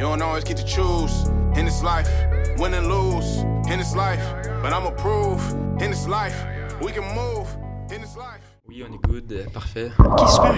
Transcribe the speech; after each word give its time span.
You 0.00 0.06
don't 0.06 0.22
always 0.22 0.44
get 0.44 0.56
to 0.56 0.64
choose 0.64 1.28
in 1.58 1.66
this 1.66 1.82
life, 1.82 2.08
win 2.56 2.72
and 2.72 2.88
lose 2.88 3.40
in 3.70 3.78
this 3.78 3.94
life. 3.94 4.24
But 4.62 4.72
I'ma 4.72 4.92
prove 4.92 5.46
in 5.82 5.90
this 5.90 6.08
life, 6.08 6.42
we 6.80 6.90
can 6.90 7.04
move. 7.14 7.59
Oui, 8.70 8.84
on 8.88 8.94
est 8.94 8.98
good, 9.08 9.46
parfait. 9.52 9.90
Ok, 9.98 10.28
super. 10.28 10.54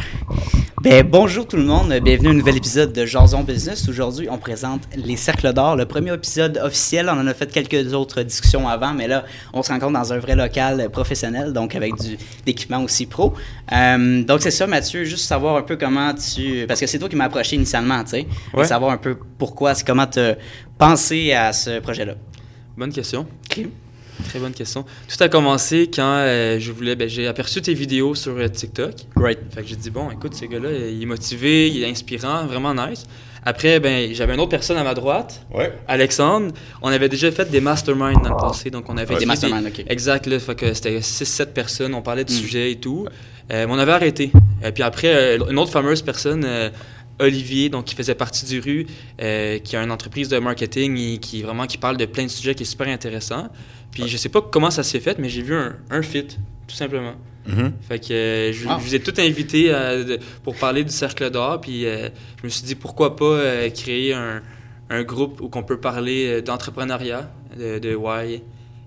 Ben, 0.82 1.02
bonjour 1.02 1.48
tout 1.48 1.56
le 1.56 1.64
monde, 1.64 1.94
bienvenue 2.04 2.28
à 2.28 2.30
un 2.32 2.34
nouvel 2.34 2.58
épisode 2.58 2.92
de 2.92 3.06
Jason 3.06 3.42
Business. 3.42 3.88
Aujourd'hui, 3.88 4.28
on 4.30 4.36
présente 4.36 4.82
les 4.94 5.16
Cercles 5.16 5.54
d'Or, 5.54 5.76
le 5.76 5.86
premier 5.86 6.12
épisode 6.12 6.60
officiel. 6.62 7.08
On 7.08 7.18
en 7.18 7.26
a 7.26 7.32
fait 7.32 7.50
quelques 7.50 7.94
autres 7.94 8.22
discussions 8.22 8.68
avant, 8.68 8.92
mais 8.92 9.08
là, 9.08 9.24
on 9.54 9.62
se 9.62 9.72
rencontre 9.72 9.94
dans 9.94 10.12
un 10.12 10.18
vrai 10.18 10.36
local 10.36 10.90
professionnel, 10.90 11.54
donc 11.54 11.74
avec 11.74 11.94
du 11.94 12.18
d'équipement 12.44 12.82
aussi 12.82 13.06
pro. 13.06 13.32
Euh, 13.72 14.22
donc, 14.22 14.42
c'est 14.42 14.50
ça, 14.50 14.66
Mathieu, 14.66 15.04
juste 15.04 15.24
savoir 15.24 15.56
un 15.56 15.62
peu 15.62 15.78
comment 15.78 16.12
tu. 16.12 16.66
Parce 16.68 16.80
que 16.80 16.86
c'est 16.86 16.98
toi 16.98 17.08
qui 17.08 17.16
m'as 17.16 17.24
approché 17.24 17.56
initialement, 17.56 18.04
tu 18.04 18.10
sais. 18.10 18.26
Ouais. 18.52 18.66
Savoir 18.66 18.90
un 18.90 18.98
peu 18.98 19.16
pourquoi, 19.38 19.72
comment 19.86 20.06
tu 20.06 20.18
as 20.18 20.36
pensé 20.76 21.32
à 21.32 21.54
ce 21.54 21.80
projet-là. 21.80 22.16
Bonne 22.76 22.92
question. 22.92 23.26
Ok. 23.50 23.66
Très 24.28 24.38
bonne 24.38 24.52
question. 24.52 24.84
Tout 25.08 25.22
a 25.22 25.28
commencé 25.28 25.90
quand 25.92 26.02
euh, 26.18 26.58
je 26.58 26.72
voulais, 26.72 26.96
ben, 26.96 27.08
j'ai 27.08 27.26
aperçu 27.26 27.60
tes 27.62 27.74
vidéos 27.74 28.14
sur 28.14 28.32
euh, 28.36 28.48
TikTok. 28.48 28.94
Right? 29.16 29.38
Fait 29.54 29.62
que 29.62 29.68
j'ai 29.68 29.76
dit, 29.76 29.90
bon, 29.90 30.10
écoute, 30.10 30.34
ce 30.34 30.44
gars-là, 30.46 30.70
il 30.72 31.02
est 31.02 31.06
motivé, 31.06 31.68
il 31.68 31.82
est 31.82 31.90
inspirant, 31.90 32.46
vraiment 32.46 32.74
nice. 32.74 33.04
Après, 33.44 33.80
ben, 33.80 34.14
j'avais 34.14 34.34
une 34.34 34.40
autre 34.40 34.50
personne 34.50 34.76
à 34.76 34.84
ma 34.84 34.94
droite, 34.94 35.44
Ouais. 35.52 35.72
Alexandre. 35.88 36.52
On 36.80 36.88
avait 36.88 37.08
déjà 37.08 37.30
fait 37.32 37.50
des 37.50 37.60
masterminds 37.60 38.20
dans 38.22 38.30
le 38.30 38.36
passé, 38.36 38.70
donc 38.70 38.88
on 38.88 38.96
avait 38.96 39.16
Des 39.16 39.26
masterminds, 39.26 39.66
ok. 39.66 39.84
Exact, 39.88 40.26
là, 40.26 40.38
fait 40.38 40.54
que 40.54 40.72
c'était 40.74 41.00
6-7 41.00 41.46
personnes, 41.52 41.94
on 41.94 42.02
parlait 42.02 42.24
de 42.24 42.30
Mm. 42.32 42.36
sujets 42.36 42.70
et 42.72 42.76
tout. 42.76 43.06
Euh, 43.50 43.66
mais 43.66 43.72
on 43.72 43.78
avait 43.78 43.92
arrêté. 43.92 44.30
Et 44.64 44.70
puis 44.70 44.84
après, 44.84 45.36
une 45.36 45.58
autre 45.58 45.72
fameuse 45.72 46.02
personne, 46.02 46.46
Olivier, 47.18 47.68
donc 47.68 47.84
qui 47.84 47.94
faisait 47.94 48.14
partie 48.14 48.46
du 48.46 48.60
RU, 48.60 48.86
euh, 49.20 49.58
qui 49.58 49.76
a 49.76 49.82
une 49.82 49.90
entreprise 49.90 50.28
de 50.28 50.38
marketing 50.38 50.96
et 50.98 51.18
qui 51.18 51.42
vraiment 51.42 51.66
qui 51.66 51.78
parle 51.78 51.96
de 51.96 52.06
plein 52.06 52.24
de 52.24 52.28
sujets 52.30 52.54
qui 52.54 52.62
est 52.62 52.66
super 52.66 52.88
intéressant. 52.88 53.48
Puis 53.92 54.08
je 54.08 54.16
sais 54.16 54.28
pas 54.28 54.40
comment 54.42 54.70
ça 54.70 54.82
s'est 54.82 55.00
fait, 55.00 55.18
mais 55.18 55.28
j'ai 55.28 55.42
vu 55.42 55.54
un, 55.54 55.76
un 55.90 56.02
fit, 56.02 56.26
tout 56.66 56.74
simplement. 56.74 57.14
Mhm. 57.46 57.72
Fait 57.88 57.98
que 57.98 58.12
euh, 58.12 58.52
je, 58.52 58.66
Ah. 58.68 58.76
je 58.80 58.84
vous 58.84 58.94
ai 58.94 59.00
tout 59.00 59.14
invité 59.18 59.66
euh, 59.74 60.04
de- 60.04 60.18
pour 60.44 60.54
parler 60.56 60.82
du 60.84 60.90
Cercle 60.92 61.28
d'Or, 61.30 61.60
puis 61.60 61.86
euh, 61.86 62.08
je 62.40 62.44
me 62.44 62.48
suis 62.48 62.62
dit 62.64 62.74
pourquoi 62.74 63.16
pas 63.16 63.24
euh, 63.24 63.68
créer 63.70 64.14
un, 64.14 64.40
un 64.90 65.02
groupe 65.02 65.40
où 65.40 65.48
qu'on 65.48 65.62
peut 65.64 65.78
parler 65.80 66.40
d'entrepreneuriat, 66.42 67.30
de, 67.58 67.78
de 67.80 67.94
why, 67.94 68.42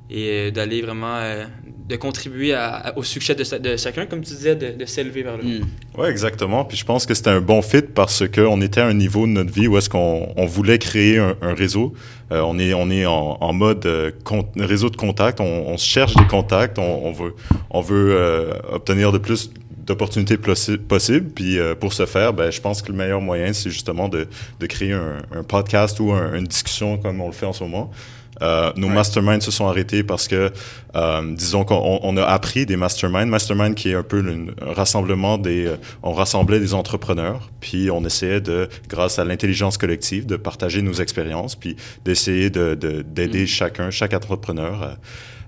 et 0.10 0.30
euh, 0.48 0.52
d'aller 0.52 0.82
vraiment, 0.82 1.18
euh, 1.18 1.46
de 1.88 1.96
contribuer 1.98 2.56
au 2.96 3.04
succès 3.04 3.36
de, 3.36 3.78
chacun, 3.78 4.06
comme 4.08 4.22
tu 4.22 4.34
disais, 4.34 4.56
de, 4.56 4.86
s'élever 4.86 5.22
vers 5.22 5.38
le 5.38 5.44
haut. 5.44 5.64
Hmm. 5.96 6.00
Ouais, 6.00 6.10
exactement. 6.10 6.66
Puis 6.66 6.78
je 6.78 6.86
pense 6.86 7.06
que 7.06 7.14
c'était 7.14 7.30
un 7.30 7.42
bon 7.42 7.62
fit 7.62 7.82
parce 7.82 8.24
qu'on 8.28 8.62
était 8.62 8.82
à 8.82 8.88
un 8.88 8.94
niveau 8.94 9.28
de 9.28 9.32
notre 9.32 9.54
vie 9.54 9.68
où 9.68 9.78
est-ce 9.78 9.90
qu'on 9.90 10.34
on 10.36 10.46
voulait 10.46 10.80
créer 10.80 11.20
un, 11.20 11.36
réseau. 11.54 11.94
Euh, 12.32 12.42
on 12.42 12.58
est, 12.58 12.74
on 12.74 12.90
est 12.90 13.06
en, 13.06 13.54
mode 13.54 13.86
euh, 13.86 14.12
réseau 14.58 14.90
de 14.90 14.96
contacts. 14.96 15.40
On, 15.40 15.78
cherche 15.78 16.16
des 16.16 16.26
contacts. 16.26 16.80
On, 16.80 17.12
veut, 17.12 17.36
on 17.70 17.82
veut 17.82 18.16
euh, 18.16 18.54
obtenir 18.72 19.12
de 19.12 19.20
plus 19.20 19.52
d'opportunités 19.86 20.38
possi- 20.38 20.78
possibles. 20.80 21.30
Puis 21.30 21.60
pour 21.80 21.94
ce 21.94 22.08
faire, 22.08 22.34
ben, 22.34 22.50
je 22.50 22.62
pense 22.62 22.82
que 22.82 22.92
le 22.92 22.98
meilleur 22.98 23.22
moyen, 23.22 23.54
c'est 23.54 23.70
justement 23.70 24.10
de, 24.10 24.28
de 24.60 24.66
créer 24.66 24.94
un, 24.94 25.44
podcast 25.48 26.00
ou 26.00 26.12
un- 26.12 26.34
une 26.34 26.46
discussion 26.46 26.98
comme 26.98 27.22
on 27.22 27.28
le 27.28 27.34
fait 27.34 27.46
en 27.46 27.54
ce 27.54 27.64
moment. 27.64 27.92
Euh, 28.42 28.72
nos 28.76 28.90
masterminds 28.90 29.42
se 29.42 29.52
sont 29.52 29.68
arrêtés 29.68 30.04
parce 30.04 30.28
que, 30.28 30.52
euh, 30.96 31.22
disons 31.36 31.64
qu'on 31.64 31.76
on- 31.76 32.00
on 32.04 32.18
a 32.18 32.24
appris 32.24 32.66
des 32.66 32.76
masterminds. 32.76 33.26
Mastermind 33.30 33.76
qui 33.76 33.90
est 33.92 33.96
un 33.96 34.04
peu 34.04 34.20
un 34.62 34.74
rassemblement 34.74 35.38
des... 35.38 35.68
euh, 35.68 35.76
on 36.04 36.12
rassemblait 36.14 36.60
des 36.60 36.74
entrepreneurs, 36.74 37.50
puis 37.62 37.90
on 37.92 38.04
essayait 38.04 38.42
de, 38.42 38.68
grâce 38.90 39.20
à 39.20 39.24
l'intelligence 39.26 39.78
collective, 39.78 40.26
de 40.26 40.36
partager 40.36 40.82
nos 40.82 40.94
expériences, 40.94 41.56
puis 41.56 41.78
d'essayer 42.04 42.50
de- 42.50 42.76
de- 42.76 43.02
d'aider 43.04 43.44
Mm. 43.44 43.48
chacun, 43.48 43.90
chaque 43.92 44.14
entrepreneur 44.14 44.98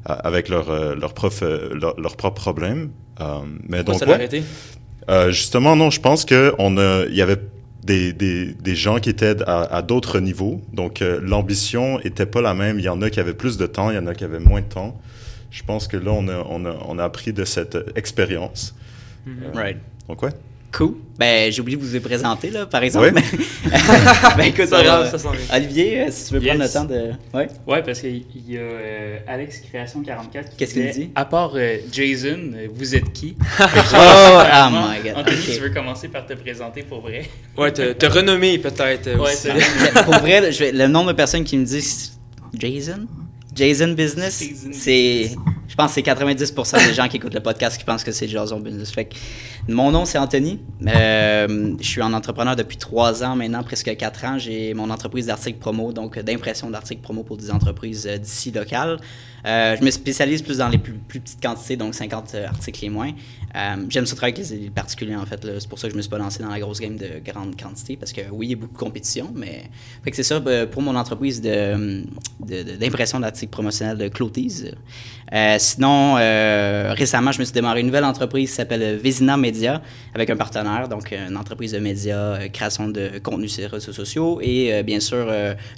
à- 0.05 0.13
avec 0.13 0.47
leur, 0.47 0.95
leur, 0.95 1.13
prof, 1.13 1.41
leur, 1.41 1.99
leur 1.99 2.15
propre 2.15 2.41
problème. 2.41 2.89
Mais 3.67 3.83
Pourquoi 3.83 3.83
donc, 3.83 3.99
ça 3.99 4.05
ouais. 4.07 4.13
arrêté? 4.13 4.43
Justement, 5.29 5.75
non, 5.75 5.89
je 5.89 5.99
pense 5.99 6.23
que 6.25 6.53
on 6.59 6.77
a, 6.77 7.03
il 7.09 7.15
y 7.15 7.21
avait 7.21 7.37
des, 7.87 8.13
des, 8.13 8.53
des 8.53 8.75
gens 8.75 8.99
qui 8.99 9.09
étaient 9.09 9.41
à, 9.47 9.63
à 9.77 9.81
d'autres 9.81 10.19
niveaux. 10.19 10.61
Donc, 10.73 11.01
euh, 11.01 11.19
l'ambition 11.23 11.99
était 12.01 12.25
pas 12.25 12.41
la 12.41 12.53
même. 12.53 12.77
Il 12.79 12.85
y 12.85 12.89
en 12.89 13.01
a 13.01 13.09
qui 13.09 13.19
avaient 13.19 13.39
plus 13.43 13.57
de 13.57 13.65
temps, 13.65 13.89
il 13.89 13.95
y 13.95 13.99
en 13.99 14.07
a 14.07 14.13
qui 14.13 14.25
avaient 14.25 14.45
moins 14.51 14.61
de 14.61 14.67
temps. 14.67 14.91
Je 15.49 15.63
pense 15.63 15.87
que 15.87 15.97
là, 15.97 16.11
on 16.11 16.27
a, 16.27 16.37
on 16.49 16.65
a, 16.65 16.75
on 16.89 16.99
a 16.99 17.03
appris 17.03 17.33
de 17.33 17.45
cette 17.45 17.75
euh, 17.75 17.85
expérience. 17.95 18.75
Right. 19.53 19.77
Donc, 20.07 20.21
ouais. 20.23 20.33
Cool. 20.71 20.95
Ben, 21.17 21.51
j'ai 21.51 21.61
oublié 21.61 21.77
de 21.77 21.83
vous 21.83 21.91
les 21.93 21.99
présenter, 21.99 22.49
là, 22.51 22.65
par 22.65 22.83
exemple. 22.83 23.11
Ben, 24.37 24.43
écoute, 24.45 24.67
ça 24.67 25.17
s'en 25.17 25.31
vient. 25.31 25.39
Olivier, 25.55 26.01
euh, 26.01 26.05
si 26.11 26.27
tu 26.27 26.33
veux 26.35 26.41
prendre 26.41 26.61
le 26.63 26.69
temps 26.69 26.85
de. 26.85 27.11
Ouais. 27.33 27.47
Ouais, 27.65 27.81
parce 27.81 28.01
qu'il 28.01 28.23
y 28.47 28.57
a 28.57 28.59
euh, 28.61 29.17
Alex 29.27 29.61
Création 29.61 30.01
44 30.03 30.49
qui 30.51 30.55
Qu'est-ce 30.57 30.73
qu'il 30.73 30.91
dit? 30.91 31.09
À 31.15 31.25
part 31.25 31.53
euh, 31.55 31.77
Jason, 31.91 32.51
euh, 32.53 32.67
vous 32.73 32.95
êtes 32.95 33.11
qui 33.13 33.35
Oh, 33.59 33.63
ah 33.63 34.69
my 34.71 35.03
god. 35.09 35.17
Anthony, 35.19 35.37
tu 35.55 35.59
veux 35.61 35.69
commencer 35.69 36.09
par 36.09 36.25
te 36.25 36.33
présenter 36.33 36.83
pour 36.83 37.01
vrai? 37.01 37.23
Ouais, 37.57 37.71
te, 37.71 37.93
te 37.93 38.05
renommer 38.17 38.57
peut-être. 38.59 39.07
Ouais, 39.15 39.21
aussi. 39.31 39.35
c'est- 39.47 39.53
Mais 39.95 40.03
Pour 40.03 40.15
vrai, 40.19 40.51
je 40.51 40.59
vais- 40.59 40.71
le 40.73 40.87
nombre 40.87 41.11
de 41.11 41.15
personnes 41.15 41.43
qui 41.45 41.57
me 41.57 41.65
disent 41.65 42.17
Jason? 42.53 43.07
Jason 43.55 43.89
Business, 43.93 44.39
Jason 44.43 44.69
c'est. 44.71 45.31
Je 45.67 45.75
pense 45.75 45.93
que 45.93 45.95
c'est 45.95 46.01
90% 46.01 46.87
des 46.87 46.93
gens 46.93 47.07
qui 47.07 47.17
écoutent 47.17 47.33
le 47.33 47.41
podcast 47.41 47.77
qui 47.77 47.83
pensent 47.83 48.03
que 48.03 48.11
c'est 48.11 48.27
Jason 48.27 48.59
Business. 48.59 48.91
Fait 48.91 49.05
que 49.05 49.15
mon 49.67 49.91
nom, 49.91 50.05
c'est 50.05 50.17
Anthony. 50.17 50.59
Euh, 50.87 51.75
je 51.79 51.87
suis 51.87 52.01
un 52.01 52.13
entrepreneur 52.13 52.55
depuis 52.55 52.77
trois 52.77 53.23
ans 53.23 53.35
maintenant, 53.35 53.63
presque 53.63 53.95
quatre 53.97 54.23
ans. 54.25 54.37
J'ai 54.37 54.73
mon 54.73 54.89
entreprise 54.89 55.27
d'articles 55.27 55.59
promo, 55.59 55.91
donc 55.91 56.17
d'impression 56.19 56.69
d'articles 56.69 57.01
promo 57.01 57.23
pour 57.23 57.37
des 57.37 57.51
entreprises 57.51 58.07
euh, 58.07 58.17
d'ici 58.17 58.51
locales. 58.51 58.97
Euh, 59.45 59.77
je 59.79 59.83
me 59.83 59.91
spécialise 59.91 60.41
plus 60.41 60.57
dans 60.57 60.67
les 60.67 60.77
plus, 60.77 60.93
petites 60.93 61.41
quantités, 61.41 61.77
donc 61.77 61.93
50 61.95 62.35
articles 62.35 62.85
et 62.85 62.89
moins. 62.89 63.11
Euh, 63.55 63.75
J'aime 63.89 64.05
ça 64.05 64.15
travailler 64.15 64.37
avec 64.39 64.49
les, 64.49 64.69
particuliers, 64.69 65.15
en 65.15 65.25
fait. 65.25 65.47
C'est 65.59 65.69
pour 65.69 65.79
ça 65.79 65.87
que 65.87 65.93
je 65.93 65.97
me 65.97 66.01
suis 66.01 66.09
pas 66.09 66.17
lancé 66.17 66.43
dans 66.43 66.49
la 66.49 66.59
grosse 66.59 66.79
game 66.79 66.97
de 66.97 67.21
grande 67.23 67.59
quantité, 67.59 67.95
parce 67.95 68.11
que 68.11 68.21
oui, 68.31 68.47
il 68.47 68.49
y 68.51 68.53
a 68.53 68.57
beaucoup 68.57 68.73
de 68.73 68.79
compétition, 68.79 69.31
mais... 69.33 69.69
Fait 70.03 70.11
que 70.11 70.17
c'est 70.17 70.23
ça 70.23 70.41
euh, 70.45 70.65
pour 70.65 70.81
mon 70.81 70.95
entreprise 70.95 71.41
d'impression 71.41 73.19
d'articles 73.19 73.51
promotionnels 73.51 73.97
de 73.97 74.07
Cloties. 74.09 74.71
Euh, 75.33 75.57
sinon, 75.59 76.15
euh, 76.17 76.93
récemment, 76.95 77.33
je 77.33 77.39
me 77.39 77.43
suis 77.43 77.53
démarré 77.53 77.81
une 77.81 77.87
nouvelle 77.87 78.05
entreprise 78.05 78.49
qui 78.49 78.55
s'appelle 78.55 78.95
Vézina 78.97 79.35
Media, 79.35 79.81
avec 80.15 80.29
un 80.29 80.37
partenaire, 80.37 80.87
donc 80.87 81.11
euh, 81.11 81.27
une 81.27 81.35
entreprise 81.35 81.73
de 81.73 81.79
médias, 81.79 82.47
création 82.47 82.87
de 82.87 83.19
contenu 83.21 83.49
sur 83.49 83.61
les 83.61 83.67
réseaux 83.67 83.91
sociaux, 83.91 84.39
et 84.41 84.73
euh, 84.73 84.83
bien 84.83 85.01
sûr, 85.01 85.27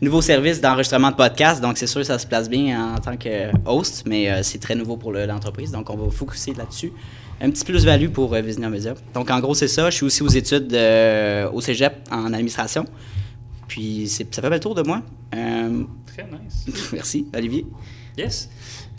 nouveau 0.01 0.21
service 0.21 0.61
d'enregistrement 0.61 1.09
de 1.09 1.15
podcast. 1.15 1.61
Donc, 1.61 1.77
c'est 1.79 1.87
sûr, 1.87 2.05
ça 2.05 2.19
se 2.19 2.27
place 2.27 2.47
bien 2.49 2.93
en 2.93 2.99
tant 2.99 3.17
que 3.17 3.49
host, 3.65 4.03
mais 4.05 4.43
c'est 4.43 4.59
très 4.59 4.75
nouveau 4.75 4.97
pour 4.97 5.11
le- 5.11 5.25
l'entreprise, 5.25 5.71
donc 5.71 5.89
on 5.89 5.95
va 5.97 6.11
focuser 6.11 6.53
là-dessus. 6.53 6.91
Un 7.41 7.49
petit 7.49 7.63
plus-value 7.65 8.09
pour 8.09 8.29
Vézina 8.31 8.69
Media. 8.69 8.93
Donc, 9.13 9.31
en 9.31 9.39
gros, 9.39 9.53
c'est 9.55 9.67
ça. 9.69 9.89
Je 9.89 9.95
suis 9.95 10.05
aussi 10.05 10.21
aux 10.21 10.27
études 10.27 10.77
au 11.53 11.61
cégep 11.61 11.93
en 12.11 12.33
administration. 12.33 12.85
Puis, 13.67 14.07
c'est- 14.07 14.33
ça 14.35 14.41
fait 14.41 14.49
le 14.49 14.59
tour 14.59 14.75
de 14.75 14.83
moi. 14.83 15.01
Très 15.31 16.23
nice. 16.25 16.65
merci, 16.93 17.25
Olivier. 17.35 17.65
Yes. 18.17 18.49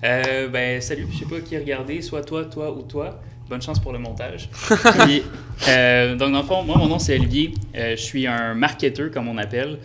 Euh, 0.02 0.48
ben, 0.48 0.80
salut, 0.80 1.06
je 1.12 1.18
sais 1.18 1.24
pas 1.26 1.40
qui 1.40 1.56
regarder, 1.58 2.00
soit 2.00 2.22
toi, 2.22 2.44
toi 2.44 2.74
ou 2.76 2.82
toi. 2.82 3.20
Bonne 3.50 3.60
chance 3.60 3.80
pour 3.80 3.92
le 3.92 3.98
montage. 3.98 4.48
Puis, 5.04 5.22
euh, 5.68 6.14
donc, 6.14 6.32
dans 6.32 6.40
le 6.40 6.46
fond, 6.46 6.62
moi, 6.62 6.78
mon 6.78 6.86
nom, 6.86 6.98
c'est 6.98 7.18
Olivier. 7.18 7.52
Euh, 7.74 7.96
je 7.96 8.00
suis 8.00 8.26
un 8.26 8.54
marketeur, 8.54 9.10
comme 9.10 9.28
on 9.28 9.36
appelle, 9.38 9.78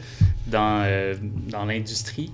dans, 0.46 0.84
euh, 0.84 1.16
dans 1.50 1.66
l'industrie. 1.66 2.32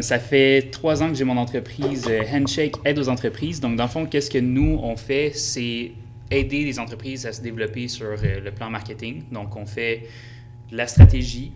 Ça 0.00 0.18
fait 0.18 0.70
trois 0.70 1.02
ans 1.02 1.08
que 1.08 1.14
j'ai 1.14 1.24
mon 1.24 1.36
entreprise 1.36 2.08
Handshake 2.32 2.76
Aide 2.84 2.98
aux 2.98 3.08
entreprises. 3.08 3.60
Donc, 3.60 3.76
dans 3.76 3.84
le 3.84 3.90
fond, 3.90 4.06
qu'est-ce 4.06 4.30
que 4.30 4.38
nous, 4.38 4.78
on 4.80 4.96
fait, 4.96 5.32
c'est 5.34 5.90
aider 6.30 6.64
les 6.64 6.78
entreprises 6.78 7.26
à 7.26 7.32
se 7.32 7.42
développer 7.42 7.88
sur 7.88 8.06
le 8.22 8.50
plan 8.52 8.70
marketing. 8.70 9.24
Donc, 9.32 9.56
on 9.56 9.66
fait 9.66 10.04
de 10.70 10.76
la 10.76 10.86
stratégie 10.86 11.52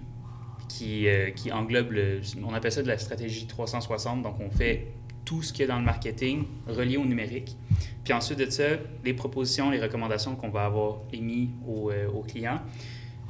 qui, 0.68 1.06
qui 1.36 1.52
englobe, 1.52 1.92
le, 1.92 2.20
on 2.44 2.52
appelle 2.52 2.72
ça 2.72 2.82
de 2.82 2.88
la 2.88 2.98
stratégie 2.98 3.46
360. 3.46 4.22
Donc, 4.22 4.34
on 4.40 4.50
fait 4.50 4.88
tout 5.30 5.42
ce 5.42 5.52
qu'il 5.52 5.60
y 5.60 5.64
a 5.64 5.68
dans 5.68 5.78
le 5.78 5.84
marketing 5.84 6.42
relié 6.66 6.96
au 6.96 7.04
numérique. 7.04 7.56
Puis 8.02 8.12
ensuite 8.12 8.40
de 8.40 8.50
ça, 8.50 8.64
les 9.04 9.14
propositions, 9.14 9.70
les 9.70 9.80
recommandations 9.80 10.34
qu'on 10.34 10.48
va 10.48 10.64
avoir 10.64 10.96
émis 11.12 11.50
au, 11.68 11.92
euh, 11.92 12.08
au 12.08 12.22
client, 12.22 12.58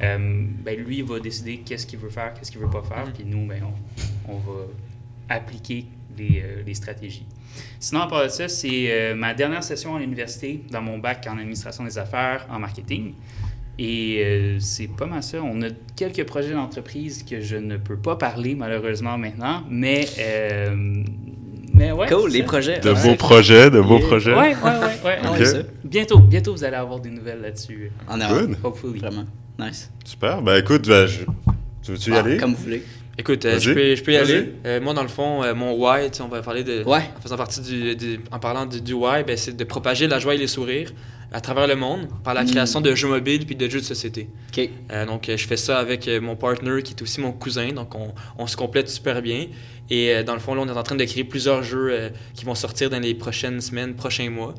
euh, 0.03 0.47
ben, 0.65 0.81
lui 0.81 0.97
il 1.01 1.05
va 1.05 1.21
décider 1.21 1.59
qu'est-ce 1.59 1.87
qu'il 1.87 1.99
veut 1.99 2.09
faire, 2.09 2.33
qu'est-ce 2.33 2.51
qu'il 2.51 2.59
veut 2.59 2.71
pas 2.71 2.83
faire. 2.83 3.13
Puis 3.13 3.25
nous, 3.27 3.47
ben, 3.47 3.63
on, 4.27 4.33
on 4.33 4.39
va 4.39 4.63
appliquer 5.29 5.85
les, 6.17 6.41
euh, 6.43 6.63
les 6.67 6.73
stratégies. 6.73 7.27
Sinon, 7.79 8.01
à 8.01 8.07
part 8.07 8.25
de 8.25 8.29
ça, 8.29 8.49
c'est 8.49 8.91
euh, 8.91 9.15
ma 9.15 9.35
dernière 9.35 9.63
session 9.63 9.95
à 9.95 9.99
l'université 9.99 10.65
dans 10.71 10.81
mon 10.81 10.97
bac 10.97 11.27
en 11.29 11.37
administration 11.37 11.85
des 11.85 11.99
affaires, 11.99 12.47
en 12.51 12.59
marketing. 12.59 13.13
Et 13.79 14.23
euh, 14.25 14.59
c'est 14.59 14.89
pas 14.89 15.07
mal 15.07 15.23
ça. 15.23 15.43
On 15.43 15.61
a 15.61 15.69
quelques 15.97 16.25
projets 16.25 16.55
d'entreprise 16.55 17.23
que 17.23 17.41
je 17.41 17.57
ne 17.57 17.77
peux 17.77 17.97
pas 17.97 18.17
parler 18.17 18.55
malheureusement 18.55 19.19
maintenant, 19.19 19.65
mais, 19.69 20.07
euh, 20.19 21.05
mais 21.81 21.93
ouais. 21.93 22.07
Cool, 22.09 22.31
les 22.31 22.43
projets. 22.43 22.79
De 22.81 22.91
Ouais. 22.91 22.95
vos 22.95 23.15
projets, 23.17 23.71
de 23.71 23.79
Yeah. 23.81 23.99
projets. 24.07 24.35
Ouais, 24.35 24.55
ouais, 24.55 24.71
ouais. 24.71 25.01
ouais. 25.05 25.19
Ok. 25.31 25.39
ouais, 25.39 25.45
ça. 25.47 25.59
Bientôt, 25.83 26.19
bientôt, 26.19 26.53
vous 26.53 26.63
allez 26.65 26.77
avoir 26.77 27.01
des 27.01 27.11
nouvelles 27.11 27.41
là-dessus. 27.41 27.91
En 28.07 28.19
Good. 28.19 28.57
Hopefully. 28.63 29.01
Vraiment. 29.01 29.25
Nice. 29.59 29.91
Super. 30.05 30.43
Ben 30.43 30.57
écoute, 30.59 30.87
ben, 30.87 31.07
je- 31.07 31.25
Tu 31.83 31.93
veux-tu 31.93 32.11
y 32.11 32.15
Ah, 32.15 32.19
aller? 32.19 32.37
Comme 32.37 32.53
vous 32.55 32.63
voulez. 32.63 32.83
Écoute, 33.19 33.45
euh, 33.45 33.59
je 33.59 33.73
peux, 33.73 33.95
je 33.97 34.03
peux 34.03 34.13
y 34.13 34.17
aller. 34.17 34.53
Euh, 34.65 34.81
moi, 34.81 34.95
dans 34.95 35.03
le 35.03 35.09
fond, 35.09 35.43
euh, 35.43 35.55
mon 35.55 35.73
why, 35.75 36.09
on 36.21 36.29
va 36.29 36.41
parler 36.43 36.65
de. 36.65 36.83
Ouais. 36.85 37.03
En 37.17 37.21
faisant 37.21 37.37
partie 37.37 37.61
du. 37.61 37.95
du- 37.97 38.21
en 38.31 38.39
parlant 38.39 38.65
du, 38.67 38.81
du 38.81 38.93
why, 38.95 39.25
ben, 39.25 39.37
c'est 39.37 39.57
de 39.57 39.65
propager 39.65 40.07
la 40.07 40.19
joie 40.19 40.35
et 40.35 40.39
les 40.39 40.47
sourires 40.47 40.93
à 41.33 41.41
travers 41.41 41.67
le 41.67 41.77
monde 41.77 42.09
par 42.25 42.35
la 42.35 42.43
Mm. 42.45 42.51
création 42.51 42.81
de 42.81 42.95
jeux 42.95 43.09
mobiles 43.09 43.45
puis 43.47 43.55
de 43.57 43.69
jeux 43.69 43.81
de 43.81 43.85
société. 43.85 44.29
OK. 44.57 44.69
Euh, 44.91 45.07
donc, 45.07 45.25
je 45.29 45.47
fais 45.47 45.57
ça 45.59 45.79
avec 45.79 46.09
mon 46.23 46.35
partner 46.35 46.83
qui 46.83 46.95
est 46.95 47.03
aussi 47.03 47.21
mon 47.21 47.33
cousin. 47.33 47.73
Donc, 47.73 47.95
on, 47.95 48.13
on 48.39 48.47
se 48.47 48.57
complète 48.57 48.89
super 48.89 49.21
bien. 49.23 49.47
Et 49.91 50.15
euh, 50.15 50.23
dans 50.23 50.35
le 50.35 50.41
fond, 50.41 50.55
là, 50.55 50.63
on 50.65 50.69
est 50.69 50.77
en 50.79 50.83
train 50.83 50.97
de 50.97 51.05
créer 51.05 51.25
plusieurs 51.25 51.63
jeux 51.63 51.89
euh, 51.91 52.09
qui 52.35 52.45
vont 52.45 52.55
sortir 52.55 52.91
dans 52.91 53.01
les 53.01 53.15
prochaines 53.15 53.61
semaines, 53.61 53.95
prochains 53.95 54.31
mois. 54.31 54.55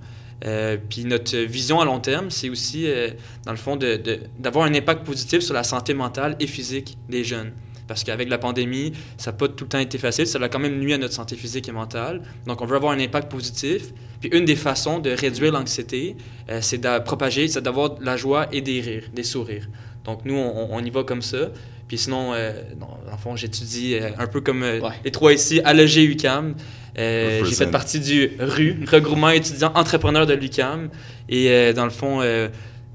Euh, 0.45 0.77
puis 0.89 1.03
notre 1.06 1.38
vision 1.38 1.80
à 1.81 1.86
long 1.86 2.00
terme, 2.00 2.30
c'est 2.31 2.50
aussi, 2.50 2.83
euh, 2.88 3.09
dans 3.45 3.51
le 3.51 3.57
fond, 3.57 3.75
de- 3.75 3.95
de- 3.98 4.19
d'avoir 4.39 4.65
un 4.65 4.74
impact 4.74 5.03
positif 5.06 5.39
sur 5.42 5.53
la 5.53 5.63
santé 5.63 5.94
mentale 5.94 6.36
et 6.39 6.48
physique 6.48 6.98
des 7.09 7.24
jeunes. 7.24 7.51
Parce 7.91 8.05
qu'avec 8.05 8.29
la 8.29 8.38
pandémie, 8.38 8.93
ça 9.17 9.31
n'a 9.31 9.38
pas 9.38 9.49
tout 9.49 9.65
le 9.65 9.69
temps 9.69 9.79
été 9.79 9.97
facile. 9.97 10.25
Ça 10.25 10.39
a 10.41 10.47
quand 10.47 10.59
même 10.59 10.79
nuit 10.79 10.93
à 10.93 10.97
notre 10.97 11.13
santé 11.13 11.35
physique 11.35 11.67
et 11.67 11.73
mentale. 11.73 12.21
Donc, 12.47 12.61
on 12.61 12.65
veut 12.65 12.77
avoir 12.77 12.93
un 12.93 12.99
impact 12.99 13.29
positif. 13.29 13.91
Puis, 14.21 14.29
une 14.31 14.45
des 14.45 14.55
façons 14.55 14.99
de 14.99 15.09
réduire 15.11 15.51
l'anxiété, 15.51 16.15
euh, 16.49 16.59
c'est 16.61 16.77
de 16.77 16.99
propager, 16.99 17.49
c'est 17.49 17.61
d'avoir 17.61 17.95
de 17.95 18.05
la 18.05 18.15
joie 18.15 18.47
et 18.53 18.61
des 18.61 18.79
rires, 18.79 19.09
des 19.13 19.23
sourires. 19.23 19.67
Donc, 20.05 20.21
nous, 20.23 20.35
on, 20.35 20.69
on 20.71 20.79
y 20.85 20.89
va 20.89 21.03
comme 21.03 21.21
ça. 21.21 21.49
Puis 21.89 21.97
sinon, 21.97 22.31
euh, 22.33 22.53
dans 22.79 22.97
le 23.11 23.17
fond, 23.17 23.35
j'étudie 23.35 23.95
euh, 23.95 24.11
un 24.17 24.27
peu 24.27 24.39
comme 24.39 24.63
euh, 24.63 24.79
Ouais. 24.79 24.91
les 25.03 25.11
trois 25.11 25.33
ici 25.33 25.59
à 25.65 25.73
l'EG-UCAM. 25.73 26.55
Euh, 26.97 27.43
j'ai 27.43 27.55
fait 27.55 27.67
partie 27.67 27.99
du 27.99 28.31
RU, 28.39 28.85
regroupement 28.89 29.29
étudiant 29.31 29.73
entrepreneur 29.75 30.25
de 30.25 30.33
l'UCAM. 30.33 30.89
Et 31.27 31.49
euh, 31.49 31.73
dans 31.73 31.83
le 31.83 31.89
fond, 31.91 32.19
euh, 32.21 32.47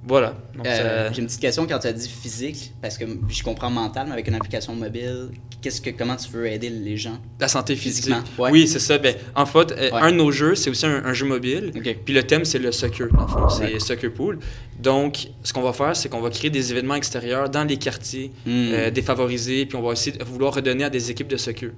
voilà. 0.07 0.35
Donc, 0.57 0.67
Euh, 0.67 1.09
ça- 1.09 1.13
J'ai 1.13 1.21
une 1.21 1.27
petite 1.27 1.41
question 1.41 1.67
quand 1.67 1.79
tu 1.81 1.87
as 1.89 1.93
dit 1.93 2.09
physique, 2.09 2.73
parce 2.81 2.97
que 2.97 3.05
je 3.29 3.43
comprends 3.43 3.71
mental, 3.71 4.07
mais 4.07 4.13
avec 4.13 4.29
une 4.29 4.35
application 4.35 4.75
mobile, 4.75 5.29
qu'est-ce 5.61 5.81
que, 5.81 5.91
comment 5.91 6.17
tu 6.17 6.31
veux 6.31 6.47
aider 6.47 6.69
les 6.71 6.97
gens? 6.97 7.19
la 7.41 7.49
santé 7.49 7.75
physique. 7.77 8.15
Ouais. 8.39 8.51
Oui, 8.53 8.67
c'est 8.69 8.79
ça. 8.79 8.99
Ben, 8.99 9.15
en 9.35 9.45
fait, 9.47 9.73
euh, 9.73 9.91
Ouais. 9.91 10.01
un 10.01 10.13
de 10.13 10.17
nos 10.17 10.31
jeux, 10.31 10.55
c'est 10.55 10.71
aussi 10.71 10.87
un, 10.87 11.05
un 11.05 11.13
jeu 11.13 11.27
mobile. 11.27 11.73
Puis 12.05 12.15
le 12.15 12.23
thème, 12.23 12.45
c'est 12.45 12.59
le 12.59 12.73
soccer, 12.73 13.09
fond. 13.11 13.49
C'est 13.49 13.75
Ouais. 13.75 13.81
Soccer 13.81 14.13
Pool. 14.13 14.39
Donc, 14.81 15.29
ce 15.43 15.53
qu'on 15.53 15.63
va 15.63 15.73
faire, 15.73 15.95
c'est 15.97 16.09
qu'on 16.09 16.21
va 16.21 16.31
créer 16.31 16.51
des 16.51 16.71
événements 16.71 16.95
extérieurs 16.95 17.49
dans 17.51 17.65
les 17.65 17.77
quartiers 17.77 18.31
Hmm. 18.47 18.51
euh, 18.73 18.91
défavorisés, 18.91 19.67
puis 19.67 19.77
on 19.77 19.83
va 19.83 19.89
aussi 19.89 20.13
vouloir 20.25 20.55
redonner 20.55 20.85
à 20.85 20.91
des 20.91 21.11
équipes 21.11 21.29
de 21.29 21.37
soccer. 21.37 21.71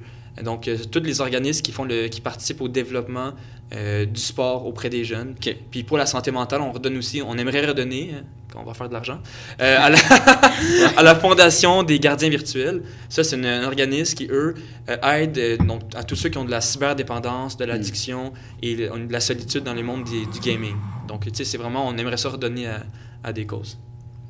Donc, 0.43 0.69
euh, 0.69 0.77
tous 0.91 1.01
les 1.03 1.21
organismes 1.21 1.63
qui, 1.63 1.73
font 1.73 1.85
le, 1.85 2.07
qui 2.09 2.21
participent 2.21 2.61
au 2.61 2.69
développement 2.69 3.33
euh, 3.75 4.07
du 4.07 4.21
sport 4.21 4.67
auprès 4.67 4.89
des 4.89 5.05
jeunes. 5.05 5.35
Puis 5.71 5.83
pour 5.83 5.99
la 5.99 6.07
santé 6.07 6.31
mentale, 6.31 6.61
on 6.63 6.73
redonne 6.73 6.97
aussi, 6.97 7.21
on 7.23 7.37
aimerait 7.37 7.67
redonner, 7.67 8.11
euh, 8.15 8.21
quand 8.53 8.61
on 8.61 8.65
va 8.65 8.73
faire 8.75 8.89
de 8.89 8.95
l'argent, 8.95 9.19
euh, 9.61 9.77
à, 9.79 9.91
la, 9.91 9.99
à 10.97 11.03
la 11.03 11.15
Fondation 11.15 11.83
des 11.83 11.99
gardiens 11.99 12.31
virtuels. 12.31 12.83
Ça, 13.09 13.23
c'est 13.25 13.37
un 13.45 13.65
organisme 13.65 14.17
qui, 14.17 14.27
eux, 14.31 14.55
euh, 14.89 14.97
aide 15.17 15.37
euh, 15.39 15.57
donc, 15.59 15.83
à 15.95 16.03
tous 16.05 16.17
ceux 16.17 16.29
qui 16.31 16.39
ont 16.39 16.45
de 16.47 16.51
la 16.51 16.61
cyberdépendance, 16.63 17.57
de 17.57 17.65
l'addiction 17.67 18.33
et 18.63 18.75
le- 18.75 18.93
ont 18.93 18.99
de 19.05 19.13
la 19.13 19.21
solitude 19.21 19.65
dans 19.65 19.75
le 19.75 19.83
monde 19.83 20.05
des- 20.05 20.27
du 20.27 20.41
gaming. 20.41 20.75
Donc, 21.07 21.25
tu 21.25 21.31
sais, 21.35 21.45
c'est 21.45 21.59
vraiment, 21.59 21.87
on 21.87 21.97
aimerait 21.99 22.17
ça 22.17 22.31
redonner 22.31 22.67
à, 22.69 22.83
à 23.23 23.33
des 23.33 23.45
causes. 23.47 23.79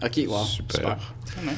OK, 0.05 0.21
wow. 0.29 0.45
Super. 0.45 0.97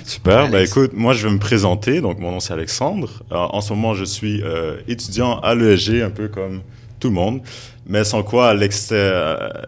Super. 0.06 0.46
Ben 0.48 0.54
Alex. 0.54 0.70
écoute, 0.70 0.92
moi 0.94 1.12
je 1.12 1.26
vais 1.28 1.32
me 1.34 1.38
présenter. 1.38 2.00
Donc 2.00 2.18
mon 2.18 2.30
nom 2.30 2.40
c'est 2.40 2.54
Alexandre. 2.54 3.22
En 3.30 3.60
ce 3.60 3.74
moment 3.74 3.92
je 3.92 4.04
suis 4.04 4.42
euh, 4.42 4.78
étudiant 4.88 5.38
à 5.40 5.54
l'ESG, 5.54 6.00
un 6.00 6.08
peu 6.08 6.28
comme 6.28 6.62
tout 7.00 7.08
le 7.08 7.14
monde, 7.14 7.40
mais 7.90 8.04
sans 8.04 8.22
quoi 8.22 8.50
à 8.50 8.54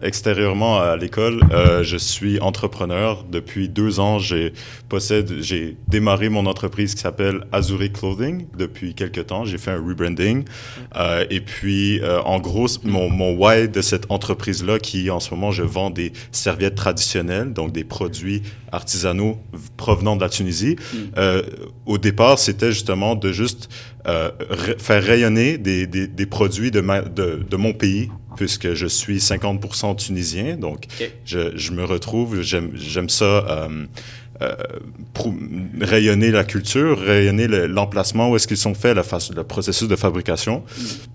extérieurement 0.03 0.79
à 0.79 0.97
l'école, 0.97 1.41
euh, 1.51 1.83
je 1.83 1.97
suis 1.97 2.39
entrepreneur. 2.39 3.25
Depuis 3.29 3.69
deux 3.69 3.99
ans, 3.99 4.21
j'ai 4.21 4.53
possède, 4.89 5.41
j'ai 5.41 5.77
démarré 5.89 6.29
mon 6.29 6.47
entreprise 6.47 6.95
qui 6.95 7.01
s'appelle 7.01 7.41
Azuri 7.51 7.91
Clothing. 7.91 8.47
Depuis 8.57 8.95
quelques 8.95 9.27
temps, 9.27 9.45
j'ai 9.45 9.59
fait 9.59 9.73
un 9.73 9.85
rebranding. 9.85 10.45
Euh, 10.95 11.25
et 11.31 11.41
puis 11.41 12.01
euh, 12.01 12.21
en 12.23 12.39
gros, 12.39 12.69
mon, 12.85 13.11
mon 13.11 13.33
why 13.33 13.69
de 13.69 13.81
cette 13.81 14.09
entreprise 14.09 14.63
là, 14.63 14.79
qui 14.79 15.11
en 15.11 15.19
ce 15.19 15.35
moment 15.35 15.51
je 15.51 15.65
vends 15.65 15.91
des 15.91 16.13
serviettes 16.31 16.77
traditionnelles, 16.77 17.53
donc 17.53 17.73
des 17.73 17.85
produits 17.85 18.43
artisanaux 18.71 19.39
provenant 19.77 20.15
de 20.15 20.21
la 20.21 20.29
Tunisie. 20.29 20.77
Mm. 20.95 20.97
Au 21.87 21.99
départ, 21.99 22.39
c'était 22.39 22.71
justement 22.71 23.17
de 23.17 23.33
juste 23.33 23.69
faire 24.79 25.03
rayonner 25.03 25.59
des, 25.59 25.87
des, 25.87 26.07
des 26.07 26.27
produits 26.27 26.71
de, 26.71 26.81
ma, 26.81 27.03
de, 27.03 27.45
de 27.49 27.57
mon 27.57 27.73
pays, 27.73 28.11
puisque 28.37 28.75
je 28.75 28.87
suis 28.87 29.19
50% 29.19 29.97
tunisien. 29.97 30.57
Donc, 30.57 30.87
je, 31.25 31.57
je 31.57 31.73
me 31.73 31.85
retrouve, 31.85 32.41
j'aime 32.43 33.09
ça, 33.09 33.25
euh, 33.25 33.69
euh, 33.71 34.32
rayonner 35.81 36.31
la 36.31 36.45
culture, 36.45 36.99
rayonner 36.99 37.47
le- 37.49 37.67
l'emplacement 37.67 38.31
où 38.31 38.37
est-ce 38.37 38.47
qu'ils 38.49 38.57
sont 38.57 38.75
faits, 38.75 38.97
le 38.97 39.43
processus 39.45 39.89
de 39.89 39.97
fabrication. 39.97 40.63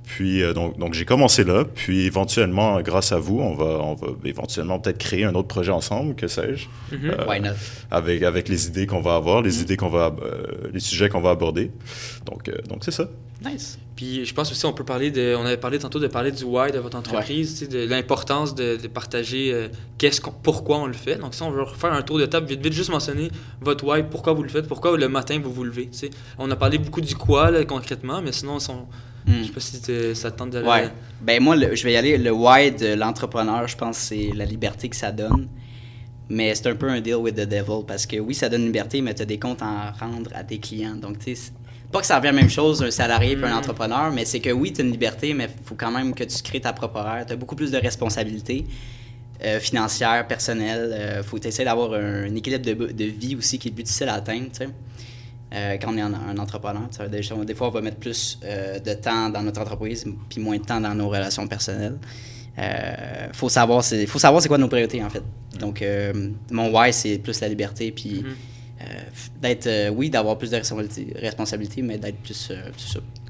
Puis, 0.06 0.42
euh, 0.42 0.54
donc, 0.54 0.78
donc 0.80 0.94
j'ai 0.94 1.06
commencé 1.06 1.44
là. 1.44 1.64
Puis, 1.66 2.06
éventuellement, 2.06 2.80
grâce 2.82 3.12
à 3.12 3.20
vous, 3.20 3.40
on 3.40 3.54
va, 3.56 3.66
on 3.82 3.94
va 3.96 4.08
éventuellement 4.26 4.80
peut-être 4.80 4.98
créer 4.98 5.26
un 5.26 5.36
autre 5.36 5.48
projet 5.48 5.72
ensemble, 5.72 6.16
que 6.16 6.28
sais-je 6.28 6.66
Mhm. 6.92 7.12
Euh, 7.12 7.26
avec, 7.92 8.24
avec 8.24 8.50
les 8.50 8.68
idées 8.68 8.88
qu'on 8.88 9.02
va 9.02 9.16
avoir, 9.16 9.42
les 9.42 9.62
idées 9.62 9.78
qu'on 9.78 9.90
va, 9.90 10.16
euh, 10.24 10.44
les 10.74 10.80
sujets 10.80 11.10
qu'on 11.10 11.22
va 11.22 11.32
aborder. 11.32 11.72
Donc, 12.26 12.48
euh, 12.50 12.54
donc 12.70 12.80
c'est 12.84 12.92
ça. 12.92 13.08
Nice. 13.44 13.78
Puis 13.96 14.26
je 14.26 14.34
pense 14.34 14.52
aussi 14.52 14.66
on 14.66 14.74
peut 14.74 14.84
parler 14.84 15.12
de, 15.12 15.36
on 15.38 15.46
avait 15.46 15.58
parlé 15.58 15.78
tantôt 15.80 16.00
de 16.00 16.08
parler 16.08 16.32
du 16.32 16.44
why 16.44 16.72
de 16.72 16.80
votre 16.80 16.98
entreprise, 16.98 17.54
tu 17.60 17.66
sais, 17.66 17.68
de 17.72 17.88
l'importance 17.88 18.56
de, 18.56 18.78
de 18.78 18.88
partager 18.88 19.52
euh, 19.54 19.68
qu'est-ce 19.98 20.20
qu'on, 20.22 20.32
pourquoi 20.32 20.80
on 20.80 20.86
le 20.88 20.94
fait. 20.94 21.16
Donc 21.18 21.34
si 21.36 21.42
on 21.44 21.52
veut 21.52 21.62
refaire 21.64 21.94
un 21.94 22.02
tour 22.02 22.18
de 22.20 22.26
table 22.26 22.48
vite 22.48 22.62
vite, 22.64 22.74
juste 22.74 22.90
mentionner 22.90 23.30
votre 23.62 23.84
why, 23.86 24.04
pourquoi 24.10 24.34
vous 24.34 24.44
le 24.44 24.50
faites, 24.50 24.68
pourquoi 24.68 24.98
le 24.98 25.08
matin 25.10 25.40
vous 25.44 25.52
vous 25.52 25.64
levez. 25.64 25.88
tu 25.88 25.98
sais. 25.98 26.10
On 26.40 26.50
a 26.52 26.56
parlé 26.56 26.78
beaucoup 26.80 27.02
du 27.02 27.16
quoi 27.16 27.52
là, 27.52 27.64
concrètement, 27.66 28.22
mais 28.22 28.32
sinon 28.32 28.60
si 28.60 28.70
on- 28.72 28.88
Hmm. 29.28 29.42
je 29.42 29.48
sais 29.48 29.52
pas 29.52 29.60
si 29.60 29.82
t'es- 29.82 30.16
ça 30.16 30.32
te 30.32 30.38
tente 30.38 30.52
d'aller. 30.52 30.68
Ouais. 30.70 30.90
Ben 31.22 31.44
moi, 31.44 31.54
le- 31.58 31.76
je 31.76 31.84
vais 31.84 31.92
y 31.92 31.96
aller. 31.98 32.18
Le 32.18 32.32
why 32.32 32.72
de 32.72 32.94
l'entrepreneur, 32.94 33.68
je 33.68 33.76
pense, 33.76 33.98
c'est 33.98 34.32
la 34.34 34.46
liberté 34.46 34.88
que 34.88 34.96
ça 34.96 35.12
donne. 35.12 35.50
Mais 36.30 36.56
c'est 36.56 36.68
un 36.68 36.76
peu 36.76 36.90
un 36.90 37.02
deal 37.02 37.16
with 37.16 37.36
the 37.36 37.42
devil 37.48 37.84
parce 37.86 38.06
que 38.06 38.18
oui, 38.18 38.34
ça 38.34 38.48
donne 38.48 38.62
une 38.62 38.68
liberté, 38.68 39.02
mais 39.02 39.14
tu 39.14 39.24
as 39.24 39.26
des 39.26 39.38
comptes 39.38 39.62
à 39.62 39.92
rendre 40.00 40.30
à 40.34 40.46
tes 40.46 40.60
clients. 40.60 40.96
Donc, 40.96 41.20
tu 41.20 41.26
sais, 41.26 41.36
c'est- 41.36 41.54
pas 41.92 42.00
que 42.02 42.06
ça 42.06 42.18
revient 42.18 42.30
à 42.30 42.32
la 42.34 42.42
même 42.42 42.50
chose 42.50 42.84
un 42.84 42.92
salarié 42.92 43.36
puis 43.36 43.46
un 43.46 43.50
Mhm. 43.52 43.58
entrepreneur, 43.58 44.12
mais 44.12 44.26
c'est 44.26 44.40
que 44.40 44.50
oui, 44.52 44.74
tu 44.74 44.82
as 44.82 44.84
une 44.84 44.92
liberté, 44.92 45.34
mais 45.34 45.46
il 45.46 45.66
faut 45.66 45.76
quand 45.76 45.92
même 45.92 46.14
que 46.14 46.24
tu 46.24 46.42
crées 46.44 46.60
ta 46.62 46.74
propre 46.74 46.98
horaire. 47.00 47.26
Tu 47.26 47.34
as 47.34 47.36
beaucoup 47.36 47.56
plus 47.56 47.72
de 47.72 47.78
responsabilités 47.78 48.66
euh, 49.46 49.60
financières, 49.60 50.28
personnelles. 50.28 51.18
Il 51.20 51.24
faut 51.24 51.38
essayer 51.38 51.64
d'avoir 51.66 51.94
un, 51.94 52.34
équilibre 52.36 52.66
de, 52.66 52.74
de 52.92 53.04
vie 53.06 53.36
aussi 53.36 53.60
qui 53.60 53.68
est 53.68 53.72
plus 53.72 53.84
difficile 53.84 54.10
à 54.10 54.16
atteindre, 54.16 54.48
tu 54.52 54.66
sais. 54.66 54.70
Euh, 55.54 55.78
quand 55.80 55.94
on 55.94 55.98
est 55.98 56.02
un, 56.02 56.14
un 56.14 56.38
entrepreneur, 56.40 56.90
tu 56.92 56.98
sais, 56.98 57.08
des, 57.46 57.54
fois, 57.56 57.68
on 57.68 57.72
va 57.72 57.80
mettre 57.82 57.98
plus 57.98 58.38
euh, 58.44 58.80
de 58.80 58.94
temps 58.96 59.30
dans 59.30 59.42
notre 59.44 59.62
entreprise 59.62 60.06
puis 60.28 60.42
moins 60.42 60.58
de 60.58 60.64
temps 60.66 60.82
dans 60.82 60.94
nos 60.94 61.08
relations 61.08 61.48
personnelles. 61.48 61.98
Euh, 62.60 63.28
faut 63.34 63.48
savoir 63.50 63.84
c'est 63.84 64.08
faut 64.08 64.18
savoir 64.20 64.42
c'est 64.42 64.48
quoi 64.48 64.58
nos 64.58 64.68
priorités 64.68 65.02
en 65.04 65.10
fait. 65.12 65.22
Donc 65.60 65.82
euh, 65.84 66.32
mon 66.52 66.70
why 66.76 66.92
c'est 66.92 67.20
plus 67.20 67.40
la 67.40 67.48
liberté 67.50 67.92
puis 67.92 68.24
Mhm. 68.26 68.36
Euh, 68.82 68.86
d'être 69.42 69.68
euh, 69.68 69.90
oui 69.90 70.10
d'avoir 70.10 70.38
plus 70.38 70.52
de 70.52 70.56
responsabilité, 71.20 71.82
mais 71.82 71.98
d'être 71.98 72.18
plus 72.18 72.50
euh. 72.52 72.56
Ouais, 72.56 72.72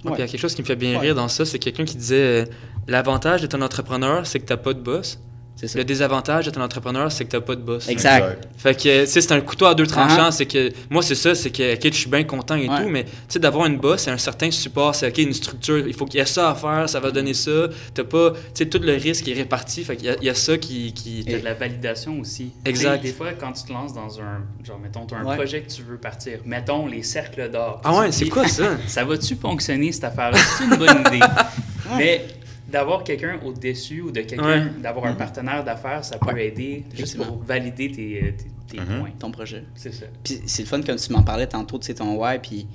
puis 0.03 0.13
il 0.15 0.19
y 0.19 0.21
a 0.23 0.27
quelque 0.27 0.37
chose 0.39 0.55
qui 0.55 0.61
me 0.61 0.67
fait 0.67 0.75
bien 0.75 0.91
Ouais. 0.93 0.97
rire 1.07 1.15
dans 1.15 1.27
ça, 1.27 1.45
c'est 1.45 1.59
quelqu'un 1.59 1.85
qui 1.85 1.97
disait 1.97 2.43
euh, 2.43 2.45
l'avantage 2.87 3.41
d'être 3.41 3.55
un 3.55 3.61
entrepreneur, 3.61 4.25
c'est 4.27 4.39
que 4.39 4.45
t'as 4.45 4.57
pas 4.57 4.73
de 4.73 4.79
boss. 4.79 5.19
C'est 5.59 5.67
ça. 5.67 5.79
Le 5.79 5.83
désavantage 5.83 6.45
d'être 6.45 6.59
un 6.59 6.63
entrepreneur, 6.63 7.11
c'est 7.11 7.25
que 7.25 7.31
t'as 7.31 7.41
pas 7.41 7.55
de 7.55 7.61
boss. 7.61 7.89
Exact. 7.89 8.47
Fait 8.57 8.75
que, 8.75 9.01
tu 9.05 9.11
sais, 9.11 9.21
c'est 9.21 9.31
un 9.31 9.41
couteau 9.41 9.65
à 9.65 9.73
deux 9.73 9.87
tranchants. 9.87 10.29
Uh-huh. 10.29 10.31
C'est 10.31 10.45
que, 10.45 10.71
moi, 10.91 11.01
c'est 11.01 11.15
ça, 11.15 11.33
c'est 11.33 11.49
que, 11.49 11.73
ok, 11.73 11.81
je 11.91 11.97
suis 11.97 12.09
bien 12.09 12.23
content 12.25 12.55
et 12.55 12.69
Ouais. 12.69 12.83
tout, 12.83 12.87
mais, 12.89 13.05
tu 13.05 13.09
sais, 13.27 13.39
d'avoir 13.39 13.65
une 13.65 13.77
boss, 13.77 14.01
c'est 14.03 14.11
un 14.11 14.17
certain 14.19 14.51
support, 14.51 14.93
c'est, 14.93 15.07
ok, 15.07 15.17
une 15.17 15.33
structure, 15.33 15.79
il 15.87 15.93
faut 15.95 16.05
qu'il 16.05 16.19
y 16.19 16.21
ait 16.21 16.27
ça 16.27 16.51
à 16.51 16.55
faire, 16.55 16.87
ça 16.87 16.99
va 16.99 17.09
donner 17.09 17.33
ça. 17.33 17.67
T'as 17.93 18.03
pas, 18.03 18.31
tu 18.33 18.37
sais, 18.53 18.65
tout 18.67 18.79
le 18.79 18.93
risque 18.93 19.27
est 19.27 19.33
réparti. 19.33 19.83
Fait 19.83 19.95
qu'il 19.95 20.05
y 20.05 20.09
a, 20.09 20.15
il 20.21 20.25
y 20.25 20.29
a 20.29 20.35
ça 20.35 20.57
qui. 20.59 20.93
qui 20.93 21.21
Il 21.21 21.31
y 21.31 21.35
a 21.35 21.39
de 21.39 21.43
la 21.43 21.55
validation 21.55 22.19
aussi. 22.19 22.51
Exact. 22.63 23.01
Des 23.01 23.11
fois, 23.11 23.33
quand 23.33 23.51
tu 23.53 23.63
te 23.63 23.73
lances 23.73 23.93
dans 23.93 24.19
un. 24.19 24.43
Genre, 24.63 24.77
mettons, 24.79 25.07
tu 25.07 25.15
as 25.15 25.17
un 25.17 25.25
Ouais. 25.25 25.35
projet 25.37 25.61
que 25.61 25.71
tu 25.73 25.81
veux 25.81 25.97
partir. 25.97 26.39
Mettons 26.45 26.85
les 26.85 27.01
cercles 27.01 27.49
d'or. 27.49 27.81
Ah 27.83 27.97
ouais, 27.97 28.11
c'est 28.11 28.25
dis, 28.25 28.29
quoi 28.29 28.47
ça? 28.47 28.77
Ça 28.87 29.03
va-tu 29.03 29.35
fonctionner, 29.35 29.91
cette 29.91 30.03
affaire-là? 30.03 30.37
C'est 30.57 30.65
une 30.65 30.75
bonne 30.75 30.99
idée. 31.07 31.25
Mais 31.97 32.25
d'avoir 32.69 33.03
quelqu'un 33.03 33.39
au-dessus 33.45 34.01
ou 34.01 34.11
de 34.11 34.21
quelqu'un, 34.21 34.65
Ouais. 34.65 34.71
d'avoir 34.81 35.05
un 35.05 35.13
partenaire 35.13 35.63
d'affaires, 35.63 36.03
ça 36.03 36.17
peut 36.17 36.33
Ouais. 36.33 36.47
aider 36.47 36.83
juste 36.93 37.17
pour 37.17 37.37
valider 37.43 37.89
tes, 37.91 38.33
tes, 38.37 38.45
tes 38.67 38.79
Mhm. 38.79 38.99
points. 38.99 39.11
Ton 39.17 39.31
projet. 39.31 39.63
C'est 39.75 39.93
ça. 39.93 40.05
Puis 40.23 40.41
c'est 40.45 40.63
le 40.63 40.67
fun 40.67 40.81
comme 40.81 40.97
tu 40.97 41.11
m'en 41.13 41.23
parlais 41.23 41.47
tantôt, 41.47 41.77
tu 41.79 41.85
sais, 41.87 41.93
ton 41.93 42.15
why, 42.15 42.39
puis 42.39 42.67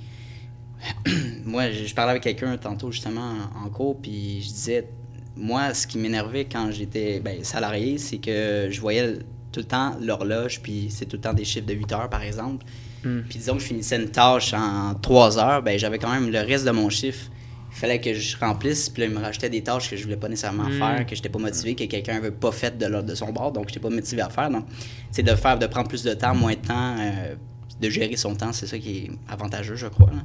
moi, 1.45 1.71
je, 1.71 1.93
parlais 1.93 2.11
avec 2.11 2.23
quelqu'un 2.23 2.57
tantôt 2.57 2.91
justement 2.91 3.33
en, 3.55 3.65
en 3.65 3.69
cours, 3.69 3.99
puis 4.01 4.41
je 4.41 4.47
disais, 4.49 4.87
moi, 5.35 5.73
ce 5.73 5.87
qui 5.87 5.97
m'énervait 5.97 6.45
quand 6.45 6.71
j'étais 6.71 7.19
ben, 7.19 7.43
salarié, 7.43 7.97
c'est 7.97 8.17
que 8.17 8.67
je 8.69 8.81
voyais 8.81 9.19
tout 9.51 9.59
le 9.59 9.65
temps 9.65 9.95
l'horloge, 10.01 10.61
puis 10.61 10.87
c'est 10.89 11.05
tout 11.05 11.15
le 11.17 11.21
temps 11.21 11.33
des 11.33 11.45
chiffres 11.45 11.65
de 11.67 11.73
8 11.73 11.91
heures, 11.93 12.09
par 12.09 12.23
exemple. 12.23 12.65
Hmm. 13.03 13.21
Puis 13.29 13.37
disons 13.39 13.53
que 13.55 13.59
je 13.61 13.67
finissais 13.67 13.97
une 14.01 14.09
tâche 14.09 14.53
en 14.53 14.95
3 14.95 15.37
heures, 15.37 15.61
ben 15.61 15.77
j'avais 15.77 15.99
quand 15.99 16.11
même 16.11 16.29
le 16.31 16.39
reste 16.39 16.65
de 16.65 16.71
mon 16.71 16.89
chiffre. 16.89 17.29
Il 17.75 17.79
fallait 17.79 17.99
que 17.99 18.13
je 18.13 18.37
remplisse, 18.37 18.89
puis 18.89 19.01
là, 19.01 19.07
il 19.09 19.13
me 19.13 19.19
rajoutait 19.19 19.49
des 19.49 19.61
tâches 19.63 19.89
que 19.89 19.95
je 19.97 20.03
voulais 20.03 20.15
pas 20.15 20.29
nécessairement 20.29 20.69
Mm. 20.69 20.77
faire, 20.77 21.05
que 21.07 21.15
j'étais 21.15 21.29
pas 21.29 21.39
motivé, 21.39 21.75
que 21.75 21.83
quelqu'un 21.85 22.19
veut 22.19 22.31
pas 22.31 22.51
fait 22.51 22.77
de, 22.77 23.01
de 23.01 23.15
son 23.15 23.31
bord, 23.31 23.51
donc 23.51 23.67
j'étais 23.67 23.79
pas 23.79 23.89
motivé 23.89 24.21
à 24.21 24.29
faire. 24.29 24.49
Donc, 24.49 24.65
c'est 25.11 25.23
de 25.23 25.35
faire, 25.35 25.57
de 25.57 25.65
prendre 25.67 25.87
plus 25.87 26.03
de 26.03 26.13
temps, 26.13 26.35
moins 26.35 26.53
de 26.53 26.59
temps, 26.67 26.95
euh, 26.99 27.35
de 27.81 27.89
gérer 27.89 28.15
son 28.15 28.35
temps, 28.35 28.53
c'est 28.53 28.67
ça 28.67 28.77
qui 28.77 28.97
est 28.97 29.11
avantageux, 29.27 29.75
je 29.75 29.87
crois. 29.87 30.11
là. 30.11 30.23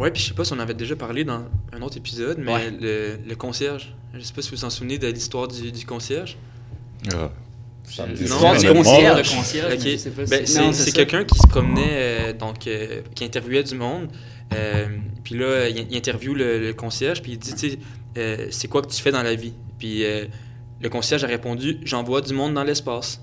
Ouais, 0.00 0.10
puis 0.10 0.22
je 0.22 0.28
sais 0.28 0.34
pas 0.34 0.44
si 0.44 0.52
on 0.54 0.58
avait 0.58 0.72
déjà 0.74 0.96
parlé 0.96 1.24
dans 1.24 1.42
un 1.72 1.82
autre 1.82 1.98
épisode, 1.98 2.38
mais 2.38 2.52
Ouais. 2.54 2.70
le, 2.80 3.18
le 3.28 3.36
concierge. 3.36 3.94
Je 4.14 4.20
sais 4.20 4.32
pas 4.32 4.40
si 4.42 4.50
vous 4.50 4.56
vous 4.56 4.64
en 4.64 4.70
souvenez 4.70 4.96
de 4.98 5.06
l'histoire 5.08 5.46
du, 5.48 5.70
du 5.70 5.84
concierge. 5.84 6.38
Ah, 7.12 7.28
L'histoire 8.18 8.56
du 8.56 8.66
concierge. 8.72 9.34
Ben, 10.28 10.72
c'est 10.72 10.92
quelqu'un 10.92 11.24
qui 11.24 11.38
se 11.38 11.46
promenait, 11.46 11.82
euh, 11.90 12.32
donc, 12.32 12.66
euh, 12.66 13.00
qui 13.14 13.24
interviewait 13.24 13.62
du 13.64 13.74
monde. 13.74 14.08
Euh, 14.54 14.86
puis 15.24 15.36
là, 15.36 15.68
il, 15.68 15.86
il 15.90 15.96
interviewe 15.96 16.34
le, 16.34 16.58
le 16.58 16.72
concierge, 16.72 17.22
puis 17.22 17.32
il 17.32 17.38
dit, 17.38 17.54
tu 17.54 17.70
sais, 17.70 17.78
euh, 18.18 18.46
c'est 18.50 18.68
quoi 18.68 18.82
que 18.82 18.88
tu 18.88 19.00
fais 19.00 19.12
dans 19.12 19.22
la 19.22 19.34
vie? 19.34 19.52
Puis 19.78 20.04
euh, 20.04 20.24
le 20.80 20.88
concierge 20.88 21.24
a 21.24 21.26
répondu, 21.26 21.78
j'envoie 21.84 22.20
du 22.20 22.32
monde 22.34 22.54
dans 22.54 22.64
l'espace. 22.64 23.20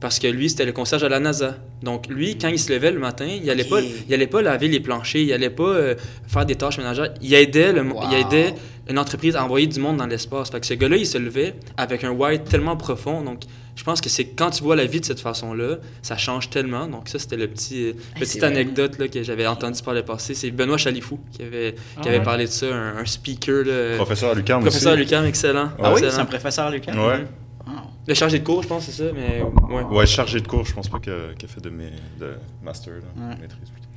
Parce 0.00 0.20
que 0.20 0.28
lui, 0.28 0.48
c'était 0.48 0.64
le 0.64 0.70
concierge 0.70 1.02
à 1.02 1.08
la 1.08 1.18
NASA. 1.18 1.56
Donc 1.82 2.06
lui, 2.06 2.38
quand 2.38 2.46
il 2.48 2.58
se 2.60 2.72
levait 2.72 2.92
le 2.92 3.00
matin, 3.00 3.26
il 3.26 3.50
allait, 3.50 3.64
Ok. 3.64 3.70
pas, 3.70 3.80
il 4.08 4.14
allait 4.14 4.28
pas 4.28 4.42
laver 4.42 4.68
les 4.68 4.78
planchers, 4.78 5.22
il 5.22 5.32
allait 5.32 5.50
pas 5.50 5.64
euh, 5.70 5.94
faire 6.28 6.46
des 6.46 6.54
tâches 6.54 6.78
ménagères. 6.78 7.14
Il 7.20 7.34
aidait, 7.34 7.72
le, 7.72 7.82
Wow. 7.82 8.02
il 8.08 8.14
aidait 8.16 8.54
une 8.88 8.98
entreprise 8.98 9.34
à 9.34 9.44
envoyer 9.44 9.66
du 9.66 9.80
monde 9.80 9.96
dans 9.96 10.06
l'espace. 10.06 10.50
Fait 10.50 10.60
que 10.60 10.66
ce 10.66 10.74
gars-là, 10.74 10.96
il 10.96 11.06
se 11.06 11.18
levait 11.18 11.54
avec 11.76 12.04
un 12.04 12.10
why 12.10 12.38
tellement 12.44 12.76
profond. 12.76 13.22
Donc, 13.22 13.40
je 13.78 13.84
pense 13.84 14.00
que 14.00 14.08
c'est 14.08 14.24
quand 14.26 14.50
tu 14.50 14.64
vois 14.64 14.74
la 14.74 14.86
vie 14.86 14.98
de 15.00 15.04
cette 15.04 15.20
façon-là, 15.20 15.76
ça 16.02 16.16
change 16.16 16.50
tellement. 16.50 16.88
Donc, 16.88 17.08
ça, 17.08 17.20
c'était 17.20 17.36
le 17.36 17.46
petit, 17.46 17.84
euh, 17.86 17.92
c'est 18.14 18.20
petite 18.20 18.42
anecdote 18.42 18.98
là, 18.98 19.06
que 19.06 19.22
j'avais 19.22 19.46
entendu 19.46 19.80
par 19.82 19.94
le 19.94 20.02
passé. 20.02 20.34
C'est 20.34 20.50
Benoît 20.50 20.76
Chalifou 20.78 21.20
qui 21.30 21.42
avait, 21.44 21.76
Ah 21.96 22.00
qui 22.00 22.08
avait 22.08 22.18
ouais? 22.18 22.24
parlé 22.24 22.44
de 22.46 22.50
ça, 22.50 22.66
un, 22.74 22.96
un 22.98 23.04
speaker. 23.06 23.64
Là, 23.64 23.94
Professeur 23.96 24.34
Lucam 24.34 24.60
professeur. 24.62 24.96
Lucam, 24.96 25.24
excellent. 25.24 25.70
Ah 25.80 25.94
oui, 25.94 26.00
c'est 26.02 26.18
un 26.18 26.24
professeur, 26.26 26.70
Lucas? 26.72 26.92
Ouais. 26.92 27.24
Ah. 27.66 27.84
Le 28.06 28.14
chargé 28.14 28.40
de 28.40 28.44
cours, 28.44 28.62
je 28.64 28.68
pense, 28.68 28.84
c'est 28.86 28.92
ça, 29.04 29.12
mais 29.14 29.42
ouais. 29.72 29.82
Ouais, 29.84 30.06
chargé 30.06 30.40
de 30.40 30.48
cours, 30.48 30.64
je 30.66 30.74
pense 30.74 30.88
pas 30.88 30.98
qu'il 30.98 31.12
a 31.12 31.46
fait 31.48 31.60
de, 31.60 31.70
mes, 31.70 31.90
de 32.18 32.32
master, 32.64 32.94
là, 32.94 33.00
Ouais. 33.28 33.36
maîtrise 33.40 33.70
plutôt. 33.70 33.88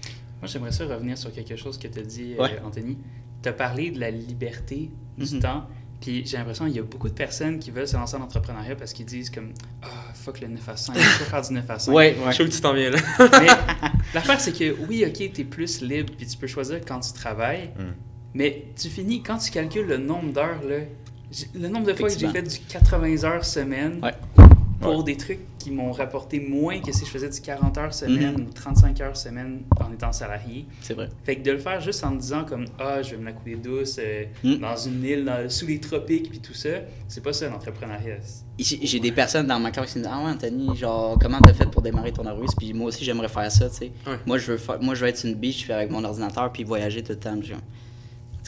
Moi, 0.42 0.48
j'aimerais 0.48 0.72
ça 0.72 0.86
revenir 0.86 1.18
sur 1.18 1.32
quelque 1.34 1.56
chose 1.56 1.78
que 1.80 1.88
tu 1.88 1.98
as 2.00 2.04
dit, 2.04 2.36
euh. 2.40 2.48
Anthony. 2.66 2.98
Tu 3.42 3.50
as 3.50 3.54
parlé 3.54 3.90
de 3.90 4.00
la 4.00 4.12
liberté 4.12 4.92
du 5.18 5.36
Mhm. 5.36 5.42
temps. 5.42 5.66
Puis 6.02 6.26
j'ai 6.26 6.38
l'impression 6.38 6.66
qu'il 6.66 6.76
y 6.76 6.80
a 6.80 6.84
beaucoup 6.84 7.08
de 7.10 7.14
personnes 7.14 7.60
qui 7.60 7.70
veulent 7.72 7.88
se 7.88 7.96
lancer 7.96 8.16
en 8.16 8.22
entrepreneuriat 8.22 8.76
parce 8.76 8.92
qu'ils 8.92 9.06
disent 9.06 9.30
comme 9.30 9.54
Ah, 9.84 9.88
fuck 10.16 10.42
le 10.42 10.48
9 10.48 10.68
à 10.70 10.76
5, 10.76 10.94
je 10.96 11.00
veux 11.00 11.26
faire 11.26 11.42
du 11.44 11.54
9 11.54 11.70
à 11.70 11.80
5. 11.80 11.92
Ouais, 11.94 12.16
Je 12.20 12.26
ouais. 12.26 12.34
sais 12.34 12.44
où 12.44 12.48
tu 12.48 12.60
t'en 12.60 12.74
viens 12.74 12.90
là. 12.90 12.98
Mais 13.20 13.48
l'affaire, 14.16 14.40
c'est 14.42 14.52
que 14.58 14.76
oui, 14.90 15.06
ok, 15.08 15.32
tu 15.34 15.42
es 15.42 15.44
plus 15.44 15.82
libre 15.82 16.12
puis 16.18 16.26
tu 16.26 16.36
peux 16.38 16.48
choisir 16.48 16.80
quand 16.86 17.00
tu 17.00 17.14
travailles. 17.14 17.70
Mm. 17.78 17.84
Mais 18.34 18.66
tu 18.82 18.90
finis, 18.90 19.22
quand 19.22 19.38
tu 19.38 19.52
calcules 19.52 19.86
le 19.86 19.98
nombre 19.98 20.34
d'heures, 20.34 20.60
le 21.54 21.68
nombre 21.68 21.86
de 21.86 21.94
fois 21.94 22.10
que 22.10 22.18
j'ai 22.18 22.28
fait 22.30 22.42
du 22.42 22.58
80 22.68 23.24
heures 23.24 23.46
semaine 23.46 24.00
Ouais. 24.04 24.14
pour 24.80 25.04
des 25.04 25.18
trucs 25.18 25.40
qui 25.64 25.72
m'ont 25.72 25.92
rapporté 25.92 26.40
moins 26.40 26.80
que 26.80 26.92
si 26.92 27.06
je 27.06 27.10
faisais 27.10 27.30
du 27.30 27.40
40 27.42 27.78
heures 27.78 27.94
semaine 27.94 28.34
Mhm. 28.38 28.48
ou 28.48 28.54
35 28.54 29.00
heures 29.02 29.18
semaine 29.18 29.62
en 29.80 29.92
étant 29.92 30.12
salarié. 30.12 30.66
C'est 30.82 30.94
vrai. 30.94 31.10
Fait 31.24 31.36
que 31.38 31.42
de 31.44 31.52
le 31.52 31.58
faire 31.58 31.80
juste 31.82 32.04
en 32.04 32.12
me 32.12 32.20
disant 32.20 32.44
comme 32.46 32.66
ah 32.80 33.02
je 33.02 33.12
vais 33.12 33.18
me 33.18 33.26
la 33.26 33.34
couler 33.34 33.56
douce 33.56 33.98
euh, 34.00 34.26
Mm. 34.44 34.56
dans 34.58 34.76
une 34.76 35.04
île 35.04 35.26
dans- 35.26 35.50
sous 35.50 35.68
les 35.68 35.80
tropiques 35.80 36.30
puis 36.30 36.40
tout 36.40 36.54
ça, 36.54 36.70
c'est 37.08 37.22
pas 37.24 37.34
ça 37.34 37.48
l'entrepreneuriat. 37.50 38.18
J'ai 38.60 39.00
des 39.00 39.12
personnes 39.12 39.48
dans 39.48 39.60
ma 39.60 39.72
classe 39.72 39.94
qui 39.94 40.00
me 40.00 40.04
disent 40.04 40.12
Ah 40.14 40.24
ouais, 40.24 40.32
Anthony, 40.32 40.76
genre, 40.76 41.18
comment 41.20 41.40
t'as 41.40 41.54
fait 41.54 41.66
pour 41.70 41.82
démarrer 41.82 42.12
ton 42.12 42.24
russe 42.36 42.52
Puis 42.58 42.74
moi 42.74 42.88
aussi, 42.88 43.04
j'aimerais 43.04 43.28
faire 43.30 43.52
ça, 43.52 43.70
tu 43.70 43.76
sais. 43.76 43.92
Ouais. 44.06 44.18
Moi, 44.26 44.38
je 44.38 44.52
veux 44.52 44.58
faire, 44.58 44.80
moi, 44.82 44.94
je 44.94 45.02
veux 45.02 45.08
être 45.10 45.18
sur 45.18 45.30
une 45.30 45.36
beach, 45.36 45.66
faire 45.66 45.78
avec 45.78 45.90
mon 45.90 46.04
ordinateur, 46.04 46.52
puis 46.52 46.64
voyager 46.64 47.02
tout 47.02 47.14
le 47.14 47.20
temps. 47.20 47.38
Puis 47.40 47.54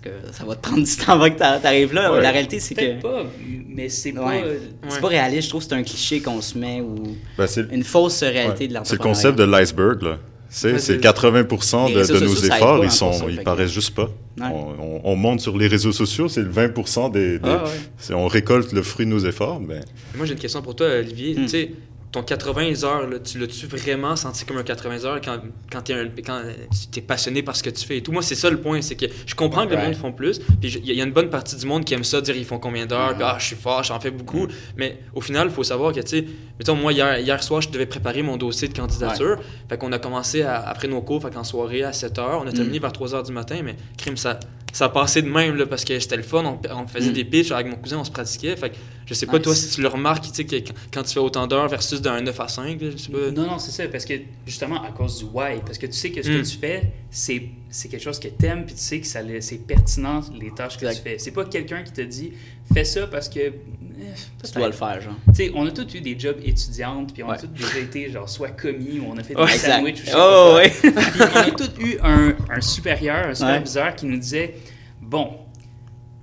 que 0.03 0.09
ça 0.31 0.43
va 0.45 0.55
te 0.55 0.61
prendre 0.61 0.83
du 0.83 0.95
temps 0.95 1.13
avant 1.13 1.29
que 1.29 1.37
t'a- 1.37 1.59
t'arrives 1.59 1.93
là. 1.93 2.11
Ouais. 2.13 2.21
La 2.21 2.31
réalité, 2.31 2.59
c'est 2.59 2.75
que. 2.75 3.01
pas, 3.01 3.23
mais 3.69 3.89
c'est 3.89 4.11
pas. 4.11 4.27
Ouais. 4.27 4.41
euh, 4.45 4.57
C'est 4.89 5.01
pas 5.01 5.07
réaliste, 5.07 5.43
je 5.43 5.49
trouve 5.49 5.63
que 5.63 5.69
c'est 5.69 5.75
un 5.75 5.83
cliché 5.83 6.19
qu'on 6.21 6.41
se 6.41 6.57
met 6.57 6.81
ou 6.81 6.95
Ben, 7.37 7.47
c'est 7.47 7.65
une 7.71 7.83
fausse 7.83 8.21
réalité 8.21 8.43
ouais. 8.45 8.53
de 8.53 8.57
C'est 8.59 8.67
le 8.67 8.73
l'entrepreneuriat. 8.73 9.13
concept 9.15 9.37
de 9.39 9.43
l'iceberg, 9.43 10.01
là. 10.03 10.17
C'est 10.55 10.73
Ouais, 10.73 10.77
c'est 10.79 10.93
c'est- 10.93 10.99
80% 10.99 11.87
Les 11.87 11.93
de, 11.95 11.99
de 12.13 12.19
nos 12.25 12.35
efforts, 12.35 12.79
pas, 12.79 12.85
ils, 12.85 12.91
sont, 12.91 13.11
ça, 13.11 13.25
ils 13.27 13.37
que- 13.39 13.43
paraissent 13.43 13.71
juste 13.71 13.95
pas. 13.95 14.11
Ouais. 14.39 14.43
On, 14.53 14.75
on- 14.79 15.01
on 15.03 15.15
monte 15.15 15.39
sur 15.41 15.57
les 15.57 15.65
réseaux 15.65 15.91
sociaux, 15.91 16.27
c'est 16.27 16.43
le 16.43 16.49
20% 16.51 17.09
des... 17.09 17.39
des- 17.39 17.49
Ah, 17.49 17.63
ouais. 17.63 17.69
c'est- 17.97 18.13
On 18.13 18.27
récolte 18.27 18.71
le 18.71 18.83
fruit 18.83 19.05
de 19.07 19.11
nos 19.11 19.25
efforts, 19.25 19.59
ben, 19.59 19.81
Moi, 20.15 20.27
j'ai 20.27 20.33
une 20.33 20.39
question 20.39 20.61
pour 20.61 20.75
toi, 20.75 20.87
Olivier. 20.99 21.33
Hmm. 21.33 21.41
Tu 21.43 21.47
sais, 21.49 21.71
ton 22.13 22.23
80 22.23 22.83
heures, 22.85 23.07
là, 23.09 23.19
tu 23.19 23.39
l'as-tu 23.39 23.65
vraiment 23.67 24.15
senti 24.15 24.45
comme 24.45 24.57
un 24.57 24.63
80 24.63 25.03
heures 25.03 25.19
quand, 25.19 25.39
quand 25.71 25.81
tu 25.81 25.91
es 25.93 27.01
passionné 27.01 27.41
par 27.43 27.55
ce 27.57 27.63
que 27.63 27.69
tu 27.71 27.85
fais 27.85 27.97
et 27.97 28.03
tout? 28.03 28.11
Moi, 28.13 28.21
c'est 28.21 28.35
ça 28.35 28.49
le 28.49 28.61
point, 28.61 28.81
c'est 28.81 28.95
que 28.95 29.07
je 29.25 29.35
comprends 29.35 29.65
que 29.65 29.71
le 29.73 29.77
monde 29.87 29.95
font 29.95 30.11
plus, 30.13 30.37
puis 30.39 30.69
il 30.69 30.69
y, 30.69 30.77
a- 30.77 30.93
il 30.93 30.97
y 30.99 31.01
a 31.01 31.03
une 31.03 31.11
bonne 31.11 31.29
partie 31.31 31.55
du 31.57 31.65
monde 31.65 31.83
qui 31.83 31.93
aime 31.95 32.03
ça, 32.03 32.21
dire 32.21 32.37
ils 32.37 32.45
font 32.45 32.59
combien 32.59 32.85
d'heures, 32.85 33.09
Mhm. 33.09 33.15
puis 33.15 33.23
ah, 33.27 33.35
je 33.39 33.45
suis 33.47 33.55
fort, 33.55 33.83
j'en 33.83 33.99
fais 33.99 34.11
beaucoup. 34.11 34.47
Mais 34.77 34.99
au 35.15 35.21
final, 35.21 35.47
il 35.47 35.53
faut 35.53 35.63
savoir 35.63 35.91
que, 35.91 35.99
tu 36.01 36.07
sais, 36.19 36.25
mettons, 36.59 36.75
moi, 36.75 36.93
hier, 36.93 37.17
hier 37.17 37.41
soir, 37.43 37.61
je 37.61 37.69
devais 37.69 37.87
préparer 37.87 38.21
mon 38.21 38.37
dossier 38.37 38.67
de 38.67 38.73
candidature. 38.77 39.37
Fait 39.67 39.77
qu'on 39.79 39.91
a 39.91 39.97
commencé 39.99 40.43
à- 40.43 40.61
après 40.69 40.87
nos 40.87 41.01
cours, 41.01 41.21
fait 41.21 41.33
qu'en 41.33 41.43
soirée 41.43 41.83
à 41.83 41.93
7 41.93 42.19
heures, 42.19 42.41
on 42.43 42.47
a 42.47 42.51
terminé 42.51 42.77
vers 42.79 42.93
3 42.93 43.15
heures 43.15 43.23
du 43.23 43.31
matin, 43.31 43.59
mais 43.63 43.75
crime, 43.97 44.17
ça. 44.17 44.39
Ça 44.73 44.89
passé 44.89 45.21
de 45.21 45.29
même 45.29 45.55
là, 45.55 45.65
parce 45.67 45.85
que 45.85 45.97
c'était 45.99 46.17
le 46.17 46.23
fun, 46.23 46.43
on, 46.43 46.59
on 46.75 46.87
faisait 46.87 47.11
Mm. 47.11 47.13
des 47.13 47.23
pitchs 47.25 47.51
avec 47.51 47.67
mon 47.67 47.75
cousin, 47.77 47.99
on 47.99 48.03
se 48.03 48.11
pratiquait. 48.11 48.55
Fait 48.57 48.71
que 48.71 48.75
je 49.05 49.13
sais 49.13 49.27
pas 49.27 49.39
toi 49.39 49.53
si 49.55 49.69
tu 49.69 49.81
le 49.81 49.87
remarques, 49.87 50.25
que 50.31 50.41
quand- 50.41 50.73
quand 50.91 51.03
tu 51.03 51.13
fais 51.13 51.19
autant 51.19 51.45
d'heures 51.47 51.67
versus 51.69 52.01
d'un 52.01 52.19
9 52.21 52.39
à 52.39 52.47
5, 52.47 52.81
là, 52.81 52.89
je 52.91 52.97
sais 52.97 53.11
pas. 53.11 53.31
Non, 53.31 53.45
non, 53.45 53.59
c'est 53.59 53.71
ça, 53.71 53.87
parce 53.87 54.03
que 54.03 54.15
justement 54.47 54.83
à 54.83 54.91
cause 54.91 55.19
du 55.19 55.25
why, 55.25 55.61
parce 55.65 55.77
que 55.77 55.85
tu 55.85 55.93
sais 55.93 56.09
que 56.11 56.21
ce 56.23 56.29
Mm. 56.29 56.41
que 56.41 56.47
tu 56.49 56.57
fais, 56.57 56.91
c'est 57.11 57.43
c'est 57.73 57.89
quelque 57.89 58.03
chose 58.03 58.19
que 58.19 58.27
tu 58.27 58.45
aimes, 58.45 58.65
puis 58.65 58.75
tu 58.75 58.81
sais 58.81 58.99
que 58.99 59.07
ça 59.07 59.19
c'est 59.41 59.57
pertinent 59.65 60.21
les 60.39 60.51
tâches 60.51 60.77
que 60.77 60.85
Exact. 60.85 61.03
tu 61.03 61.09
fais. 61.09 61.17
C'est 61.19 61.31
pas 61.31 61.45
quelqu'un 61.45 61.81
qui 61.83 61.91
te 61.91 62.01
dit 62.01 62.33
fais 62.73 62.83
ça 62.85 63.07
parce 63.07 63.27
que. 63.29 63.39
eh, 63.39 63.51
Tu 64.45 64.51
dois 64.53 64.67
le 64.67 64.73
faire, 64.73 65.01
genre. 65.01 65.15
Tu 65.29 65.33
sais, 65.45 65.51
on 65.55 65.65
a 65.65 65.71
tous 65.71 65.93
eu 65.95 66.01
des 66.01 66.17
jobs 66.17 66.37
étudiantes, 66.43 67.13
puis 67.13 67.23
on 67.23 67.29
a 67.31 67.37
tous 67.37 67.47
déjà 67.47 67.79
été 67.79 68.11
genre 68.11 68.29
soit 68.29 68.49
commis 68.51 68.99
ou 68.99 69.07
on 69.11 69.17
a 69.17 69.23
fait 69.23 69.33
des 69.33 69.41
Ouais, 69.41 69.57
sandwichs 69.57 70.01
ou 70.01 70.05
je 70.05 70.09
sais 70.11 70.15
Oh, 70.15 70.19
pas 70.19 70.55
ouais. 70.55 70.69
Puis 70.69 70.91
on 71.33 71.37
a 71.39 71.51
tous 71.51 71.81
eu 71.83 71.97
un, 72.03 72.35
un 72.49 72.61
supérieur, 72.61 73.27
un 73.29 73.33
superviseur 73.35 73.95
qui 73.95 74.05
nous 74.05 74.17
disait 74.17 74.55
Bon, 75.01 75.31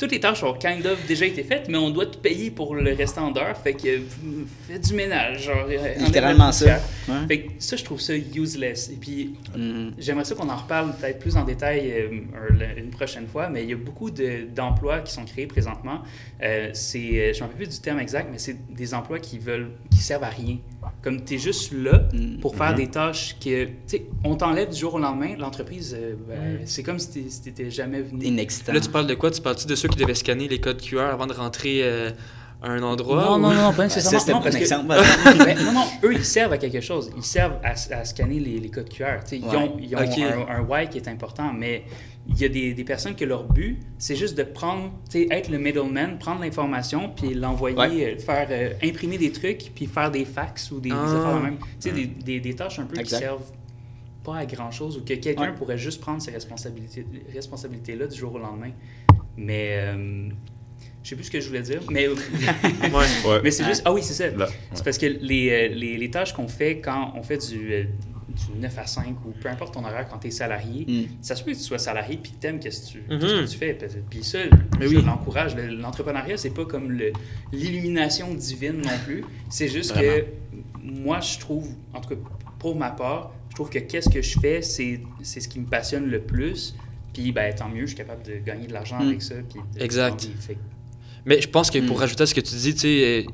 toutes 0.00 0.12
les 0.12 0.18
tâches 0.20 0.42
ont 0.42 0.54
kind 0.54 0.84
of 0.86 1.06
déjà 1.06 1.26
été 1.26 1.44
faites, 1.44 1.68
mais 1.68 1.76
on 1.78 1.90
doit 1.90 2.06
te 2.06 2.16
payer 2.16 2.50
pour 2.50 2.74
le 2.74 2.92
restant 2.94 3.30
d'heures, 3.30 3.56
fait 3.58 3.74
que 3.74 4.00
fais 4.66 4.78
du 4.78 4.94
ménage. 4.94 5.42
Genre, 5.44 5.66
euh, 5.68 5.94
Littéralement 5.98 6.50
ça. 6.52 6.80
Ouais. 7.08 7.14
Fait 7.28 7.38
que 7.42 7.50
ça, 7.58 7.76
je 7.76 7.84
trouve 7.84 8.00
ça 8.00 8.14
useless. 8.16 8.88
Et 8.90 8.96
puis, 8.96 9.34
Mhm. 9.54 9.92
j'aimerais 9.98 10.24
ça 10.24 10.34
qu'on 10.34 10.48
en 10.48 10.56
reparle 10.56 10.94
peut-être 10.96 11.18
plus 11.18 11.36
en 11.36 11.44
détail 11.44 11.92
euh, 11.92 12.08
un- 12.34 12.76
une 12.80 12.90
prochaine 12.90 13.26
fois, 13.26 13.48
mais 13.50 13.62
il 13.62 13.70
y 13.70 13.72
a 13.74 13.76
beaucoup 13.76 14.10
de- 14.10 14.46
d'emplois 14.54 15.00
qui 15.00 15.12
sont 15.12 15.24
créés 15.26 15.46
présentement. 15.46 16.00
Euh, 16.42 16.70
c'est, 16.72 16.98
je 16.98 17.28
ne 17.28 17.34
me 17.34 17.40
rappelle 17.52 17.56
plus 17.56 17.68
du 17.68 17.80
terme 17.80 18.00
exact, 18.00 18.28
mais 18.32 18.38
c'est 18.38 18.56
des 18.74 18.94
emplois 18.94 19.18
qui 19.18 19.38
veulent, 19.38 19.70
qui 19.90 19.98
servent 19.98 20.24
à 20.24 20.30
rien. 20.30 20.56
Comme 21.02 21.24
tu 21.24 21.34
es 21.34 21.38
juste 21.38 21.72
là 21.72 22.08
pour 22.40 22.56
faire 22.56 22.70
Mhm. 22.70 22.76
des 22.76 22.86
tâches 22.88 23.36
que, 23.38 23.64
tu 23.66 23.72
sais, 23.86 24.06
on 24.24 24.34
t'enlève 24.36 24.70
du 24.70 24.78
jour 24.78 24.94
au 24.94 24.98
lendemain, 24.98 25.34
l'entreprise, 25.38 25.94
euh, 25.98 26.14
ben, 26.28 26.38
Mhm. 26.54 26.58
c'est 26.66 26.82
comme 26.82 26.98
si 26.98 27.10
tu 27.10 27.48
n'étais 27.48 27.70
jamais 27.70 28.00
venu. 28.02 28.24
Inexistant. 28.24 28.72
Là, 28.72 28.80
tu 28.80 28.88
parles 28.90 29.06
de 29.06 29.14
quoi? 29.14 29.30
Tu 29.30 29.40
parles-tu 29.42 29.66
de 29.66 29.74
ceux 29.74 29.88
qui 29.88 29.98
devaient 29.98 30.14
scanner 30.14 30.48
les 30.48 30.60
codes 30.60 30.80
QR 30.80 31.00
avant 31.12 31.26
de 31.26 31.32
rentrer 31.34 31.80
euh, 31.82 32.10
à 32.62 32.70
un 32.70 32.82
endroit 32.82 33.16
Non, 33.24 33.38
non, 33.38 33.52
non, 33.54 33.72
pas 33.72 33.84
Ouais, 33.84 33.88
ça, 33.88 33.96
nécessairement. 34.00 34.18
c'était 34.20 34.32
Non, 34.32 34.40
parce 34.42 34.56
que-. 34.56 35.44
Ben, 35.44 35.64
non, 35.64 35.72
non, 35.72 35.84
eux, 36.04 36.12
ils 36.14 36.24
servent 36.24 36.52
à 36.52 36.58
quelque 36.58 36.80
chose. 36.80 37.10
Ils 37.16 37.22
servent 37.24 37.58
à, 37.64 37.70
à 37.72 38.04
scanner 38.04 38.38
les, 38.40 38.58
les 38.58 38.68
codes 38.70 38.88
QR. 38.88 39.20
Tu 39.24 39.28
sais, 39.30 39.36
Ils 39.38 39.44
Ouais. 39.46 39.56
ont, 39.56 39.76
ils 39.80 39.96
ont 39.96 39.98
un, 40.48 40.56
un 40.56 40.60
why 40.62 40.88
qui 40.88 40.98
est 40.98 41.08
important, 41.08 41.52
mais 41.52 41.84
il 42.28 42.38
y 42.38 42.44
a 42.44 42.48
des, 42.48 42.74
des 42.74 42.84
personnes 42.84 43.16
que 43.16 43.24
leur 43.24 43.44
but, 43.44 43.80
c'est 43.98 44.14
juste 44.16 44.36
de 44.36 44.42
prendre, 44.42 44.92
tu 45.10 45.22
sais, 45.22 45.28
être 45.30 45.48
le 45.50 45.58
middleman, 45.58 46.18
prendre 46.18 46.42
l'information, 46.42 47.10
puis 47.16 47.32
l'envoyer, 47.34 47.76
Ouais. 47.78 48.14
euh, 48.14 48.18
faire 48.18 48.46
euh, 48.50 48.72
imprimer 48.84 49.16
des 49.16 49.32
trucs, 49.32 49.72
puis 49.74 49.86
faire 49.86 50.10
des 50.10 50.24
fax 50.26 50.70
ou 50.70 50.80
des, 50.80 50.90
des 50.90 50.94
Ah. 50.98 51.16
affaires 51.16 51.36
de 51.38 51.42
même. 51.44 51.56
Tu 51.58 51.66
sais, 51.78 51.92
des, 51.92 52.04
des, 52.06 52.40
des 52.40 52.54
tâches 52.54 52.78
un 52.78 52.84
peu 52.84 52.98
Exact. 52.98 53.16
qui 53.16 53.22
servent 53.24 53.50
pas 54.22 54.36
à 54.36 54.44
grand 54.44 54.70
chose 54.70 54.98
ou 54.98 55.00
que 55.00 55.14
quelqu'un 55.14 55.44
Ouais. 55.50 55.54
pourrait 55.56 55.78
juste 55.78 55.98
prendre 56.02 56.20
ces 56.20 56.30
responsabilités, 56.30 57.06
responsabilités-là 57.34 58.06
du 58.06 58.18
jour 58.18 58.34
au 58.34 58.38
lendemain. 58.38 58.70
Mais 59.38 59.76
euh, 59.78 60.28
je 61.02 61.08
sais 61.08 61.16
plus 61.16 61.24
ce 61.24 61.30
que 61.30 61.40
je 61.40 61.48
voulais 61.48 61.62
dire, 61.62 61.80
mais 61.90 62.08
Ouais. 62.08 62.16
ouais. 63.26 63.40
mais 63.42 63.50
c'est 63.50 63.64
juste. 63.64 63.82
Ah 63.84 63.92
oui, 63.92 64.02
c'est 64.02 64.14
ça. 64.14 64.26
C'est 64.74 64.84
parce 64.84 64.98
que 64.98 65.06
les, 65.06 65.50
euh, 65.50 65.68
les, 65.74 65.96
les 65.96 66.10
tâches 66.10 66.32
qu'on 66.32 66.48
fait 66.48 66.78
quand 66.80 67.12
on 67.16 67.22
fait 67.22 67.38
du, 67.50 67.72
euh, 67.72 67.84
du 68.28 68.58
9 68.60 68.78
à 68.78 68.86
5 68.86 69.16
ou 69.26 69.30
peu 69.32 69.48
importe 69.48 69.74
ton 69.74 69.84
horaire 69.84 70.06
quand 70.08 70.18
tu 70.18 70.28
es 70.28 70.30
salarié, 70.30 70.84
Mhm. 70.86 71.06
ça 71.20 71.34
se 71.36 71.42
peut 71.42 71.52
que 71.52 71.56
tu 71.56 71.62
sois 71.62 71.78
salarié 71.78 72.16
puis 72.22 72.32
que 72.32 72.40
tu 72.40 72.46
aimes 72.46 72.60
qu'est-ce 72.60 72.92
que 72.92 72.98
tu, 72.98 73.02
Mhm. 73.08 73.18
que 73.20 73.50
tu 73.50 73.56
fais. 73.58 73.76
Puis 74.08 74.22
ça, 74.22 74.38
Mais 74.78 74.88
je 74.88 74.96
oui. 74.96 75.02
l'encourage. 75.04 75.56
Le- 75.56 75.66
L'entrepreneuriat, 75.74 76.36
c'est 76.36 76.50
pas 76.54 76.64
comme 76.64 76.92
l'illumination 77.52 78.32
divine 78.34 78.76
non 78.82 78.98
plus. 79.04 79.24
C'est 79.48 79.68
juste 79.68 79.92
Vraiment. 79.94 80.12
que 80.16 80.24
moi, 80.82 81.20
je 81.20 81.38
trouve, 81.38 81.68
en 81.94 82.00
tout 82.00 82.10
cas 82.14 82.20
pour 82.58 82.76
ma 82.76 82.90
part, 82.90 83.32
je 83.48 83.54
trouve 83.54 83.70
que 83.70 83.78
qu'est-ce 83.78 84.08
que 84.10 84.22
je 84.22 84.38
fais, 84.38 84.62
c'est 84.62 85.00
c'est 85.22 85.40
ce 85.40 85.48
qui 85.48 85.58
me 85.60 85.66
passionne 85.66 86.06
le 86.06 86.20
plus. 86.20 86.74
Puis 87.12 87.32
ben, 87.32 87.52
tant 87.54 87.68
mieux, 87.68 87.82
je 87.82 87.86
suis 87.88 87.96
capable 87.96 88.22
de 88.22 88.34
gagner 88.38 88.66
de 88.68 88.72
l'argent 88.72 89.00
Mhm. 89.00 89.08
avec 89.08 89.22
ça. 89.22 89.34
Puis 89.52 89.60
de- 89.74 89.82
Exact. 89.82 90.28
Fait 90.40 90.56
Mais 91.26 91.40
je 91.40 91.48
pense 91.48 91.70
que 91.70 91.78
pour 91.78 91.96
Mm. 91.96 92.00
rajouter 92.00 92.22
à 92.22 92.26
ce 92.26 92.34
que 92.34 92.40
tu 92.40 92.54
dis, 92.54 92.74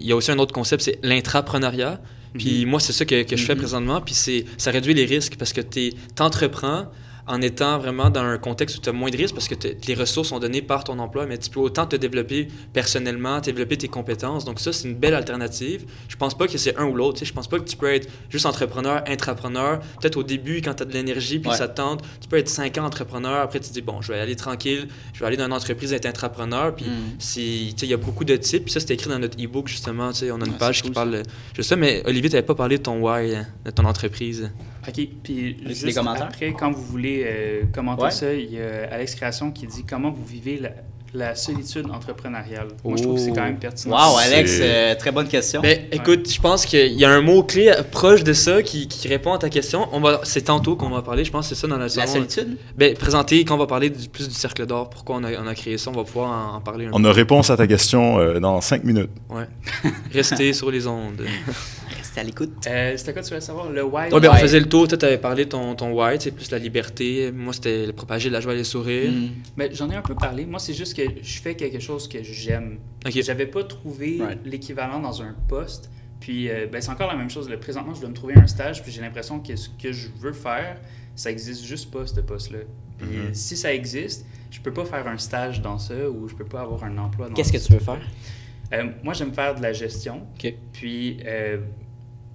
il 0.00 0.06
y 0.06 0.12
a 0.12 0.16
aussi 0.16 0.30
un 0.30 0.38
autre 0.38 0.52
concept, 0.52 0.82
c'est 0.82 0.98
l'intrapreneuriat. 1.02 2.00
Puis 2.38 2.66
moi, 2.66 2.80
c'est 2.80 2.92
ça 2.92 3.04
que, 3.06 3.22
que 3.22 3.36
je 3.36 3.44
fais 3.44 3.54
Mhm. 3.54 3.60
présentement. 3.60 4.00
Puis 4.02 4.14
c'est, 4.14 4.44
ça 4.58 4.70
réduit 4.70 4.92
les 4.94 5.04
risques 5.06 5.36
parce 5.38 5.52
que 5.52 5.60
tu 5.62 5.92
t'entreprends 6.14 6.86
en 7.28 7.40
étant 7.42 7.78
vraiment 7.78 8.08
dans 8.10 8.22
un 8.22 8.38
contexte 8.38 8.78
où 8.78 8.80
tu 8.80 8.88
as 8.88 8.92
moins 8.92 9.10
de 9.10 9.16
risques 9.16 9.34
parce 9.34 9.48
que 9.48 9.54
les 9.86 9.94
ressources 9.94 10.28
sont 10.28 10.38
données 10.38 10.62
par 10.62 10.84
ton 10.84 10.98
emploi, 11.00 11.26
mais 11.26 11.38
tu 11.38 11.50
peux 11.50 11.58
autant 11.60 11.84
te 11.86 11.96
développer 11.96 12.48
personnellement, 12.72 13.40
développer 13.40 13.76
tes 13.76 13.88
compétences. 13.88 14.44
Donc 14.44 14.60
ça, 14.60 14.72
c'est 14.72 14.86
une 14.88 14.94
belle 14.94 15.14
alternative. 15.14 15.86
Je 16.08 16.16
pense 16.16 16.36
pas 16.38 16.46
que 16.46 16.56
c'est 16.56 16.76
un 16.76 16.84
ou 16.86 16.94
l'autre. 16.94 17.14
tu 17.14 17.20
sais. 17.20 17.24
Je 17.26 17.32
pense 17.32 17.48
pas 17.48 17.58
que 17.58 17.64
tu 17.64 17.76
peux 17.76 17.92
être 17.92 18.08
juste 18.30 18.46
entrepreneur, 18.46 19.02
intrapreneur. 19.08 19.80
Peut-être 20.00 20.16
au 20.16 20.22
début, 20.22 20.60
quand 20.62 20.74
tu 20.74 20.82
as 20.82 20.86
de 20.86 20.92
l'énergie 20.92 21.38
puis 21.40 21.50
Ouais. 21.50 21.56
ça 21.56 21.66
te 21.68 21.76
tente, 21.76 22.02
tu 22.20 22.28
peux 22.28 22.36
être 22.36 22.48
5 22.48 22.78
ans 22.78 22.84
entrepreneur. 22.84 23.40
Après, 23.40 23.58
tu 23.60 23.68
te 23.68 23.72
dis, 23.74 23.82
bon, 23.82 24.00
je 24.02 24.12
vais 24.12 24.20
aller 24.20 24.36
tranquille, 24.36 24.86
je 25.12 25.20
vais 25.20 25.26
aller 25.26 25.36
dans 25.36 25.46
une 25.46 25.52
entreprise, 25.52 25.92
être 25.92 26.06
intrapreneur. 26.06 26.74
Puis 26.76 26.86
Mm. 26.86 27.18
il 27.82 27.88
y 27.88 27.94
a 27.94 27.96
beaucoup 27.96 28.24
de 28.24 28.36
types. 28.36 28.64
Puis 28.64 28.72
ça, 28.72 28.80
c'est 28.80 28.92
écrit 28.92 29.10
dans 29.10 29.18
notre 29.18 29.36
e-book, 29.42 29.66
justement. 29.68 30.12
tu 30.12 30.18
sais, 30.18 30.30
On 30.30 30.40
a 30.40 30.46
une 30.46 30.52
Ah, 30.56 30.58
page 30.58 30.82
qui 30.82 30.90
parle 30.90 31.22
de 31.56 31.62
ça. 31.62 31.74
Mais 31.76 32.02
Olivier, 32.06 32.28
tu 32.30 32.36
n'avais 32.36 32.46
pas 32.46 32.54
parlé 32.54 32.78
de 32.78 32.82
ton 32.82 33.00
why, 33.00 33.34
de 33.64 33.70
ton 33.70 33.84
entreprise. 33.84 34.50
OK. 34.88 35.08
Puis 35.22 35.56
juste 35.66 35.94
commentaires? 35.94 36.24
après, 36.26 36.52
quand 36.52 36.70
vous 36.70 36.82
voulez 36.84 37.24
euh, 37.26 37.62
commenter 37.72 38.04
Ouais. 38.04 38.10
ça, 38.10 38.32
il 38.32 38.52
y 38.52 38.60
a 38.60 38.92
Alex 38.92 39.14
Création 39.14 39.50
qui 39.50 39.66
dit 39.66 39.84
comment 39.88 40.10
vous 40.10 40.24
vivez 40.24 40.58
la, 40.58 40.70
la 41.14 41.34
solitude 41.34 41.86
entrepreneuriale. 41.90 42.68
Moi, 42.84 42.96
je 42.98 43.02
trouve 43.02 43.14
que 43.14 43.20
c'est 43.20 43.30
quand 43.32 43.44
même 43.44 43.58
pertinent. 43.58 43.96
Wow, 43.96 44.18
Alex, 44.18 44.50
C'est- 44.58 44.62
euh, 44.62 44.94
très 44.96 45.12
bonne 45.12 45.28
question. 45.28 45.62
Ben, 45.62 45.86
écoute, 45.90 46.30
je 46.30 46.38
pense 46.40 46.66
qu'il 46.66 46.92
y 46.92 47.04
a 47.06 47.10
un 47.10 47.22
mot-clé 47.22 47.72
proche 47.90 48.22
de 48.22 48.32
ça 48.34 48.62
qui, 48.62 48.86
qui 48.86 49.08
répond 49.08 49.32
à 49.32 49.38
ta 49.38 49.48
question. 49.48 49.88
On 49.92 50.00
va, 50.00 50.20
c'est 50.24 50.42
tantôt 50.42 50.76
qu'on 50.76 50.90
va 50.90 51.00
parler, 51.02 51.24
je 51.24 51.30
pense 51.30 51.48
que 51.48 51.54
c'est 51.54 51.60
ça 51.60 51.66
dans 51.68 51.78
la 51.78 51.86
la 51.86 52.06
solitude? 52.06 52.58
Ben, 52.76 52.94
présenter, 52.94 53.44
quand 53.46 53.54
on 53.54 53.58
va 53.58 53.66
parler 53.66 53.88
du, 53.88 54.08
plus 54.08 54.28
du 54.28 54.34
Cercle 54.34 54.66
d'Or, 54.66 54.90
pourquoi 54.90 55.16
on 55.16 55.24
a, 55.24 55.32
on 55.42 55.46
a 55.46 55.54
créé 55.54 55.78
ça, 55.78 55.90
on 55.90 55.94
va 55.94 56.04
pouvoir 56.04 56.54
en, 56.54 56.56
en 56.56 56.60
parler 56.60 56.86
un 56.86 56.90
On 56.92 57.02
a 57.04 57.12
réponse 57.12 57.48
à 57.50 57.56
ta 57.56 57.66
question 57.66 58.18
euh, 58.18 58.38
dans 58.38 58.60
cinq 58.60 58.84
minutes. 58.84 59.10
peu. 59.30 59.36
Ouais. 59.36 59.88
Rester 60.12 60.52
sur 60.52 60.70
les 60.70 60.86
ondes. 60.86 61.22
À 62.16 62.22
l'écoute. 62.22 62.52
Euh, 62.66 62.96
c'était 62.96 63.12
quoi 63.12 63.22
tu 63.22 63.28
voulais 63.28 63.40
savoir? 63.40 63.70
Le 63.70 63.84
why? 63.84 64.10
Ouais, 64.12 64.20
ben, 64.20 64.30
on 64.32 64.36
faisait 64.36 64.58
le 64.60 64.68
tour, 64.68 64.88
toi, 64.88 64.96
t'avais 64.96 65.18
parlé 65.18 65.44
de 65.44 65.50
ton, 65.50 65.74
ton 65.74 65.92
why, 65.92 66.16
c'est 66.18 66.30
plus 66.30 66.50
la 66.50 66.58
liberté. 66.58 67.30
Moi, 67.30 67.52
c'était 67.52 67.84
le 67.86 67.92
propager 67.92 68.28
de 68.30 68.34
la 68.34 68.40
joie 68.40 68.54
et 68.54 68.56
le 68.58 68.64
sourire. 68.64 69.10
Mm. 69.12 69.28
Ben, 69.56 69.70
J'en 69.74 69.90
ai 69.90 69.94
un 69.96 70.02
peu 70.02 70.14
parlé. 70.14 70.46
Moi, 70.46 70.58
c'est 70.58 70.72
juste 70.74 70.96
que 70.96 71.02
je 71.22 71.38
fais 71.40 71.54
quelque 71.54 71.78
chose 71.80 72.08
que 72.08 72.22
j'aime. 72.22 72.78
Ok. 73.04 73.12
J'avais 73.22 73.46
pas 73.46 73.64
trouvé 73.64 74.18
Right. 74.20 74.38
l'équivalent 74.44 74.98
dans 75.00 75.20
un 75.22 75.34
poste. 75.48 75.90
Puis, 76.20 76.48
euh, 76.48 76.66
ben, 76.72 76.80
c'est 76.80 76.90
encore 76.90 77.08
la 77.08 77.16
même 77.16 77.28
chose. 77.30 77.48
Là, 77.50 77.56
présentement, 77.58 77.94
je 77.94 78.00
dois 78.00 78.08
me 78.08 78.14
trouver 78.14 78.34
un 78.36 78.46
stage, 78.46 78.82
puis 78.82 78.90
j'ai 78.90 79.02
l'impression 79.02 79.38
que 79.40 79.54
ce 79.54 79.68
que 79.68 79.92
je 79.92 80.08
veux 80.18 80.32
faire, 80.32 80.78
ça 81.14 81.30
existe 81.30 81.64
juste 81.64 81.90
pas, 81.90 82.06
ce 82.06 82.20
poste-là. 82.20 82.60
Puis, 82.98 83.06
Mm-hmm. 83.08 83.34
si 83.34 83.56
ça 83.58 83.74
existe, 83.74 84.24
je 84.50 84.58
peux 84.60 84.72
pas 84.72 84.86
faire 84.86 85.06
un 85.06 85.18
stage 85.18 85.60
dans 85.60 85.78
ça 85.78 86.08
ou 86.08 86.28
je 86.28 86.34
peux 86.34 86.46
pas 86.46 86.62
avoir 86.62 86.82
un 86.84 86.96
emploi 86.96 87.28
dans 87.28 87.34
Qu'est-ce 87.34 87.52
que 87.52 87.58
tu 87.58 87.72
veux 87.74 87.78
faire? 87.78 88.00
Euh, 88.72 88.84
moi, 89.04 89.12
j'aime 89.12 89.34
faire 89.34 89.54
de 89.54 89.60
la 89.62 89.74
gestion. 89.74 90.22
Puis, 90.72 91.18
euh, 91.26 91.58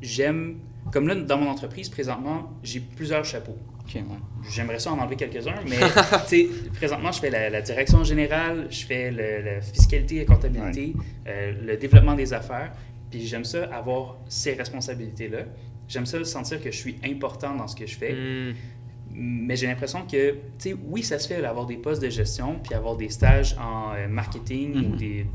j'aime. 0.01 0.57
Comme 0.91 1.07
là, 1.07 1.15
dans 1.15 1.37
mon 1.37 1.49
entreprise, 1.49 1.89
présentement, 1.89 2.51
j'ai 2.63 2.79
plusieurs 2.79 3.23
chapeaux. 3.23 3.57
Ouais. 3.93 4.01
J'aimerais 4.49 4.79
ça 4.79 4.91
en 4.93 4.97
enlever 4.99 5.15
quelques-uns, 5.17 5.55
mais 5.67 5.77
présentement, 6.73 7.11
je 7.11 7.19
fais 7.19 7.29
la, 7.29 7.49
la 7.49 7.61
direction 7.61 8.03
générale, 8.03 8.67
je 8.69 8.85
fais 8.85 9.11
le- 9.11 9.41
la 9.55 9.61
fiscalité 9.61 10.21
et 10.21 10.25
comptabilité, 10.25 10.93
euh, 11.27 11.53
le 11.65 11.77
développement 11.77 12.13
des 12.15 12.33
affaires, 12.33 12.71
puis 13.09 13.25
j'aime 13.27 13.43
ça 13.43 13.65
avoir 13.65 14.17
ces 14.27 14.53
responsabilités-là. 14.53 15.39
J'aime 15.87 16.05
ça 16.05 16.23
sentir 16.23 16.61
que 16.63 16.71
je 16.71 16.77
suis 16.77 16.95
important 17.05 17.55
dans 17.55 17.67
ce 17.67 17.75
que 17.75 17.85
je 17.85 17.95
fais, 17.97 18.13
Hmm. 18.13 18.53
mais 19.13 19.55
j'ai 19.57 19.67
l'impression 19.67 20.03
que, 20.09 20.31
tu 20.31 20.37
sais, 20.59 20.75
oui, 20.87 21.03
ça 21.03 21.19
se 21.19 21.27
fait 21.27 21.41
d'avoir 21.41 21.65
des 21.65 21.75
postes 21.77 22.01
de 22.01 22.09
gestion, 22.09 22.59
puis 22.63 22.73
avoir 22.73 22.95
des 22.95 23.09
stages 23.09 23.55
en 23.59 23.93
euh, 23.93 24.07
marketing 24.07 24.73
ou 24.75 24.89
Mhm. 24.91 24.95
des 24.95 25.25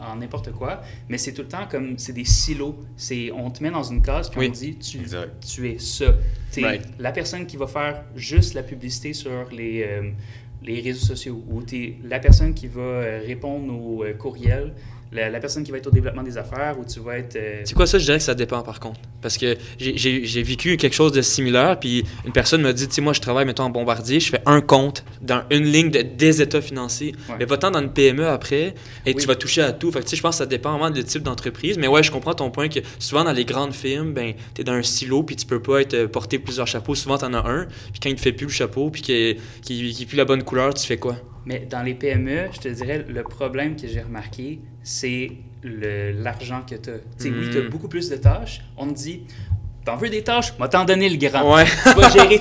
en 0.00 0.16
n'importe 0.16 0.52
quoi, 0.52 0.82
mais 1.08 1.18
c'est 1.18 1.32
tout 1.32 1.42
le 1.42 1.48
temps 1.48 1.66
comme, 1.70 1.98
c'est 1.98 2.12
des 2.12 2.24
silos. 2.24 2.76
C'est, 2.96 3.30
on 3.32 3.50
te 3.50 3.62
met 3.62 3.70
dans 3.70 3.82
une 3.82 4.02
case, 4.02 4.30
puis 4.30 4.40
Oui. 4.40 4.48
on 4.48 4.52
te 4.52 4.58
dit, 4.58 4.76
tu, 4.76 4.98
tu 5.46 5.70
es 5.70 5.78
ça. 5.78 6.06
Tu 6.52 6.64
Right. 6.64 6.82
La 6.98 7.12
personne 7.12 7.46
qui 7.46 7.56
va 7.58 7.66
faire 7.66 8.02
juste 8.14 8.54
la 8.54 8.62
publicité 8.62 9.12
sur 9.12 9.48
les, 9.50 9.82
euh, 9.82 10.10
les 10.66 10.80
réseaux 10.80 11.06
sociaux, 11.06 11.42
ou 11.48 11.62
t'es 11.62 11.94
la 12.04 12.18
personne 12.18 12.54
qui 12.54 12.66
va 12.66 12.80
euh, 12.80 13.20
répondre 13.26 13.72
aux 13.72 14.02
euh, 14.04 14.12
courriels, 14.14 14.72
la, 15.12 15.30
la 15.30 15.38
personne 15.38 15.62
qui 15.62 15.70
va 15.70 15.78
être 15.78 15.86
au 15.86 15.90
développement 15.92 16.24
des 16.24 16.36
affaires, 16.36 16.76
ou 16.80 16.84
tu 16.84 16.98
vas 16.98 17.18
être... 17.18 17.36
euh, 17.36 17.62
C'est 17.64 17.76
quoi 17.76 17.86
ça? 17.86 17.96
Je 17.98 18.04
dirais 18.04 18.18
que 18.18 18.24
ça 18.24 18.34
dépend 18.34 18.60
par 18.62 18.80
contre. 18.80 18.98
Parce 19.22 19.38
que 19.38 19.56
j'ai- 19.78 20.42
vécu 20.42 20.76
quelque 20.76 20.94
chose 20.94 21.12
de 21.12 21.22
similaire, 21.22 21.78
puis 21.78 22.04
une 22.24 22.32
personne 22.32 22.60
m'a 22.62 22.72
dit, 22.72 22.86
tu 22.88 22.94
sais, 22.94 23.00
moi 23.00 23.12
je 23.12 23.20
travaille, 23.20 23.44
mettons, 23.46 23.62
en 23.64 23.70
bombardier, 23.70 24.18
je 24.20 24.30
fais 24.30 24.40
un 24.46 24.60
compte 24.60 25.04
dans 25.22 25.42
une 25.50 25.64
ligne 25.64 25.90
de, 25.90 26.02
des 26.02 26.42
états 26.42 26.60
financiers. 26.60 27.14
Ouais. 27.28 27.36
Mais 27.38 27.44
va-t'en 27.44 27.70
dans 27.70 27.80
une 27.80 27.92
PME 27.92 28.26
après, 28.26 28.74
et 29.06 29.14
Oui. 29.14 29.14
tu 29.16 29.26
vas 29.28 29.36
toucher 29.36 29.62
à 29.62 29.72
tout. 29.72 29.90
Fait 29.92 30.00
que, 30.00 30.04
tu 30.04 30.10
sais, 30.10 30.16
je 30.16 30.22
pense 30.22 30.34
que 30.34 30.38
ça 30.38 30.46
dépend 30.46 30.72
vraiment 30.72 30.90
du 30.90 31.02
type 31.04 31.22
d'entreprise. 31.22 31.78
Mais 31.78 31.86
ouais, 31.86 32.02
je 32.02 32.10
comprends 32.10 32.34
ton 32.34 32.50
point 32.50 32.68
que 32.68 32.80
souvent 32.98 33.22
dans 33.24 33.32
les 33.32 33.44
grandes 33.44 33.74
firmes, 33.74 34.12
ben, 34.12 34.34
tu 34.54 34.60
es 34.60 34.64
dans 34.64 34.72
un 34.72 34.82
silo, 34.82 35.22
puis 35.22 35.36
tu 35.36 35.46
peux 35.46 35.62
pas 35.62 35.80
être 35.82 36.06
porter 36.06 36.38
plusieurs 36.40 36.66
chapeaux. 36.66 36.94
Souvent, 36.96 37.16
tu 37.16 37.24
en 37.24 37.32
as 37.34 37.48
un, 37.48 37.66
puis 37.92 38.00
quand 38.02 38.10
il 38.10 38.16
te 38.16 38.20
fait 38.20 38.32
plus 38.32 38.46
le 38.46 38.52
chapeau, 38.52 38.90
puis 38.90 39.02
qu'il 39.02 39.36
qui, 39.62 39.92
qui 39.92 40.04
plus 40.06 40.16
la 40.16 40.24
bonne 40.24 40.42
couleur, 40.42 40.55
tu 40.74 40.86
fais 40.86 40.96
quoi? 40.96 41.16
Mais 41.44 41.66
dans 41.70 41.82
les 41.82 41.94
PME, 41.94 42.48
je 42.52 42.58
te 42.60 42.68
dirais, 42.68 43.04
le 43.08 43.22
problème 43.22 43.76
que 43.76 43.86
j'ai 43.86 44.00
remarqué, 44.00 44.60
c'est 44.82 45.30
le- 45.62 46.12
l'argent 46.12 46.62
que 46.68 46.74
tu 46.74 46.90
as. 46.90 46.94
Tu 46.94 47.00
sais, 47.18 47.30
oui, 47.30 47.48
tu 47.50 47.58
as 47.58 47.62
beaucoup 47.62 47.88
plus 47.88 48.08
de 48.10 48.16
tâches. 48.16 48.62
On 48.76 48.88
te 48.88 48.94
dit, 48.94 49.22
t'en 49.84 49.96
veux 49.96 50.08
des 50.08 50.22
tâches? 50.22 50.52
Moi, 50.58 50.68
t'en 50.68 50.84
donner 50.84 51.08
le 51.08 51.16
grand. 51.16 51.54
Ouais, 51.54 51.64
Tu 51.64 52.00
vas 52.00 52.10
gérer 52.10 52.40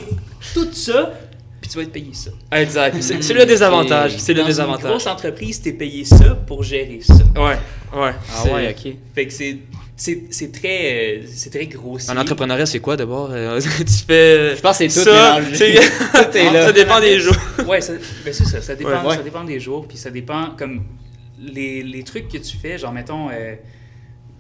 tout 0.54 0.68
ça, 0.74 1.14
puis 1.62 1.70
tu 1.70 1.78
vas 1.78 1.84
être 1.84 1.92
payé 1.92 2.14
ça. 2.14 2.32
exact. 2.52 2.98
C'est 3.02 3.22
c'est 3.22 3.34
le 3.34 3.46
désavantage. 3.46 4.18
C'est 4.18 4.34
le 4.34 4.40
Dans 4.40 4.46
une 4.46 4.48
désavantage. 4.50 4.90
grosse 4.90 5.08
entreprise, 5.08 5.62
t'es 5.62 5.74
payé 5.74 6.04
ça 6.04 6.36
pour 6.48 6.64
gérer 6.64 7.00
ça. 7.02 7.14
Ouais, 7.36 7.58
ouais. 8.00 8.12
Ah 8.36 8.44
ouais, 8.54 8.76
ok. 8.76 8.94
Fait 9.14 9.28
que 9.28 9.34
c'est, 9.34 9.58
c'est, 9.98 10.24
c'est 10.32 10.52
très, 10.52 11.20
euh, 11.20 11.24
c'est 11.32 11.50
très 11.50 11.68
grossier. 11.68 12.12
En 12.12 12.18
entrepreneuriat, 12.18 12.66
c'est 12.66 12.80
quoi 12.80 12.98
d'abord? 12.98 13.30
Euh, 13.32 13.60
tu 13.78 13.86
fais. 14.06 14.56
Je 14.56 14.62
pense 14.62 14.78
que 14.80 14.88
c'est 14.90 15.00
tout 15.00 15.10
ça, 15.10 15.40
mélangé. 15.40 15.56
c'est- 15.56 15.74
Tout 16.32 16.38
est 16.38 16.52
là. 16.52 16.66
Ça 16.68 16.72
dépend 16.74 17.00
des 17.00 17.20
jours. 17.20 17.36
Ouais, 17.68 17.82
ça, 17.82 17.94
ben 18.24 18.34
c'est 18.34 18.46
ça. 18.46 18.62
Ça 18.62 18.76
dépend, 18.76 18.90
Ouais. 19.02 19.08
Ouais. 19.10 19.16
ça 19.16 19.24
dépend 19.24 19.44
des 19.44 19.60
jours, 19.60 19.88
puis 19.88 19.98
ça 19.98 20.12
dépend 20.12 20.52
comme 20.58 20.84
les, 21.40 21.82
les 21.84 22.04
trucs 22.04 22.28
que 22.28 22.38
tu 22.38 22.58
fais, 22.58 22.78
genre 22.78 22.92
mettons 22.92 23.30
euh, 23.32 23.56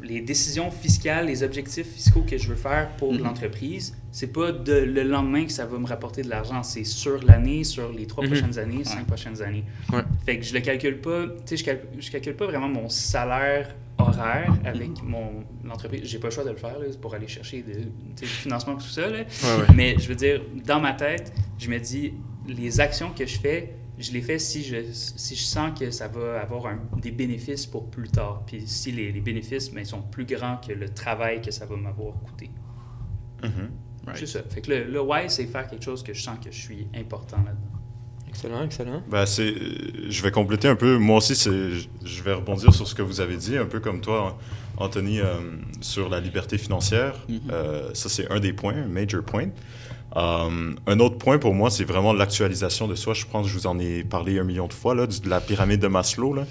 les 0.03 0.21
décisions 0.21 0.69
fiscales, 0.69 1.25
les 1.25 1.41
objectifs 1.41 1.87
fiscaux 1.87 2.23
que 2.29 2.37
je 2.37 2.47
veux 2.49 2.55
faire 2.55 2.89
pour 2.97 3.13
Mhm. 3.13 3.23
l'entreprise. 3.23 3.95
C'est 4.11 4.31
pas 4.31 4.51
de, 4.51 4.73
le 4.73 5.03
lendemain 5.03 5.45
que 5.45 5.51
ça 5.51 5.65
va 5.65 5.77
me 5.79 5.87
rapporter 5.87 6.21
de 6.21 6.29
l'argent, 6.29 6.61
c'est 6.63 6.83
sur 6.83 7.23
l'année, 7.23 7.63
sur 7.63 7.91
les 7.91 8.05
trois 8.05 8.23
Mhm. 8.23 8.29
prochaines 8.31 8.59
années, 8.59 8.83
cinq 8.83 9.07
prochaines 9.07 9.41
années. 9.41 9.63
Ouais. 9.91 10.01
Fait 10.25 10.37
que 10.37 10.45
je 10.45 10.53
le 10.53 10.59
calcule 10.59 10.99
pas, 11.01 11.23
tu 11.25 11.31
sais, 11.45 11.57
je, 11.57 11.63
calcule, 11.63 11.87
je 11.99 12.11
calcule 12.11 12.35
pas 12.35 12.45
vraiment 12.45 12.67
mon 12.69 12.87
salaire 12.89 13.73
horaire 13.97 14.53
avec 14.65 15.01
mon 15.03 15.43
l'entreprise. 15.63 16.01
J'ai 16.03 16.19
pas 16.19 16.27
le 16.27 16.33
choix 16.33 16.43
de 16.43 16.49
le 16.51 16.55
faire 16.57 16.77
là, 16.79 16.85
pour 17.01 17.13
aller 17.15 17.27
chercher 17.27 17.61
de, 17.63 17.73
tu 17.73 17.79
sais, 18.15 18.25
du 18.25 18.27
financement 18.27 18.73
et 18.77 18.81
tout 18.81 18.87
ça. 18.89 19.07
Là. 19.09 19.23
Mais 19.75 19.97
je 19.99 20.07
veux 20.07 20.15
dire, 20.15 20.41
dans 20.65 20.79
ma 20.79 20.93
tête, 20.93 21.33
je 21.57 21.69
me 21.69 21.79
dis, 21.79 22.13
les 22.47 22.79
actions 22.79 23.11
que 23.11 23.25
je 23.25 23.39
fais, 23.39 23.75
je 23.97 24.11
les 24.11 24.21
fais 24.21 24.39
si 24.39 24.63
je, 24.63 24.75
si 24.91 25.35
je 25.35 25.43
sens 25.43 25.77
que 25.79 25.89
ça 25.91 26.07
va 26.09 26.41
avoir 26.41 26.67
un- 26.67 26.79
des 26.97 27.11
bénéfices 27.11 27.65
pour 27.65 27.89
plus 27.89 28.09
tard. 28.09 28.43
Puis 28.45 28.63
si 28.67 28.91
les, 28.91 29.11
les 29.11 29.21
bénéfices 29.21 29.71
ben, 29.71 29.85
sont 29.85 30.01
plus 30.01 30.25
grands 30.25 30.57
que 30.57 30.73
le 30.73 30.89
travail 30.89 31.41
que 31.41 31.49
ça 31.51 31.65
va 31.65 31.75
m'avoir 31.77 32.13
coûté. 32.21 32.51
Mhm. 33.43 33.71
Right. 34.05 34.17
C'est 34.19 34.27
ça. 34.27 34.41
Fait 34.49 34.61
que 34.61 34.69
le, 34.71 34.83
le 34.83 35.01
why, 35.01 35.29
c'est 35.29 35.45
faire 35.45 35.67
quelque 35.67 35.83
chose 35.83 36.03
que 36.03 36.13
je 36.13 36.21
sens 36.21 36.37
que 36.43 36.51
je 36.51 36.59
suis 36.61 36.87
important 36.95 37.37
là-dedans. 37.37 37.74
Excellent, 38.35 38.63
excellent. 38.65 39.01
Ben, 39.09 39.25
c'est, 39.25 39.53
je 40.09 40.21
vais 40.21 40.31
compléter 40.31 40.67
un 40.67 40.75
peu. 40.75 40.97
Moi 40.97 41.17
aussi, 41.17 41.35
c'est, 41.35 41.71
je- 42.03 42.23
vais 42.23 42.33
rebondir 42.33 42.73
sur 42.73 42.85
ce 42.87 42.93
que 42.93 43.01
vous 43.01 43.21
avez 43.21 43.37
dit, 43.37 43.57
un 43.57 43.65
peu 43.65 43.79
comme 43.79 44.01
toi, 44.01 44.37
Anthony, 44.77 45.19
euh, 45.21 45.35
sur 45.79 46.09
la 46.09 46.19
liberté 46.19 46.57
financière. 46.57 47.13
Mhm. 47.29 47.39
Euh, 47.51 47.89
ça, 47.93 48.09
c'est 48.09 48.29
un 48.31 48.39
des 48.39 48.51
points, 48.51 48.73
un 48.75 48.87
major 48.87 49.23
point. 49.23 49.47
Euh, 50.17 50.73
un 50.87 50.99
autre 50.99 51.17
point 51.17 51.37
pour 51.37 51.53
moi, 51.53 51.69
c'est 51.69 51.83
vraiment 51.85 52.11
l'actualisation 52.13 52.87
de 52.87 52.95
soi. 52.95 53.13
Je 53.13 53.25
pense 53.25 53.45
que 53.45 53.51
je 53.53 53.57
vous 53.57 53.67
en 53.67 53.79
ai 53.79 54.03
parlé 54.03 54.37
un 54.39 54.43
million 54.43 54.67
de 54.67 54.73
fois, 54.73 54.95
là, 54.95 55.07
de 55.07 55.29
la 55.29 55.39
pyramide 55.39 55.79
de 55.81 55.87
Maslow. 55.87 56.33
Là. 56.33 56.45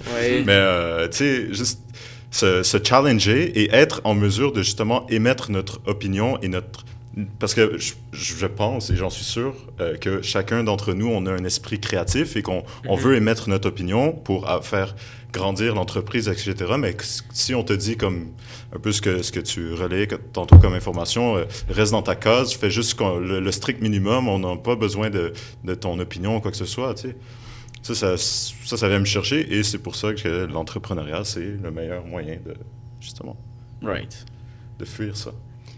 Mais, 0.45 1.09
tu 1.09 1.17
sais, 1.17 1.53
juste 1.53 1.81
se, 2.31 2.63
se 2.63 2.77
challenger 2.83 3.59
et 3.61 3.73
être 3.73 4.01
en 4.05 4.15
mesure 4.15 4.51
de 4.53 4.61
justement 4.63 5.05
émettre 5.09 5.51
notre 5.51 5.81
opinion 5.85 6.39
et 6.41 6.47
notre... 6.47 6.83
Parce 7.39 7.53
que 7.53 7.77
je, 7.77 7.93
je 8.11 8.45
pense, 8.45 8.89
et 8.89 8.95
j'en 8.97 9.09
suis 9.09 9.23
sûr, 9.23 9.55
euh, 9.79 9.95
que 9.95 10.21
chacun 10.21 10.63
d'entre 10.65 10.93
nous, 10.93 11.07
on 11.07 11.25
a 11.27 11.31
un 11.31 11.45
esprit 11.45 11.79
créatif 11.79 12.35
et 12.35 12.41
qu'on 12.41 12.63
on 12.87 12.97
Mhm. 12.97 13.01
veut 13.01 13.15
émettre 13.15 13.47
notre 13.49 13.69
opinion 13.69 14.11
pour 14.11 14.45
faire 14.63 14.95
grandir 15.31 15.75
l'entreprise, 15.75 16.27
etc. 16.27 16.55
Mais 16.77 16.95
si 17.31 17.55
on 17.55 17.63
te 17.63 17.71
dit 17.73 17.95
comme 17.95 18.31
un 18.73 18.79
peu 18.79 18.91
ce 18.91 19.01
que, 19.01 19.21
ce 19.21 19.31
que 19.31 19.39
tu 19.39 19.73
relais 19.73 20.07
que- 20.07 20.15
tantôt 20.15 20.57
comme 20.57 20.73
information, 20.73 21.37
euh, 21.37 21.45
reste 21.69 21.91
dans 21.93 22.01
ta 22.01 22.15
case, 22.15 22.53
fais 22.53 22.69
juste 22.69 22.99
le, 22.99 23.39
le 23.39 23.51
strict 23.53 23.81
minimum, 23.81 24.27
on 24.27 24.39
n'a 24.39 24.57
pas 24.57 24.75
besoin 24.75 25.09
de, 25.09 25.31
de 25.63 25.73
ton 25.75 25.97
opinion 25.99 26.37
ou 26.37 26.39
quoi 26.41 26.51
que 26.51 26.57
ce 26.57 26.65
soit, 26.65 26.93
tu 26.95 27.09
sais. 27.09 27.15
Ça, 27.81 27.93
ça, 27.95 28.17
ça, 28.17 28.75
ça 28.77 28.89
vient 28.89 28.99
me 28.99 29.05
chercher 29.05 29.53
et 29.53 29.63
c'est 29.63 29.77
pour 29.77 29.95
ça 29.95 30.13
que 30.13 30.45
l'entrepreneuriat, 30.47 31.23
c'est 31.23 31.39
le 31.61 31.71
meilleur 31.71 32.03
moyen 32.05 32.37
de, 32.45 32.55
justement, 32.99 33.37
Right. 33.83 34.25
de 34.79 34.85
fuir 34.85 35.15
ça. 35.15 35.31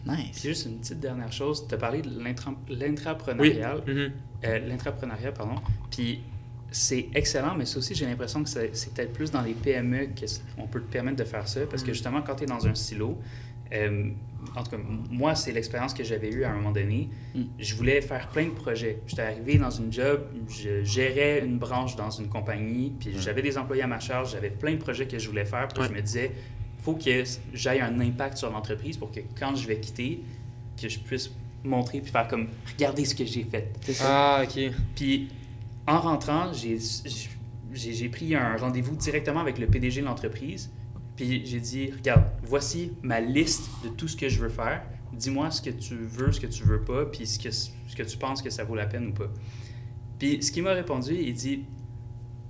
Nice. 0.08 0.30
Puis 0.40 0.42
juste 0.50 0.66
une 0.66 0.78
petite 0.80 1.00
dernière 1.00 1.32
chose, 1.32 1.66
tu 1.68 1.74
as 1.74 1.78
parlé 1.78 2.02
de 2.02 2.10
l'intra- 2.22 2.54
Oui. 2.70 2.76
l'intrapreneurial. 2.78 3.82
Mhm. 3.88 4.12
Euh, 4.46 4.60
l'intrapreneuriat, 4.68 5.32
pardon. 5.32 5.56
Puis 5.92 6.22
c'est 6.72 7.08
excellent, 7.16 7.56
mais 7.56 7.66
ça 7.66 7.78
aussi, 7.80 7.96
j'ai 7.96 8.06
l'impression 8.06 8.44
que 8.44 8.50
c'est 8.50 8.76
c'est 8.76 8.94
peut-être 8.94 9.14
plus 9.14 9.32
dans 9.32 9.42
les 9.42 9.54
PME 9.54 10.08
qu'on 10.58 10.68
peut 10.68 10.82
te 10.82 10.92
permettre 10.92 11.18
de 11.18 11.24
faire 11.24 11.48
ça, 11.48 11.62
parce 11.70 11.84
que 11.84 11.94
justement, 11.94 12.22
quand 12.22 12.36
tu 12.36 12.44
es 12.44 12.48
dans 12.48 12.68
un 12.68 12.76
silo, 12.76 13.18
euh, 13.74 14.12
en 14.56 14.64
tout 14.64 14.72
cas, 14.72 14.78
moi, 15.10 15.36
c'est 15.36 15.52
l'expérience 15.52 15.94
que 15.94 16.04
j'avais 16.04 16.30
eue 16.30 16.44
à 16.46 16.52
un 16.52 16.56
moment 16.56 16.72
donné. 16.72 17.10
Mm. 17.36 17.42
Je 17.60 17.76
voulais 17.76 18.00
faire 18.02 18.28
plein 18.30 18.46
de 18.46 18.52
projets. 18.52 19.02
J'étais 19.08 19.22
arrivé 19.24 19.58
dans 19.58 19.70
une 19.70 19.92
job, 19.92 20.22
je 20.50 20.84
gérais 20.84 21.44
une 21.46 21.58
branche 21.58 21.96
dans 21.98 22.10
une 22.10 22.28
compagnie, 22.30 22.94
puis 23.00 23.12
j'avais 23.20 23.42
des 23.42 23.58
employés 23.58 23.84
à 23.84 23.88
ma 23.88 24.00
charge, 24.00 24.32
j'avais 24.32 24.50
plein 24.50 24.74
de 24.74 24.78
projets 24.78 25.06
que 25.08 25.20
je 25.20 25.28
voulais 25.28 25.44
faire, 25.46 25.68
puis 25.68 25.82
Ouais. 25.82 25.90
je 25.90 25.94
me 25.94 26.02
disais, 26.02 26.32
faut 26.88 26.94
que 26.94 27.24
j'aille 27.54 27.82
un 27.82 28.00
impact 28.00 28.38
sur 28.38 28.50
l'entreprise 28.50 28.96
pour 28.96 29.12
que 29.12 29.20
quand 29.38 29.54
je 29.58 29.68
vais 29.68 29.78
quitter, 29.78 30.24
que 30.82 30.88
je 30.88 31.00
puisse 31.00 31.30
montrer 31.66 32.00
puis 32.00 32.10
faire 32.10 32.30
comme, 32.30 32.48
regardez 32.74 33.04
ce 33.04 33.14
que 33.14 33.26
j'ai 33.26 33.44
fait. 33.44 33.74
Ah, 34.02 34.42
ok. 34.46 34.72
Puis 34.96 35.28
en 35.86 36.00
rentrant, 36.00 36.54
j'ai 36.54 38.10
pris 38.10 38.36
un 38.36 38.56
rendez-vous 38.56 38.96
directement 38.96 39.42
avec 39.42 39.58
le 39.58 39.68
PDG 39.68 40.00
de 40.00 40.06
l'entreprise. 40.06 40.72
Puis 41.18 41.46
j'ai 41.46 41.60
dit, 41.60 41.92
regarde, 41.92 42.24
voici 42.44 42.94
ma 43.02 43.20
liste 43.20 43.70
de 43.84 43.90
tout 43.90 44.08
ce 44.08 44.16
que 44.16 44.30
je 44.30 44.40
veux 44.40 44.50
faire. 44.50 44.82
Dis-moi 45.12 45.52
ce 45.52 45.62
que 45.62 45.72
tu 45.72 45.96
veux, 45.96 46.32
ce 46.32 46.40
que 46.40 46.48
tu 46.48 46.64
veux 46.64 46.86
pas, 46.86 47.06
puis 47.06 47.28
ce 47.28 47.38
que, 47.38 47.52
ce 47.52 47.70
que 47.98 48.04
tu 48.04 48.18
penses 48.18 48.42
que 48.42 48.50
ça 48.50 48.64
vaut 48.64 48.76
la 48.76 48.86
peine 48.86 49.08
ou 49.08 49.14
pas. 49.14 49.30
Puis 50.20 50.42
ce 50.42 50.54
qu'il 50.54 50.64
m'a 50.64 50.72
répondu, 50.72 51.18
il 51.20 51.34
dit, 51.34 51.66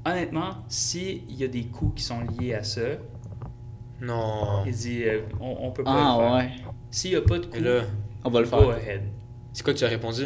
honnêtement, 0.06 0.64
s'il 0.70 1.36
y 1.36 1.44
a 1.44 1.48
des 1.48 1.64
coûts 1.66 1.92
qui 1.96 2.04
sont 2.04 2.22
liés 2.22 2.54
à 2.54 2.64
ça, 2.64 3.00
Non. 4.02 4.64
il 4.66 4.74
dit, 4.74 5.04
euh, 5.06 5.22
on, 5.40 5.58
on 5.68 5.72
peut 5.72 5.84
pas 5.84 5.92
Ah 5.94 6.18
le 6.18 6.24
faire. 6.24 6.34
ouais, 6.36 6.72
S'il 6.92 7.12
n'y 7.12 7.18
a 7.18 7.22
pas 7.22 7.40
de 7.40 7.60
là, 7.60 7.84
on 8.24 8.30
va 8.30 8.42
le 8.42 8.48
go 8.48 8.58
faire. 8.60 8.70
ahead. 8.70 9.02
c'est 9.54 9.64
quoi 9.64 9.74
que 9.74 9.80
tu 9.80 9.86
as 9.86 9.90
répondu? 9.90 10.26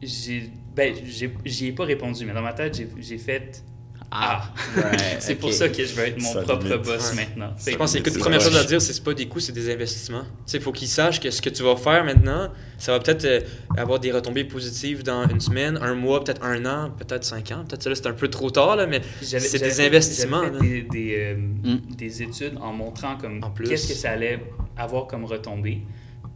J'ai, 0.00 0.50
ben, 0.74 0.94
j'ai- 1.04 1.34
j'y 1.44 1.66
ai 1.66 1.72
pas 1.72 1.84
répondu, 1.84 2.24
mais 2.24 2.32
dans 2.32 2.42
ma 2.42 2.52
tête, 2.52 2.76
j'ai- 2.76 2.88
j'ai 3.00 3.18
fait 3.18 3.64
Ah, 4.10 4.50
ouais, 4.74 4.82
c'est 5.18 5.34
pour 5.34 5.52
ça 5.52 5.68
que 5.68 5.84
je 5.84 5.92
veux 5.92 6.04
être 6.06 6.18
mon 6.18 6.32
Ça 6.32 6.40
propre 6.40 6.64
limite. 6.64 6.82
boss 6.82 7.10
Ouais. 7.10 7.16
maintenant. 7.26 7.52
Je 7.66 7.76
pense 7.76 7.94
que 7.94 8.08
la 8.10 8.18
première 8.18 8.40
chose 8.40 8.56
à 8.56 8.64
dire, 8.64 8.80
c'est 8.80 9.04
pas 9.04 9.12
des 9.12 9.28
coûts, 9.28 9.38
c'est 9.40 9.52
des 9.52 9.70
investissements. 9.70 10.22
Il 10.52 10.60
faut 10.60 10.72
qu'ils 10.72 10.88
sachent 10.88 11.20
que 11.20 11.30
ce 11.30 11.42
que 11.42 11.50
tu 11.50 11.62
vas 11.62 11.76
faire 11.76 12.04
maintenant, 12.04 12.48
ça 12.78 12.92
va 12.92 13.00
peut-être 13.00 13.26
euh, 13.26 13.40
avoir 13.76 14.00
des 14.00 14.10
retombées 14.10 14.44
positives 14.44 15.02
dans 15.02 15.28
une 15.28 15.40
semaine, 15.40 15.78
un 15.82 15.94
mois, 15.94 16.24
peut-être 16.24 16.42
un 16.42 16.64
an, 16.64 16.90
peut-être 16.90 17.24
cinq 17.24 17.50
ans. 17.52 17.64
Peut-être 17.68 17.82
ça, 17.82 17.90
là, 17.90 17.96
c'est 17.96 18.06
un 18.06 18.12
peu 18.14 18.28
trop 18.28 18.50
tard, 18.50 18.76
là, 18.76 18.86
mais 18.86 19.02
c'est 19.20 19.58
des 19.58 19.80
investissements. 19.86 20.42
fait 20.42 20.60
des, 20.60 20.82
des, 20.82 21.14
euh, 21.18 21.34
Mm. 21.36 21.80
des 21.96 22.22
études 22.22 22.56
en 22.62 22.72
montrant 22.72 23.16
comme 23.18 23.40
qu'est-ce 23.66 23.88
que 23.88 23.94
ça 23.94 24.12
allait 24.12 24.40
avoir 24.76 25.06
comme 25.06 25.26
retombée. 25.26 25.82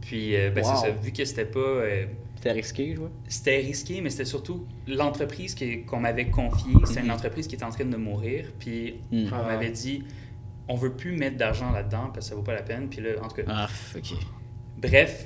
Puis, 0.01 0.35
euh, 0.35 0.51
ben, 0.51 0.63
Wow. 0.63 0.71
c'est 0.75 0.87
ça, 0.87 0.93
vu 1.01 1.11
que 1.11 1.25
c'était 1.25 1.45
pas. 1.45 1.59
C'était 2.43 2.51
risqué, 2.55 2.91
je 2.93 2.99
vois. 2.99 3.09
c'était 3.29 3.55
risqué, 3.59 4.01
mais 4.01 4.09
c'était 4.09 4.25
surtout 4.25 4.67
l'entreprise 4.85 5.55
qu'on 5.87 5.99
m'avait 6.01 6.29
confiée. 6.29 6.73
C'était 6.83 6.99
une 6.99 7.11
entreprise 7.11 7.47
qui 7.47 7.55
était 7.55 7.63
en 7.63 7.69
train 7.69 7.85
de 7.85 7.95
mourir. 7.95 8.47
Puis, 8.59 8.95
Mm. 9.13 9.27
on 9.31 9.43
m'avait 9.45 9.69
dit 9.71 10.03
on 10.67 10.75
veut 10.75 10.91
plus 10.93 11.15
mettre 11.15 11.37
d'argent 11.37 11.71
là-dedans 11.71 12.09
parce 12.13 12.25
que 12.25 12.29
ça 12.31 12.35
vaut 12.35 12.41
pas 12.41 12.53
la 12.53 12.61
peine. 12.63 12.89
Puis 12.89 12.99
là, 13.01 13.11
en 13.21 13.29
tout 13.29 13.37
cas, 13.37 13.43
Ah, 13.47 13.69
ok. 13.95 14.13
Bref, 14.77 15.25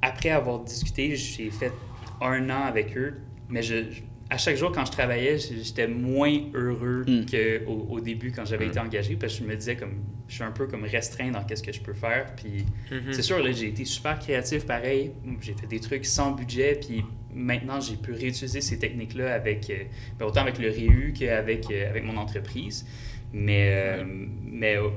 après 0.00 0.30
avoir 0.30 0.60
discuté, 0.60 1.16
j'ai 1.16 1.50
fait 1.50 1.72
un 2.20 2.48
an 2.50 2.62
avec 2.66 2.96
eux, 2.96 3.20
mais 3.48 3.62
je, 3.62 3.90
je- 3.90 4.02
à 4.34 4.38
chaque 4.38 4.56
jour 4.56 4.72
quand 4.72 4.84
je 4.84 4.90
travaillais, 4.92 5.38
j'étais 5.38 5.86
moins 5.86 6.36
heureux 6.54 7.04
Mm. 7.06 7.24
qu'au 7.30 7.86
au 7.90 8.00
début 8.00 8.32
quand 8.32 8.44
j'avais 8.44 8.66
été 8.66 8.78
engagé, 8.80 9.16
parce 9.16 9.34
que 9.38 9.44
je 9.44 9.48
me 9.48 9.54
disais 9.56 9.76
comme 9.76 9.94
je 10.28 10.34
suis 10.34 10.42
un 10.44 10.50
peu 10.50 10.66
comme 10.66 10.84
restreint 10.84 11.30
dans 11.30 11.42
qu'est-ce 11.44 11.62
que 11.62 11.72
je 11.72 11.80
peux 11.80 11.94
faire. 11.94 12.34
Puis 12.36 12.64
Mhm. 12.90 13.12
c'est 13.12 13.22
sûr 13.22 13.38
là, 13.42 13.52
j'ai 13.52 13.68
été 13.68 13.84
super 13.84 14.18
créatif 14.18 14.66
pareil, 14.66 15.12
j'ai 15.40 15.54
fait 15.54 15.66
des 15.66 15.80
trucs 15.80 16.04
sans 16.04 16.32
budget, 16.32 16.78
puis 16.84 17.04
maintenant 17.34 17.80
j'ai 17.80 17.96
pu 17.96 18.12
réutiliser 18.12 18.60
ces 18.60 18.78
techniques 18.78 19.14
là 19.14 19.34
avec 19.34 19.70
euh, 19.70 19.84
ben, 20.18 20.26
autant 20.26 20.40
avec 20.42 20.58
le 20.58 20.68
Réu 20.70 21.12
qu'avec 21.18 21.70
euh, 21.70 21.90
avec 21.90 22.04
mon 22.04 22.16
entreprise. 22.16 22.86
Mais 23.32 23.68
euh, 23.72 24.04
mais 24.44 24.76
euh, 24.76 24.88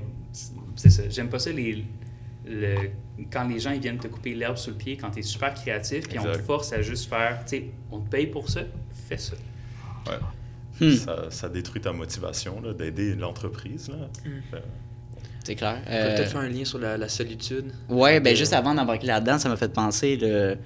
c'est 0.75 0.89
ça, 0.89 1.03
j'aime 1.09 1.29
pas 1.29 1.39
ça 1.39 1.51
les 1.51 1.83
le, 2.49 2.75
quand 3.31 3.45
les 3.47 3.59
gens 3.59 3.71
ils 3.71 3.81
viennent 3.81 3.97
te 3.97 4.07
couper 4.07 4.33
l'herbe 4.33 4.57
sous 4.57 4.69
le 4.71 4.77
pied, 4.77 4.95
quand 4.95 5.09
tu 5.11 5.19
es 5.19 5.21
super 5.21 5.53
créatif, 5.53 6.07
puis 6.07 6.17
on 6.19 6.23
te 6.23 6.37
force 6.37 6.71
à 6.71 6.81
juste 6.81 7.09
faire, 7.09 7.43
tu 7.45 7.57
sais, 7.57 7.63
on 7.91 7.99
te 7.99 8.09
paye 8.09 8.27
pour 8.27 8.49
ça, 8.49 8.61
fais 9.07 9.17
ça. 9.17 9.33
Hmm. 10.79 10.91
Ça, 10.91 11.15
ça 11.31 11.49
détruit 11.49 11.81
ta 11.81 11.91
motivation 11.91 12.61
là, 12.61 12.71
d'aider 12.73 13.15
l'entreprise. 13.15 13.89
là. 13.89 13.95
Euh, 14.53 14.59
C'est 15.43 15.55
clair. 15.55 15.77
On 15.81 15.89
peut 15.89 15.91
Euh, 15.95 16.15
peut-être 16.15 16.31
faire 16.31 16.41
un 16.41 16.49
lien 16.49 16.65
sur 16.65 16.77
la, 16.77 16.97
la 16.97 17.09
solitude. 17.09 17.71
Ouais, 17.89 18.19
ben 18.19 18.33
Euh, 18.33 18.35
juste 18.35 18.53
avant 18.53 18.75
d'embarquer 18.75 19.07
là-dedans, 19.07 19.39
ça 19.39 19.49
m'a 19.49 19.57
fait 19.57 19.71
penser 19.73 20.17
le 20.17 20.57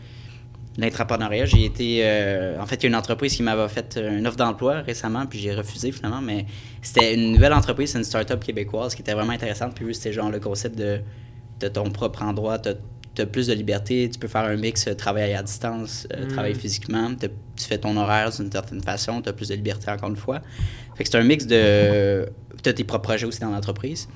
l'entrepreneuriat. 0.77 1.45
J'ai 1.45 1.65
été, 1.65 1.99
euh, 2.03 2.57
en 2.59 2.65
fait, 2.65 2.75
il 2.75 2.83
y 2.83 2.85
a 2.85 2.89
une 2.89 2.95
entreprise 2.95 3.35
qui 3.35 3.43
m'avait 3.43 3.67
fait 3.67 3.99
une 4.01 4.25
offre 4.25 4.37
d'emploi 4.37 4.75
récemment, 4.81 5.25
puis 5.25 5.37
j'ai 5.39 5.53
refusé 5.53 5.91
finalement. 5.91 6.21
Mais 6.21 6.45
c'était 6.81 7.13
une 7.13 7.33
nouvelle 7.33 7.51
entreprise, 7.53 7.91
c'est 7.91 7.97
une 7.97 8.05
start-up 8.05 8.41
québécoise 8.41 8.95
qui 8.95 9.01
était 9.01 9.13
vraiment 9.13 9.33
intéressante. 9.33 9.75
Puis 9.75 9.93
c'était 9.95 10.13
genre 10.13 10.29
le 10.31 10.39
concept 10.39 10.77
de, 10.77 11.01
de 11.59 11.67
ton 11.67 11.89
propre 11.89 12.23
endroit. 12.23 12.57
T'as 12.57 12.71
as 12.71 12.75
plus 13.31 13.47
de 13.47 13.53
liberté, 13.53 14.09
tu 14.11 14.17
peux 14.19 14.27
faire 14.27 14.43
un 14.45 14.55
mix 14.55 14.87
euh, 14.87 14.93
travail 14.95 15.33
à 15.33 15.43
distance, 15.43 16.07
euh, 16.13 16.25
Mm. 16.25 16.27
travail 16.29 16.55
physiquement. 16.55 17.11
Tu 17.19 17.65
fais 17.65 17.77
ton 17.77 17.95
horaire 17.97 18.31
d'une 18.31 18.51
certaine 18.51 18.81
façon, 18.81 19.21
tu 19.21 19.29
as 19.29 19.33
plus 19.33 19.49
de 19.49 19.55
liberté 19.55 19.91
encore 19.91 20.09
une 20.09 20.15
fois. 20.15 20.41
Fait 20.95 21.03
que 21.03 21.09
c'est 21.09 21.17
un 21.17 21.23
mix 21.23 21.45
de. 21.45 22.27
Tu 22.63 22.69
as 22.69 22.73
tes 22.73 22.83
propres 22.83 23.03
projets 23.03 23.25
aussi 23.25 23.39
dans 23.39 23.51
l'entreprise. 23.51 24.07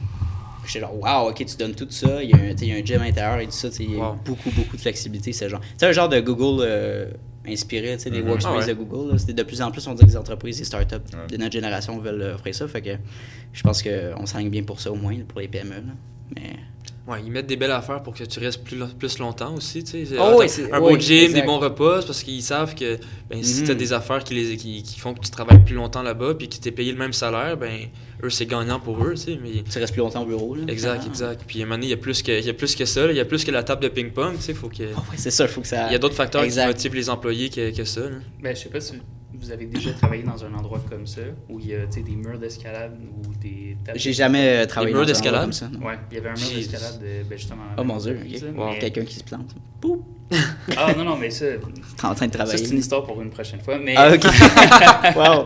J'étais 0.67 0.79
genre, 0.79 0.95
wow, 0.99 1.29
ok, 1.29 1.45
tu 1.45 1.57
donnes 1.57 1.75
tout 1.75 1.85
ça. 1.91 2.23
Il 2.23 2.29
y 2.31 2.33
a 2.33 2.37
un, 2.37 2.55
tu 2.55 2.63
il 2.65 2.69
y 2.69 2.71
a 2.71 2.75
un 2.77 2.83
gym 2.83 3.01
intérieur 3.01 3.39
et 3.39 3.45
tout 3.45 3.51
ça. 3.51 3.69
tu 3.69 3.83
Il 3.83 3.91
y 3.91 3.95
a 3.95 4.09
Wow. 4.09 4.15
beaucoup, 4.25 4.49
beaucoup 4.51 4.75
de 4.75 4.81
flexibilité. 4.81 5.31
C'est 5.33 5.47
genre. 5.49 5.61
C'est 5.77 5.85
un 5.85 5.91
genre 5.91 6.09
de 6.09 6.19
Google 6.21 6.63
euh, 6.65 7.11
inspiré, 7.47 7.95
tu 7.97 8.03
sais, 8.03 8.09
des 8.09 8.21
workspaces 8.21 8.53
Ah 8.55 8.59
ouais. 8.59 8.67
de 8.67 8.73
Google. 8.73 9.11
là. 9.11 9.17
C'est 9.19 9.33
de 9.33 9.43
plus 9.43 9.61
en 9.61 9.69
plus, 9.71 9.85
on 9.87 9.93
dit 9.93 10.03
que 10.03 10.09
les 10.09 10.17
entreprises, 10.17 10.57
les 10.57 10.65
startups 10.65 10.95
Ouais. 10.95 11.27
de 11.29 11.37
notre 11.37 11.51
génération 11.53 11.99
veulent 11.99 12.33
offrir 12.35 12.55
ça. 12.55 12.67
Fait 12.67 12.81
que 12.81 12.91
je 13.53 13.61
pense 13.61 13.83
qu'on 13.83 14.25
s'enligne 14.25 14.49
bien 14.49 14.63
pour 14.63 14.79
ça 14.79 14.91
au 14.91 14.95
moins, 14.95 15.15
pour 15.27 15.39
les 15.39 15.47
PME. 15.47 15.69
là. 15.75 15.81
Mais. 16.35 16.53
Ouais, 17.07 17.19
ils 17.23 17.31
mettent 17.31 17.45
des 17.45 17.55
belles 17.55 17.69
affaires 17.69 18.01
pour 18.01 18.15
que 18.15 18.23
tu 18.23 18.39
restes 18.39 18.63
plus, 18.63 18.77
plus 18.97 19.19
longtemps 19.19 19.53
aussi. 19.53 19.83
Tu 19.83 20.07
sais. 20.07 20.15
Oh 20.17 20.21
Ah, 20.21 20.35
oui, 20.39 20.47
un 20.71 20.79
oui, 20.81 20.93
beau 20.93 20.99
gym, 20.99 21.25
exact. 21.25 21.39
des 21.39 21.45
bons 21.45 21.59
repas, 21.59 22.01
parce 22.01 22.23
qu'ils 22.23 22.41
savent 22.41 22.73
que 22.73 22.97
ben, 23.29 23.43
si 23.43 23.59
Mhm. 23.61 23.65
tu 23.65 23.71
as 23.71 23.75
des 23.75 23.93
affaires 23.93 24.23
qui, 24.23 24.33
les, 24.33 24.57
qui, 24.57 24.81
qui 24.81 24.99
font 24.99 25.13
que 25.13 25.19
tu 25.23 25.29
travailles 25.29 25.63
plus 25.63 25.75
longtemps 25.75 26.01
là-bas 26.01 26.33
puis 26.33 26.49
que 26.49 26.55
tu 26.55 26.67
es 26.67 26.71
payé 26.71 26.91
le 26.91 26.97
même 26.97 27.13
salaire, 27.13 27.57
ben 27.57 27.89
eux, 28.23 28.29
c'est 28.31 28.47
gagnant 28.47 28.79
pour 28.79 29.03
eux. 29.05 29.11
Tu 29.11 29.17
sais, 29.17 29.39
mais... 29.39 29.63
Tu 29.71 29.77
restes 29.77 29.93
plus 29.93 29.99
longtemps 29.99 30.23
au 30.23 30.25
bureau. 30.25 30.55
Là, 30.55 30.63
Exact, 30.67 30.93
finalement. 31.03 31.09
exact. 31.11 31.43
Puis 31.45 31.59
à 31.59 31.61
un 31.61 31.65
moment 31.65 31.75
donné, 31.75 31.87
il 31.87 31.91
y 31.91 31.93
a 31.93 31.97
plus 31.97 32.23
que, 32.23 32.31
il 32.39 32.45
y 32.45 32.49
a 32.49 32.53
plus 32.55 32.73
que 32.75 32.85
ça. 32.85 33.05
là. 33.05 33.11
Il 33.11 33.17
y 33.17 33.21
a 33.21 33.25
plus 33.25 33.43
que 33.45 33.51
la 33.51 33.61
table 33.61 33.83
de 33.83 33.89
ping-pong. 33.89 34.37
Tu 34.37 34.41
sais, 34.41 34.53
faut 34.55 34.69
que... 34.69 34.83
Ah 34.95 34.99
ouais, 35.11 35.17
c'est 35.17 35.29
ça, 35.29 35.43
il 35.43 35.49
faut 35.49 35.61
que 35.61 35.67
ça. 35.67 35.85
Il 35.87 35.91
y 35.93 35.95
a 35.95 35.99
d'autres 35.99 36.15
facteurs 36.15 36.41
Exact. 36.43 36.63
qui 36.63 36.67
motivent 36.69 36.95
les 36.95 37.09
employés 37.11 37.49
que, 37.49 37.69
que 37.75 37.83
ça. 37.85 38.01
là. 38.01 38.15
Ben, 38.41 38.55
je 38.55 38.61
sais 38.63 38.69
pas 38.69 38.79
si 38.81 38.93
vous 39.45 39.51
avez 39.51 39.65
déjà 39.65 39.91
travaillé 39.93 40.23
dans 40.23 40.43
un 40.43 40.53
endroit 40.53 40.81
comme 40.89 41.05
ça, 41.05 41.21
où 41.49 41.59
il 41.59 41.67
y 41.67 41.75
a 41.75 41.85
tu 41.87 42.01
des 42.01 42.15
murs 42.15 42.39
d'escalade 42.39 42.97
ou 43.17 43.33
des 43.41 43.77
tables. 43.85 43.99
J'ai 43.99 44.13
jamais 44.13 44.63
euh, 44.63 44.65
travaillé 44.65 44.93
murs 44.93 45.01
dans 45.03 45.09
un 45.09 45.11
d'escalade? 45.13 45.43
endroit 45.43 45.43
comme 45.45 45.53
ça. 45.53 45.69
non. 45.69 45.85
Ouais, 45.85 45.99
il 46.11 46.15
y 46.15 46.17
avait 46.19 46.29
un 46.29 46.33
mur 46.33 46.49
d'escalade, 46.55 46.99
euh, 47.03 47.23
ben, 47.29 47.37
justement. 47.37 47.61
Oh 47.77 47.83
mon 47.83 47.97
dieu, 47.97 48.19
Wow. 48.55 48.69
mais- 48.71 48.79
Quelqu'un 48.79 49.05
qui 49.05 49.15
se 49.15 49.23
plante. 49.23 49.55
Poup! 49.79 50.03
Ah 50.77 50.93
non, 50.97 51.03
non, 51.03 51.15
mais 51.17 51.29
ça, 51.29 51.45
T'es 51.45 52.05
en 52.05 52.15
train 52.15 52.25
de 52.27 52.31
ça 52.31 52.39
travailler. 52.39 52.57
c'est 52.65 52.71
une 52.73 52.79
histoire 52.79 53.03
pour 53.03 53.21
une 53.21 53.29
prochaine 53.29 53.61
fois. 53.61 53.77
Mais, 53.77 53.93
Ah, 53.95 54.11
ok. 54.13 54.23
wow. 55.15 55.45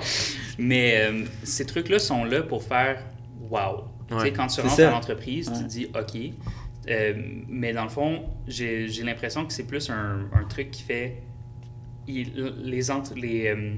mais 0.58 1.02
euh, 1.10 1.26
ces 1.44 1.66
trucs-là 1.66 2.00
sont 2.00 2.24
là 2.24 2.42
pour 2.44 2.64
faire 2.64 3.04
wow. 3.50 3.84
Tu 4.08 4.16
sais, 4.16 4.22
Ouais. 4.22 4.34
quand 4.34 4.48
tu 4.48 4.62
rentres 4.62 4.80
à 4.80 4.90
l'entreprise, 4.92 5.48
tu 5.48 5.52
Ouais. 5.54 5.60
te 5.64 5.68
dis 5.68 5.88
OK. 5.94 6.34
Euh, 6.90 7.14
mais 7.48 7.74
dans 7.74 7.84
le 7.84 7.90
fond, 7.90 8.24
j'ai 8.48 8.88
j'ai 8.88 9.04
l'impression 9.04 9.46
que 9.46 9.54
c'est 9.54 9.68
plus 9.68 9.90
un, 9.90 10.22
un 10.34 10.44
truc 10.46 10.72
qui 10.72 10.82
fait. 10.84 11.22
Les, 12.14 12.92
ent- 12.92 13.14
les, 13.16 13.48
euh, 13.48 13.76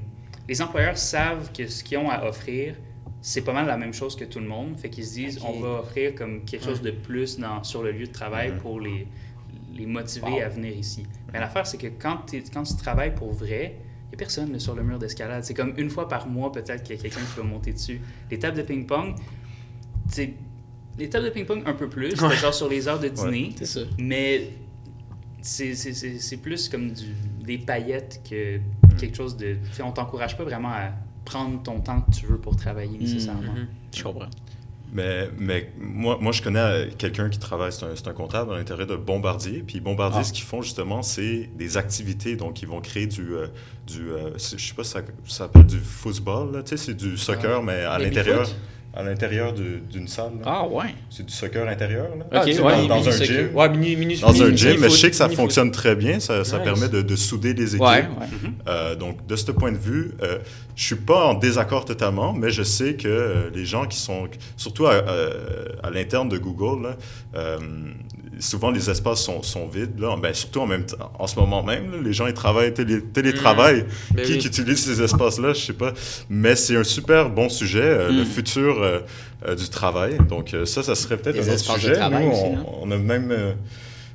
les 0.48 0.62
employeurs 0.62 0.98
savent 0.98 1.52
que 1.52 1.66
ce 1.66 1.84
qu'ils 1.84 1.98
ont 1.98 2.10
à 2.10 2.24
offrir, 2.26 2.74
c'est 3.20 3.42
pas 3.42 3.52
mal 3.52 3.66
la 3.66 3.76
même 3.76 3.92
chose 3.94 4.16
que 4.16 4.24
tout 4.24 4.40
le 4.40 4.46
monde. 4.48 4.78
Fait 4.78 4.90
qu'ils 4.90 5.04
se 5.06 5.14
disent 5.14 5.40
on 5.46 5.60
va 5.60 5.80
offrir 5.80 6.14
comme 6.14 6.44
quelque 6.44 6.64
chose 6.64 6.82
de 6.82 6.90
plus 6.90 7.38
dans, 7.38 7.62
sur 7.62 7.82
le 7.82 7.92
lieu 7.92 8.06
de 8.06 8.12
travail 8.12 8.56
pour 8.60 8.80
les, 8.80 9.06
les 9.76 9.86
motiver 9.86 10.26
Wow. 10.26 10.40
à 10.42 10.48
venir 10.48 10.76
ici. 10.76 11.04
Mais 11.32 11.38
l'affaire, 11.40 11.66
c'est 11.66 11.78
que 11.78 11.86
quand, 11.86 12.18
quand 12.52 12.62
tu 12.64 12.76
travailles 12.76 13.14
pour 13.14 13.32
vrai, 13.32 13.76
il 14.06 14.08
n'y 14.08 14.14
a 14.14 14.18
personne 14.18 14.58
sur 14.58 14.74
le 14.74 14.82
mur 14.82 14.98
d'escalade. 14.98 15.44
C'est 15.44 15.54
comme 15.54 15.72
une 15.78 15.88
fois 15.88 16.08
par 16.08 16.26
mois, 16.26 16.50
peut-être 16.52 16.82
qu'il 16.82 16.96
y 16.96 16.98
a 16.98 17.02
quelqu'un 17.02 17.20
qui 17.20 17.36
va 17.38 17.42
monter 17.44 17.72
dessus. 17.72 18.00
Les 18.30 18.38
tables 18.38 18.56
de 18.58 18.62
ping-pong, 18.62 19.14
c'est. 20.08 20.34
Les 20.98 21.08
tables 21.08 21.24
de 21.26 21.30
ping-pong, 21.30 21.62
un 21.64 21.72
peu 21.72 21.88
plus, 21.88 22.20
Ouais. 22.20 22.36
genre 22.36 22.52
sur 22.52 22.68
les 22.68 22.86
heures 22.86 23.00
de 23.00 23.08
dîner, 23.08 23.54
mais 23.98 24.50
c'est- 25.40 25.74
c'est 25.74 25.94
c'est- 25.94 26.18
c'est 26.18 26.36
plus 26.36 26.68
comme 26.68 26.90
du, 26.92 27.06
des 27.42 27.58
paillettes 27.58 28.20
que 28.28 28.58
quelque 28.98 29.16
chose 29.16 29.36
de. 29.36 29.56
on 29.84 29.90
t'encourage 29.92 30.36
pas 30.36 30.44
vraiment 30.44 30.70
à 30.70 30.90
prendre 31.24 31.62
ton 31.62 31.80
temps 31.80 32.00
que 32.02 32.10
tu 32.16 32.26
veux 32.26 32.38
pour 32.38 32.56
travailler 32.56 32.98
nécessairement. 32.98 33.52
Mhm. 33.52 33.66
Je 33.94 34.02
comprends. 34.02 34.28
Mais, 34.94 35.30
mais 35.38 35.72
moi, 35.80 36.18
moi, 36.20 36.32
je 36.32 36.42
connais 36.42 36.58
euh, 36.58 36.86
quelqu'un 36.98 37.30
qui 37.30 37.38
travaille, 37.38 37.72
c'est 37.72 37.86
un, 37.86 37.96
c'est 37.96 38.08
un 38.08 38.12
comptable 38.12 38.52
à 38.52 38.58
l'intérieur 38.58 38.86
de 38.86 38.96
Bombardier. 38.96 39.62
Puis 39.66 39.80
Bombardier, 39.80 40.20
Ah. 40.20 40.24
ce 40.24 40.34
qu'ils 40.34 40.44
font 40.44 40.60
justement, 40.60 41.02
c'est 41.02 41.48
des 41.56 41.78
activités. 41.78 42.36
Donc, 42.36 42.60
ils 42.60 42.68
vont 42.68 42.82
créer 42.82 43.06
du. 43.06 43.32
euh, 43.34 43.46
du 43.86 44.10
euh, 44.10 44.32
je 44.36 44.38
sais 44.58 44.74
pas 44.74 44.84
si 44.84 44.90
ça, 44.90 45.00
ça 45.24 45.36
s'appelle 45.44 45.64
du 45.64 45.78
football, 45.78 46.52
là, 46.52 46.62
tu 46.62 46.70
sais, 46.70 46.76
c'est 46.76 46.94
du 46.94 47.16
soccer, 47.16 47.62
mais 47.62 47.84
à 47.84 47.98
l'intérieur. 47.98 48.46
À 48.94 49.02
l'intérieur 49.02 49.54
d'une 49.54 50.06
salle. 50.06 50.32
là. 50.40 50.42
Ah 50.44 50.66
ouais. 50.68 50.94
C'est 51.08 51.24
du 51.24 51.32
soccer 51.32 51.66
intérieur. 51.66 52.08
Là. 52.16 52.40
Ok, 52.42 52.50
c'est 52.52 52.60
ouais. 52.60 52.86
Dans 52.86 53.08
un 53.08 53.10
soccer. 53.12 53.26
gym. 53.48 53.56
Ouais, 53.56 53.68
mini, 53.70 53.96
mini, 53.96 54.18
Dans 54.20 54.32
mini- 54.32 54.44
un 54.44 54.54
gym, 54.56 54.76
mais 54.80 54.90
je 54.90 54.96
sais 54.96 55.08
que 55.10 55.16
ça 55.16 55.28
foot. 55.28 55.36
fonctionne 55.36 55.70
très 55.70 55.96
bien. 55.96 56.20
Ça, 56.20 56.44
ça 56.44 56.58
Nice. 56.58 56.64
permet 56.64 56.88
de, 56.88 57.00
de 57.00 57.16
souder 57.16 57.54
des 57.54 57.74
équipes. 57.76 57.80
Ouais, 57.88 58.02
ouais. 58.02 58.50
Euh, 58.68 58.94
donc, 58.94 59.26
de 59.26 59.34
ce 59.36 59.50
point 59.50 59.72
de 59.72 59.78
vue, 59.78 60.12
euh, 60.22 60.38
je 60.76 60.84
suis 60.84 60.94
pas 60.96 61.24
en 61.26 61.34
désaccord 61.34 61.84
totalement, 61.86 62.32
mais 62.34 62.50
je 62.50 62.62
sais 62.62 62.94
que 62.94 63.08
euh, 63.08 63.50
les 63.54 63.64
gens 63.64 63.86
qui 63.86 63.98
sont, 63.98 64.28
surtout 64.56 64.86
à, 64.86 64.92
euh, 64.92 65.68
à 65.82 65.90
l'interne 65.90 66.28
de 66.28 66.36
Google, 66.38 66.82
là, 66.88 66.96
euh, 67.34 67.58
souvent 68.38 68.70
les 68.70 68.88
espaces 68.90 69.20
sont, 69.22 69.42
sont 69.42 69.66
vides. 69.68 69.98
Là. 69.98 70.16
Ben, 70.20 70.32
surtout 70.34 70.60
en, 70.60 70.66
même 70.66 70.84
temps- 70.86 71.12
en 71.18 71.26
ce 71.26 71.36
moment 71.38 71.62
même, 71.62 71.90
là, 71.92 71.98
les 72.02 72.12
gens 72.12 72.26
ils 72.26 72.34
travaillent, 72.34 72.72
télé, 72.74 73.00
télétravaillent. 73.02 73.84
Ben 74.14 74.24
qui, 74.24 74.32
oui. 74.32 74.38
qui 74.38 74.46
utilise 74.48 74.78
ces 74.84 75.02
espaces-là, 75.02 75.52
je 75.52 75.60
sais 75.60 75.72
pas. 75.72 75.92
Mais 76.30 76.56
c'est 76.56 76.76
un 76.76 76.84
super 76.84 77.30
bon 77.30 77.48
sujet, 77.48 77.82
euh, 77.82 78.10
le 78.10 78.22
Mm. 78.22 78.26
futur 78.26 78.82
euh, 78.82 79.00
euh, 79.46 79.54
du 79.54 79.68
travail. 79.68 80.18
Donc, 80.28 80.54
ça, 80.64 80.82
ça 80.82 80.94
serait 80.94 81.16
peut-être 81.16 81.36
un 81.48 81.52
autre 81.52 81.58
sujet. 81.74 81.94
Nous, 82.10 82.30
aussi, 82.30 82.40
on, 82.66 82.84
on 82.88 82.90
a 82.90 82.96
même 82.96 83.34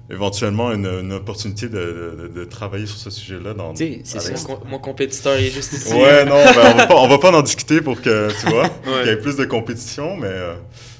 éventuellement 0.09 0.71
une, 0.71 0.85
une 0.85 1.13
opportunité 1.13 1.67
de, 1.69 2.17
de- 2.33 2.39
de 2.39 2.45
travailler 2.45 2.85
sur 2.85 2.97
ce 2.97 3.09
sujet-là. 3.09 3.53
Dans, 3.53 3.73
Tu 3.73 3.85
sais, 3.85 4.01
c'est 4.19 4.19
ça. 4.37 4.47
Mon, 4.47 4.59
mon 4.71 4.79
compétiteur 4.79 5.33
est 5.35 5.49
juste 5.49 5.73
ici. 5.73 5.93
Ouais, 5.93 6.23
non, 6.25 6.35
ben, 6.35 6.53
on, 6.73 6.77
va 6.77 6.87
pas, 6.87 6.95
on 6.95 7.07
va 7.07 7.17
pas 7.17 7.31
en 7.37 7.41
discuter 7.41 7.81
pour 7.81 8.01
que, 8.01 8.29
tu 8.39 8.47
vois, 8.49 8.63
Ouais. 8.63 8.69
qu'il 9.01 9.07
y 9.07 9.13
ait 9.13 9.17
plus 9.17 9.35
de 9.35 9.45
compétition, 9.45 10.15
mais... 10.17 10.27
euh, 10.27 10.53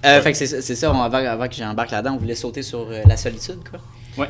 Euh, 0.05 0.21
fait 0.21 0.31
que 0.33 0.37
c'est 0.37 0.61
c'est 0.61 0.75
ça, 0.75 0.91
on- 0.91 1.01
avant, 1.01 1.17
avant 1.17 1.47
que 1.47 1.55
j'embarque 1.55 1.91
là-dedans, 1.91 2.15
on 2.15 2.17
voulait 2.17 2.35
sauter 2.35 2.61
sur 2.63 2.87
euh, 2.89 3.01
la 3.07 3.17
solitude, 3.17 3.59
quoi. 3.69 3.79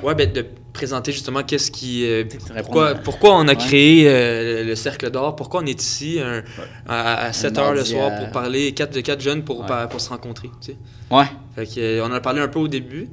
Ouais, 0.04 0.16
ben, 0.16 0.30
de 0.32 0.46
présenter 0.74 1.14
justement 1.14 1.44
qu'est-ce 1.44 1.72
qui. 1.72 2.06
euh, 2.06 2.26
pourquoi, 2.58 2.90
à- 2.90 2.96
pourquoi 2.96 3.36
on 3.38 3.48
a 3.48 3.52
Ouais. 3.52 3.56
créé 3.56 4.04
euh, 4.10 4.66
le 4.66 4.76
Cercle 4.76 5.10
d'Or, 5.10 5.36
pourquoi 5.38 5.62
on 5.62 5.66
est 5.66 5.82
ici 5.82 6.20
un- 6.22 6.44
à, 6.88 7.32
7 7.32 7.58
heures 7.58 7.74
le 7.74 7.86
soir 7.86 8.12
à- 8.12 8.18
pour 8.18 8.30
parler, 8.32 8.74
quatre, 8.74 8.94
de 8.94 9.00
quatre 9.02 9.22
jeunes 9.22 9.44
pour, 9.44 9.62
Ouais. 9.62 9.88
pour 9.90 10.02
se 10.02 10.10
rencontrer. 10.10 10.50
Tu 10.62 10.74
sais. 10.74 10.78
Ouais. 11.10 11.24
Fait 11.56 11.66
que, 11.66 11.80
euh, 11.80 12.04
on 12.04 12.08
en 12.08 12.14
a 12.14 12.20
parlé 12.20 12.42
un 12.42 12.50
peu 12.50 12.60
au 12.60 12.68
début, 12.68 13.08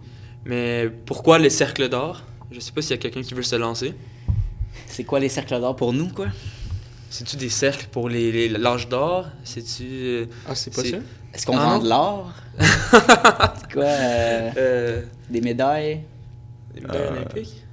mais 0.45 0.91
pourquoi 1.07 1.39
le 1.39 1.49
Cercle 1.51 1.89
d'Or? 1.89 2.23
Je 2.51 2.61
sais 2.61 2.73
pas 2.73 2.83
s'il 2.83 2.93
y 2.93 2.95
a 2.95 2.99
quelqu'un 2.99 3.23
qui 3.23 3.35
veut 3.35 3.43
se 3.43 3.57
lancer. 3.57 3.95
C'est 4.87 5.05
quoi 5.05 5.19
les 5.19 5.29
cercles 5.29 5.59
d'or 5.61 5.75
pour 5.75 5.93
nous, 5.93 6.09
quoi? 6.09 6.27
C'est-tu 7.11 7.37
des 7.37 7.49
cercles 7.49 7.87
pour 7.91 8.09
les, 8.09 8.31
les- 8.33 8.49
l'âge 8.49 8.89
d'or? 8.89 9.27
C'est-tu. 9.45 9.85
euh, 9.85 10.27
Ah, 10.49 10.55
c'est 10.55 10.73
pas 10.75 10.83
ça? 10.85 10.97
Est-ce 11.33 11.47
qu'on 11.47 11.57
Ah, 11.57 11.65
vend 11.65 11.79
de 11.81 11.89
l'or? 11.89 12.33
c'est 12.61 13.73
quoi? 13.73 13.85
euh, 13.85 14.51
euh, 14.57 15.03
des 15.31 15.41
médailles? 15.41 16.01
des 16.75 16.81
médailles 16.83 17.01
Euh, 17.03 17.11
olympiques? 17.13 17.65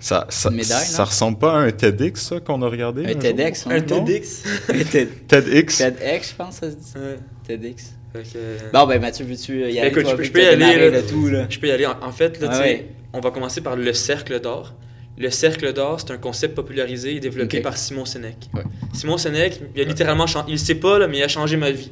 ça, 0.00 0.26
ça, 0.28 0.50
médaille, 0.50 0.84
ça 0.86 1.04
ressemble 1.04 1.38
pas 1.38 1.54
à 1.54 1.56
un 1.58 1.70
TEDx, 1.72 2.20
ça, 2.28 2.38
qu'on 2.40 2.62
a 2.62 2.68
regardé 2.68 3.06
Un? 3.06 3.14
TEDx? 3.14 3.66
Un 3.66 3.70
ouais, 3.70 3.80
non? 3.80 4.04
TEDx 4.04 4.42
Un 4.68 4.84
TED- 4.84 5.08
TEDx? 5.26 5.78
TEDx, 5.78 6.30
je 6.30 6.34
pense, 6.36 6.54
ça 6.56 6.70
se 6.70 6.76
dit. 6.76 6.92
Ouais. 6.96 7.18
TEDx. 7.44 7.94
Que, 8.14 8.18
euh, 8.36 8.58
Bon, 8.72 8.86
ben 8.86 9.00
Mathieu, 9.00 9.26
veux-tu 9.26 9.60
y 9.70 9.78
aller? 9.78 9.88
écoute, 9.90 10.04
toi, 10.04 10.16
je 10.22 10.30
peux- 10.30 10.40
y 10.42 10.46
aller, 10.46 10.90
là. 10.90 11.02
tout, 11.02 11.28
là? 11.28 11.46
Je 11.50 11.58
peux 11.58 11.66
y 11.66 11.70
aller. 11.70 11.86
En, 11.86 11.96
en 12.02 12.12
fait, 12.12 12.40
là, 12.40 12.48
Ah 12.50 12.60
ouais. 12.60 12.88
on 13.12 13.20
va 13.20 13.30
commencer 13.30 13.60
par 13.60 13.76
le 13.76 13.92
cercle 13.92 14.40
d'or. 14.40 14.74
Le 15.18 15.30
cercle 15.30 15.72
d'or, 15.72 16.00
c'est 16.00 16.12
un 16.12 16.18
concept 16.18 16.54
popularisé 16.54 17.16
et 17.16 17.20
développé 17.20 17.60
par 17.60 17.76
Simon 17.76 18.04
Sénèque. 18.04 18.48
Ouais. 18.54 18.62
Simon 18.94 19.16
Sénèque, 19.18 19.60
il 19.74 19.80
a 19.82 19.84
littéralement 19.84 20.26
changé. 20.26 20.46
Il 20.48 20.52
le 20.52 20.58
sait 20.58 20.74
pas, 20.76 20.98
là, 20.98 21.08
mais 21.08 21.18
il 21.18 21.22
a 21.22 21.28
changé 21.28 21.56
ma 21.56 21.70
vie. 21.70 21.90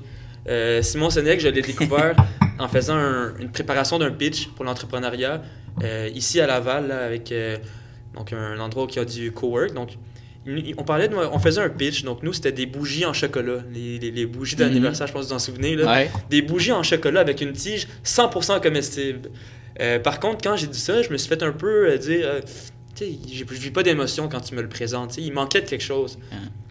Euh, 0.48 0.82
Simon 0.82 1.08
Sénèque, 1.10 1.40
je 1.40 1.48
l'ai 1.48 1.62
découvert 1.62 2.14
en 2.58 2.68
faisant 2.68 2.96
un- 2.96 3.34
une 3.38 3.50
préparation 3.50 3.98
d'un 3.98 4.10
pitch 4.10 4.48
pour 4.48 4.64
l'entrepreneuriat 4.64 5.42
euh, 5.82 6.08
ici 6.14 6.38
à 6.40 6.46
Laval, 6.46 6.88
là, 6.88 7.04
avec 7.04 7.32
euh, 7.32 7.56
donc 8.14 8.32
un 8.34 8.58
endroit 8.60 8.86
qui 8.86 8.98
a 8.98 9.04
du 9.06 9.32
cowork. 9.32 9.72
Donc, 9.74 9.90
on 10.76 10.84
parlait 10.84 11.08
de, 11.08 11.14
on 11.14 11.38
faisait 11.38 11.60
un 11.62 11.68
pitch. 11.70 12.04
Donc, 12.04 12.22
nous, 12.22 12.32
c'était 12.32 12.52
des 12.52 12.66
bougies 12.66 13.04
en 13.06 13.12
chocolat. 13.12 13.58
Les, 13.72 13.98
les- 13.98 14.10
les 14.10 14.26
bougies 14.26 14.56
d'anniversaire, 14.56 15.06
je 15.06 15.12
pense 15.12 15.22
que 15.24 15.28
vous 15.28 15.34
en 15.34 15.38
souvenez. 15.38 15.74
Là 15.76 15.86
Ouais. 15.90 16.10
des 16.30 16.42
bougies 16.42 16.72
en 16.72 16.82
chocolat 16.82 17.20
avec 17.20 17.40
une 17.40 17.52
tige 17.52 17.86
100% 18.04 18.60
comestible. 18.60 19.30
Euh, 19.80 19.98
par 19.98 20.20
contre, 20.20 20.42
quand 20.42 20.56
j'ai 20.56 20.66
dit 20.66 20.78
ça, 20.78 21.02
je 21.02 21.10
me 21.10 21.16
suis 21.16 21.28
fait 21.28 21.42
un 21.42 21.52
peu 21.52 21.90
euh, 21.90 21.96
dire, 21.98 22.20
euh, 22.26 22.40
tu 22.94 23.04
sais, 23.06 23.12
je 23.32 23.44
vis 23.44 23.70
pas 23.70 23.82
d'émotion 23.82 24.28
quand 24.28 24.40
tu 24.40 24.54
me 24.54 24.62
le 24.62 24.68
présentes. 24.68 25.16
Il 25.18 25.32
manquait 25.32 25.62
de 25.62 25.68
quelque 25.68 25.82
chose. 25.82 26.18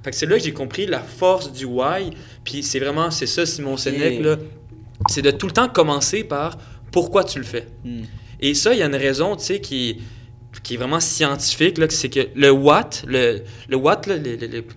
Fait 0.03 0.11
que 0.11 0.15
c'est 0.17 0.25
là 0.25 0.37
que 0.37 0.43
j'ai 0.43 0.53
compris 0.53 0.85
la 0.85 0.99
force 0.99 1.51
du 1.51 1.65
why. 1.65 2.11
Puis 2.43 2.63
c'est 2.63 2.79
vraiment, 2.79 3.09
c'est 3.11 3.25
ça, 3.25 3.45
Simon 3.45 3.75
Sénèque, 3.77 4.21
là. 4.21 4.37
C'est 5.09 5.21
de 5.21 5.31
tout 5.31 5.47
le 5.47 5.51
temps 5.51 5.67
commencer 5.67 6.23
par 6.23 6.57
pourquoi 6.91 7.23
tu 7.25 7.39
le 7.39 7.45
fais. 7.45 7.67
Hmm. 7.83 8.03
Et 8.39 8.53
ça, 8.53 8.71
il 8.73 8.79
y 8.79 8.83
a 8.83 8.85
une 8.85 8.95
raison, 8.95 9.35
tu 9.35 9.43
sais, 9.45 9.59
qui, 9.59 9.99
qui 10.61 10.75
est 10.75 10.77
vraiment 10.77 10.99
scientifique, 10.99 11.79
c'est 11.89 12.09
que 12.09 12.27
le 12.35 12.51
what, 12.51 12.89
le, 13.07 13.41
le 13.67 13.77
what, 13.77 14.01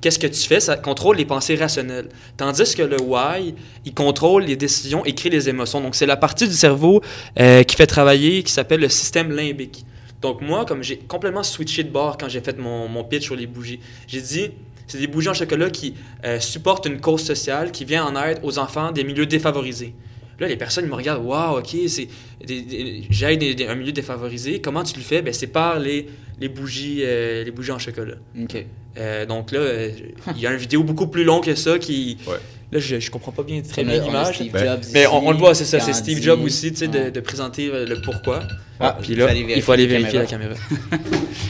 qu'est-ce 0.01 0.19
que 0.19 0.27
tu 0.27 0.41
fais, 0.41 0.61
ça 0.61 0.77
contrôle 0.77 1.17
les 1.17 1.25
pensées 1.25 1.55
rationnelles. 1.55 2.09
Tandis 2.37 2.75
que 2.75 2.83
le 2.83 3.01
why, 3.01 3.55
il 3.85 3.95
contrôle 3.95 4.45
les 4.45 4.57
décisions 4.57 5.05
et 5.05 5.15
crée 5.15 5.31
les 5.31 5.49
émotions. 5.49 5.81
Donc, 5.81 5.95
c'est 5.95 6.07
la 6.07 6.17
partie 6.17 6.49
du 6.49 6.55
cerveau 6.55 7.03
euh, 7.39 7.63
qui 7.63 7.77
fait 7.77 7.87
travailler, 7.87 8.43
qui 8.43 8.53
s'appelle 8.53 8.81
le 8.81 8.89
système 8.89 9.31
limbique. 9.33 9.85
Donc, 10.23 10.41
moi, 10.41 10.65
comme 10.65 10.83
j'ai 10.83 10.97
complètement 10.97 11.43
switché 11.43 11.85
de 11.85 11.91
bord 11.91 12.17
quand 12.19 12.29
j'ai 12.29 12.41
fait 12.41 12.59
mon, 12.59 12.89
mon 12.89 13.05
pitch 13.05 13.25
sur 13.25 13.37
les 13.37 13.47
bougies, 13.47 13.81
j'ai 14.09 14.21
dit, 14.21 14.51
c'est 14.87 14.99
des 14.99 15.07
bougies 15.07 15.29
en 15.29 15.35
chocolat 15.35 15.71
qui 15.71 15.95
euh, 16.25 16.41
supportent 16.41 16.87
une 16.87 17.01
cause 17.01 17.23
sociale, 17.23 17.71
qui 17.71 17.85
vient 17.85 18.05
en 18.05 18.21
aide 18.25 18.41
aux 18.43 18.59
enfants 18.59 18.93
des 18.93 19.05
milieux 19.05 19.27
défavorisés. 19.27 19.95
Là, 20.39 20.49
les 20.49 20.57
personnes 20.57 20.85
ils 20.85 20.91
me 20.91 20.95
regardent, 20.95 21.25
waouh, 21.25 21.59
ok, 21.59 21.77
c'est 21.89 22.09
des- 22.45 23.67
un 23.69 23.75
milieu 23.75 23.93
défavorisé. 23.93 24.61
Comment 24.61 24.83
tu 24.85 24.97
le 24.99 25.03
fais? 25.05 25.23
Ben, 25.23 25.33
c'est 25.33 25.47
par 25.47 25.79
les, 25.79 26.07
les 26.41 26.49
bougies, 26.49 27.01
euh, 27.03 27.43
les 27.45 27.51
bougies 27.51 27.73
en 27.73 27.79
chocolat. 27.79 28.17
OK. 28.43 28.57
Euh, 28.99 29.25
donc 29.27 29.53
là, 29.53 29.61
euh, 29.61 29.91
il 30.35 30.41
y 30.43 30.47
a 30.47 30.51
une 30.53 30.59
vidéo 30.59 30.83
beaucoup 30.83 31.07
plus 31.07 31.25
longue 31.25 31.45
que 31.45 31.55
ça 31.55 31.79
qui. 31.79 32.19
Ouais. 32.27 32.35
Là, 32.73 32.81
je, 32.81 32.99
je 32.99 33.11
comprends 33.13 33.31
pas 33.33 33.45
bien 33.45 33.63
très 33.63 33.85
bien 33.85 34.03
l'image. 34.03 34.43
Ben, 34.53 34.81
Mais 34.93 35.07
on, 35.07 35.31
le 35.31 35.37
voit, 35.39 35.55
c'est 35.55 35.65
ça, 35.65 35.79
c'est. 35.81 35.93
Steve 35.93 36.21
Jobs 36.21 36.43
aussi, 36.43 36.73
tu 36.73 36.79
sais, 36.79 36.89
de, 36.89 37.21
présenter 37.21 37.69
le 37.69 38.01
pourquoi. 38.03 38.43
Ah, 38.81 38.99
Puis 39.01 39.15
là, 39.15 39.33
il 39.33 39.63
faut 39.63 39.73
aller 39.73 39.87
vérifier 39.87 40.19
la 40.19 40.27
caméra. 40.27 40.55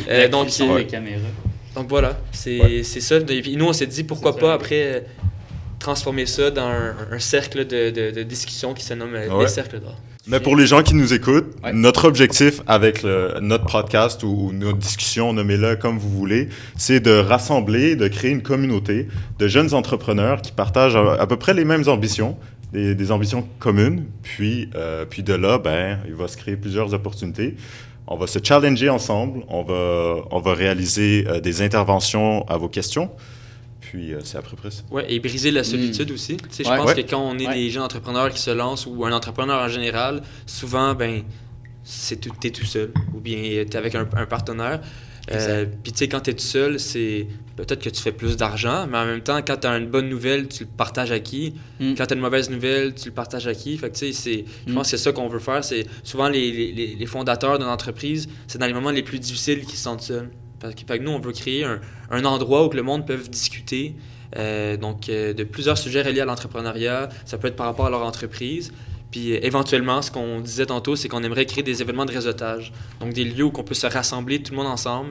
Euh, 0.08 0.28
donc, 0.28 0.50
Sur 0.50 0.76
les 0.76 0.86
caméras. 0.86 1.18
donc 1.74 1.88
voilà, 1.88 2.16
c'est 2.30 2.60
Ouais. 2.60 2.82
ça. 2.84 3.16
Et 3.16 3.42
puis 3.42 3.56
nous, 3.56 3.64
on 3.66 3.72
s'est 3.72 3.86
dit 3.88 4.04
pourquoi 4.04 4.36
pas 4.36 4.46
ça. 4.48 4.54
après 4.54 4.82
euh, 4.84 5.00
transformer 5.78 6.26
ça 6.26 6.50
dans 6.50 6.66
un, 6.68 6.94
un 7.12 7.18
cercle 7.18 7.66
de, 7.66 7.90
de- 7.90 8.10
de 8.10 8.22
discussion 8.22 8.74
qui 8.74 8.84
se 8.84 8.94
nomme 8.94 9.14
euh, 9.14 9.28
Ouais. 9.28 9.42
les 9.44 9.48
cercles 9.48 9.80
d'or. 9.80 9.96
Mais 10.28 10.40
pour 10.40 10.56
les 10.56 10.66
gens 10.66 10.82
qui 10.82 10.94
nous 10.94 11.12
écoutent, 11.14 11.54
Ouais. 11.62 11.72
notre 11.72 12.06
objectif 12.06 12.60
avec 12.66 13.02
le- 13.04 13.34
notre 13.40 13.66
podcast 13.66 14.22
ou, 14.24 14.48
ou 14.48 14.52
notre 14.52 14.78
discussion, 14.78 15.32
nommez-le 15.32 15.76
comme 15.76 15.98
vous 15.98 16.10
voulez, 16.10 16.48
c'est 16.76 16.98
de 17.00 17.12
rassembler, 17.12 17.94
de 17.94 18.08
créer 18.08 18.32
une 18.32 18.42
communauté 18.42 19.06
de 19.38 19.46
jeunes 19.48 19.72
entrepreneurs 19.74 20.42
qui 20.42 20.50
partagent 20.52 20.96
à, 20.96 21.14
à 21.20 21.26
peu 21.26 21.36
près 21.36 21.54
les 21.54 21.64
mêmes 21.64 21.86
ambitions, 21.88 22.36
des, 22.72 22.94
des 22.96 23.12
ambitions 23.12 23.46
communes. 23.60 24.06
Puis, 24.24 24.68
euh, 24.74 25.04
puis 25.04 25.22
de 25.22 25.34
là, 25.34 25.58
ben, 25.58 25.98
il 26.08 26.14
va 26.14 26.26
se 26.26 26.36
créer 26.36 26.56
plusieurs 26.56 26.92
opportunités. 26.92 27.54
On 28.08 28.16
va 28.16 28.26
se 28.26 28.38
challenger 28.42 28.88
ensemble, 28.88 29.42
on 29.48 29.62
va, 29.62 30.24
on 30.30 30.40
va 30.40 30.54
réaliser 30.54 31.24
euh, 31.28 31.40
des 31.40 31.62
interventions 31.62 32.44
à 32.48 32.56
vos 32.56 32.68
questions. 32.68 33.10
Puis 33.90 34.12
euh, 34.14 34.20
c'est 34.24 34.38
à 34.38 34.42
peu 34.42 34.56
près 34.56 34.70
ça. 34.70 34.82
Ouais, 34.90 35.06
et 35.12 35.20
briser 35.20 35.50
la 35.50 35.62
solitude 35.64 36.10
aussi. 36.10 36.36
Tu 36.36 36.44
sais, 36.50 36.64
je 36.64 36.68
Ouais. 36.70 36.76
pense 36.76 36.86
Ouais. 36.94 37.02
que 37.04 37.08
quand 37.10 37.20
on 37.20 37.38
est 37.38 37.46
Ouais. 37.46 37.54
des 37.54 37.70
jeunes 37.70 37.82
entrepreneurs 37.84 38.30
qui 38.30 38.40
se 38.40 38.50
lancent 38.50 38.86
ou 38.86 39.04
un 39.04 39.12
entrepreneur 39.12 39.60
en 39.62 39.68
général, 39.68 40.22
souvent, 40.46 40.94
ben, 40.94 41.22
c'est 41.84 42.20
tout, 42.20 42.30
t'es 42.40 42.50
tout 42.50 42.64
seul 42.66 42.90
ou 43.14 43.20
bien 43.20 43.64
t'es 43.68 43.76
avec 43.78 43.94
un, 43.94 44.08
un 44.16 44.26
partenaire. 44.26 44.80
Euh, 45.32 45.66
Puis 45.82 45.92
tu 45.92 45.98
sais, 45.98 46.08
quand 46.08 46.20
t'es 46.20 46.34
tout 46.34 46.44
seul, 46.44 46.78
c'est 46.78 47.26
peut-être 47.56 47.82
que 47.82 47.88
tu 47.90 48.00
fais 48.00 48.12
plus 48.12 48.36
d'argent, 48.36 48.86
mais 48.88 48.96
en 48.98 49.06
même 49.06 49.20
temps, 49.22 49.38
quand 49.44 49.56
t'as 49.56 49.76
une 49.76 49.88
bonne 49.88 50.08
nouvelle, 50.08 50.46
tu 50.46 50.62
le 50.64 50.70
partages 50.70 51.10
à 51.10 51.18
qui? 51.18 51.54
Mm. 51.80 51.94
Quand 51.94 52.06
t'as 52.06 52.14
une 52.14 52.20
mauvaise 52.20 52.48
nouvelle, 52.48 52.94
tu 52.94 53.08
le 53.08 53.14
partages 53.14 53.46
à 53.48 53.54
qui? 53.54 53.76
Fait 53.76 53.90
que 53.90 53.94
tu 53.96 54.06
sais, 54.06 54.12
c'est, 54.12 54.44
je 54.66 54.70
Mm. 54.72 54.74
pense 54.76 54.84
que 54.90 54.96
c'est 54.96 55.02
ça 55.02 55.10
qu'on 55.12 55.26
veut 55.28 55.40
faire. 55.40 55.64
C'est 55.64 55.84
souvent 56.04 56.28
les- 56.28 56.72
les 56.96 57.06
fondateurs 57.06 57.58
d'une 57.58 57.66
entreprise, 57.68 58.28
c'est 58.46 58.58
dans 58.58 58.66
les 58.66 58.72
moments 58.72 58.90
les 58.92 59.02
plus 59.02 59.18
difficiles 59.18 59.60
qu'ils 59.64 59.76
se 59.78 59.82
sentent 59.82 60.02
seuls. 60.02 60.30
Parce 60.66 60.82
que, 60.82 60.86
fait 60.86 60.98
que 60.98 61.04
nous, 61.04 61.12
on 61.12 61.20
veut 61.20 61.32
créer 61.32 61.64
un, 61.64 61.80
un 62.10 62.24
endroit 62.24 62.64
où 62.64 62.68
que 62.68 62.76
le 62.76 62.82
monde 62.82 63.06
peut 63.06 63.16
discuter. 63.16 63.94
euh, 64.36 64.76
donc, 64.76 65.08
euh, 65.08 65.32
de 65.32 65.44
plusieurs 65.44 65.78
sujets 65.78 66.02
reliés 66.02 66.20
à 66.20 66.24
l'entrepreneuriat. 66.24 67.08
Ça 67.24 67.38
peut 67.38 67.48
être 67.48 67.56
par 67.56 67.66
rapport 67.66 67.86
à 67.86 67.90
leur 67.90 68.02
entreprise. 68.02 68.72
Puis 69.10 69.32
euh, 69.32 69.38
éventuellement, 69.42 70.02
ce 70.02 70.10
qu'on 70.10 70.40
disait 70.40 70.66
tantôt, 70.66 70.96
c'est 70.96 71.08
qu'on 71.08 71.22
aimerait 71.22 71.46
créer 71.46 71.62
des 71.62 71.80
événements 71.80 72.04
de 72.04 72.12
réseautage. 72.12 72.72
Donc 73.00 73.12
des 73.12 73.24
lieux 73.24 73.44
où 73.44 73.52
on 73.56 73.62
peut 73.62 73.74
se 73.74 73.86
rassembler 73.86 74.42
tout 74.42 74.52
le 74.52 74.58
monde 74.58 74.66
ensemble, 74.66 75.10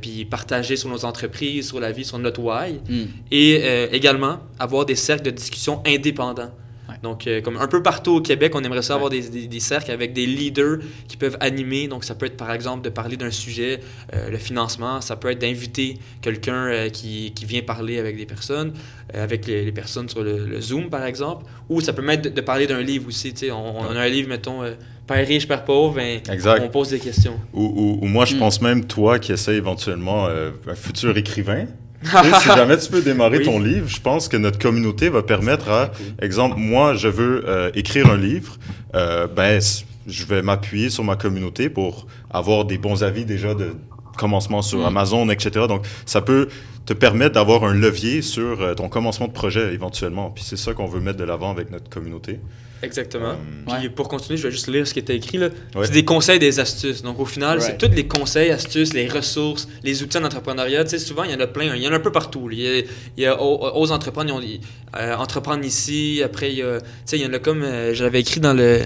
puis 0.00 0.24
partager 0.24 0.76
sur 0.76 0.88
nos 0.88 1.04
entreprises, 1.04 1.68
sur 1.68 1.80
la 1.80 1.90
vie, 1.92 2.04
sur 2.04 2.18
notre 2.18 2.40
why. 2.40 2.74
Hmm. 2.88 3.06
Et 3.30 3.54
également 3.92 4.38
avoir 4.58 4.86
des 4.86 4.94
cercles 4.94 5.24
de 5.24 5.30
discussion 5.30 5.82
indépendants. 5.84 6.52
Ouais. 6.88 6.94
Donc, 7.02 7.26
euh, 7.26 7.40
comme 7.42 7.56
un 7.58 7.66
peu 7.68 7.82
partout 7.82 8.12
au 8.12 8.20
Québec, 8.22 8.52
on 8.54 8.62
aimerait 8.64 8.80
ça 8.82 8.94
Ouais. 8.94 8.96
avoir 8.96 9.10
des, 9.10 9.28
des- 9.28 9.46
des 9.46 9.60
cercles 9.60 9.90
avec 9.90 10.12
des 10.14 10.24
leaders 10.26 10.78
qui 11.06 11.16
peuvent 11.18 11.36
animer. 11.40 11.86
Donc, 11.86 12.04
ça 12.04 12.14
peut 12.14 12.24
être 12.26 12.36
par 12.36 12.50
exemple 12.52 12.82
de 12.82 12.88
parler 12.88 13.16
d'un 13.16 13.30
sujet, 13.30 13.80
euh, 14.14 14.30
le 14.30 14.38
financement. 14.38 15.00
Ça 15.02 15.16
peut 15.16 15.30
être 15.30 15.40
d'inviter 15.40 15.98
quelqu'un 16.22 16.66
euh, 16.66 16.88
qui, 16.88 17.32
qui 17.34 17.44
vient 17.44 17.60
parler 17.62 17.98
avec 17.98 18.16
des 18.16 18.24
personnes, 18.26 18.72
euh, 19.14 19.22
avec 19.22 19.46
les, 19.46 19.64
les 19.66 19.72
personnes 19.72 20.08
sur 20.08 20.22
le, 20.22 20.46
le 20.46 20.60
Zoom 20.60 20.88
par 20.88 21.04
exemple. 21.04 21.44
Ou 21.68 21.80
ça 21.82 21.92
peut 21.92 22.00
même 22.02 22.18
être 22.18 22.24
de, 22.24 22.28
de 22.30 22.40
parler 22.40 22.66
d'un 22.66 22.80
livre 22.80 23.08
aussi. 23.08 23.32
tu 23.34 23.40
sais. 23.46 23.50
On, 23.50 23.80
on 23.80 23.84
a 23.96 24.00
un 24.00 24.08
livre, 24.08 24.28
mettons, 24.30 24.62
euh, 24.62 24.72
Père 25.06 25.26
riche, 25.26 25.46
Père 25.48 25.64
pauvre, 25.64 25.94
ben, 25.96 26.20
Exact. 26.30 26.62
on 26.62 26.68
pose 26.68 26.90
des 26.90 26.98
questions. 26.98 27.38
Ou, 27.54 27.64
ou- 27.64 27.98
ou 28.04 28.06
moi, 28.08 28.24
je 28.26 28.34
Mm. 28.34 28.38
pense 28.38 28.60
même, 28.62 28.84
toi 28.86 29.18
qui 29.18 29.32
essaies 29.32 29.54
éventuellement 29.56 30.26
euh, 30.26 30.50
un 30.66 30.74
futur 30.74 31.16
écrivain, 31.16 31.66
si 32.02 32.48
jamais 32.56 32.78
tu 32.78 32.92
veux 32.92 33.02
démarrer 33.02 33.38
Oui. 33.38 33.44
ton 33.44 33.58
livre, 33.60 33.88
je 33.88 34.00
pense 34.00 34.28
que 34.28 34.36
notre 34.36 34.58
communauté 34.58 35.08
va 35.08 35.22
permettre 35.22 35.68
à, 35.68 35.90
exemple, 36.22 36.56
moi, 36.56 36.94
je 36.94 37.08
veux 37.08 37.44
euh, 37.46 37.70
écrire 37.74 38.08
un 38.10 38.16
livre, 38.16 38.56
euh, 38.94 39.26
ben, 39.26 39.60
je 40.06 40.24
vais 40.24 40.42
m'appuyer 40.42 40.90
sur 40.90 41.04
ma 41.04 41.16
communauté 41.16 41.68
pour 41.68 42.06
avoir 42.30 42.64
des 42.64 42.78
bons 42.78 43.02
avis 43.02 43.24
déjà 43.24 43.54
de 43.54 43.74
commencement 44.16 44.62
sur 44.62 44.78
Mm. 44.80 44.84
Amazon, 44.86 45.28
etc. 45.30 45.66
Donc, 45.68 45.86
ça 46.06 46.20
peut 46.20 46.48
te 46.86 46.92
permettre 46.94 47.34
d'avoir 47.34 47.64
un 47.64 47.74
levier 47.74 48.22
sur 48.22 48.62
euh, 48.62 48.74
ton 48.74 48.88
commencement 48.88 49.26
de 49.26 49.32
projet 49.32 49.74
éventuellement. 49.74 50.30
Puis 50.30 50.44
c'est 50.44 50.56
ça 50.56 50.72
qu'on 50.72 50.86
veut 50.86 51.00
mettre 51.00 51.18
de 51.18 51.24
l'avant 51.24 51.50
avec 51.50 51.70
notre 51.70 51.90
communauté. 51.90 52.40
Exactement. 52.82 53.30
Euh, 53.68 53.72
Puis 53.78 53.88
pour 53.90 54.08
continuer, 54.08 54.36
je 54.36 54.44
vais 54.44 54.50
juste 54.52 54.68
lire 54.68 54.86
ce 54.86 54.92
qui 54.92 55.00
était 55.00 55.16
écrit. 55.16 55.38
là. 55.38 55.48
Ouais. 55.74 55.86
C'est 55.86 55.92
des 55.92 56.04
conseils, 56.04 56.38
des 56.38 56.60
astuces. 56.60 57.02
Donc 57.02 57.18
au 57.18 57.24
final, 57.24 57.58
Right. 57.58 57.76
c'est 57.80 57.88
tous 57.88 57.94
les 57.94 58.06
conseils, 58.06 58.50
astuces, 58.50 58.92
les 58.94 59.08
ressources, 59.08 59.68
les 59.82 60.02
outils 60.02 60.16
en 60.18 60.24
entrepreneuriat. 60.24 60.84
Tu 60.84 60.90
sais, 60.90 60.98
souvent, 60.98 61.24
il 61.24 61.32
y 61.32 61.34
en 61.34 61.40
a 61.40 61.46
plein. 61.46 61.74
Il 61.74 61.82
y 61.82 61.88
en 61.88 61.92
a 61.92 61.96
un 61.96 62.00
peu 62.00 62.12
partout. 62.12 62.48
Il 62.52 62.60
y 62.60 62.66
a, 62.68 62.78
il 62.78 63.22
y 63.22 63.26
a 63.26 63.40
O- 63.42 63.82
Ose 63.82 63.90
entreprendre, 63.92 64.30
ils 64.42 64.56
ont- 64.56 64.60
euh, 65.00 65.16
entreprendre 65.16 65.64
ici. 65.64 66.20
Après, 66.24 66.52
il 66.52 66.58
y 66.58 66.62
a, 66.62 66.80
tu 66.80 66.86
sais, 67.04 67.18
il 67.18 67.22
y 67.22 67.26
en 67.26 67.32
a 67.32 67.38
comme, 67.40 67.62
euh, 67.62 67.94
je 67.94 68.04
l'avais 68.04 68.20
écrit 68.20 68.40
dans 68.40 68.54
le... 68.54 68.82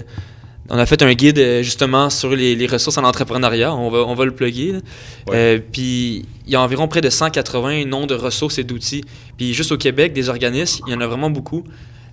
On 0.69 0.77
a 0.77 0.85
fait 0.85 1.01
un 1.03 1.13
guide 1.13 1.39
euh, 1.39 1.61
justement 1.61 2.09
sur 2.09 2.33
les, 2.33 2.55
les 2.55 2.67
ressources 2.67 2.97
en 2.97 3.03
entrepreneuriat. 3.03 3.75
On 3.75 3.89
va, 3.89 3.99
on 3.99 4.15
va 4.15 4.23
le 4.25 4.31
plugger. 4.33 4.71
Ouais. 5.27 5.35
Euh, 5.35 5.59
puis 5.71 6.25
il 6.47 6.51
y 6.53 6.55
a 6.55 6.61
environ 6.61 6.87
près 6.87 7.01
de 7.01 7.09
180 7.09 7.83
noms 7.85 8.05
de 8.05 8.15
ressources 8.15 8.57
et 8.57 8.63
d'outils. 8.63 9.03
Puis 9.37 9.53
juste 9.53 9.73
au 9.73 9.77
Québec, 9.77 10.13
des 10.13 10.29
organismes, 10.29 10.85
il 10.87 10.93
y 10.93 10.95
en 10.95 11.01
a 11.01 11.05
vraiment 11.07 11.29
beaucoup. 11.29 11.65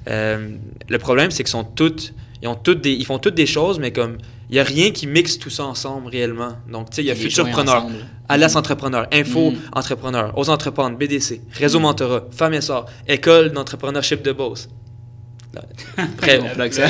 Euh, 0.09 0.51
le 0.89 0.99
problème, 0.99 1.31
c'est 1.31 1.43
qu'ils 1.43 1.51
sont 1.51 1.65
toutes, 1.65 2.13
ils 2.43 2.49
ont 2.49 2.55
toutes 2.55 2.81
des, 2.81 2.93
ils 2.93 3.05
font 3.05 3.19
toutes 3.19 3.35
des 3.35 3.47
choses, 3.47 3.79
mais 3.79 3.93
comme 3.93 4.19
il 4.49 4.57
y 4.57 4.59
a 4.59 4.65
rien 4.65 4.91
qui 4.91 5.07
mixe 5.07 5.39
tout 5.39 5.51
ça 5.51 5.65
ensemble 5.65 6.09
réellement. 6.09 6.53
Donc 6.71 6.91
tu 6.91 6.97
sais, 6.97 7.03
il 7.03 7.07
y 7.07 7.11
a 7.11 7.15
Futurpreneur. 7.15 7.87
Alas 8.29 8.55
Entrepreneur, 8.57 9.07
Info 9.13 9.51
Mm. 9.51 9.57
Entrepreneur, 9.73 10.39
Ose 10.39 10.51
Entreprendre, 10.51 10.97
BDC, 10.97 11.41
Réseau 11.53 11.81
Mentorat, 11.81 12.25
Femmes 12.31 12.55
et 12.55 12.61
Sort, 12.61 12.87
École 13.07 13.51
d'entrepreneurship 13.53 14.23
de 14.23 14.33
Beauce. 14.33 14.69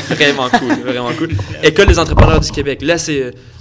Vraiment, 0.09 0.49
cool, 0.51 0.73
vraiment 0.85 1.13
cool. 1.13 1.31
École 1.63 1.87
des 1.87 1.99
entrepreneurs 1.99 2.41
du 2.41 2.51
Québec, 2.51 2.83
l'ACE. 2.83 3.11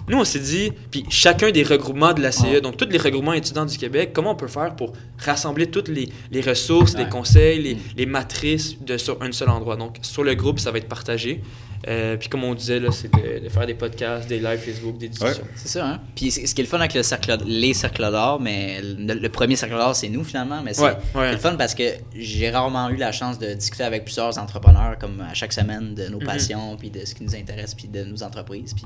Nous, 0.08 0.18
on 0.18 0.24
s'est 0.24 0.40
dit, 0.40 0.72
puis 0.90 1.06
chacun 1.10 1.52
des 1.52 1.64
regroupements 1.64 2.14
de 2.14 2.22
l'ACE, 2.22 2.62
donc 2.64 2.78
tous 2.78 2.90
les 2.90 2.98
regroupements 2.98 3.34
étudiants 3.34 3.66
du 3.66 3.78
Québec, 3.78 4.12
comment 4.14 4.32
on 4.32 4.36
peut 4.36 4.48
faire 4.48 4.76
pour 4.76 4.94
rassembler 5.20 5.68
toutes 5.68 5.88
les, 5.88 6.10
les 6.32 6.42
ressources, 6.42 6.98
les 6.98 7.08
conseils, 7.08 7.62
les, 7.62 7.76
Mm. 7.76 7.80
les 7.98 8.06
matrices 8.08 8.76
de, 8.82 8.98
sur 8.98 9.22
un 9.22 9.32
seul 9.32 9.50
endroit? 9.50 9.76
Donc, 9.76 9.98
sur 10.02 10.24
le 10.24 10.34
groupe, 10.34 10.60
ça 10.60 10.72
va 10.72 10.80
être 10.80 10.90
partagé. 10.90 11.42
Euh, 11.88 12.18
puis 12.18 12.28
comme 12.30 12.44
on 12.44 12.54
disait, 12.54 12.80
là, 12.80 12.92
c'est 12.92 13.10
de, 13.14 13.44
de 13.44 13.50
faire 13.50 13.66
des 13.66 13.74
podcasts, 13.74 14.28
des 14.28 14.40
lives 14.40 14.60
Facebook, 14.60 14.98
des 14.98 15.08
discussions. 15.10 15.44
C'est 15.56 15.70
ça, 15.70 15.88
hein? 15.88 16.02
Puis 16.16 16.30
ce 16.32 16.46
ce 16.46 16.54
qui 16.54 16.62
est 16.62 16.66
le 16.66 16.70
fun 16.70 16.80
avec 16.80 16.94
le 16.94 17.04
cercle, 17.04 17.38
les 17.46 17.74
cercles 17.74 18.12
d'or, 18.12 18.40
mais 18.42 18.82
le, 18.82 19.14
le 19.14 19.30
premier 19.30 19.56
cercle 19.56 19.76
d'or, 19.76 19.96
c'est 19.96 20.10
nous 20.10 20.24
finalement. 20.24 20.62
Mais 20.64 20.74
c'est 20.74 20.82
Ouais, 21.16 21.32
le 21.32 21.38
fun 21.38 21.56
parce 21.56 21.74
que 21.76 21.84
j'ai 22.16 22.50
rarement 22.50 22.90
eu 22.90 22.96
la 22.98 23.12
chance 23.12 23.40
de 23.40 23.54
discuter 23.54 23.84
avec 23.84 24.04
plusieurs 24.04 24.38
entrepreneurs, 24.38 24.98
comme 25.00 25.22
à 25.22 25.34
chaque 25.34 25.54
semaine, 25.54 25.96
de 25.96 26.08
nos 26.10 26.20
Mhm. 26.20 26.26
passions, 26.26 26.76
puis 26.78 26.90
de 26.90 27.06
ce 27.06 27.16
qui 27.16 27.24
nous 27.24 27.36
intéresse, 27.36 27.74
puis 27.76 27.88
de 27.88 28.04
nos 28.04 28.22
entreprises. 28.24 28.74
Puis 28.74 28.86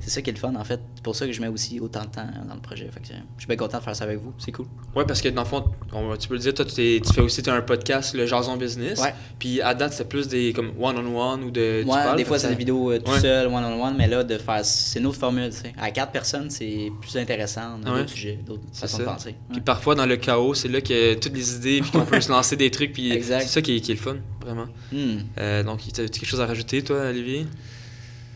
c'est 0.00 0.10
ça 0.10 0.22
qui 0.22 0.30
est 0.30 0.32
le 0.32 0.38
fun, 0.38 0.54
en 0.56 0.64
fait. 0.64 0.80
C'est 0.94 1.02
pour 1.02 1.14
ça 1.14 1.26
que 1.26 1.32
je 1.32 1.40
mets 1.40 1.48
aussi 1.48 1.80
autant 1.80 2.00
de 2.02 2.06
temps 2.06 2.26
dans 2.48 2.54
le 2.54 2.60
projet. 2.60 2.88
Fait 2.92 3.00
que 3.00 3.06
je 3.08 3.12
suis 3.40 3.46
bien 3.46 3.56
content 3.56 3.78
de 3.78 3.82
faire 3.82 3.94
ça 3.96 4.04
avec 4.04 4.18
vous. 4.18 4.32
C'est 4.38 4.52
cool. 4.52 4.66
Ouais, 4.96 5.04
parce 5.06 5.20
que 5.20 5.28
dans 5.28 5.42
le 5.42 5.48
fond, 5.48 5.64
on- 5.92 6.16
tu 6.16 6.28
peux 6.28 6.34
le 6.34 6.40
dire, 6.40 6.54
toi, 6.54 6.64
tu, 6.64 7.00
fais 7.14 7.20
aussi 7.20 7.42
t'as 7.42 7.54
un 7.54 7.60
podcast, 7.62 8.14
le 8.14 8.26
Jason 8.26 8.56
Business. 8.56 9.00
Ouais. 9.00 9.12
Puis 9.38 9.60
à 9.60 9.74
date, 9.74 9.92
c'est 9.92 10.08
plus 10.08 10.28
des 10.28 10.52
comme 10.54 10.72
one-on-one 10.80 11.44
ou 11.44 11.50
de. 11.50 11.80
tu 11.82 11.88
parles, 11.88 12.21
des 12.22 12.28
fois, 12.28 12.38
c'est 12.38 12.48
des 12.48 12.54
vidéos 12.54 12.90
euh, 12.92 12.98
tout 12.98 13.10
Ouais. 13.12 13.20
seul, 13.20 13.46
one-on-one, 13.48 13.96
mais 13.96 14.08
là, 14.08 14.24
de 14.24 14.38
faire. 14.38 14.64
C'est 14.64 14.98
une 15.00 15.06
autre 15.06 15.18
formule, 15.18 15.50
tu 15.50 15.56
sais. 15.58 15.72
À 15.78 15.90
quatre 15.90 16.12
personnes, 16.12 16.50
c'est 16.50 16.90
plus 17.00 17.16
intéressant. 17.16 17.78
On 17.82 17.86
a 17.86 17.92
Ouais. 17.92 17.98
d'autres 18.00 18.10
sujets, 18.10 18.38
d'autres 18.46 18.62
façons 18.72 18.96
ça. 18.98 19.02
de 19.02 19.08
penser. 19.08 19.34
Puis 19.52 19.60
parfois, 19.60 19.94
dans 19.94 20.06
le 20.06 20.16
chaos, 20.16 20.54
c'est 20.54 20.68
là 20.68 20.80
que 20.80 21.14
toutes 21.14 21.34
les 21.34 21.56
idées, 21.56 21.80
puis 21.82 21.90
qu'on 21.90 22.04
peut 22.06 22.20
se 22.20 22.30
lancer 22.30 22.56
des 22.56 22.70
trucs, 22.70 22.92
puis 22.92 23.18
c'est 23.22 23.40
ça 23.42 23.62
qui 23.62 23.76
est, 23.76 23.80
qui 23.80 23.92
est 23.92 23.94
le 23.94 24.00
fun, 24.00 24.16
vraiment. 24.40 24.66
Hmm. 24.92 25.18
Euh, 25.38 25.62
donc, 25.62 25.80
tu 25.80 26.00
as 26.00 26.08
quelque 26.08 26.26
chose 26.26 26.40
à 26.40 26.46
rajouter, 26.46 26.82
toi, 26.82 27.06
Olivier? 27.08 27.46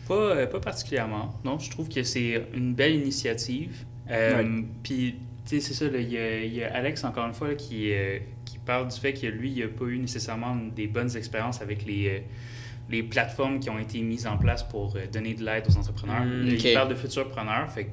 Pas, 0.07 0.13
euh, 0.13 0.47
pas 0.47 0.59
particulièrement. 0.59 1.33
Non, 1.43 1.59
je 1.59 1.69
trouve 1.69 1.89
que 1.89 2.01
c'est 2.03 2.41
une 2.53 2.73
belle 2.73 2.95
initiative. 2.95 3.71
Euh, 4.09 4.41
Ouais. 4.41 4.63
Puis, 4.83 5.15
tu 5.49 5.59
sais, 5.59 5.61
c'est 5.61 5.73
ça, 5.73 5.85
il 5.93 6.09
y, 6.11 6.17
a- 6.17 6.43
il 6.43 6.53
y 6.53 6.63
a 6.63 6.73
Alex, 6.73 7.03
encore 7.03 7.27
une 7.27 7.33
fois, 7.33 7.49
là, 7.49 7.55
qui, 7.55 7.91
euh, 7.91 8.19
qui 8.45 8.57
parle 8.59 8.87
du 8.87 8.97
fait 8.97 9.13
que 9.13 9.27
lui, 9.27 9.51
il 9.51 9.59
n'a 9.59 9.67
pas 9.67 9.85
eu 9.85 9.97
nécessairement 9.97 10.55
des 10.75 10.87
bonnes 10.87 11.13
expériences 11.17 11.61
avec 11.61 11.85
les, 11.85 12.07
euh, 12.07 12.19
les 12.89 13.03
plateformes 13.03 13.59
qui 13.59 13.69
ont 13.69 13.79
été 13.79 14.01
mises 14.01 14.27
en 14.27 14.37
place 14.37 14.63
pour 14.63 14.95
euh, 14.95 15.05
donner 15.11 15.33
de 15.33 15.43
l'aide 15.43 15.65
aux 15.69 15.77
entrepreneurs. 15.77 16.23
Mm. 16.23 16.47
Il 16.47 16.73
parle 16.73 16.89
de 16.89 16.95
futurpreneurs, 16.95 17.69
fait 17.71 17.85
que 17.85 17.91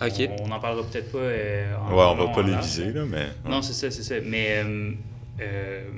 Ok. 0.00 0.30
on 0.40 0.46
n'en 0.48 0.60
parlera 0.60 0.86
peut-être 0.88 1.10
pas 1.10 1.18
euh, 1.18 1.74
en 1.76 1.88
Ouais, 1.92 2.04
on 2.04 2.14
va 2.26 2.32
pas 2.32 2.42
les 2.42 2.56
viser, 2.56 2.92
là, 2.92 3.04
mais. 3.04 3.26
Non, 3.44 3.62
c'est 3.62 3.72
ça, 3.72 3.90
c'est 3.90 4.04
ça. 4.04 4.14
Mais, 4.24 4.62
euh, 4.64 4.92
euh, 5.40 5.90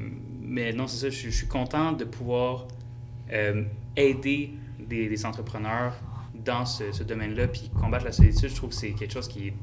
mais 0.43 0.73
non, 0.73 0.87
c'est 0.87 0.97
ça. 0.97 1.11
Je, 1.11 1.29
je 1.29 1.37
suis 1.37 1.47
content 1.47 1.93
de 1.93 2.05
pouvoir 2.05 2.65
euh, 3.33 3.63
aider 3.97 4.51
des, 4.79 5.09
des 5.09 5.27
entrepreneurs 5.27 5.95
dans 6.35 6.65
ce, 6.65 6.93
ce 6.93 7.03
domaine-là. 7.03 7.49
Puis 7.49 7.71
combattre 7.79 8.07
la 8.07 8.13
solitude, 8.13 8.49
je 8.49 8.55
trouve 8.55 8.71
que 8.71 8.77
c'est 8.77 8.93
quelque 8.93 9.13
chose 9.13 9.29
qui 9.29 9.49
est. 9.49 9.55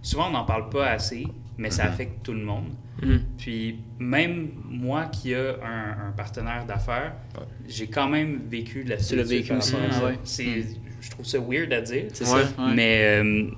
Souvent, 0.00 0.28
on 0.28 0.30
n'en 0.32 0.44
parle 0.44 0.70
pas 0.70 0.86
assez, 0.86 1.26
mais 1.58 1.70
ça 1.70 1.84
Mhm. 1.84 1.90
affecte 1.90 2.22
tout 2.22 2.32
le 2.32 2.44
monde. 2.44 2.64
Mhm. 3.02 3.20
Puis 3.38 3.78
même 3.98 4.48
moi 4.68 5.06
qui 5.06 5.32
ai 5.32 5.36
un, 5.36 6.08
un 6.08 6.12
partenaire 6.16 6.64
d'affaires, 6.66 7.12
Ouais. 7.36 7.44
j'ai 7.68 7.86
quand 7.86 8.08
même 8.08 8.40
vécu 8.48 8.84
de 8.84 8.90
la 8.90 8.96
Tu 8.96 9.16
l'as 9.16 9.22
vécu 9.22 9.52
aussi, 9.52 9.74
ah 9.76 10.04
ouais. 10.04 10.12
Mm. 10.14 10.62
Je 11.00 11.10
trouve 11.10 11.26
ça 11.26 11.38
weird 11.38 11.72
à 11.72 11.80
dire. 11.82 12.04
C'est 12.12 12.24
Ouais. 12.24 12.42
ça. 12.56 12.64
ouais. 12.66 12.74
Mais 12.74 13.00
euh, 13.22 13.50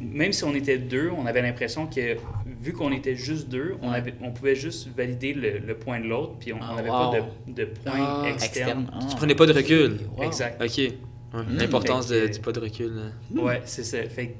même 0.00 0.32
si 0.32 0.44
on 0.44 0.54
était 0.54 0.78
deux, 0.78 1.10
on 1.16 1.26
avait 1.26 1.42
l'impression 1.42 1.86
que 1.86 2.16
vu 2.62 2.72
qu'on 2.72 2.92
était 2.92 3.16
juste 3.16 3.48
deux, 3.48 3.74
on, 3.82 3.90
avait, 3.90 4.14
on 4.22 4.30
pouvait 4.30 4.54
juste 4.54 4.88
valider 4.96 5.34
le, 5.34 5.58
le 5.58 5.74
point 5.74 5.98
de 5.98 6.06
l'autre, 6.06 6.34
puis 6.38 6.52
on 6.52 6.58
Ah, 6.60 6.74
n'avait 6.76 6.88
wow. 6.90 7.10
pas 7.10 7.18
de, 7.48 7.52
de 7.52 7.64
point 7.64 7.92
Ah, 7.96 8.22
externe. 8.28 8.82
Externe. 8.84 8.90
Ah. 8.92 8.98
Tu 9.10 9.16
prenais 9.16 9.34
pas 9.34 9.46
de 9.46 9.52
recul. 9.52 9.98
Wow. 10.16 10.24
Exact. 10.24 10.62
Ok. 10.62 10.78
Ouais. 10.78 10.92
Mm. 11.34 11.56
L'importance 11.58 12.08
du 12.08 12.40
pas 12.40 12.52
de 12.52 12.60
recul. 12.60 12.92
là. 12.94 13.42
Ouais, 13.42 13.62
c'est 13.64 13.84
ça. 13.84 13.98
Fait 14.08 14.26
que, 14.28 14.32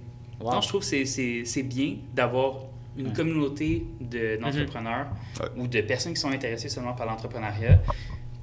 Wow. 0.43 0.53
non, 0.55 0.61
je 0.61 0.69
trouve 0.69 0.81
que 0.89 1.05
c'est- 1.05 1.63
bien 1.63 1.97
d'avoir 2.15 2.55
une 2.97 3.13
communauté 3.13 3.87
de- 4.01 4.37
d'entrepreneurs 4.41 5.07
Ouais. 5.41 5.47
ou 5.57 5.67
de 5.67 5.81
personnes 5.81 6.13
qui 6.15 6.21
sont 6.21 6.31
intéressées 6.31 6.69
seulement 6.69 6.93
par 6.93 7.07
l'entrepreneuriat 7.07 7.81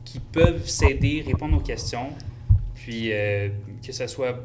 qui 0.05 0.19
peuvent 0.19 0.67
s'aider, 0.67 1.23
répondre 1.25 1.55
aux 1.57 1.61
questions, 1.61 2.09
puis 2.73 3.11
euh, 3.11 3.49
que 3.85 3.91
ce 3.91 4.07
soit 4.07 4.35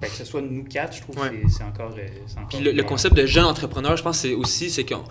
ben, 0.00 0.08
que 0.10 0.16
ce 0.16 0.24
soit 0.24 0.42
nous 0.42 0.64
quatre, 0.64 0.96
je 0.96 1.00
trouve 1.02 1.18
Ouais. 1.18 1.30
que 1.30 1.48
c'est- 1.48 1.58
c'est 1.58 1.64
encore, 1.64 1.92
euh, 1.96 2.06
c'est 2.26 2.36
encore 2.38 2.48
Puis 2.48 2.58
le, 2.60 2.82
concept 2.82 3.14
de 3.16 3.24
jeune 3.24 3.44
entrepreneur, 3.44 3.96
je 3.96 4.02
pense, 4.02 4.18
c'est 4.18 4.34
aussi, 4.34 4.68
c'est 4.68 4.84
qu'on 4.84 5.04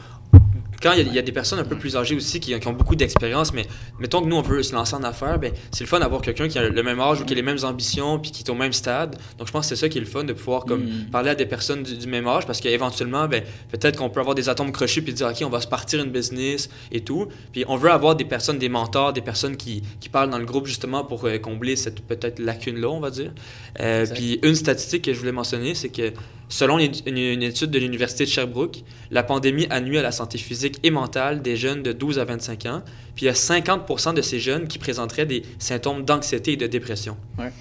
quand 0.84 0.92
il 0.92 0.98
y, 1.00 1.02
a, 1.02 1.04
il 1.06 1.14
y 1.16 1.20
a 1.20 1.22
des 1.22 1.32
personnes 1.32 1.60
un 1.60 1.64
peu 1.64 1.78
plus 1.78 1.96
âgées 1.96 2.16
aussi 2.16 2.40
qui, 2.42 2.60
qui 2.60 2.68
ont 2.68 2.74
beaucoup 2.74 2.96
d'expérience, 2.96 3.54
mais 3.54 3.66
mettons 4.00 4.22
que 4.22 4.28
nous, 4.28 4.36
on 4.36 4.42
veut 4.42 4.62
se 4.62 4.74
lancer 4.76 4.96
en 4.96 5.04
affaires, 5.04 5.40
ben, 5.40 5.52
c'est 5.72 5.86
le 5.86 5.88
fun 5.90 6.00
d'avoir 6.00 6.22
quelqu'un 6.22 6.48
qui 6.50 6.60
a 6.60 6.68
le 6.70 6.84
même 6.84 7.00
âge 7.00 7.22
ou 7.22 7.26
qui 7.26 7.32
a 7.34 7.36
les 7.36 7.42
mêmes 7.42 7.64
ambitions 7.64 8.20
puis 8.20 8.32
qui 8.32 8.44
est 8.44 8.50
au 8.50 8.56
même 8.56 8.74
stade. 8.74 9.16
Donc, 9.38 9.48
je 9.48 9.52
pense 9.54 9.66
que 9.70 9.76
c'est 9.76 9.80
ça 9.80 9.90
qui 9.90 9.98
est 9.98 10.02
le 10.02 10.08
fun, 10.08 10.24
de 10.26 10.34
pouvoir 10.34 10.66
comme, 10.66 10.84
Mm. 10.84 11.06
parler 11.12 11.30
à 11.30 11.36
des 11.36 11.46
personnes 11.46 11.84
du, 11.84 11.98
du 11.98 12.08
même 12.08 12.28
âge 12.28 12.46
parce 12.46 12.60
qu'éventuellement, 12.60 13.28
ben, 13.28 13.44
peut-être 13.72 13.98
qu'on 13.98 14.10
peut 14.10 14.20
avoir 14.20 14.36
des 14.36 14.50
atomes 14.50 14.72
crochus 14.74 15.02
puis 15.02 15.14
dire, 15.14 15.28
OK, 15.28 15.38
on 15.46 15.50
va 15.50 15.62
se 15.62 15.68
partir 15.68 16.04
une 16.04 16.12
business 16.12 16.70
et 16.92 17.00
tout. 17.02 17.28
Puis 17.54 17.64
on 17.68 17.78
veut 17.78 17.90
avoir 17.92 18.16
des 18.16 18.26
personnes, 18.26 18.58
des 18.60 18.70
mentors, 18.70 19.14
des 19.14 19.22
personnes 19.22 19.56
qui, 19.56 19.82
qui 20.02 20.10
parlent 20.10 20.30
dans 20.30 20.38
le 20.40 20.46
groupe 20.46 20.68
justement 20.68 21.04
pour 21.06 21.24
euh, 21.26 21.38
combler 21.38 21.76
cette 21.78 22.02
peut-être 22.02 22.40
lacune-là, 22.40 22.90
on 22.90 23.00
va 23.00 23.10
dire. 23.10 23.32
Euh, 23.80 24.06
puis 24.14 24.40
une 24.44 24.56
statistique 24.56 25.04
que 25.06 25.14
je 25.14 25.20
voulais 25.20 25.32
mentionner, 25.32 25.76
c'est 25.76 25.90
que 25.90 26.12
selon 26.50 26.78
une, 26.78 26.92
une- 27.06 27.18
une 27.18 27.44
étude 27.44 27.72
de 27.72 27.80
l'Université 27.80 28.26
de 28.26 28.30
Sherbrooke, 28.30 28.84
la 29.12 29.24
pandémie 29.24 29.66
a 29.70 29.80
nuit 29.80 29.98
à 29.98 30.02
la 30.02 30.12
santé 30.12 30.38
physique 30.38 30.73
et 30.84 30.92
mentale 30.92 31.42
des 31.42 31.56
jeunes 31.56 31.84
de 31.84 31.92
12 31.94 32.20
à 32.20 32.26
25 32.26 32.66
ans. 32.66 32.82
Puis 33.16 33.26
il 33.26 33.28
y 33.28 33.30
a 33.30 33.36
50 33.36 34.16
de 34.16 34.22
ces 34.22 34.40
jeunes 34.40 34.68
qui 34.68 34.80
présenteraient 34.80 35.26
des 35.26 35.44
symptômes 35.60 36.04
d'anxiété 36.04 36.54
et 36.54 36.58
de 36.58 36.68
dépression. 36.68 37.18
Ouais. 37.38 37.52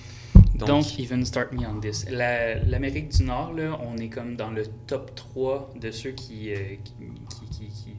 Donc, 0.55 0.69
Don't 0.69 0.85
even 0.99 1.25
start 1.25 1.53
me 1.53 1.67
on 1.67 1.81
this. 1.81 2.07
La- 2.11 2.55
L'Amérique 2.63 3.09
du 3.11 3.25
Nord, 3.25 3.53
là, 3.55 3.79
on 3.83 3.97
est 3.99 4.09
comme 4.09 4.37
dans 4.37 4.51
le 4.51 4.63
top 4.87 5.15
3 5.15 5.73
de 5.81 5.91
ceux 5.91 6.11
qui, 6.11 6.53
euh, 6.53 6.57
qui, 6.85 6.93
qui- 7.29 7.47
qui- 7.47 7.67
qui 7.67 7.95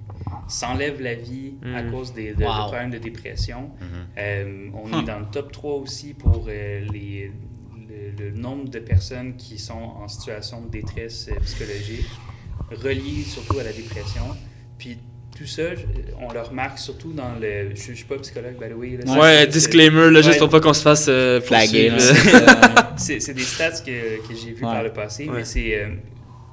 s'enlèvent 0.47 1.01
la 1.01 1.15
vie 1.15 1.53
à 1.75 1.83
Mm. 1.83 1.91
cause 1.91 2.13
des, 2.13 2.33
de, 2.33 2.43
problèmes 2.43 2.91
de 2.91 2.97
dépression. 2.99 3.69
Mhm. 3.81 3.87
Euh, 4.17 4.67
on 4.73 4.99
est 5.01 5.05
dans 5.05 5.19
le 5.19 5.25
top 5.31 5.51
3 5.51 5.73
aussi 5.75 6.13
pour 6.13 6.45
euh, 6.47 6.85
les, 6.91 7.31
le, 8.17 8.23
le 8.25 8.31
nombre 8.31 8.69
de 8.69 8.79
personnes 8.79 9.35
qui 9.35 9.57
sont 9.59 9.73
en 9.73 10.07
situation 10.07 10.61
de 10.61 10.69
détresse 10.69 11.29
psychologique, 11.43 12.05
reliées 12.71 13.23
surtout 13.23 13.59
à 13.59 13.63
la 13.63 13.73
dépression. 13.73 14.23
Puis 14.77 14.97
tout 15.37 15.45
ça, 15.47 15.63
on 16.21 16.31
le 16.31 16.41
remarque 16.41 16.77
surtout 16.77 17.11
dans 17.13 17.33
le... 17.39 17.75
Je 17.75 17.91
ne 17.91 17.95
suis 17.95 18.05
pas 18.05 18.17
psychologue, 18.19 18.53
by 18.59 18.69
the 18.69 18.75
way. 18.77 18.97
là, 19.03 19.19
ouais, 19.19 19.47
disclaimer, 19.47 20.11
là, 20.11 20.21
juste 20.21 20.33
Ouais. 20.33 20.39
pour 20.39 20.49
pas 20.49 20.59
qu'on 20.59 20.73
se 20.73 20.81
fasse 20.83 21.07
euh, 21.09 21.41
Flaguer. 21.41 21.91
C'est 22.97 23.19
c'est 23.19 23.33
des 23.33 23.41
stats 23.41 23.71
que, 23.83 24.27
que 24.27 24.35
j'ai 24.35 24.51
vues 24.51 24.63
Ouais. 24.65 24.71
par 24.71 24.83
le 24.83 24.93
passé, 24.93 25.27
Ouais. 25.27 25.37
mais 25.37 25.45
c'est 25.45 25.75
euh, 25.81 25.87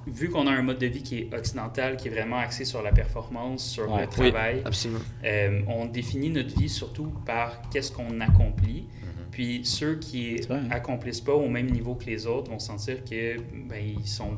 vu 0.07 0.31
qu'on 0.31 0.47
a 0.47 0.51
un 0.51 0.63
mode 0.63 0.79
de 0.79 0.87
vie 0.87 1.03
qui 1.03 1.19
est 1.19 1.35
occidental, 1.35 1.97
qui 1.99 2.09
est 2.09 2.11
vraiment 2.11 2.39
axé 2.39 2.65
sur 2.65 2.83
la 2.83 2.93
performance, 2.93 3.63
sur 3.63 3.93
Ouais. 3.93 4.03
le 4.03 4.09
Oui, 4.23 4.31
travail, 4.33 4.63
absolument. 4.65 5.01
euh, 5.25 5.61
on 5.69 5.85
définit 5.85 6.31
notre 6.31 6.59
vie 6.59 6.71
surtout 6.71 7.13
par 7.27 7.61
qu'est-ce 7.71 7.93
qu'on 7.93 8.21
accomplit. 8.21 8.85
Puis 9.33 9.61
ceux 9.65 9.95
qui 9.97 10.41
hein. 10.51 10.63
accomplissent 10.71 11.21
pas 11.21 11.35
au 11.35 11.49
même 11.49 11.71
niveau 11.71 11.95
que 11.95 12.07
les 12.07 12.27
autres 12.27 12.51
vont 12.51 12.59
sentir 12.59 13.05
que 13.05 13.37
ben, 13.69 13.79
ils 14.01 14.09
sont 14.09 14.33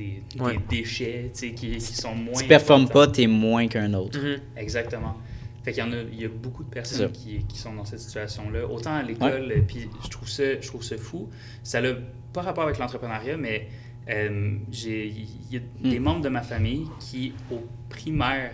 des, 0.00 0.58
déchets 0.68 1.30
tu 1.38 1.52
qui, 1.54 1.72
qui 1.76 1.80
sont 1.80 2.14
moins. 2.14 2.40
Tu 2.40 2.46
performes 2.48 2.82
importants. 2.82 3.06
pas, 3.06 3.12
t'es 3.12 3.26
moins 3.26 3.66
qu'un 3.68 3.92
autre. 3.94 4.18
Mhm. 4.18 4.40
Exactement. 4.56 5.16
Fait 5.62 5.72
qu'il 5.72 5.84
y 5.84 5.86
en 5.86 5.92
a, 5.92 5.96
il 6.10 6.20
y 6.20 6.24
a 6.24 6.28
beaucoup 6.28 6.64
de 6.64 6.70
personnes 6.70 7.12
qui, 7.12 7.44
qui 7.44 7.58
sont 7.58 7.74
dans 7.74 7.84
cette 7.84 8.00
situation-là. 8.00 8.66
Autant 8.66 8.94
à 8.94 9.02
l'école, 9.02 9.52
euh, 9.54 9.60
puis 9.66 9.88
je 10.02 10.08
trouve 10.08 10.28
ça, 10.28 10.58
je 10.60 10.66
trouve 10.66 10.82
ça 10.82 10.96
fou. 10.96 11.28
Ça 11.62 11.80
n'a 11.82 11.90
pas 12.32 12.40
rapport 12.42 12.64
avec 12.64 12.78
l'entrepreneuriat, 12.78 13.36
mais 13.36 13.68
euh, 14.08 14.56
j'ai, 14.72 15.06
il 15.08 15.54
y 15.54 15.56
a 15.58 15.60
Hmm. 15.82 15.90
des 15.90 15.98
membres 15.98 16.22
de 16.22 16.28
ma 16.30 16.42
famille 16.42 16.86
qui, 16.98 17.32
au 17.50 17.60
primaire, 17.90 18.52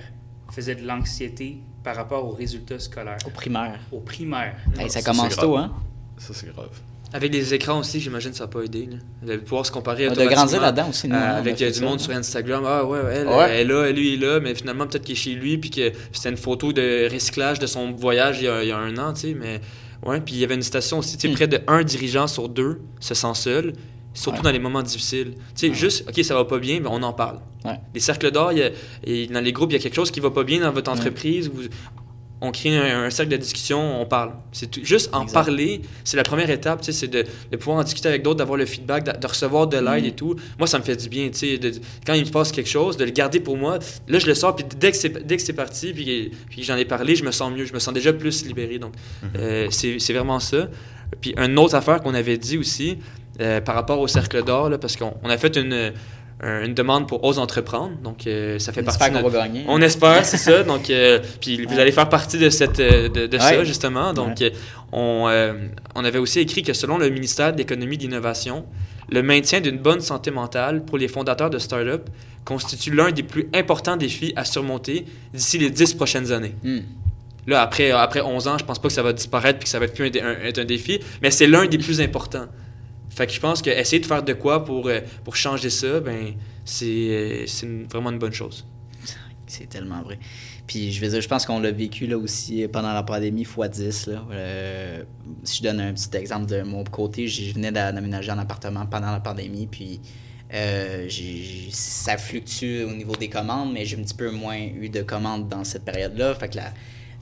faisaient 0.51 0.75
de 0.75 0.87
l'anxiété 0.87 1.59
par 1.85 1.95
rapport 1.97 2.25
aux 2.25 2.33
résultats 2.33 2.79
scolaires. 2.81 3.19
Au 3.27 3.31
primaire. 3.31 3.79
Au 3.93 4.01
primaire. 4.01 4.57
Hey, 4.79 4.91
ça 4.91 5.01
ça, 5.01 5.11
commence 5.11 5.37
tôt, 5.37 5.57
hein? 5.57 5.73
Ça, 6.19 6.35
c'est 6.35 6.53
grave. 6.53 6.81
Avec 7.17 7.33
les 7.33 7.55
écrans 7.55 7.79
aussi, 7.81 7.99
j'imagine 8.01 8.31
que 8.31 8.37
ça 8.37 8.45
n'a 8.45 8.49
pas 8.49 8.61
aidé. 8.63 8.89
là. 8.91 9.35
De 9.35 9.41
pouvoir 9.41 9.65
se 9.67 9.73
comparer 9.73 10.05
De 10.07 10.11
automatiquement, 10.11 10.37
grandir 10.45 10.61
là-dedans 10.61 10.89
aussi, 10.91 11.09
nous, 11.09 11.15
euh, 11.15 11.19
on 11.19 11.23
a 11.23 11.27
avec 11.37 11.61
euh, 11.63 11.69
du 11.69 11.75
ça. 11.79 11.85
monde 11.85 11.99
sur 12.01 12.13
Instagram. 12.13 12.63
Ah 12.67 12.85
ouais, 12.85 13.01
ouais, 13.01 13.15
elle, 13.17 13.27
Ouais. 13.29 13.47
elle 13.51 13.71
est 13.71 13.73
là, 13.73 13.91
lui 13.93 14.15
est 14.15 14.17
là, 14.19 14.39
mais 14.41 14.55
finalement 14.55 14.87
peut-être 14.87 15.05
qu'il 15.05 15.15
est 15.15 15.17
chez 15.19 15.33
lui, 15.35 15.59
puis 15.59 15.71
que 15.71 15.93
c'était 16.13 16.31
une 16.31 16.37
photo 16.37 16.73
de 16.73 17.09
recyclage 17.13 17.59
de 17.59 17.67
son 17.67 17.93
voyage 17.93 18.39
il 18.41 18.45
y 18.45 18.49
a, 18.49 18.63
il 18.63 18.69
y 18.69 18.73
a 18.73 18.77
un 18.79 18.97
an, 18.99 19.13
tu 19.15 19.21
sais. 19.21 19.35
Mais 19.35 19.61
ouais, 20.07 20.21
puis 20.21 20.35
il 20.35 20.41
y 20.41 20.45
avait 20.45 20.55
une 20.55 20.63
citation 20.63 20.99
aussi, 20.99 21.17
tu 21.17 21.23
sais, 21.27 21.29
Hmm. 21.33 21.37
près 21.37 21.49
de 21.49 21.59
un 21.67 21.83
dirigeant 21.83 22.27
sur 22.27 22.49
deux 22.49 22.81
se 23.01 23.15
sent 23.15 23.35
seul, 23.35 23.73
surtout 24.15 24.39
Ouais. 24.39 24.45
dans 24.45 24.51
les 24.51 24.59
moments 24.59 24.83
difficiles. 24.83 25.35
Tu 25.57 25.69
sais, 25.69 25.75
juste, 25.75 26.05
ok, 26.09 26.23
ça 26.25 26.35
va 26.35 26.45
pas 26.45 26.59
bien, 26.59 26.81
mais 26.81 26.89
on 26.91 27.03
en 27.03 27.13
parle. 27.13 27.39
Les 27.95 28.01
cercles 28.01 28.31
d'or, 28.31 28.53
dans 28.53 29.41
les 29.45 29.53
groupes, 29.53 29.71
il 29.73 29.75
y 29.75 29.79
a 29.79 29.83
quelque 29.83 29.97
chose 29.97 30.11
qui 30.13 30.21
va 30.21 30.31
pas 30.31 30.45
bien 30.45 30.61
dans 30.61 30.71
votre 30.71 30.91
entreprise. 30.93 31.51
vous- 31.53 31.63
on 32.41 32.51
crée 32.53 32.77
un, 32.77 33.05
un 33.05 33.11
cercle 33.11 33.33
de 33.33 33.37
discussion, 33.39 34.01
on 34.01 34.05
parle. 34.05 34.33
C'est 34.53 34.71
tout- 34.71 34.85
juste 34.85 35.09
en 35.15 35.25
parler, 35.27 35.81
c'est 36.05 36.17
la 36.19 36.23
première 36.23 36.51
étape, 36.51 36.81
tu 36.83 36.87
sais, 36.87 36.93
c'est 36.93 37.09
de, 37.09 37.25
de 37.51 37.57
pouvoir 37.57 37.79
en 37.79 37.83
discuter 37.83 38.09
avec 38.09 38.23
d'autres, 38.23 38.37
d'avoir 38.39 38.59
le 38.59 38.67
feedback, 38.67 39.05
de, 39.05 39.19
de 39.19 39.27
recevoir 39.27 39.67
de 39.67 39.79
l'aide 39.79 40.03
Mhm. 40.03 40.09
et 40.09 40.13
tout. 40.13 40.37
Moi, 40.59 40.67
ça 40.67 40.79
me 40.79 40.85
fait 40.85 40.97
du 40.97 41.09
bien, 41.09 41.29
tu 41.31 41.39
sais, 41.39 41.59
de- 41.59 41.73
quand 42.07 42.13
il 42.15 42.27
me 42.27 42.31
passe 42.31 42.53
quelque 42.53 42.69
chose, 42.69 42.97
de 42.99 43.05
le 43.05 43.11
garder 43.11 43.41
pour 43.41 43.57
moi. 43.57 43.79
Là, 44.09 44.19
je 44.19 44.27
le 44.27 44.35
sors, 44.35 44.55
puis 44.55 44.67
dès 44.79 44.91
que 44.91 44.97
c'est, 44.99 45.27
dès 45.27 45.37
que 45.37 45.43
c'est 45.43 45.55
parti, 45.55 45.93
puis, 45.95 46.31
puis 46.51 46.63
j'en 46.63 46.77
ai 46.77 46.85
parlé, 46.85 47.17
je 47.17 47.25
me 47.25 47.31
sens 47.31 47.51
mieux, 47.53 47.65
je 47.65 47.73
me 47.73 47.79
sens 47.79 47.95
déjà 47.95 48.13
plus 48.13 48.45
libéré. 48.45 48.79
Donc, 48.79 48.93
euh, 49.39 49.69
c'est, 49.71 49.99
c'est 49.99 50.13
vraiment 50.13 50.39
ça. 50.41 50.69
Puis, 51.21 51.35
une 51.39 51.59
autre 51.59 51.75
affaire 51.75 52.01
qu'on 52.03 52.15
avait 52.15 52.37
dit 52.37 52.59
aussi, 52.59 52.99
euh, 53.41 53.61
par 53.61 53.75
rapport 53.75 54.01
au 54.01 54.09
cercle 54.09 54.43
d'or, 54.45 54.69
là, 54.71 54.79
parce 54.79 54.97
qu'on 54.97 55.15
on 55.23 55.31
a 55.31 55.39
fait 55.39 55.57
une, 55.57 55.73
un- 55.73 55.93
une 56.43 56.75
demande 56.75 57.09
pour 57.09 57.25
Ose 57.25 57.39
entreprendre, 57.39 57.97
donc 58.05 58.27
euh, 58.27 58.59
ça 58.59 58.73
fait 58.73 58.83
On 58.83 58.85
partie 58.85 59.03
espère 59.05 59.23
de 59.25 59.29
va 59.29 59.43
gagner. 59.47 59.65
on 59.69 59.81
espère, 59.81 60.25
c'est 60.27 60.37
ça. 60.37 60.63
Donc, 60.65 60.91
euh, 60.91 61.19
puis 61.41 61.65
vous 61.65 61.79
allez 61.79 61.93
faire 61.93 62.09
partie 62.11 62.37
de, 62.39 62.51
cette, 62.51 62.79
euh, 62.79 63.09
de, 63.09 63.39
ça, 63.39 63.65
justement. 63.65 64.13
Donc, 64.13 64.39
Ouais. 64.41 64.53
on, 64.93 65.27
euh, 65.29 65.55
on 65.95 66.05
avait 66.05 66.19
aussi 66.19 66.41
écrit 66.41 66.63
que 66.63 66.75
selon 66.75 66.99
le 66.99 67.09
ministère 67.09 67.53
de 67.55 67.59
l'Économie 67.59 67.95
et 67.95 67.99
de 67.99 68.03
l'Innovation, 68.03 68.67
le 69.09 69.23
maintien 69.23 69.61
d'une 69.63 69.79
bonne 69.79 70.01
santé 70.03 70.31
mentale 70.31 70.85
pour 70.85 70.99
les 70.99 71.09
fondateurs 71.09 71.49
de 71.49 71.59
start-up 71.59 72.09
constitue 72.45 72.91
l'un 72.95 73.13
des 73.13 73.23
plus 73.23 73.49
importants 73.55 73.97
défis 73.97 74.33
à 74.37 74.45
surmonter 74.45 75.07
d'ici 75.33 75.57
les 75.59 75.71
dix 75.71 75.95
prochaines 75.95 76.33
années. 76.33 76.55
Hmm. 76.63 76.81
Là, 77.47 77.63
après, 77.63 77.93
après 77.93 78.21
11 78.21 78.47
ans, 78.49 78.59
je 78.59 78.65
pense 78.65 78.79
pas 78.81 78.89
que 78.89 78.95
ça 78.95 79.03
va 79.03 79.13
disparaître 79.13 79.59
puis 79.61 79.65
que 79.65 79.71
ça 79.71 79.79
va 79.79 79.85
être 79.87 79.95
plus 79.95 80.07
un, 80.07 80.11
dé- 80.11 80.21
un- 80.21 80.45
être 80.45 80.59
un 80.59 80.65
défi, 80.65 81.01
mais 81.23 81.31
c'est 81.31 81.47
l'un 81.47 81.65
des 81.67 81.79
plus 81.79 82.01
importants. 82.01 82.47
Fait 83.17 83.27
que 83.27 83.33
je 83.33 83.41
pense 83.41 83.63
que 83.63 83.71
essayer 83.71 83.99
de 84.01 84.07
faire 84.07 84.23
de 84.23 84.33
quoi 84.35 84.65
pour, 84.65 84.87
euh, 84.89 85.01
pour 85.25 85.35
changer 85.37 85.71
ça, 85.71 86.01
ben, 86.01 86.35
c'est 86.65 86.85
euh, 86.87 87.47
vraiment 87.91 88.11
une 88.11 88.19
bonne 88.19 88.33
chose. 88.35 88.67
C'est 89.47 89.69
tellement 89.69 90.03
vrai. 90.03 90.19
Puis 90.67 90.93
je 90.93 91.01
veux 91.01 91.09
dire, 91.09 91.21
je 91.21 91.29
pense 91.29 91.47
qu'on 91.47 91.61
l'a 91.61 91.71
vécu 91.71 92.07
là 92.09 92.19
aussi 92.19 92.67
pendant 92.73 92.93
la 92.93 93.03
pandémie 93.05 93.43
x 93.43 93.71
10. 93.71 94.07
Là. 94.09 94.25
Euh, 94.33 95.03
si 95.45 95.59
je 95.59 95.63
donne 95.63 95.81
un 95.81 95.93
petit 95.95 96.15
exemple 96.17 96.47
de 96.47 96.63
mon 96.63 96.83
côté, 96.85 97.29
je 97.29 97.55
venais 97.55 97.71
d'a- 97.73 97.93
d'aménager 97.93 98.31
un 98.33 98.39
appartement 98.39 98.85
pendant 98.87 99.13
la 99.13 99.21
pandémie, 99.21 99.67
puis 99.69 100.01
euh, 100.53 101.09
ça 101.71 102.17
fluctue 102.19 102.83
au 102.85 102.91
niveau 102.93 103.15
des 103.15 103.29
commandes, 103.29 103.73
mais 103.73 103.85
j'ai 103.85 103.97
un 103.97 104.03
petit 104.03 104.15
peu 104.15 104.31
moins 104.31 104.59
eu 104.59 104.89
de 104.89 105.03
commandes 105.03 105.49
dans 105.49 105.63
cette 105.65 105.85
période-là. 105.85 106.35
Fait 106.35 106.49
que 106.49 106.57
la- 106.57 106.73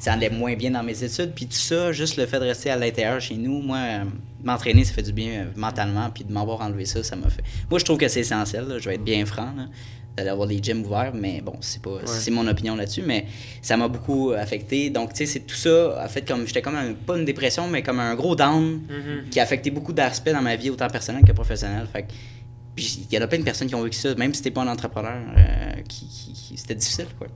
ça 0.05 0.13
allait 0.13 0.31
moins 0.31 0.55
bien 0.55 0.71
dans 0.71 0.83
mes 0.83 1.03
études. 1.03 1.33
Puis 1.35 1.47
tout 1.47 1.53
ça, 1.57 1.93
juste 1.93 2.17
le 2.17 2.27
fait 2.27 2.39
de 2.39 2.45
rester 2.45 2.71
à 2.71 2.77
l'intérieur 2.77 3.21
chez 3.21 3.37
nous, 3.37 3.61
moi, 3.63 3.79
euh, 3.79 4.05
m'entraîner, 4.43 4.85
ça 4.85 4.93
fait 4.93 5.03
du 5.03 5.13
bien 5.13 5.31
euh, 5.31 5.45
mentalement. 5.57 6.11
Puis 6.11 6.25
de 6.25 6.33
m'avoir 6.33 6.61
enlevé 6.61 6.85
ça, 6.85 7.03
ça 7.03 7.17
m'a 7.17 7.31
fait. 7.31 7.43
Moi, 7.71 7.79
je 7.79 7.85
trouve 7.85 7.99
que 7.99 8.09
c'est 8.09 8.21
essentiel. 8.21 8.67
là. 8.69 8.79
Je 8.79 8.89
vais 8.89 8.97
être 8.97 9.05
bien 9.05 9.25
franc. 9.27 9.49
là, 9.57 10.23
d'avoir 10.25 10.47
des 10.47 10.63
gyms 10.63 10.85
ouverts, 10.87 11.13
mais 11.13 11.41
bon, 11.41 11.57
c'est 11.61 11.83
pas 11.83 11.99
c'est 12.07 12.31
mon 12.31 12.47
opinion 12.47 12.77
là-dessus, 12.77 13.03
mais 13.05 13.27
ça 13.61 13.77
m'a 13.77 13.89
beaucoup 13.89 14.31
affecté. 14.31 14.89
Donc, 14.89 15.13
tu 15.13 15.17
sais, 15.19 15.27
c'est 15.27 15.41
tout 15.41 15.57
ça 15.57 16.01
a 16.01 16.07
fait 16.09 16.23
comme 16.25 16.47
j'étais 16.47 16.63
comme 16.63 16.77
un- 16.77 16.93
pas 16.93 17.17
une 17.19 17.25
dépression, 17.25 17.67
mais 17.67 17.83
comme 17.83 17.99
un 17.99 18.15
gros 18.15 18.37
down 18.37 18.81
qui 19.31 19.41
a 19.41 19.43
affecté 19.43 19.71
beaucoup 19.73 19.93
d'aspects 19.93 20.31
dans 20.31 20.41
ma 20.43 20.55
vie, 20.55 20.71
autant 20.71 20.87
personnelle 20.87 21.25
que 21.25 21.33
professionnelle. 21.33 21.89
Fait 21.93 22.07
il 22.77 23.13
y 23.13 23.19
en 23.19 23.23
a 23.23 23.27
plein 23.27 23.39
de 23.39 23.43
personnes 23.45 23.67
qui 23.67 23.75
ont 23.75 23.83
vécu 23.83 23.99
ça, 23.99 24.15
même 24.15 24.33
si 24.35 24.41
t'es 24.43 24.53
pas 24.53 24.63
un 24.63 24.69
entrepreneur, 24.69 25.15
euh, 25.37 25.73
qui, 25.89 26.07
qui- 26.07 26.33
qui- 26.33 26.59
c'était 26.59 26.77
difficile, 26.77 27.07
quoi. 27.19 27.27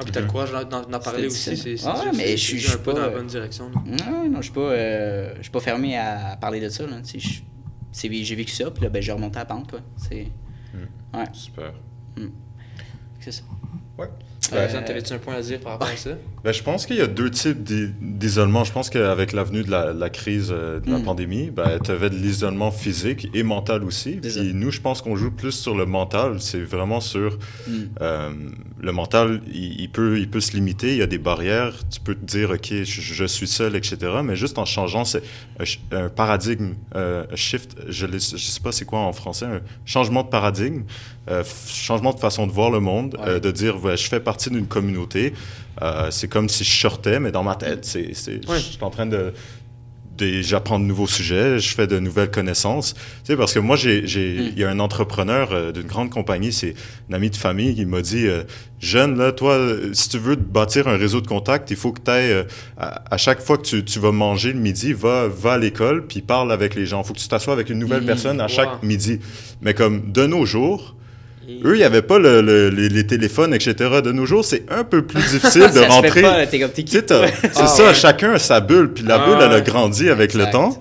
Ah, 0.00 0.02
puis 0.04 0.12
t'as 0.12 0.20
le 0.20 0.26
courage 0.26 0.50
d'en- 0.50 0.64
parler 0.98 1.26
aussi. 1.26 1.56
C'est 1.56 1.76
c'est 1.76 1.86
Ouais, 1.86 1.92
mais 2.16 2.36
je 2.36 2.56
suis- 2.56 2.72
un 2.72 2.78
pas, 2.78 2.92
dans 2.94 3.00
la 3.00 3.06
euh, 3.08 3.16
bonne 3.18 3.26
direction. 3.26 3.70
Non, 3.70 4.28
non, 4.30 4.36
je 4.38 4.42
suis 4.44 4.52
pas, 4.52 4.60
euh, 4.60 5.34
je 5.36 5.42
suis 5.42 5.50
pas 5.50 5.60
fermé 5.60 5.96
à 5.98 6.38
parler 6.40 6.58
de 6.60 6.68
ça, 6.70 6.86
là. 6.86 6.96
J'ai 7.04 8.34
vécu 8.34 8.52
ça, 8.52 8.70
puis 8.70 8.82
là, 8.82 8.88
ben, 8.88 9.02
j'ai 9.02 9.12
remonté 9.12 9.36
à 9.36 9.40
la 9.40 9.44
pente, 9.46 9.70
quoi. 9.70 9.80
C'est 9.96 10.26
ouais, 11.14 11.24
Super. 11.32 11.72
c'est 13.20 13.32
ça. 13.32 13.42
Ouais. 13.98 14.08
Euh, 14.52 14.82
t'avais-tu 14.86 15.12
un 15.12 15.18
point 15.18 15.34
à 15.36 15.40
dire 15.42 15.60
par 15.60 15.72
rapport 15.72 15.88
à 15.88 15.96
ça? 15.96 16.10
Ben, 16.44 16.52
je 16.52 16.62
pense 16.62 16.86
qu'il 16.86 16.96
y 16.96 17.00
a 17.00 17.06
deux 17.06 17.30
types 17.30 17.62
d'i- 17.62 17.90
d'isolement. 18.00 18.64
Je 18.64 18.72
pense 18.72 18.90
qu'avec 18.90 19.32
l'avenue 19.32 19.62
de 19.62 19.70
la, 19.70 19.92
la 19.92 20.10
crise 20.10 20.48
euh, 20.50 20.80
de 20.80 20.90
la 20.90 20.98
Mm. 20.98 21.02
pandémie, 21.04 21.50
ben, 21.50 21.78
tu 21.84 21.90
avais 21.90 22.10
de 22.10 22.16
l'isolement 22.16 22.70
physique 22.70 23.28
et 23.34 23.42
mental 23.42 23.84
aussi. 23.84 24.12
Puis 24.22 24.52
nous, 24.54 24.70
je 24.70 24.80
pense 24.80 25.02
qu'on 25.02 25.16
joue 25.16 25.30
plus 25.30 25.52
sur 25.52 25.76
le 25.76 25.86
mental. 25.86 26.40
C'est 26.40 26.62
vraiment 26.62 27.00
sur 27.00 27.38
Mm. 27.68 27.72
euh, 28.00 28.30
le 28.80 28.92
mental. 28.92 29.40
Il, 29.52 29.80
il 29.80 29.90
peut, 29.90 30.18
il 30.18 30.28
peut 30.30 30.40
se 30.40 30.52
limiter. 30.52 30.90
Il 30.92 30.96
y 30.98 31.02
a 31.02 31.06
des 31.06 31.18
barrières. 31.18 31.74
Tu 31.90 32.00
peux 32.00 32.14
te 32.14 32.24
dire, 32.24 32.50
OK, 32.50 32.68
je, 32.70 32.84
je 33.00 33.24
suis 33.24 33.46
seul, 33.48 33.76
etc. 33.76 33.96
Mais 34.24 34.36
juste 34.36 34.58
en 34.58 34.64
changeant 34.64 35.04
c'est 35.04 35.22
un, 35.92 35.96
un 36.04 36.08
paradigme, 36.08 36.74
euh, 36.96 37.24
un 37.30 37.36
shift, 37.36 37.76
je 37.88 38.06
ne 38.06 38.18
sais 38.18 38.60
pas 38.60 38.72
c'est 38.72 38.84
quoi 38.84 39.00
en 39.00 39.12
français, 39.12 39.46
un 39.46 39.60
changement 39.84 40.22
de 40.22 40.28
paradigme, 40.28 40.82
euh, 41.28 41.42
changement 41.66 42.12
de 42.12 42.18
façon 42.20 42.46
de 42.46 42.52
voir 42.52 42.70
le 42.70 42.80
monde, 42.80 43.16
Ouais. 43.20 43.28
euh, 43.28 43.40
de 43.40 43.50
dire, 43.50 43.82
ouais, 43.84 43.96
je 43.96 44.08
fais 44.08 44.20
partie 44.20 44.50
d'une 44.50 44.66
communauté. 44.66 45.32
Euh, 45.82 46.08
c'est 46.10 46.28
comme 46.28 46.48
si 46.48 46.64
je 46.64 46.80
sortais, 46.80 47.20
mais 47.20 47.30
dans 47.30 47.42
ma 47.44 47.54
tête, 47.56 47.84
c'est, 47.84 48.14
c'est- 48.14 48.46
Ouais. 48.48 48.56
je 48.56 48.62
suis 48.72 48.78
en 48.82 48.90
train 48.90 49.06
de, 49.06 49.32
de- 50.18 50.42
j'apprends 50.42 50.78
de 50.78 50.84
nouveaux 50.84 51.06
sujets, 51.06 51.58
je 51.58 51.74
fais 51.74 51.86
de 51.86 51.98
nouvelles 51.98 52.30
connaissances. 52.30 52.92
Tu 52.94 53.00
sais, 53.24 53.36
parce 53.36 53.54
que 53.54 53.58
moi, 53.58 53.76
j'ai, 53.76 54.02
Mm. 54.02 54.52
il 54.54 54.58
y 54.58 54.64
a 54.64 54.68
un 54.70 54.78
entrepreneur 54.80 55.72
d'une 55.72 55.86
grande 55.86 56.10
compagnie, 56.10 56.52
c'est 56.52 56.74
un 57.10 57.14
ami 57.14 57.30
de 57.30 57.36
famille, 57.36 57.74
qui 57.74 57.86
m'a 57.86 58.02
dit, 58.02 58.26
jeune, 58.80 59.16
là, 59.16 59.32
toi, 59.32 59.58
si 59.94 60.08
tu 60.10 60.18
veux 60.18 60.36
bâtir 60.36 60.88
un 60.88 60.96
réseau 60.98 61.20
de 61.22 61.26
contacts, 61.26 61.70
il 61.70 61.76
faut 61.76 61.92
que 61.92 62.00
tu 62.02 62.10
ailles, 62.10 62.44
à, 62.76 63.02
à 63.14 63.16
chaque 63.16 63.40
fois 63.40 63.56
que 63.56 63.62
tu, 63.62 63.84
tu 63.84 63.98
vas 63.98 64.12
manger 64.12 64.52
le 64.52 64.58
midi, 64.60 64.92
va, 64.92 65.28
va 65.28 65.52
à 65.54 65.58
l'école, 65.58 66.06
puis 66.06 66.20
parle 66.22 66.50
avec 66.52 66.74
les 66.74 66.84
gens. 66.86 67.02
Il 67.02 67.06
faut 67.06 67.14
que 67.14 67.18
tu 67.20 67.28
t'assoies 67.28 67.54
avec 67.54 67.70
une 67.70 67.78
nouvelle 67.78 68.02
Mm. 68.02 68.06
personne 68.06 68.40
à 68.40 68.44
Wow. 68.44 68.48
chaque 68.50 68.82
midi. 68.82 69.20
Mais 69.62 69.72
comme 69.74 70.12
de 70.12 70.26
nos 70.26 70.44
jours, 70.44 70.96
Et- 71.48 71.60
eux, 71.64 71.74
il 71.74 71.78
n'y 71.78 71.84
avait 71.84 72.02
pas 72.02 72.18
le- 72.18 72.42
le- 72.42 72.68
les, 72.70 72.88
les 72.88 73.06
téléphones, 73.06 73.54
etc. 73.54 73.74
De 74.04 74.12
nos 74.12 74.26
jours, 74.26 74.44
c'est 74.44 74.64
un 74.70 74.84
peu 74.84 75.02
plus 75.02 75.20
difficile 75.20 75.62
de 75.68 75.68
ça 75.68 75.72
se 75.72 75.78
fait 75.80 75.86
rentrer. 75.88 76.22
pas, 76.22 76.46
t'es 76.46 76.60
comme 76.60 76.70
t'es 76.70 76.82
Tu 76.84 76.92
sais, 76.92 77.00
qui? 77.00 77.06
t'as- 77.06 77.26
c'est 77.28 77.50
Ah, 77.56 77.66
ça, 77.66 77.84
ouais. 77.88 77.94
chacun 77.94 78.32
a 78.32 78.38
sa 78.38 78.60
bulle, 78.60 78.92
puis 78.92 79.04
la 79.04 79.22
Ah, 79.22 79.26
bulle, 79.26 79.38
elle 79.40 79.52
a 79.52 79.60
grandi 79.60 80.08
avec 80.10 80.34
le 80.34 80.50
temps. 80.50 80.78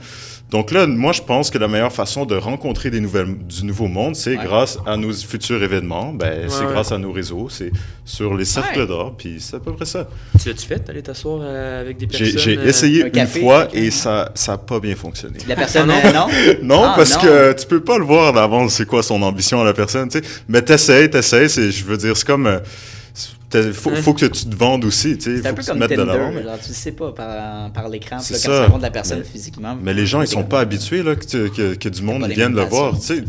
Donc 0.50 0.72
là, 0.72 0.88
moi, 0.88 1.12
je 1.12 1.22
pense 1.22 1.52
que 1.52 1.60
la 1.60 1.68
meilleure 1.68 1.94
façon 1.94 2.26
de 2.26 2.36
rencontrer 2.36 2.90
des 2.90 3.00
nouvelles, 3.00 3.36
du 3.38 3.66
nouveau 3.66 3.88
monde, 3.88 4.16
c'est 4.16 4.36
Ouais. 4.36 4.44
grâce 4.44 4.80
à 4.88 4.98
nos 4.98 5.14
futurs 5.14 5.62
événements. 5.62 6.12
Ben, 6.12 6.46
c'est 6.50 6.66
ouais. 6.66 6.72
grâce 6.72 6.92
à 6.92 6.98
nos 6.98 7.12
réseaux, 7.12 7.50
c'est 7.50 7.72
sur 8.04 8.34
les 8.36 8.46
cercles 8.46 8.80
Ouais. 8.80 8.88
d'or, 8.88 9.14
puis 9.16 9.36
c'est 9.40 9.58
à 9.58 9.60
peu 9.60 9.74
près 9.74 9.86
ça. 9.86 10.08
Tu 10.42 10.48
l'as-tu 10.50 10.66
fait, 10.66 10.84
d'aller 10.88 11.04
t'asseoir 11.04 11.42
euh, 11.44 11.82
avec 11.82 11.98
des 11.98 12.08
personnes? 12.08 12.40
j'ai 12.40 12.58
euh, 12.58 12.66
essayé 12.66 13.04
un 13.04 13.06
une 13.06 13.12
café, 13.12 13.42
fois 13.42 13.68
et 13.74 13.92
ça 13.92 14.32
ça 14.34 14.54
a 14.54 14.58
pas 14.58 14.80
bien 14.80 14.96
fonctionné. 14.96 15.38
La 15.48 15.56
personne, 15.56 15.92
Ah, 15.92 16.08
euh, 16.08 16.14
non? 16.14 16.28
Non, 16.64 16.84
Ah, 16.84 16.94
parce 16.98 17.14
non? 17.16 17.22
que 17.22 17.54
tu 17.54 17.68
peux 17.68 17.82
pas 17.84 18.00
le 18.00 18.06
voir 18.06 18.34
d'avance, 18.34 18.74
c'est 18.74 18.88
quoi 18.88 19.04
son 19.04 19.22
ambition 19.22 19.62
à 19.62 19.66
la 19.66 19.74
personne, 19.74 20.10
tu 20.10 20.18
sais. 20.18 20.24
Mais 20.48 20.64
t'essayes, 20.64 21.12
t'essayes, 21.12 21.50
c'est, 21.50 21.72
je 21.72 21.86
veux 21.86 21.98
dire, 21.98 22.18
c'est 22.18 22.26
comme, 22.26 22.48
euh, 22.48 22.60
faut, 23.74 23.90
faut 23.96 24.14
que 24.14 24.26
tu 24.26 24.46
te 24.46 24.56
vendes 24.56 24.86
aussi, 24.86 25.18
tu 25.18 25.24
sais. 25.36 25.42
C'est 25.42 25.48
un 25.48 25.50
Faut 25.50 25.56
peu 25.56 25.62
que 25.62 25.62
tu 25.62 25.66
te 25.66 25.72
comme 25.72 25.80
mettes 25.80 25.90
de 25.92 25.96
Tinder, 25.96 26.12
l'avant. 26.12 26.32
mais- 26.32 26.44
genre, 26.44 26.60
tu 26.62 26.70
le 26.70 26.74
sais 26.76 26.92
pas 26.92 27.12
par, 27.12 27.72
par 27.72 27.90
l'écran, 27.90 28.18
quand 28.18 28.22
ça. 28.24 28.38
tu 28.38 28.50
rencontres 28.50 28.82
la 28.84 28.92
personne 28.92 29.20
Mais- 29.20 29.26
physiquement. 29.26 29.78
Mais 29.82 29.94
les 29.94 30.06
gens, 30.06 30.22
ils 30.22 30.28
sont 30.28 30.44
pas 30.44 30.60
habitués 30.60 31.02
là, 31.04 31.16
que, 31.16 31.26
tu- 31.26 31.50
que, 31.52 31.74
que 31.76 31.90
du 31.90 32.02
monde 32.04 32.26
vienne 32.28 32.54
le 32.56 32.64
voir. 32.64 32.96
Tu 33.00 33.06
sais, 33.06 33.24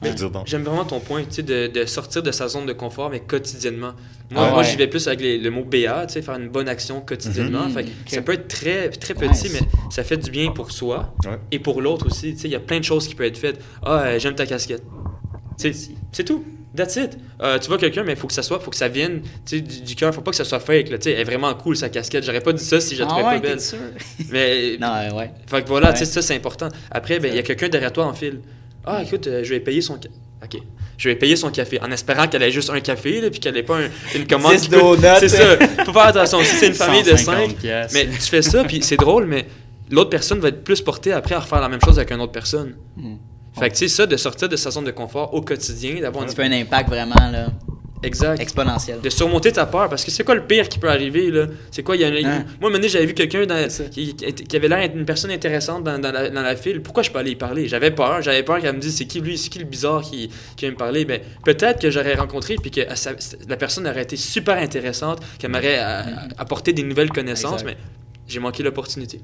Ouais. 0.00 0.14
J'aime 0.46 0.62
vraiment 0.62 0.84
ton 0.84 1.00
point, 1.00 1.22
tu 1.24 1.26
sais, 1.32 1.42
de, 1.42 1.66
de 1.66 1.84
sortir 1.84 2.22
de 2.22 2.30
sa 2.30 2.46
zone 2.46 2.66
de 2.66 2.72
confort, 2.72 3.10
mais 3.10 3.18
quotidiennement. 3.18 3.94
Moi, 4.30 4.46
Ah 4.48 4.50
moi 4.52 4.62
j'y 4.62 4.76
vais 4.76 4.86
plus 4.86 5.08
avec 5.08 5.20
les- 5.20 5.38
le 5.38 5.50
mot 5.50 5.64
BA, 5.64 6.06
tu 6.06 6.12
sais, 6.12 6.22
faire 6.22 6.36
une 6.36 6.48
bonne 6.50 6.68
action 6.68 7.00
quotidiennement. 7.00 7.64
Mhm. 7.66 7.72
Fait 7.72 7.82
que 7.82 7.88
Ok. 7.88 7.94
Ça 8.10 8.22
peut 8.22 8.32
être 8.34 8.46
très, 8.46 8.90
très 8.90 9.14
petit, 9.14 9.48
mais 9.52 9.58
ça 9.90 10.04
fait 10.04 10.16
du 10.18 10.30
bien 10.30 10.52
pour 10.52 10.70
soi 10.70 11.12
Ouais. 11.24 11.36
et 11.50 11.58
pour 11.58 11.82
l'autre 11.82 12.06
aussi. 12.06 12.34
Tu 12.34 12.42
sais, 12.42 12.46
il 12.48 12.52
y 12.52 12.54
a 12.54 12.60
plein 12.60 12.78
de 12.78 12.84
choses 12.84 13.08
qui 13.08 13.16
peuvent 13.16 13.26
être 13.26 13.38
faites. 13.38 13.60
Ah, 13.82 14.02
euh, 14.02 14.18
j'aime 14.20 14.36
ta 14.36 14.46
casquette. 14.46 14.84
C'est 15.56 16.24
tout. 16.24 16.44
That's 16.76 16.96
it. 16.96 17.16
Euh, 17.42 17.58
tu 17.58 17.68
vois 17.68 17.78
quelqu'un, 17.78 18.04
mais 18.04 18.12
il 18.12 18.18
faut 18.18 18.26
que 18.26 18.32
ça 18.34 18.42
soit, 18.42 18.60
faut 18.60 18.70
que 18.70 18.76
ça 18.76 18.88
vienne 18.88 19.22
tu 19.46 19.56
sais, 19.56 19.60
du, 19.60 19.80
du 19.80 19.94
cœur. 19.96 20.14
Faut 20.14 20.20
pas 20.20 20.30
que 20.32 20.36
ça 20.36 20.44
soit 20.44 20.60
fake. 20.60 20.90
Là, 20.90 20.98
tu 20.98 21.04
sais, 21.04 21.12
elle 21.12 21.20
est 21.20 21.24
vraiment 21.24 21.52
cool 21.54 21.76
sa 21.76 21.88
casquette. 21.88 22.24
J'aurais 22.24 22.40
pas 22.42 22.52
dit 22.52 22.62
ça 22.64 22.78
si 22.80 22.94
je 22.94 23.00
la 23.00 23.06
Ah 23.06 23.08
trouvais 23.10 23.24
ouais, 23.24 23.40
pas 23.40 23.48
belle. 23.48 23.60
sûr? 23.60 23.78
Mais 24.30 24.76
Non, 24.78 24.88
euh, 24.94 25.10
ouais. 25.12 25.30
fait 25.46 25.62
que 25.62 25.68
voilà, 25.68 25.88
Ouais. 25.88 25.92
tu 25.94 26.00
sais, 26.00 26.04
ça 26.04 26.20
c'est 26.22 26.34
important. 26.36 26.68
Après, 26.90 27.18
ben, 27.20 27.30
il 27.32 27.36
y 27.36 27.38
a 27.38 27.42
quelqu'un 27.42 27.68
derrière 27.68 27.92
toi 27.92 28.04
en 28.06 28.12
file. 28.14 28.40
Ah, 28.84 29.02
écoute, 29.02 29.26
euh, 29.26 29.42
je 29.44 29.50
vais 29.50 29.60
payer 29.60 29.80
son. 29.80 29.94
Ok. 29.94 30.60
je 30.98 31.08
vais 31.08 31.16
payer 31.16 31.34
son 31.36 31.50
café 31.50 31.80
en 31.80 31.90
espérant 31.90 32.28
qu'elle 32.28 32.42
ait 32.42 32.50
juste 32.52 32.70
un 32.70 32.80
café, 32.80 33.20
là, 33.20 33.28
puis 33.30 33.40
qu'elle 33.40 33.56
ait 33.56 33.62
pas 33.64 33.78
un- 33.78 33.88
une 34.14 34.26
commande. 34.26 34.52
10 34.52 34.62
qui 34.62 34.68
peut- 34.68 34.78
donuts. 34.80 35.02
C'est 35.20 35.28
ça. 35.28 35.56
Faut 35.84 35.92
faire 35.92 36.06
attention. 36.06 36.38
Si 36.42 36.54
c'est 36.56 36.66
une 36.68 36.74
famille 36.74 37.02
de 37.02 37.16
150 37.16 37.48
5, 37.50 37.56
piastres. 37.56 37.94
mais 37.94 38.06
tu 38.06 38.20
fais 38.28 38.42
ça, 38.42 38.62
puis 38.64 38.80
c'est 38.82 38.96
drôle, 38.96 39.26
mais 39.26 39.46
l'autre 39.90 40.10
personne 40.10 40.38
va 40.38 40.48
être 40.48 40.62
plus 40.62 40.80
portée 40.80 41.12
après 41.12 41.34
à 41.34 41.40
refaire 41.40 41.60
la 41.60 41.68
même 41.68 41.80
chose 41.84 41.98
avec 41.98 42.10
une 42.12 42.20
autre 42.20 42.32
personne. 42.32 42.74
Mm. 42.96 43.14
Fait 43.58 43.68
que 43.70 43.74
tu 43.74 43.80
sais, 43.80 43.88
ça, 43.88 44.06
de 44.06 44.16
sortir 44.16 44.48
de 44.48 44.56
sa 44.56 44.70
zone 44.70 44.84
de 44.84 44.90
confort 44.90 45.32
au 45.34 45.40
quotidien, 45.42 46.00
d'avoir 46.00 46.28
fait 46.30 46.44
un 46.44 46.52
impact 46.52 46.88
vraiment 46.88 47.14
là, 47.30 47.48
Exact. 48.04 48.40
exponentiel. 48.40 49.00
De 49.00 49.10
surmonter 49.10 49.50
ta 49.50 49.66
peur, 49.66 49.88
parce 49.88 50.04
que 50.04 50.10
c'est 50.12 50.22
quoi 50.22 50.36
le 50.36 50.44
pire 50.46 50.68
qui 50.68 50.78
peut 50.78 50.88
arriver, 50.88 51.32
là? 51.32 51.46
C'est 51.72 51.82
quoi, 51.82 51.96
il 51.96 52.02
y 52.02 52.04
a 52.04 52.08
un- 52.08 52.12
Hein? 52.12 52.20
Moi, 52.22 52.28
à 52.28 52.30
un 52.30 52.60
moment 52.60 52.72
donné, 52.74 52.88
j'avais 52.88 53.06
vu 53.06 53.14
quelqu'un 53.14 53.44
qui, 53.90 54.14
qui 54.14 54.56
avait 54.56 54.68
l'air 54.68 54.78
d'être 54.78 54.94
une 54.96 55.04
personne 55.04 55.32
intéressante 55.32 55.82
dans, 55.82 55.98
dans 55.98 56.12
la, 56.12 56.30
dans 56.30 56.42
la 56.42 56.54
file. 56.54 56.80
Pourquoi 56.80 57.02
je 57.02 57.10
peux 57.10 57.18
aller 57.18 57.32
y 57.32 57.36
parler? 57.36 57.66
J'avais 57.66 57.90
peur. 57.90 58.22
J'avais 58.22 58.44
peur 58.44 58.60
qu'elle 58.60 58.76
me 58.76 58.80
dise, 58.80 58.96
c'est 58.96 59.06
qui 59.06 59.20
lui, 59.20 59.36
c'est 59.36 59.48
qui 59.48 59.58
le 59.58 59.64
bizarre 59.64 60.02
qui, 60.02 60.28
qui 60.56 60.64
vient 60.66 60.70
me 60.70 60.76
parler? 60.76 61.04
Ben, 61.04 61.20
peut-être 61.44 61.80
que 61.80 61.90
j'aurais 61.90 62.14
rencontré, 62.14 62.54
puis 62.54 62.70
que 62.70 62.82
ça- 62.94 63.10
la 63.48 63.56
personne 63.56 63.86
aurait 63.88 64.02
été 64.02 64.14
super 64.16 64.58
intéressante, 64.58 65.18
qu'elle 65.40 65.50
m'aurait 65.50 65.78
euh, 65.80 66.02
apporté 66.38 66.72
des 66.72 66.84
nouvelles 66.84 67.10
connaissances, 67.10 67.62
Exact. 67.62 67.66
mais 67.66 67.76
j'ai 68.28 68.38
manqué 68.38 68.62
l'opportunité. 68.62 69.20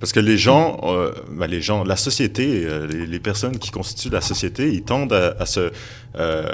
Parce 0.00 0.12
que 0.12 0.20
les 0.20 0.38
gens, 0.38 0.78
euh, 0.84 1.10
ben, 1.30 1.46
les 1.48 1.60
gens, 1.60 1.82
la 1.82 1.96
société, 1.96 2.62
euh, 2.64 2.86
les, 2.86 3.06
les 3.06 3.18
personnes 3.18 3.58
qui 3.58 3.70
constituent 3.70 4.10
la 4.10 4.20
société, 4.20 4.68
ils 4.72 4.82
tendent 4.82 5.12
à, 5.12 5.34
à 5.40 5.44
se, 5.46 5.72
euh, 6.16 6.46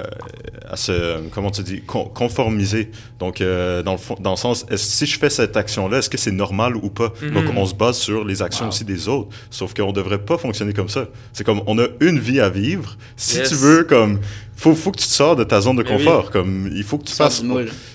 à 0.68 0.76
se, 0.76 1.28
comment 1.28 1.50
tu 1.50 1.62
dis, 1.62 1.82
con- 1.82 2.06
conformiser. 2.06 2.90
Donc, 3.18 3.40
dans 3.40 3.92
le 3.92 3.98
fond, 3.98 4.16
dans 4.18 4.30
le 4.30 4.36
sens, 4.36 4.64
est-ce- 4.70 4.90
si 4.90 5.04
je 5.06 5.18
fais 5.18 5.28
cette 5.30 5.56
action-là, 5.58 5.98
est-ce 5.98 6.08
que 6.08 6.16
c'est 6.16 6.30
normal 6.32 6.74
ou 6.76 6.88
pas? 6.88 7.12
Mhm. 7.20 7.34
Donc, 7.34 7.44
on 7.54 7.66
se 7.66 7.74
base 7.74 7.98
sur 7.98 8.24
les 8.24 8.40
actions 8.40 8.64
Wow. 8.64 8.70
aussi 8.70 8.84
des 8.84 9.08
autres. 9.08 9.28
Sauf 9.50 9.74
qu'on 9.74 9.92
devrait 9.92 10.18
pas 10.24 10.38
fonctionner 10.38 10.72
comme 10.72 10.88
ça. 10.88 11.08
C'est 11.34 11.44
comme, 11.44 11.60
on 11.66 11.78
a 11.78 11.86
une 12.00 12.18
vie 12.18 12.40
à 12.40 12.48
vivre. 12.48 12.96
Si 13.16 13.36
Yes. 13.36 13.50
tu 13.50 13.54
veux, 13.56 13.84
comme, 13.84 14.20
faut, 14.56 14.74
faut 14.74 14.90
que 14.92 14.98
tu 14.98 15.06
te 15.06 15.12
sors 15.12 15.36
de 15.36 15.44
ta 15.44 15.60
zone 15.60 15.76
de 15.76 15.82
Mais 15.82 15.90
oui. 15.96 16.04
confort. 16.04 16.30
Comme, 16.30 16.70
il 16.74 16.82
faut 16.84 16.98
que 16.98 17.04
tu 17.04 17.14
fasses. 17.14 17.42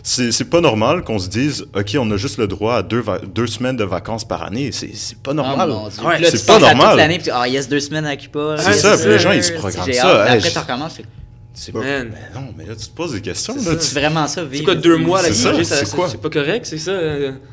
C'est 0.04 0.32
c'est 0.32 0.46
pas 0.46 0.62
normal 0.62 1.04
qu'on 1.04 1.20
se 1.20 1.30
dise, 1.30 1.66
ok, 1.76 1.96
on 2.00 2.10
a 2.12 2.18
juste 2.18 2.38
le 2.38 2.48
droit 2.48 2.76
à 2.76 2.84
deux, 2.84 3.00
va- 3.02 3.20
deux 3.20 3.48
semaines 3.48 3.78
de 3.78 3.84
vacances 3.84 4.28
par 4.28 4.44
année. 4.44 4.72
C'est 4.72 4.92
c'est 4.96 5.18
pas 5.18 5.34
normal. 5.34 5.70
Oh, 5.72 5.80
mon 5.84 5.88
Dieu. 5.90 6.04
Ouais, 6.04 6.16
Puis 6.16 6.24
là, 6.26 6.30
c'est 6.32 6.40
tu 6.40 6.46
pas 6.46 6.56
à 6.58 6.60
normal. 6.74 6.98
l'année, 6.98 7.20
ah, 7.32 7.48
yes, 7.48 7.68
deux 7.70 7.80
semaines 7.80 8.06
à 8.06 8.16
Cuba. 8.16 8.56
C'est 8.60 8.74
ça, 8.74 8.98
puis 8.98 9.08
les 9.08 9.20
gens, 9.20 9.32
ils 9.32 9.44
se 9.44 9.54
programment 9.54 9.94
ça. 9.94 10.28
Hey, 10.28 10.38
Après, 10.38 10.52
tu 10.52 10.58
recommences. 10.60 10.98
C'est 11.54 11.72
pas- 11.74 11.80
Man. 11.80 12.12
Mais 12.14 12.40
non, 12.40 12.48
mais 12.58 12.66
là, 12.66 12.74
tu 12.76 12.86
te 12.88 12.96
poses 12.96 13.12
des 13.12 13.20
questions. 13.22 13.54
C'est 13.58 13.66
là, 13.66 13.72
ça. 13.74 13.80
tu- 13.82 13.86
C'est 13.88 14.00
vraiment 14.00 14.28
ça, 14.28 14.42
C'est 14.44 14.48
vivre. 14.48 14.64
quoi, 14.64 14.76
deux 14.76 14.96
mois 14.96 15.20
à 15.20 15.24
la 15.24 15.28
C'est 15.30 15.34
ça, 15.34 15.52
vie, 15.52 15.66
c'est 15.66 15.86
ça- 15.86 15.96
quoi? 15.96 16.08
c'est 16.10 16.22
pas 16.22 16.30
correct, 16.30 16.66
c'est 16.66 16.78
ça? 16.78 16.94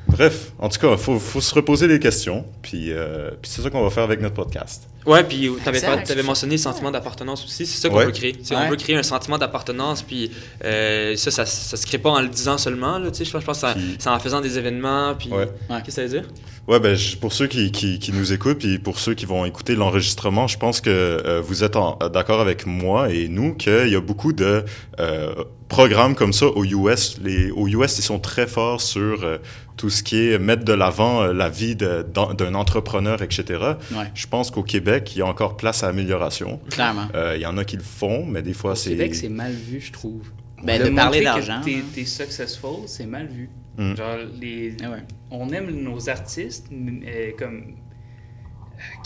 Bref, 0.06 0.52
en 0.60 0.68
tout 0.68 0.78
cas, 0.78 0.92
il 0.92 0.98
faut, 0.98 1.18
faut 1.18 1.40
se 1.40 1.52
reposer 1.54 1.88
des 1.88 1.98
questions. 1.98 2.44
Puis, 2.62 2.92
euh, 2.92 3.30
puis 3.42 3.50
c'est 3.52 3.62
ça 3.62 3.70
qu'on 3.70 3.82
va 3.82 3.90
faire 3.90 4.04
avec 4.04 4.20
notre 4.20 4.34
podcast. 4.36 4.82
Ouais, 5.06 5.22
puis 5.24 5.48
pas- 5.64 5.98
t'avais 5.98 6.22
mentionné 6.22 6.54
le 6.54 6.60
sentiment 6.60 6.90
d'appartenance 6.90 7.44
aussi. 7.44 7.64
C'est 7.66 7.78
ça 7.80 7.88
qu'on 7.88 7.96
Ouais. 7.98 8.06
veut 8.06 8.12
créer. 8.12 8.32
Ouais. 8.32 8.56
On 8.56 8.68
veut 8.70 8.76
créer 8.76 8.96
un 8.96 9.02
sentiment 9.02 9.38
d'appartenance, 9.38 10.02
puis 10.02 10.30
euh, 10.64 11.14
ça, 11.16 11.30
ça, 11.30 11.46
ça 11.46 11.76
se 11.76 11.86
crée 11.86 11.98
pas 11.98 12.10
en 12.10 12.20
le 12.20 12.28
disant 12.28 12.58
seulement. 12.58 12.98
Là, 12.98 13.10
tu 13.10 13.18
sais, 13.18 13.24
je 13.24 13.30
pense 13.30 13.42
je 13.42 13.46
pense 13.46 13.60
que 13.62 13.72
Puis- 13.74 13.96
c'est 13.98 14.08
en 14.10 14.18
faisant 14.18 14.40
des 14.40 14.58
événements. 14.58 15.14
Puis... 15.18 15.30
Ouais. 15.30 15.48
Ouais. 15.70 15.76
Qu'est-ce 15.84 15.84
que 15.84 15.92
ça 15.92 16.02
veut 16.02 16.08
dire? 16.08 16.24
Ouais, 16.66 16.80
ben, 16.80 16.96
pour 17.20 17.32
ceux 17.32 17.46
qui, 17.46 17.70
qui, 17.70 18.00
qui 18.00 18.12
nous 18.12 18.32
écoutent, 18.32 18.58
puis 18.58 18.80
pour 18.80 18.98
ceux 18.98 19.14
qui 19.14 19.24
vont 19.24 19.44
écouter 19.44 19.76
l'enregistrement, 19.76 20.48
je 20.48 20.58
pense 20.58 20.80
que 20.80 20.90
euh, 20.90 21.40
vous 21.40 21.62
êtes 21.62 21.76
en- 21.76 21.96
d'accord 22.12 22.40
avec 22.40 22.66
moi 22.66 23.10
et 23.12 23.28
nous 23.28 23.54
qu'il 23.54 23.88
y 23.88 23.94
a 23.94 24.00
beaucoup 24.00 24.32
de 24.32 24.64
euh, 24.98 25.34
programmes 25.68 26.16
comme 26.16 26.32
ça 26.32 26.46
aux 26.46 26.64
US. 26.64 27.18
Les, 27.22 27.52
aux 27.52 27.68
US, 27.68 27.98
ils 27.98 28.02
sont 28.02 28.18
très 28.18 28.48
forts 28.48 28.80
sur 28.80 29.22
euh, 29.22 29.38
tout 29.76 29.90
ce 29.90 30.02
qui 30.02 30.30
est 30.30 30.38
mettre 30.38 30.64
de 30.64 30.72
l'avant 30.72 31.22
euh, 31.22 31.32
la 31.32 31.48
vie 31.50 31.76
de- 31.76 32.04
d'un 32.36 32.54
entrepreneur, 32.54 33.20
etc. 33.22 33.44
Ouais. 33.92 34.10
Je 34.14 34.26
pense 34.26 34.50
qu'au 34.50 34.62
Québec, 34.62 35.14
il 35.14 35.18
y 35.18 35.22
a 35.22 35.26
encore 35.26 35.56
place 35.56 35.82
à 35.84 35.88
amélioration. 35.88 36.60
Clairement. 36.70 37.08
Euh, 37.14 37.34
Il 37.36 37.42
y 37.42 37.46
en 37.46 37.58
a 37.58 37.64
qui 37.64 37.76
le 37.76 37.82
font, 37.82 38.24
mais 38.24 38.42
des 38.42 38.54
fois, 38.54 38.72
Au 38.72 38.74
c'est... 38.74 38.90
Québec, 38.90 39.14
c'est 39.14 39.28
mal 39.28 39.52
vu, 39.52 39.80
je 39.80 39.92
trouve. 39.92 40.22
Ben, 40.62 40.82
de 40.82 40.88
parler 40.96 41.20
d'argent. 41.22 41.60
t'es, 41.64 41.74
hein. 41.76 41.82
t'es 41.94 42.04
successful, 42.06 42.84
c'est 42.86 43.04
mal 43.06 43.26
vu. 43.26 43.50
Mm. 43.76 43.94
Genre, 43.96 44.16
les, 44.40 44.74
Ah 44.82 44.90
ouais. 44.90 45.02
on 45.30 45.50
aime 45.50 45.70
nos 45.82 46.08
artistes, 46.08 46.68
mais 46.70 47.34
comme. 47.38 47.74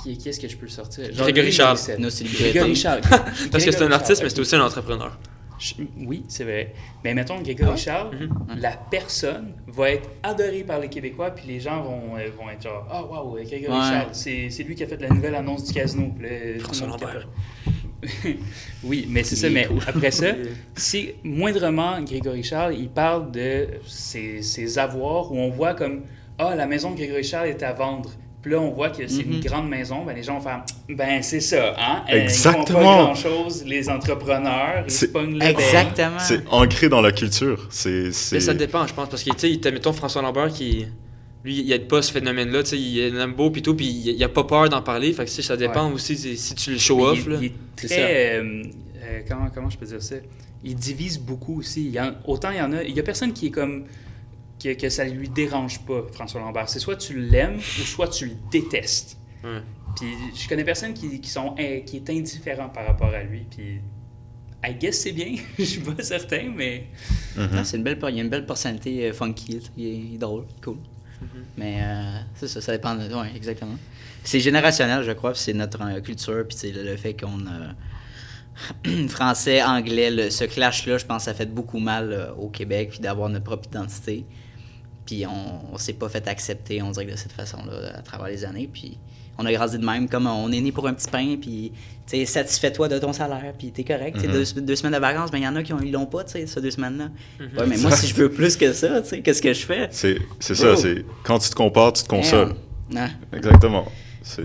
Qui, 0.02 0.16
qui 0.18 0.28
est-ce 0.28 0.40
que 0.40 0.48
je 0.48 0.56
peux 0.56 0.68
sortir? 0.68 1.08
Grégory 1.16 1.52
Charles. 1.52 1.78
Grégory 2.40 2.74
Charles. 2.76 3.00
Parce 3.52 3.64
que 3.64 3.70
c'est 3.70 3.82
un 3.82 3.92
artiste, 3.92 4.22
mais 4.22 4.28
c'est 4.28 4.40
aussi 4.40 4.54
un 4.56 4.62
entrepreneur. 4.64 5.18
Je- 5.60 5.74
Oui, 6.06 6.24
c'est 6.26 6.44
vrai. 6.44 6.72
Mais 7.04 7.12
mettons, 7.14 7.40
Grégory 7.42 7.76
Charles, 7.78 8.16
Mhm. 8.16 8.58
la 8.58 8.72
personne 8.90 9.52
va 9.68 9.90
être 9.90 10.08
adorée 10.22 10.64
par 10.64 10.80
les 10.80 10.88
Québécois, 10.88 11.30
puis 11.32 11.44
les 11.46 11.60
gens 11.60 11.82
vont, 11.82 12.16
euh, 12.16 12.28
vont 12.36 12.48
être 12.50 12.62
genre 12.62 12.86
Ah, 12.90 13.04
waouh, 13.04 13.34
Grégory 13.44 13.70
Ouais. 13.78 13.84
Charles, 13.90 14.08
c'est 14.12 14.48
c'est 14.50 14.62
lui 14.62 14.74
qui 14.74 14.82
a 14.82 14.86
fait 14.86 15.00
la 15.00 15.10
nouvelle 15.10 15.34
annonce 15.34 15.64
du 15.64 15.72
casino. 15.74 16.12
Le 16.18 16.58
François 16.60 16.86
Lambert. 16.88 17.28
oui, 18.84 19.06
mais 19.08 19.22
c'est 19.22 19.36
ça. 19.36 19.50
Mais 19.50 19.66
cool. 19.66 19.78
après 19.86 20.10
ça, 20.10 20.28
si 20.76 21.10
moindrement 21.22 22.00
Grégory 22.02 22.42
Charles, 22.42 22.74
il 22.74 22.88
parle 22.88 23.30
de 23.30 23.68
ses, 23.86 24.42
ses 24.42 24.78
avoirs 24.78 25.30
où 25.30 25.36
on 25.38 25.50
voit 25.50 25.74
comme 25.74 26.02
Ah, 26.38 26.54
la 26.56 26.66
maison 26.66 26.92
de 26.92 26.96
Grégory 26.96 27.22
Charles 27.22 27.48
est 27.48 27.62
à 27.62 27.74
vendre. 27.74 28.10
Puis 28.42 28.52
là, 28.52 28.58
on 28.60 28.70
voit 28.70 28.88
que 28.88 29.06
c'est 29.06 29.20
une 29.22 29.34
Mhm. 29.36 29.40
grande 29.40 29.68
maison. 29.68 30.02
Ben, 30.04 30.14
les 30.16 30.22
gens 30.22 30.38
vont 30.38 30.40
faire 30.44 30.64
Ben, 30.88 31.22
c'est 31.22 31.40
ça. 31.40 31.74
Hein? 31.78 32.04
Euh, 32.10 32.16
Ils 32.16 32.22
Exactement. 32.22 32.64
font 32.66 32.72
pas 32.74 32.82
grand-chose, 32.82 33.64
les 33.66 33.88
entrepreneurs. 33.90 34.84
Ils 34.86 34.90
se 34.90 35.06
pognent. 35.06 35.40
Exactement. 35.42 36.18
C'est 36.18 36.42
ancré 36.50 36.88
dans 36.88 37.02
la 37.02 37.12
culture. 37.12 37.66
C'est... 37.70 38.10
Mais 38.32 38.40
ça 38.40 38.54
dépend, 38.54 38.86
je 38.86 38.94
pense, 38.94 39.08
parce 39.10 39.22
que, 39.22 39.30
tu 39.34 39.60
sais, 39.62 39.70
mettons 39.72 39.92
François 39.92 40.22
Lambert 40.22 40.48
qui. 40.52 40.86
Lui, 41.42 41.60
il 41.60 41.72
aide 41.72 41.88
pas 41.88 42.02
ce 42.02 42.12
phénomène-là, 42.12 42.62
tu 42.64 42.70
sais, 42.70 42.78
il 42.78 42.98
est 42.98 43.18
un 43.18 43.28
beau 43.28 43.50
pis 43.50 43.62
tout, 43.62 43.74
puis 43.74 43.86
il, 43.86 44.08
il 44.10 44.22
a 44.24 44.28
pas 44.28 44.44
peur 44.44 44.68
d'en 44.68 44.82
parler, 44.82 45.10
fait 45.14 45.24
que, 45.24 45.30
ça 45.30 45.56
dépend 45.56 45.90
aussi 45.90 46.14
si, 46.14 46.36
si 46.36 46.54
tu 46.54 46.72
le 46.72 46.78
show 46.78 47.02
off, 47.06 47.18
il, 47.24 47.32
là. 47.32 47.38
il 47.40 47.46
est 47.46 47.52
C'est 47.76 47.86
très. 47.88 48.36
euh, 48.36 48.62
euh, 49.02 49.20
comment, 49.26 49.48
comment 49.54 49.70
je 49.70 49.78
peux 49.78 49.86
dire 49.86 50.02
ça? 50.02 50.16
Il 50.62 50.74
divise 50.74 51.18
beaucoup 51.18 51.60
aussi. 51.60 51.86
Il 51.86 51.92
y 51.92 51.98
en- 52.00 52.12
autant 52.26 52.50
il 52.50 52.58
y 52.58 52.60
en 52.60 52.70
a. 52.74 52.82
Il 52.82 52.94
y 52.94 53.00
a 53.00 53.02
personne 53.02 53.32
qui 53.32 53.46
est 53.46 53.50
comme. 53.50 53.84
Que, 54.62 54.74
que 54.74 54.88
ça 54.90 55.04
lui 55.04 55.28
dérange 55.28 55.80
pas, 55.86 56.02
François 56.12 56.40
Lambert. 56.40 56.68
C'est 56.68 56.80
soit 56.80 56.96
tu 56.96 57.18
l'aimes 57.18 57.56
ou 57.56 57.60
soit 57.82 58.08
tu 58.08 58.26
le 58.26 58.32
détestes. 58.50 59.16
Puis 59.96 60.06
je 60.36 60.48
connais 60.48 60.64
personne 60.64 60.92
qui, 60.92 61.20
qui, 61.20 61.30
sont, 61.30 61.54
in- 61.58 61.80
qui 61.80 61.96
est 61.96 62.10
indifférent 62.10 62.68
par 62.68 62.86
rapport 62.86 63.08
à 63.14 63.22
lui. 63.22 63.46
Puis. 63.50 63.80
I 64.62 64.74
guess 64.74 65.00
c'est 65.00 65.12
bien. 65.12 65.36
Je 65.58 65.64
suis 65.64 65.80
pas 65.80 66.02
certain, 66.02 66.52
mais. 66.54 66.84
Mhm. 67.36 67.48
Ah, 67.54 67.64
c'est 67.64 67.78
une 67.78 67.82
belle, 67.82 67.98
il 68.10 68.16
y 68.16 68.20
a 68.20 68.22
une 68.22 68.28
belle 68.28 68.44
personnalité 68.44 69.08
euh, 69.08 69.12
funky, 69.14 69.52
il, 69.52 69.56
est, 69.56 69.70
il 70.10 70.14
est 70.16 70.18
drôle, 70.18 70.44
il 70.50 70.56
est 70.58 70.64
cool. 70.64 70.76
Mais 71.56 71.78
euh, 71.82 72.18
c'est 72.34 72.48
ça, 72.48 72.60
ça 72.60 72.72
dépend 72.72 72.94
de. 72.94 73.04
Oui, 73.14 73.28
exactement. 73.34 73.76
C'est 74.22 74.40
générationnel, 74.40 75.02
je 75.02 75.12
crois, 75.12 75.32
puis 75.32 75.40
c'est 75.40 75.54
notre 75.54 75.80
euh, 75.82 76.00
culture, 76.02 76.44
puis 76.46 76.58
c'est 76.58 76.72
le, 76.72 76.84
le 76.84 76.96
fait 76.98 77.14
qu'on 77.18 77.38
a. 77.46 77.74
français, 79.08 79.62
anglais, 79.62 80.10
le- 80.10 80.28
ce 80.30 80.44
clash-là, 80.44 80.98
je 80.98 81.06
pense 81.06 81.22
que 81.22 81.30
ça 81.30 81.34
fait 81.34 81.46
beaucoup 81.46 81.78
mal 81.78 82.12
euh, 82.12 82.32
au 82.34 82.48
Québec, 82.50 82.90
puis 82.90 82.98
d'avoir 83.00 83.30
notre 83.30 83.44
propre 83.44 83.66
identité. 83.68 84.26
Puis 85.10 85.26
on, 85.26 85.74
on 85.74 85.76
s'est 85.78 85.94
pas 85.94 86.08
fait 86.08 86.28
accepter, 86.28 86.80
on 86.82 86.92
dirait 86.92 87.06
que 87.06 87.10
de 87.12 87.16
cette 87.16 87.32
façon-là, 87.32 87.96
à 87.98 88.02
travers 88.02 88.28
les 88.28 88.44
années. 88.44 88.70
Puis 88.72 88.96
on 89.38 89.44
a 89.44 89.52
grandi 89.52 89.76
de 89.76 89.84
même, 89.84 90.08
comme 90.08 90.28
on 90.28 90.52
est 90.52 90.60
né 90.60 90.70
pour 90.70 90.86
un 90.86 90.94
petit 90.94 91.08
pain, 91.10 91.36
puis 91.40 91.72
tu 92.06 92.16
sais, 92.18 92.24
satisfais-toi 92.26 92.86
de 92.88 92.96
ton 93.00 93.12
salaire, 93.12 93.52
puis 93.58 93.72
t'es 93.72 93.82
correct. 93.82 94.16
Mhm. 94.24 94.30
deux, 94.30 94.44
deux 94.60 94.76
semaines 94.76 94.92
de 94.94 94.98
vacances, 95.00 95.30
mais 95.32 95.40
il 95.40 95.42
y 95.44 95.48
en 95.48 95.56
a 95.56 95.64
qui 95.64 95.72
ont- 95.72 95.80
ils 95.80 95.90
l'ont 95.90 96.06
pas, 96.06 96.22
tu 96.22 96.32
sais, 96.32 96.46
ces 96.46 96.60
deux 96.60 96.70
semaines-là. 96.70 97.08
Ouais, 97.58 97.66
mais 97.66 97.76
moi, 97.78 97.90
si 97.90 98.06
je 98.06 98.14
veux 98.14 98.30
plus 98.30 98.56
que 98.56 98.72
ça, 98.72 99.00
tu 99.02 99.08
sais, 99.08 99.20
qu'est-ce 99.20 99.42
que 99.42 99.52
je 99.52 99.66
fais? 99.66 99.88
C'est, 99.90 100.16
c'est 100.38 100.54
ça, 100.54 100.76
c'est 100.76 101.04
quand 101.24 101.40
tu 101.40 101.50
te 101.50 101.54
compares, 101.56 101.92
tu 101.92 102.04
te 102.04 102.08
consoles. 102.08 102.54
Non. 102.88 103.08
Exactement. 103.32 103.86
C'est 104.22 104.42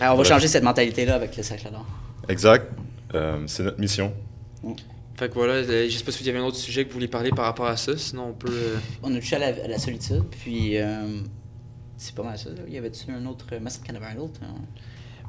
Alors, 0.00 0.14
on 0.14 0.18
va 0.18 0.24
changer 0.24 0.48
cette 0.48 0.64
mentalité-là 0.64 1.16
avec 1.16 1.36
le 1.36 1.42
sac 1.42 1.62
d'or. 1.70 1.84
exact. 2.30 2.72
Euh, 3.14 3.42
c'est 3.46 3.62
notre 3.62 3.78
mission. 3.80 4.12
Fait 5.18 5.28
que 5.28 5.34
voilà, 5.34 5.62
je 5.62 5.88
sais 5.88 6.04
pas 6.04 6.12
si 6.12 6.22
vous 6.22 6.28
avez 6.28 6.38
un 6.38 6.44
autre 6.44 6.56
sujet 6.58 6.84
que 6.84 6.88
vous 6.88 6.94
voulez 6.94 7.08
parler 7.08 7.30
par 7.30 7.46
rapport 7.46 7.66
à 7.66 7.76
ça, 7.76 7.96
sinon 7.96 8.28
on 8.28 8.32
peut. 8.34 8.52
euh, 8.52 8.76
On 9.02 9.14
a 9.14 9.18
touché 9.18 9.36
à 9.36 9.38
la, 9.38 9.46
à 9.64 9.68
la 9.68 9.78
solitude, 9.78 10.24
puis 10.42 10.76
euh, 10.76 11.06
c'est 11.96 12.14
pas 12.14 12.22
mal 12.22 12.36
ça. 12.38 12.50
là. 12.50 12.56
Y 12.68 12.76
avait-tu 12.76 13.10
un 13.10 13.24
autre. 13.26 13.46
C'est 13.50 13.82
qu'il 13.82 13.94
y 13.94 13.98
en 13.98 14.02
avait 14.02 14.14
un 14.14 14.20
autre. 14.20 14.40
hein? 14.42 14.54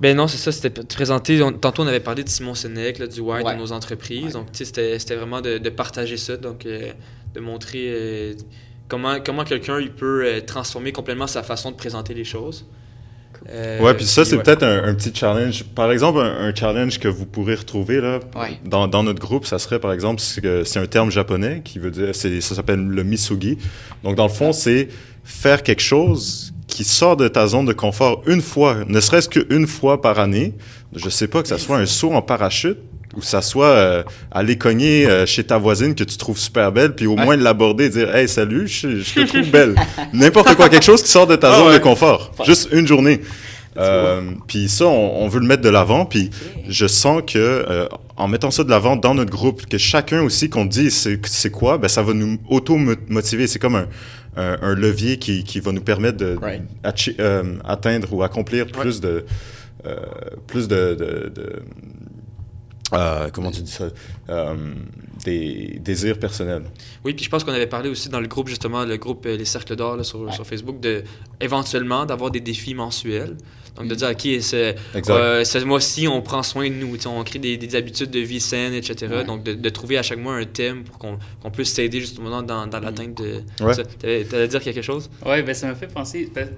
Ben 0.02 0.16
non, 0.16 0.28
c'est 0.28 0.38
ça, 0.38 0.52
c'était 0.52 0.70
présenté. 0.84 1.42
on- 1.42 1.54
tantôt, 1.54 1.84
on 1.84 1.88
avait 1.88 2.02
parlé 2.02 2.24
de 2.24 2.30
Simon 2.30 2.54
Sénèque, 2.54 3.00
là, 3.00 3.08
du 3.08 3.20
why 3.22 3.42
Ouais. 3.44 3.54
de 3.56 3.60
nos 3.60 3.72
entreprises. 3.72 4.26
Ouais. 4.26 4.32
Donc, 4.34 4.52
tu 4.52 4.58
sais, 4.60 4.66
c'était 4.66 5.00
c'était 5.00 5.16
vraiment 5.16 5.40
de, 5.42 5.58
de 5.58 5.70
partager 5.70 6.18
ça, 6.18 6.36
donc 6.38 6.66
euh, 6.66 6.92
de 7.34 7.40
montrer 7.40 7.86
euh, 7.88 8.34
comment, 8.90 9.18
comment 9.26 9.44
quelqu'un 9.46 9.80
il 9.80 9.92
peut 9.94 10.26
euh, 10.26 10.42
transformer 10.42 10.92
complètement 10.92 11.28
sa 11.28 11.44
façon 11.44 11.72
de 11.72 11.78
présenter 11.78 12.14
les 12.14 12.26
choses. 12.26 12.66
Euh, 13.50 13.80
ouais, 13.82 13.94
puis 13.94 14.06
ça, 14.06 14.26
c'est 14.26 14.36
ouais. 14.36 14.44
peut-être 14.44 14.64
un, 14.64 14.84
un 14.86 14.94
petit 14.94 15.12
challenge. 15.14 15.64
Par 15.76 15.92
exemple, 15.92 16.20
un, 16.20 16.48
un 16.48 16.54
challenge 16.56 17.00
que 17.00 17.08
vous 17.08 17.26
pourrez 17.26 17.56
retrouver 17.56 18.02
là, 18.02 18.20
Ouais. 18.36 18.60
dans, 18.66 18.88
dans 18.88 19.04
notre 19.04 19.20
groupe, 19.20 19.46
ça 19.46 19.60
serait 19.60 19.80
par 19.80 19.94
exemple, 19.94 20.20
c'est 20.22 20.66
c'est 20.66 20.80
un 20.80 20.86
terme 20.88 21.12
japonais 21.12 21.62
qui 21.64 21.80
veut 21.80 21.92
dire, 21.92 22.14
c'est- 22.14 22.42
ça 22.42 22.56
s'appelle 22.56 22.86
le 22.86 23.04
misugi. 23.04 23.58
Donc, 24.04 24.16
dans 24.16 24.28
le 24.28 24.34
fond, 24.34 24.52
c'est 24.54 24.90
faire 25.24 25.64
quelque 25.64 25.82
chose 25.82 26.54
qui 26.68 26.84
sort 26.84 27.16
de 27.18 27.28
ta 27.28 27.48
zone 27.48 27.66
de 27.66 27.74
confort 27.74 28.22
une 28.28 28.42
fois, 28.42 28.78
ne 28.88 29.00
serait-ce 29.00 29.30
qu'une 29.30 29.68
fois 29.68 30.02
par 30.02 30.20
année. 30.20 30.54
Je 30.96 31.10
sais 31.10 31.28
pas 31.28 31.42
que 31.42 31.48
ça 31.48 31.58
soit 31.58 31.78
un 31.78 31.86
saut 31.86 32.12
en 32.14 32.22
parachute 32.22 32.78
ou 33.18 33.22
ça 33.22 33.42
soit 33.42 33.66
euh, 33.68 34.04
aller 34.32 34.58
cogner 34.58 35.08
euh, 35.08 35.26
chez 35.26 35.44
ta 35.44 35.58
voisine 35.58 35.96
que 35.96 36.04
tu 36.04 36.16
trouves 36.18 36.38
super 36.38 36.72
belle, 36.72 36.94
puis 36.96 37.08
au 37.08 37.16
Ouais. 37.16 37.26
moins 37.26 37.36
l'aborder 37.36 37.86
et 37.86 37.90
dire 37.90 38.16
Hey, 38.16 38.28
salut, 38.30 38.68
je, 38.68 39.00
je 39.02 39.14
te 39.16 39.28
trouve 39.28 39.50
belle. 39.50 39.76
N'importe 40.14 40.56
quoi, 40.56 40.70
quelque 40.70 40.86
chose 40.86 41.02
qui 41.04 41.10
sort 41.10 41.26
de 41.28 41.36
ta 41.36 41.52
Ah 41.52 41.58
zone 41.58 41.68
ouais. 41.70 41.74
de 41.80 41.84
confort. 41.84 42.32
Juste 42.46 42.70
une 42.72 42.86
journée. 42.88 43.22
Euh, 43.78 44.22
puis 44.48 44.70
ça, 44.70 44.86
on, 44.86 45.24
on 45.24 45.28
veut 45.28 45.40
le 45.40 45.46
mettre 45.48 45.62
de 45.64 45.70
l'avant. 45.70 46.06
Puis 46.06 46.30
je 46.70 46.88
sens 46.88 47.22
que, 47.26 47.38
euh, 47.38 47.88
en 48.16 48.28
mettant 48.28 48.50
ça 48.52 48.64
de 48.64 48.70
l'avant 48.70 48.96
dans 48.96 49.14
notre 49.14 49.30
groupe, 49.32 49.66
que 49.68 49.78
chacun 49.78 50.22
aussi 50.24 50.50
qu'on 50.50 50.66
dit 50.66 50.90
c'est 50.92 51.50
quoi, 51.52 51.78
ben 51.78 51.88
ça 51.88 52.02
va 52.04 52.14
nous 52.14 52.38
auto-motiver. 52.50 53.46
C'est 53.48 53.60
comme 53.60 53.76
un, 53.76 53.88
un, 54.36 54.58
un 54.62 54.74
levier 54.76 55.18
qui, 55.18 55.44
qui 55.44 55.60
va 55.60 55.72
nous 55.72 55.82
permettre 55.82 56.18
de 56.18 56.36
Right. 56.42 56.62
achi- 56.84 57.16
euh, 57.20 57.44
atteindre 57.66 58.12
ou 58.14 58.24
accomplir 58.24 58.68
plus 58.68 59.02
de 59.02 59.26
plus 60.48 60.68
de, 60.68 60.96
de, 60.96 61.32
de- 61.34 61.64
euh, 62.94 63.30
comment 63.34 63.52
tu 63.52 63.62
dis 63.62 63.72
ça? 63.72 63.90
Euh, 64.30 64.74
des 65.26 65.80
désirs 65.82 66.20
personnels. 66.20 66.64
Oui, 67.04 67.14
puis 67.14 67.26
je 67.26 67.30
pense 67.30 67.44
qu'on 67.44 67.52
avait 67.54 67.68
parlé 67.68 67.90
aussi 67.90 68.08
dans 68.10 68.20
le 68.22 68.28
groupe, 68.28 68.48
justement, 68.48 68.86
le 68.86 68.98
groupe 68.98 69.26
euh, 69.26 69.36
Les 69.36 69.46
Cercles 69.46 69.76
d'Or 69.76 70.04
sur, 70.06 70.34
sur 70.34 70.46
Facebook, 70.48 70.80
de 70.80 71.04
éventuellement 71.42 72.06
d'avoir 72.06 72.32
des 72.32 72.40
défis 72.40 72.74
mensuels. 72.74 73.36
Donc 73.76 73.90
de 73.90 73.94
dire, 73.96 74.10
OK, 74.10 74.28
c'est, 74.42 74.76
euh, 75.10 75.44
ce 75.44 75.58
mois-ci, 75.60 76.08
on 76.08 76.22
prend 76.24 76.42
soin 76.42 76.68
de 76.68 76.74
nous, 76.74 76.98
tu 76.98 77.08
on 77.08 77.24
crée 77.24 77.38
des, 77.38 77.58
des 77.58 77.76
habitudes 77.76 78.10
de 78.10 78.20
vie 78.20 78.40
saines, 78.40 78.74
etc. 78.74 79.08
Ouais. 79.08 79.24
Donc 79.24 79.44
de, 79.44 79.54
de 79.54 79.70
trouver 79.70 80.00
à 80.00 80.02
chaque 80.04 80.18
mois 80.18 80.34
un 80.36 80.46
thème 80.46 80.84
pour 80.84 80.98
qu'on, 80.98 81.20
qu'on 81.44 81.52
puisse 81.52 81.74
s'aider 81.74 82.00
justement 82.00 82.42
dans, 82.42 82.66
dans 82.66 82.80
l'atteinte 82.80 83.16
de. 83.22 83.44
Ouais. 83.64 83.74
Ça, 83.76 83.84
T'allais 83.84 84.24
t'allais 84.24 84.48
dire 84.48 84.62
quelque 84.62 84.82
chose? 84.82 85.12
Ouais, 85.24 85.44
ben 85.44 85.54
ça 85.54 85.68
m'a 85.68 85.76
fait 85.76 85.88
penser. 85.94 86.28
ben, 86.34 86.50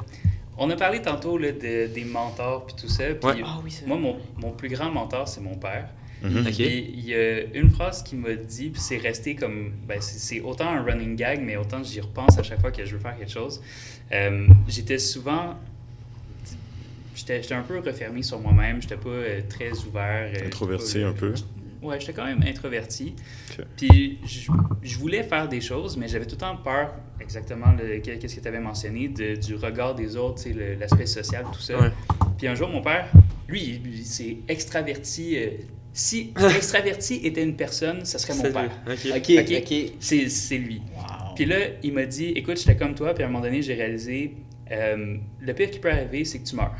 on 0.57 0.69
a 0.69 0.75
parlé 0.77 1.01
tantôt 1.01 1.37
là, 1.37 1.51
de- 1.51 1.87
des 1.93 2.05
mentors 2.05 2.65
puis 2.67 2.75
tout 2.79 2.87
ça. 2.87 3.03
Puis 3.19 3.29
Ouais. 3.29 3.41
Ah 3.45 3.59
oui, 3.65 3.73
moi, 3.85 3.97
mon, 3.97 4.15
mon 4.37 4.51
plus 4.51 4.69
grand 4.69 4.89
mentor, 4.91 5.27
c'est 5.27 5.41
mon 5.41 5.55
père. 5.55 5.89
OK. 6.23 6.53
Puis 6.53 6.91
il 6.95 7.05
y 7.05 7.15
a 7.15 7.43
une 7.53 7.69
phrase 7.69 8.03
qui 8.03 8.15
m'a 8.15 8.33
dit, 8.33 8.69
puis 8.69 8.81
c'est 8.81 8.97
resté 8.97 9.35
comme. 9.35 9.71
Ben, 9.87 9.99
c'est 10.01 10.41
autant 10.41 10.69
un 10.69 10.81
running 10.83 11.15
gag, 11.15 11.41
mais 11.41 11.55
autant 11.57 11.81
j'y 11.83 12.01
repense 12.01 12.37
à 12.37 12.43
chaque 12.43 12.59
fois 12.61 12.71
que 12.71 12.83
je 12.85 12.95
veux 12.95 13.01
faire 13.01 13.17
quelque 13.17 13.31
chose. 13.31 13.61
Euh, 14.11 14.47
j'étais 14.67 14.97
souvent. 14.99 15.55
J'étais 17.15 17.41
j'étais 17.41 17.55
un 17.55 17.61
peu 17.63 17.79
refermé 17.79 18.23
sur 18.23 18.39
moi-même, 18.39 18.81
j'étais 18.81 18.95
pas 18.97 19.09
euh, 19.09 19.41
très 19.49 19.71
ouvert. 19.85 20.31
euh, 20.35 20.45
Introverti 20.47 20.99
pas, 20.99 21.07
un 21.07 21.13
peu. 21.13 21.33
Ouais, 21.81 21.99
j'étais 21.99 22.13
quand 22.13 22.25
même 22.25 22.43
introverti. 22.45 23.13
Puis 23.77 24.19
je, 24.25 24.51
je 24.83 24.97
voulais 24.97 25.23
faire 25.23 25.47
des 25.47 25.61
choses, 25.61 25.95
mais 25.97 26.07
j'avais 26.09 26.25
tout 26.25 26.35
le 26.35 26.39
temps 26.41 26.57
peur, 26.57 26.93
exactement, 27.21 27.73
qu'est-ce 28.03 28.35
que 28.35 28.41
tu 28.41 28.47
avais 28.47 28.59
mentionné, 28.59 29.07
de- 29.07 29.35
du 29.35 29.55
regard 29.55 29.95
des 29.95 30.15
autres, 30.17 30.41
l'aspect 30.79 31.05
social, 31.05 31.45
tout 31.53 31.61
ça. 31.61 31.79
Ouais. 31.79 31.91
Puis 32.37 32.47
un 32.47 32.55
jour, 32.55 32.67
mon 32.69 32.81
père, 32.81 33.07
lui, 33.47 33.61
il, 33.85 33.95
il 33.99 34.05
s'est 34.05 34.37
extraverti. 34.47 35.37
Si 35.93 36.33
extraverti 36.55 37.21
était 37.23 37.43
une 37.43 37.55
personne, 37.55 38.05
ce 38.05 38.17
serait 38.17 38.35
mon 38.35 38.43
père. 38.43 38.71
OK. 38.87 39.31
Ok? 39.37 39.73
C'est 39.99 40.29
c'est 40.29 40.57
lui. 40.57 40.81
Wow. 40.95 41.35
Puis 41.35 41.45
là, 41.45 41.57
il 41.83 41.93
m'a 41.93 42.05
dit 42.05 42.25
Écoute, 42.35 42.57
j'étais 42.57 42.75
comme 42.77 42.95
toi, 42.95 43.13
puis 43.13 43.23
à 43.23 43.27
un 43.27 43.29
moment 43.29 43.43
donné, 43.43 43.61
j'ai 43.61 43.73
réalisé 43.75 44.35
euh, 44.71 45.17
le 45.39 45.53
pire 45.53 45.71
qui 45.71 45.79
peut 45.79 45.91
arriver, 45.91 46.25
c'est 46.25 46.39
que 46.39 46.47
tu 46.47 46.55
meurs. 46.55 46.75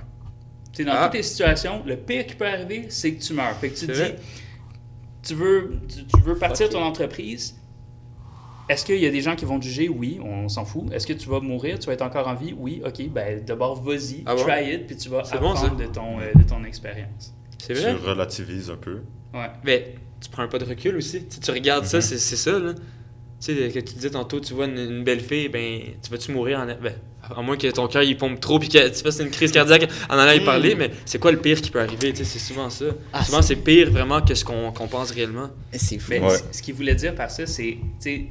Tu 0.71 0.77
sais, 0.77 0.83
dans 0.83 0.93
Ah. 0.95 1.05
toutes 1.05 1.15
les 1.15 1.23
situations, 1.23 1.81
le 1.85 1.97
pire 1.97 2.25
qui 2.27 2.35
peut 2.35 2.45
arriver, 2.47 2.85
c'est 2.89 3.13
que 3.13 3.21
tu 3.23 3.33
meurs. 3.33 3.55
Fait 3.57 3.69
que 3.69 3.79
tu 3.79 3.87
te 3.87 3.91
dis 3.91 4.13
tu 5.23 5.33
veux, 5.33 5.79
tu, 5.87 6.05
tu 6.05 6.21
veux 6.21 6.37
partir 6.37 6.67
Ok. 6.67 6.73
ton 6.73 6.81
entreprise. 6.83 7.55
Est-ce 8.69 8.85
qu'il 8.85 8.99
y 8.99 9.07
a 9.07 9.09
des 9.09 9.21
gens 9.21 9.35
qui 9.35 9.45
vont 9.45 9.59
te 9.59 9.65
juger? 9.65 9.89
Oui, 9.89 10.19
on 10.23 10.47
s'en 10.47 10.63
fout. 10.63 10.91
Est-ce 10.93 11.07
que 11.07 11.13
tu 11.13 11.27
vas 11.27 11.39
mourir? 11.39 11.79
Tu 11.79 11.87
vas 11.87 11.93
être 11.93 12.03
encore 12.03 12.27
en 12.27 12.35
vie? 12.35 12.53
Oui, 12.55 12.81
ok, 12.85 13.09
ben 13.09 13.43
d'abord 13.43 13.81
vas-y, 13.81 14.21
Ah 14.27 14.35
bon? 14.35 14.43
try 14.43 14.71
it, 14.75 14.85
puis 14.85 14.95
tu 14.95 15.09
vas 15.09 15.23
bon, 15.23 15.27
apprendre 15.51 15.59
ça. 15.59 15.69
de, 15.69 15.85
ton, 15.91 16.19
euh, 16.19 16.31
de 16.35 16.43
ton 16.43 16.63
expérience. 16.63 17.33
C'est 17.61 17.73
Tu 17.73 17.85
relativises 18.05 18.69
un 18.69 18.75
peu. 18.77 18.99
Ouais. 19.33 19.49
Mais 19.63 19.95
tu 20.21 20.29
prends 20.29 20.43
un 20.43 20.47
pas 20.47 20.57
de 20.59 20.65
recul 20.65 20.95
aussi. 20.97 21.23
Tu, 21.25 21.35
sais, 21.35 21.41
tu 21.41 21.51
regardes 21.51 21.85
ça, 21.85 21.97
Mhm. 21.97 22.01
c'est 22.03 22.17
c'est 22.17 22.35
ça, 22.35 22.57
là. 22.57 22.73
Tu 22.73 23.55
sais, 23.55 23.69
que 23.69 23.79
tu 23.79 23.93
disais 23.95 24.09
tantôt, 24.09 24.39
tu 24.41 24.53
vois 24.53 24.65
une, 24.65 24.77
une 24.77 25.03
belle 25.03 25.21
fille, 25.21 25.47
ben, 25.47 25.79
tu 26.03 26.09
vas-tu 26.11 26.31
mourir 26.33 26.59
en. 26.59 26.65
Ben, 26.65 26.93
à 27.23 27.41
moins 27.41 27.55
que 27.57 27.67
ton 27.67 27.87
cœur 27.87 28.01
il 28.03 28.17
pompe 28.17 28.39
trop 28.39 28.57
puis 28.59 28.67
que 28.69 28.87
tu 28.89 29.03
fasses 29.03 29.19
une 29.19 29.29
crise 29.29 29.51
cardiaque 29.51 29.87
en 30.09 30.17
allant 30.17 30.31
y 30.33 30.41
Mm. 30.41 30.45
parler, 30.45 30.75
mais 30.75 30.89
c'est 31.05 31.19
quoi 31.19 31.31
le 31.31 31.39
pire 31.39 31.61
qui 31.61 31.69
peut 31.69 31.79
arriver? 31.79 32.11
Tu 32.11 32.17
sais, 32.17 32.23
c'est 32.25 32.39
souvent 32.39 32.69
ça. 32.69 32.85
Ah, 33.13 33.23
souvent, 33.23 33.41
c'est 33.41 33.55
pire 33.55 33.91
vraiment 33.91 34.21
que 34.21 34.33
ce 34.35 34.43
qu'on 34.43 34.71
qu'on 34.71 34.87
pense 34.87 35.11
réellement. 35.11 35.49
C'est 35.73 35.99
fou. 35.99 36.07
Mais 36.11 36.19
Ouais. 36.19 36.35
c- 36.37 36.43
ce 36.51 36.61
qu'il 36.61 36.73
voulait 36.73 36.95
dire 36.95 37.13
par 37.15 37.29
ça, 37.31 37.45
c'est, 37.45 37.77
tu 37.77 37.81
sais, 37.99 38.25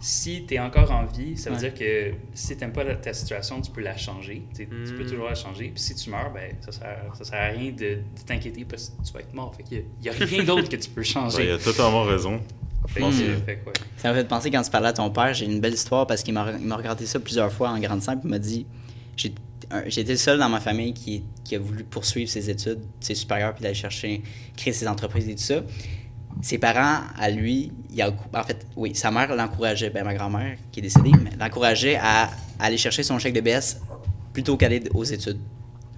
si 0.00 0.44
tu 0.46 0.54
es 0.54 0.58
encore 0.58 0.90
en 0.90 1.04
vie, 1.04 1.36
ça 1.36 1.50
veut 1.50 1.56
Ouais. 1.56 1.70
dire 1.70 1.74
que 1.74 2.12
si 2.34 2.56
tu 2.56 2.66
pas 2.68 2.84
la- 2.84 2.96
ta 2.96 3.12
situation, 3.12 3.60
tu 3.60 3.70
peux 3.70 3.82
la 3.82 3.96
changer. 3.96 4.42
Tu 4.56 4.66
peux 4.66 5.04
Mm. 5.04 5.06
toujours 5.06 5.26
la 5.28 5.34
changer. 5.34 5.68
Puis 5.74 5.82
si 5.82 5.94
tu 5.94 6.08
meurs, 6.10 6.32
ben, 6.32 6.52
ça 6.60 6.72
sert, 6.72 7.02
ça 7.16 7.24
sert 7.24 7.38
à 7.40 7.46
rien 7.48 7.70
de, 7.72 7.76
de 7.78 8.00
t'inquiéter 8.26 8.64
parce 8.64 8.88
que 8.90 9.06
tu 9.06 9.12
vas 9.12 9.20
être 9.20 9.34
mort. 9.34 9.54
Fait 9.54 9.62
qu'il 9.62 9.76
y 9.78 9.80
a, 9.80 9.84
il 10.00 10.06
y 10.06 10.08
a 10.08 10.12
rien 10.26 10.42
d'autre 10.44 10.68
que 10.68 10.76
tu 10.76 10.88
peux 10.88 11.00
Ouais, 11.02 11.06
il 11.06 11.10
changer. 11.12 11.50
a 11.52 11.58
totalement 11.58 12.04
raison. 12.04 12.40
Fait 12.88 13.00
fait 13.00 13.02
ouais. 13.66 13.72
Ça 13.98 14.10
m'a 14.10 14.14
fait 14.18 14.26
penser 14.26 14.50
quand 14.50 14.62
tu 14.62 14.70
parlais 14.70 14.88
à 14.88 14.92
ton 14.94 15.10
père, 15.10 15.34
j'ai 15.34 15.44
une 15.44 15.60
belle 15.60 15.74
histoire 15.74 16.06
parce 16.06 16.22
qu'il 16.22 16.32
m'a 16.32 16.50
il 16.58 16.66
m'a 16.66 16.76
regardé 16.76 17.04
ça 17.04 17.20
plusieurs 17.20 17.52
fois 17.52 17.68
en 17.70 17.78
grandissant 17.78 18.12
puis 18.16 18.22
il 18.24 18.30
m'a 18.30 18.38
dit 18.38 18.66
été 19.86 20.12
le 20.12 20.16
seul 20.16 20.38
dans 20.38 20.48
ma 20.48 20.60
famille 20.60 20.94
qui, 20.94 21.22
qui 21.44 21.54
a 21.54 21.58
voulu 21.58 21.84
poursuivre 21.84 22.28
ses 22.30 22.48
études, 22.50 22.80
ses 23.00 23.14
supérieures 23.14 23.54
puis 23.54 23.62
d'aller 23.62 23.74
chercher 23.74 24.22
créer 24.56 24.72
ses 24.72 24.88
entreprises 24.88 25.28
et 25.28 25.34
tout 25.34 25.42
ça. 25.42 25.62
Ses 26.42 26.58
parents, 26.58 27.02
à 27.18 27.30
lui, 27.30 27.72
il 27.92 28.00
a, 28.00 28.10
en 28.34 28.42
fait, 28.44 28.66
oui, 28.76 28.94
sa 28.94 29.10
mère 29.10 29.34
l'encourageait, 29.34 29.90
ben 29.90 30.04
ma 30.04 30.14
grand-mère 30.14 30.56
qui 30.72 30.80
est 30.80 30.82
décédée, 30.82 31.12
l'encourageait 31.38 31.96
à 31.96 32.30
aller 32.58 32.78
chercher 32.78 33.02
son 33.02 33.18
chèque 33.18 33.34
de 33.34 33.40
BS 33.40 33.78
plutôt 34.32 34.56
qu'aller 34.56 34.82
aux 34.94 35.04
études. 35.04 35.38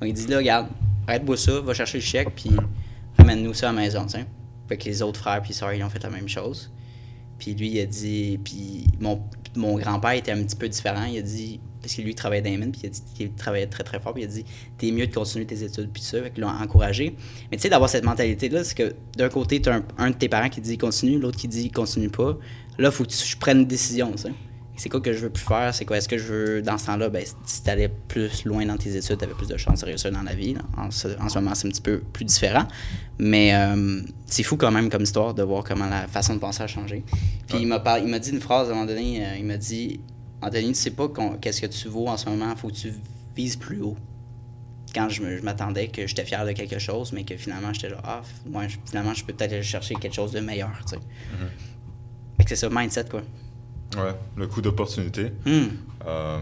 Donc 0.01 0.09
il 0.09 0.13
dit 0.13 0.27
là, 0.27 0.39
regarde, 0.39 0.69
arrête-moi 1.07 1.37
ça, 1.37 1.61
va 1.61 1.75
chercher 1.75 1.99
le 1.99 2.05
chèque 2.05 2.29
puis 2.35 2.51
ramène-nous 3.19 3.55
ça 3.55 3.69
à 3.71 3.73
la 3.73 3.81
maison, 3.81 4.05
tu 4.05 4.13
sais. 4.13 4.27
Fait 4.69 4.77
que 4.77 4.85
les 4.85 5.03
autres 5.03 5.21
frères 5.21 5.43
puis 5.43 5.55
sœurs, 5.55 5.75
ils 5.75 5.85
ont 5.85 5.91
fait 5.91 6.03
la 6.03 6.11
même 6.11 6.29
chose. 6.29 6.71
Puis 7.43 7.55
lui, 7.55 7.71
il 7.71 7.81
a 7.81 7.87
dit. 7.87 8.39
Puis 8.45 8.87
mon, 9.01 9.21
mon 9.57 9.77
grand-père 9.77 10.13
était 10.13 10.31
un 10.31 10.43
petit 10.45 10.55
peu 10.55 10.69
différent. 10.69 11.05
Il 11.05 11.19
a 11.19 11.23
dit. 11.23 11.59
Parce 11.81 11.97
que 11.97 12.03
lui, 12.03 12.11
il 12.11 12.15
travaillait 12.15 12.43
dans 12.43 12.51
les 12.51 12.57
mines, 12.57 12.71
puis 12.71 12.83
il 12.85 12.87
a 12.87 12.91
dit 12.91 13.03
qu'il 13.17 13.33
travaillait 13.33 13.67
très 13.67 13.83
très 13.83 13.99
fort. 13.99 14.15
Puis 14.15 14.23
il 14.23 14.27
a 14.27 14.29
dit 14.29 14.45
T'es 14.79 14.93
mieux 14.93 15.09
de 15.09 15.13
continuer 15.13 15.45
tes 15.45 15.65
études, 15.65 15.91
puis 15.93 16.03
ça. 16.03 16.23
Fait 16.23 16.31
que 16.31 16.41
l'ont 16.41 16.47
encouragé. 16.47 17.17
Mais 17.51 17.57
tu 17.57 17.63
sais, 17.63 17.69
d'avoir 17.69 17.91
cette 17.91 18.05
mentalité-là, 18.05 18.63
c'est 18.63 18.77
que 18.77 18.95
d'un 19.17 19.29
côté, 19.29 19.61
tu 19.61 19.69
as 19.69 19.75
un, 19.75 19.85
un 19.99 20.11
de 20.11 20.15
tes 20.15 20.29
parents 20.29 20.49
qui 20.49 20.61
dit 20.61 20.79
continue, 20.79 21.19
l'autre 21.19 21.37
qui 21.37 21.49
dit 21.49 21.69
continue 21.73 22.11
pas. 22.11 22.39
Là, 22.79 22.89
il 22.89 22.93
faut 22.93 23.03
que 23.03 23.11
tu 23.11 23.37
prennes 23.37 23.59
une 23.59 23.67
décision, 23.67 24.13
tu 24.13 24.19
sais. 24.19 24.33
C'est 24.77 24.89
quoi 24.89 25.01
que 25.01 25.13
je 25.13 25.19
veux 25.19 25.31
plus 25.31 25.45
faire? 25.45 25.73
C'est 25.75 25.85
quoi? 25.85 25.99
Est-ce 25.99 26.09
que 26.09 26.17
je 26.19 26.25
veux, 26.33 26.63
dans 26.63 26.79
ce 26.79 26.87
temps-là, 26.87 27.09
ben, 27.11 27.23
si 27.45 27.63
tu 27.63 27.71
allais 27.71 27.91
plus 28.09 28.45
loin 28.47 28.65
dans 28.67 28.77
tes 28.79 28.97
études, 28.97 29.19
tu 29.19 29.25
avais 29.25 29.35
plus 29.35 29.47
de 29.49 29.57
chances 29.57 29.81
de 29.81 29.87
réussir 29.87 30.11
dans 30.11 30.23
la 30.23 30.35
vie. 30.35 30.55
là. 30.55 30.63
En, 30.77 30.91
ce, 30.91 31.09
en 31.21 31.29
ce 31.29 31.39
moment, 31.39 31.55
c'est 31.55 31.69
un 31.69 31.71
petit 31.71 31.83
peu 31.83 31.99
plus 31.99 32.25
différent. 32.25 32.67
Mais 33.19 33.55
euh, 33.55 34.01
c'est 34.27 34.43
fou 34.43 34.57
quand 34.57 34.71
même 34.71 34.89
comme 34.89 35.03
histoire 35.03 35.35
de 35.35 35.43
voir 35.43 35.63
comment 35.63 35.87
la 35.87 36.09
façon 36.09 36.35
de 36.35 36.41
penser 36.41 36.63
a 36.63 36.67
changé. 36.67 37.05
Puis 37.49 37.59
il 37.61 37.67
m'a 37.67 37.81
par- 37.81 37.99
il 37.99 38.09
m'a 38.09 38.19
dit 38.19 38.31
une 38.31 38.41
phrase 38.41 38.69
à 38.69 38.73
un 38.73 38.75
moment 38.75 38.87
donné, 38.87 39.25
euh, 39.25 39.37
il 39.39 39.45
m'a 39.45 39.59
dit 39.59 40.01
Anthony, 40.41 40.69
tu 40.69 40.75
sais 40.75 40.91
pas 40.91 41.09
qu'est-ce 41.41 41.61
que 41.61 41.67
tu 41.67 41.89
vaux 41.89 42.09
en 42.09 42.17
ce 42.17 42.29
moment, 42.29 42.57
faut 42.57 42.69
que 42.69 42.75
tu 42.75 42.93
vises 43.37 43.57
plus 43.57 43.81
haut. 43.83 43.97
Quand 44.95 45.09
je 45.09 45.23
m'attendais 45.43 45.89
que 45.89 46.07
j'étais 46.07 46.25
fier 46.25 46.45
de 46.45 46.53
quelque 46.53 46.79
chose, 46.79 47.13
mais 47.13 47.25
que 47.25 47.37
finalement 47.37 47.73
j'étais 47.73 47.91
genre, 47.91 48.03
ah, 48.05 48.23
moi, 48.47 48.65
finalement, 48.87 49.15
je 49.15 49.25
peux 49.25 49.33
peut-être 49.33 49.53
aller 49.53 49.63
chercher 49.63 49.95
quelque 49.97 50.15
chose 50.15 50.33
de 50.33 50.41
meilleur, 50.41 50.71
tu 50.87 50.97
sais. 50.97 51.01
Que 52.39 52.49
c'est 52.49 52.57
ça, 52.57 52.69
mindset, 52.71 53.05
quoi. 53.11 53.23
Ouais, 53.97 54.15
le 54.37 54.47
coup 54.47 54.61
d'opportunité. 54.63 55.33
Hum, 55.47 55.71
Euh, 56.07 56.39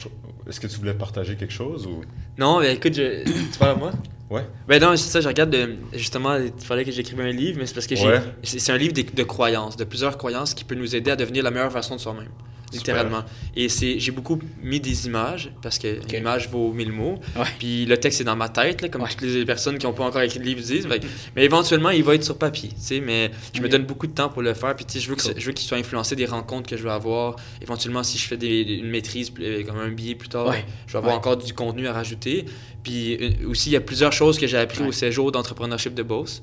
trou- 0.00 0.10
Est-ce 0.48 0.60
que 0.60 0.66
tu 0.66 0.78
voulais 0.78 0.94
partager 0.94 1.36
quelque 1.36 1.52
chose 1.52 1.86
ou? 1.86 2.02
Non, 2.38 2.60
mais 2.60 2.74
écoute, 2.74 2.94
je... 2.94 3.24
tu 3.52 3.58
parles 3.58 3.72
à 3.72 3.74
moi? 3.74 3.92
Ouais. 4.30 4.46
Ben 4.68 4.80
non, 4.80 4.96
c'est 4.96 5.08
ça, 5.10 5.20
je 5.20 5.26
regarde 5.26 5.50
de, 5.50 5.74
justement, 5.92 6.36
il 6.36 6.52
fallait 6.64 6.84
que 6.84 6.92
j'écrive 6.92 7.20
un 7.20 7.30
livre, 7.32 7.58
mais 7.58 7.66
c'est 7.66 7.74
parce 7.74 7.86
que 7.88 7.94
Ouais. 7.96 8.20
c'est 8.44 8.70
un 8.72 8.76
livre 8.76 8.92
de, 8.94 9.02
de 9.02 9.22
croyances, 9.24 9.76
de 9.76 9.82
plusieurs 9.84 10.16
croyances 10.16 10.54
qui 10.54 10.62
peut 10.64 10.76
nous 10.76 10.94
aider 10.94 11.10
à 11.10 11.16
devenir 11.16 11.42
la 11.42 11.50
meilleure 11.50 11.70
version 11.70 11.96
de 11.96 12.00
soi-même, 12.00 12.28
littéralement. 12.72 13.24
Et 13.56 13.68
j'ai 13.68 14.10
beaucoup 14.12 14.38
mis 14.62 14.80
des 14.80 15.06
images, 15.06 15.50
parce 15.62 15.78
que 15.78 15.98
Ok. 16.00 16.12
l'image 16.12 16.48
vaut 16.48 16.72
mille 16.72 16.92
mots, 16.92 17.18
Ouais. 17.36 17.44
puis 17.58 17.86
le 17.86 17.96
texte 17.96 18.20
est 18.20 18.24
dans 18.24 18.36
ma 18.36 18.48
tête, 18.48 18.82
là, 18.82 18.88
comme 18.88 19.02
Ouais. 19.02 19.08
toutes 19.10 19.22
les 19.22 19.44
personnes 19.44 19.78
qui 19.78 19.86
n'ont 19.86 19.92
pas 19.92 20.04
encore 20.04 20.20
écrit 20.22 20.38
de 20.38 20.44
livre 20.44 20.60
disent, 20.60 20.86
Fait 20.86 21.00
mais 21.36 21.44
éventuellement, 21.44 21.90
il 21.90 22.02
va 22.04 22.14
être 22.14 22.24
sur 22.24 22.38
papier, 22.38 22.70
mais 23.02 23.30
je 23.54 23.60
me 23.60 23.68
donne 23.68 23.84
beaucoup 23.84 24.06
de 24.06 24.12
temps 24.12 24.28
pour 24.28 24.42
le 24.42 24.54
faire, 24.54 24.74
puis 24.76 24.86
je 25.00 25.08
veux 25.08 25.16
Cool. 25.16 25.34
qu'il 25.54 25.66
soit 25.66 25.78
influencé 25.78 26.16
des 26.16 26.26
rencontres 26.26 26.68
que 26.68 26.76
je 26.76 26.82
vais 26.82 26.90
avoir, 26.90 27.36
éventuellement, 27.60 28.02
si 28.02 28.18
je 28.18 28.26
fais 28.26 28.36
des, 28.36 28.62
une 28.62 28.88
maîtrise, 28.90 29.32
euh, 29.40 29.62
comme 29.64 29.78
un 29.78 29.88
billet 29.90 30.14
plus 30.14 30.28
tard, 30.28 30.48
Ouais. 30.48 30.64
je 30.86 30.92
vais 30.92 30.98
avoir 30.98 31.14
encore 31.16 31.36
du 31.36 31.52
contenu 31.54 31.86
à 31.88 31.92
rajouter. 31.92 32.44
Puis 32.82 33.16
euh, 33.20 33.48
aussi, 33.48 33.70
il 33.70 33.72
y 33.72 33.76
a 33.76 33.80
plusieurs 33.80 34.12
choses 34.12 34.38
que 34.38 34.46
j'ai 34.46 34.56
appris 34.56 34.82
au 34.82 34.92
séjour 34.92 35.32
d'entrepreneurship 35.32 35.94
de 35.94 36.02
Beauce. 36.02 36.40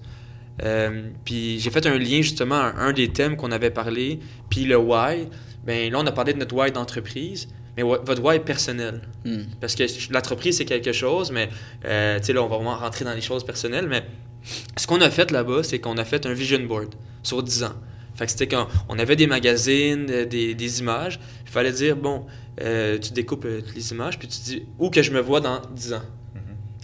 Euh, 0.64 1.04
puis 1.24 1.60
j'ai 1.60 1.70
fait 1.70 1.86
un 1.86 1.98
lien 1.98 2.22
justement 2.22 2.56
à 2.56 2.74
un 2.80 2.92
des 2.92 3.10
thèmes 3.10 3.36
qu'on 3.38 3.52
avait 3.52 3.70
parlé, 3.70 4.20
puis 4.50 4.66
le 4.66 4.78
why. 4.78 5.28
Ben 5.68 5.92
là, 5.92 6.00
on 6.00 6.08
a 6.08 6.12
parlé 6.12 6.34
de 6.34 6.40
notre 6.40 6.56
why 6.56 6.72
d'entreprise, 6.72 7.50
mais 7.76 7.84
votre 7.84 8.24
why 8.24 8.40
personnel. 8.40 9.02
Hum. 9.26 9.46
Parce 9.62 9.76
que 9.76 9.84
l'entreprise, 10.12 10.58
c'est 10.58 10.66
quelque 10.66 10.94
chose, 10.94 11.32
mais 11.32 11.50
euh, 11.86 12.18
tu 12.20 12.26
sais, 12.26 12.34
là, 12.34 12.42
on 12.42 12.48
va 12.48 12.56
vraiment 12.56 12.78
rentrer 12.78 13.06
dans 13.06 13.14
les 13.14 13.22
choses 13.22 13.46
personnelles. 13.46 13.88
Mais 13.88 14.04
ce 14.78 14.88
qu'on 14.88 15.02
a 15.02 15.10
fait 15.10 15.30
là-bas, 15.30 15.64
c'est 15.64 15.80
qu'on 15.80 15.98
a 15.98 16.06
fait 16.06 16.26
un 16.26 16.34
vision 16.34 16.60
board 16.62 16.96
sur 17.22 17.44
10 17.44 17.64
ans. 17.64 17.76
Fait 18.16 18.26
que 18.26 18.32
c'était 18.32 18.48
quand 18.48 18.68
on 18.90 18.98
avait 18.98 19.16
des 19.16 19.28
magazines, 19.28 20.08
euh, 20.10 20.26
des, 20.26 20.56
des 20.56 20.80
images. 20.80 21.20
Il 21.46 21.52
fallait 21.52 21.72
dire, 21.72 21.96
bon, 21.96 22.26
euh, 22.62 22.98
tu 22.98 23.12
découpes 23.12 23.46
euh, 23.46 23.62
les 23.76 23.92
images, 23.92 24.18
puis 24.18 24.28
tu 24.28 24.40
dis 24.42 24.64
où 24.80 24.90
que 24.90 25.04
je 25.04 25.12
me 25.12 25.20
vois 25.20 25.40
dans 25.40 25.62
10 25.76 25.94
ans. 25.94 26.02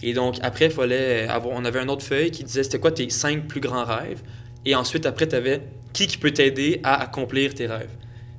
Et 0.02 0.12
donc, 0.12 0.36
après, 0.42 0.68
fallait 0.68 1.26
avoir, 1.28 1.56
on 1.56 1.64
avait 1.64 1.80
une 1.80 1.88
autre 1.88 2.04
feuille 2.04 2.30
qui 2.30 2.44
disait 2.44 2.62
c'était 2.62 2.78
quoi 2.78 2.92
tes 2.92 3.08
cinq 3.08 3.48
plus 3.48 3.60
grands 3.60 3.86
rêves. 3.86 4.22
Et 4.66 4.74
ensuite, 4.74 5.06
après, 5.06 5.26
tu 5.26 5.34
avais 5.34 5.62
qui 5.94 6.06
qui 6.06 6.18
peut 6.18 6.30
t'aider 6.30 6.80
à 6.82 7.00
accomplir 7.00 7.54
tes 7.54 7.66
rêves. 7.66 7.90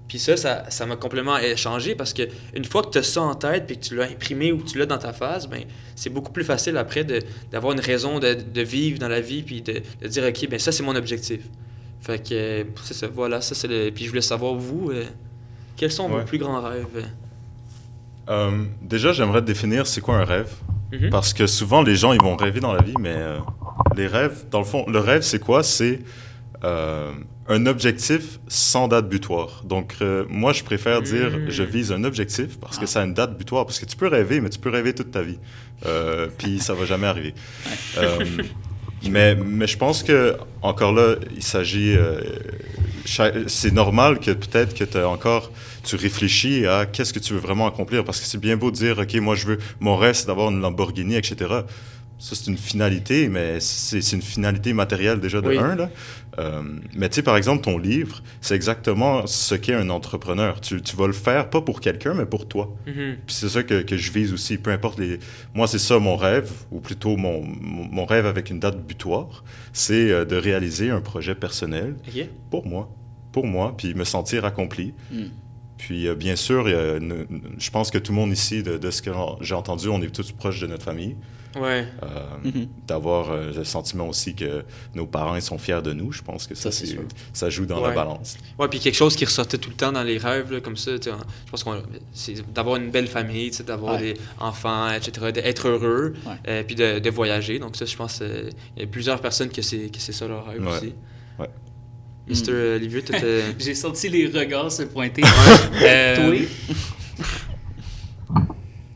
Puis 0.08 0.20
ça, 0.20 0.38
ça 0.38 0.70
ça 0.70 0.86
m'a 0.86 0.96
complètement 0.96 1.38
changé 1.56 1.96
parce 1.96 2.14
que 2.14 2.24
une 2.54 2.66
fois 2.66 2.84
que 2.84 2.90
tu 2.90 2.98
as 3.00 3.04
ça 3.04 3.22
en 3.22 3.36
tête 3.36 3.66
puis 3.66 3.78
que 3.78 3.84
tu 3.84 3.96
l'as 3.96 4.06
imprimé 4.06 4.52
ou 4.52 4.60
que 4.60 4.68
tu 4.68 4.78
l'as 4.78 4.86
dans 4.86 5.00
ta 5.00 5.14
face, 5.14 5.48
ben 5.48 5.64
c'est 5.96 6.12
beaucoup 6.12 6.32
plus 6.32 6.44
facile 6.44 6.78
après 6.78 7.04
d'avoir 7.52 7.74
une 7.74 7.80
raison 7.80 8.20
de, 8.20 8.34
de 8.34 8.62
vivre 8.62 9.00
dans 9.00 9.08
la 9.08 9.22
vie 9.22 9.42
puis 9.42 9.62
de, 9.62 9.82
de 10.02 10.08
dire 10.08 10.24
OK, 10.26 10.48
ben 10.50 10.60
ça 10.60 10.72
c'est 10.72 10.84
mon 10.84 10.96
objectif. 10.96 11.42
Fait 12.02 12.20
que 12.20 12.66
c'est 12.84 12.94
ça, 12.94 13.08
voilà, 13.08 13.42
ça 13.42 13.56
c'est 13.56 13.68
le 13.68 13.90
puis 13.90 14.06
je 14.06 14.10
voulais 14.10 14.22
savoir 14.22 14.54
vous 14.54 14.92
euh, 14.92 15.06
quels 15.78 15.92
sont 15.92 16.08
vos 16.08 16.24
plus 16.24 16.38
grands 16.38 16.62
rêves? 16.62 17.06
Euh, 18.30 18.66
déjà, 18.82 19.14
j'aimerais 19.14 19.42
définir 19.42 19.86
c'est 19.86 20.02
quoi 20.02 20.16
un 20.16 20.26
rêve. 20.26 20.52
Mhm. 20.92 21.10
Parce 21.10 21.34
que 21.34 21.48
souvent, 21.48 21.82
les 21.82 21.96
gens, 21.96 22.14
ils 22.14 22.22
vont 22.22 22.36
rêver 22.36 22.60
dans 22.60 22.74
la 22.74 22.82
vie, 22.82 22.94
mais 23.00 23.16
euh, 23.16 23.40
les 23.96 24.08
rêves, 24.08 24.46
dans 24.50 24.60
le 24.60 24.66
fond, 24.66 24.86
le 24.88 25.00
rêve, 25.00 25.22
c'est 25.22 25.40
quoi? 25.40 25.64
C'est 25.64 26.00
euh, 26.66 27.12
un 27.48 27.66
objectif 27.68 28.40
sans 28.48 28.88
date 28.88 29.08
butoir. 29.08 29.62
Donc, 29.66 29.96
euh, 30.02 30.26
moi, 30.30 30.52
je 30.52 30.64
préfère 30.64 31.02
dire 31.02 31.30
Mm. 31.38 31.50
je 31.50 31.64
vise 31.64 31.92
un 31.92 32.04
objectif 32.04 32.58
parce 32.60 32.78
que 32.78 32.86
Ah. 32.86 32.88
ça 32.88 33.02
a 33.02 33.06
une 33.06 33.14
date 33.14 33.38
butoir. 33.38 33.66
Parce 33.66 33.80
que 33.80 33.86
tu 33.86 33.96
peux 33.96 34.08
rêver, 34.08 34.42
mais 34.42 34.50
tu 34.50 34.60
peux 34.60 34.70
rêver 34.72 34.94
toute 34.94 35.12
ta 35.12 35.22
vie. 35.22 35.38
Euh, 35.86 36.28
puis 36.38 36.60
ça 36.60 36.74
va 36.74 36.86
jamais 36.86 37.08
arriver. 37.08 37.34
Mais, 39.10 39.36
mais 39.36 39.68
je 39.68 39.78
pense 39.78 40.02
que, 40.02 40.36
encore 40.64 40.92
là, 40.94 41.16
il 41.36 41.44
s'agit. 41.44 41.96
c'est 43.48 43.72
normal 43.74 44.20
que 44.20 44.32
peut-être 44.32 44.74
que 44.74 44.84
tu 44.84 44.98
encore. 44.98 45.52
Tu 45.84 45.96
réfléchis 45.96 46.66
à 46.66 46.88
qu'est-ce 46.88 47.14
que 47.14 47.20
tu 47.20 47.34
veux 47.34 47.40
vraiment 47.40 47.68
accomplir. 47.68 48.04
Parce 48.04 48.20
que 48.20 48.26
c'est 48.26 48.40
bien 48.40 48.58
beau 48.58 48.72
de 48.72 48.76
dire, 48.76 48.98
OK, 48.98 49.14
moi, 49.16 49.36
je 49.36 49.46
veux. 49.46 49.60
Mon 49.80 49.96
rêve, 49.98 50.16
c'est 50.16 50.26
d'avoir 50.26 50.50
une 50.50 50.60
Lamborghini, 50.62 51.16
etc. 51.16 51.36
Ça, 52.18 52.34
c'est 52.36 52.48
une 52.50 52.58
finalité, 52.58 53.28
mais 53.28 53.60
c'est 53.60 54.00
une 54.14 54.22
finalité 54.22 54.72
matérielle 54.74 55.20
déjà 55.20 55.42
de 55.42 55.50
Oui. 55.50 55.58
un. 55.58 55.76
Là. 55.76 55.90
Euh, 56.40 56.62
mais 56.96 57.10
tu 57.10 57.16
sais, 57.16 57.24
par 57.24 57.38
exemple, 57.38 57.64
ton 57.64 57.78
livre, 57.78 58.22
c'est 58.42 58.56
exactement 58.56 59.28
ce 59.28 59.56
qu'est 59.56 59.74
un 59.74 59.90
entrepreneur. 59.90 60.60
Tu, 60.62 60.82
tu 60.82 60.96
vas 60.96 61.08
le 61.08 61.14
faire 61.14 61.50
pas 61.50 61.62
pour 61.62 61.82
quelqu'un, 61.82 62.14
mais 62.14 62.26
pour 62.26 62.48
toi. 62.48 62.74
Mhm. 62.88 63.18
Puis 63.26 63.36
c'est 63.36 63.50
ça 63.50 63.64
que, 63.64 63.82
que 63.82 63.98
je 63.98 64.12
vise 64.12 64.34
aussi, 64.34 64.58
peu 64.58 64.72
importe 64.72 65.00
les... 65.00 65.20
Moi, 65.54 65.68
c'est 65.68 65.80
ça 65.80 66.00
mon 66.00 66.16
rêve, 66.16 66.52
ou 66.72 66.80
plutôt 66.80 67.18
mon, 67.18 67.44
mon, 67.44 68.06
rêve 68.06 68.26
avec 68.26 68.50
une 68.50 68.60
date 68.60 68.82
butoir, 68.86 69.44
c'est 69.74 70.12
euh, 70.12 70.26
de 70.26 70.36
réaliser 70.36 70.90
un 70.90 71.02
projet 71.02 71.36
personnel 71.36 71.96
pour 72.50 72.66
moi, 72.66 72.90
pour 73.32 73.46
moi, 73.46 73.76
puis 73.78 73.94
me 73.94 74.04
sentir 74.04 74.46
accompli. 74.46 74.94
Mm. 75.12 75.24
Puis 75.78 76.08
euh, 76.08 76.16
bien 76.16 76.38
sûr, 76.38 76.68
je 76.68 77.70
pense 77.72 77.92
que 77.92 77.98
tout 77.98 78.14
le 78.14 78.18
monde 78.18 78.32
ici, 78.32 78.64
de, 78.64 78.78
de 78.78 78.92
ce 78.92 79.02
que 79.02 79.12
j'ai 79.42 79.56
entendu, 79.56 79.90
on 79.90 80.02
est 80.02 80.14
tous 80.14 80.32
proches 80.32 80.62
de 80.62 80.68
notre 80.68 80.84
famille. 80.84 81.16
Ouais. 81.56 81.86
Euh, 82.04 82.08
Mhm. 82.44 82.68
D'avoir 82.88 83.32
euh, 83.32 83.52
le 83.56 83.64
sentiment 83.64 84.08
aussi 84.10 84.36
que 84.36 84.64
nos 84.94 85.06
parents 85.08 85.36
ils 85.36 85.42
sont 85.42 85.58
fiers 85.58 85.82
de 85.82 85.94
nous, 85.94 86.12
je 86.12 86.22
pense 86.22 86.48
que 86.48 86.56
ça, 86.56 86.70
Ça, 87.34 87.50
joue 87.50 87.66
dans 87.66 87.82
Ouais. 87.82 87.90
la 87.90 87.96
balance. 87.96 88.38
Ouais, 88.60 88.68
puis 88.68 88.80
quelque 88.80 88.96
chose 88.96 89.16
qui 89.16 89.26
ressortait 89.26 89.58
tout 89.58 89.70
le 89.70 89.76
temps 89.76 89.92
dans 89.92 90.04
les 90.04 90.18
rêves, 90.18 90.52
là, 90.52 90.60
comme 90.60 90.78
ça, 90.78 90.98
tu 91.00 91.10
sais, 91.10 91.16
je 91.46 91.52
pense 91.52 91.64
qu'on 91.64 91.82
c'est 92.14 92.36
d'avoir 92.54 92.76
une 92.76 92.92
belle 92.92 93.08
famille, 93.08 93.50
tu 93.52 93.58
sais, 93.58 93.64
d'avoir 93.64 93.96
Ouais. 93.96 94.14
des 94.14 94.20
enfants, 94.40 94.92
etc., 94.92 95.32
d'être 95.32 95.68
heureux, 95.68 96.14
Ouais. 96.26 96.34
euh, 96.48 96.64
puis 96.64 96.76
de, 96.76 97.00
de 97.00 97.10
voyager. 97.10 97.60
Donc 97.60 97.76
ça, 97.76 97.86
je 97.86 97.96
pense, 97.96 98.20
euh, 98.22 98.50
il 98.76 98.82
y 98.82 98.86
a 98.86 98.88
plusieurs 98.88 99.22
personnes 99.22 99.50
que 99.50 99.62
c'est 99.62 99.90
que 99.90 100.00
c'est 100.00 100.12
ça 100.14 100.28
leur 100.28 100.46
rêve 100.48 100.62
Ouais. 100.66 100.72
aussi. 100.78 100.94
Ouais. 101.40 101.50
Mister 102.28 102.52
euh, 102.54 102.76
Olivier. 102.78 103.04
J'ai 103.60 103.76
senti 103.76 104.10
les 104.10 104.26
regards 104.28 104.72
se 104.72 104.84
pointer. 104.84 105.22
Euh, 105.82 106.40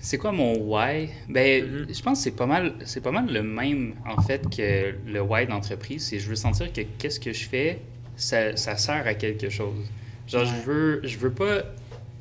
C'est 0.10 0.18
quoi 0.18 0.32
mon 0.32 0.56
why? 0.58 1.10
Ben, 1.28 1.64
Mhm. 1.64 1.94
je 1.94 2.02
pense 2.02 2.18
que 2.18 2.24
c'est 2.24 2.36
pas 2.36 2.48
mal, 2.48 2.74
c'est 2.84 3.00
pas 3.02 3.12
mal 3.12 3.32
le 3.32 3.44
même 3.44 3.94
en 4.08 4.20
fait 4.24 4.42
que 4.50 4.96
le 5.06 5.22
why 5.22 5.46
d'entreprise. 5.46 6.08
C'est 6.08 6.18
je 6.18 6.28
veux 6.28 6.36
sentir 6.36 6.74
que 6.74 6.82
qu'est-ce 6.98 7.20
que 7.20 7.32
je 7.32 7.48
fais, 7.48 7.80
ça, 8.16 8.58
ça 8.58 8.76
sert 8.76 9.06
à 9.06 9.14
quelque 9.14 9.50
chose. 9.50 9.86
Genre, 10.28 10.46
je 10.46 10.56
veux, 10.66 11.02
je 11.04 11.16
veux 11.20 11.30
pas 11.32 11.62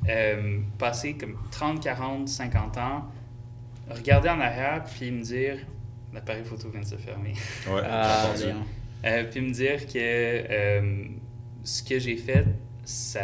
euh, 0.07 0.59
passer 0.77 1.15
comme 1.15 1.35
30, 1.49 1.81
40, 1.81 2.27
50 2.29 2.77
ans, 2.77 3.05
regarder 3.89 4.29
en 4.29 4.39
arrière 4.39 4.83
puis 4.83 5.09
me 5.09 5.23
dire, 5.23 5.57
l'appareil 6.13 6.43
photo 6.43 6.69
vient 6.69 6.81
de 6.81 6.85
se 6.85 6.95
fermer. 6.95 7.33
Ouais, 7.67 7.81
Ah. 7.89 8.31
Euh, 9.05 9.23
puis 9.31 9.41
me 9.41 9.51
dire 9.51 9.87
que 9.87 9.93
euh, 9.97 11.05
ce 11.63 11.81
que 11.81 11.97
j'ai 11.97 12.17
fait, 12.17 12.45
ça 12.85 13.21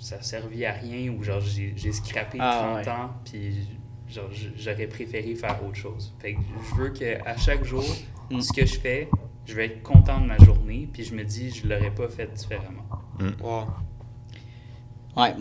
ça 0.00 0.20
servi 0.20 0.64
à 0.66 0.72
rien 0.72 1.12
ou 1.12 1.22
genre 1.22 1.40
j'ai 1.40 1.72
j'ai 1.76 1.92
scrappé 1.92 2.38
Ah, 2.40 2.82
30 2.82 2.86
ouais. 2.86 2.90
ans 2.92 3.10
puis 3.24 3.68
genre 4.10 4.28
j'aurais 4.56 4.86
préféré 4.86 5.34
faire 5.34 5.58
autre 5.66 5.76
chose. 5.76 6.12
Fait 6.20 6.34
que 6.34 6.40
je 6.70 6.80
veux 6.80 6.90
que 6.90 7.26
à 7.26 7.36
chaque 7.36 7.64
jour, 7.64 7.84
Mm. 8.30 8.40
ce 8.40 8.52
que 8.54 8.64
je 8.64 8.78
fais, 8.80 9.08
je 9.44 9.54
vais 9.54 9.66
être 9.66 9.82
content 9.82 10.18
de 10.20 10.26
ma 10.26 10.38
journée 10.38 10.88
puis 10.92 11.04
je 11.04 11.14
me 11.14 11.24
dis 11.24 11.50
je 11.50 11.66
l'aurais 11.68 11.90
pas 11.94 12.08
fait 12.08 12.26
différemment. 12.34 12.86
Wow. 13.42 13.66
Ouais, 15.16 15.34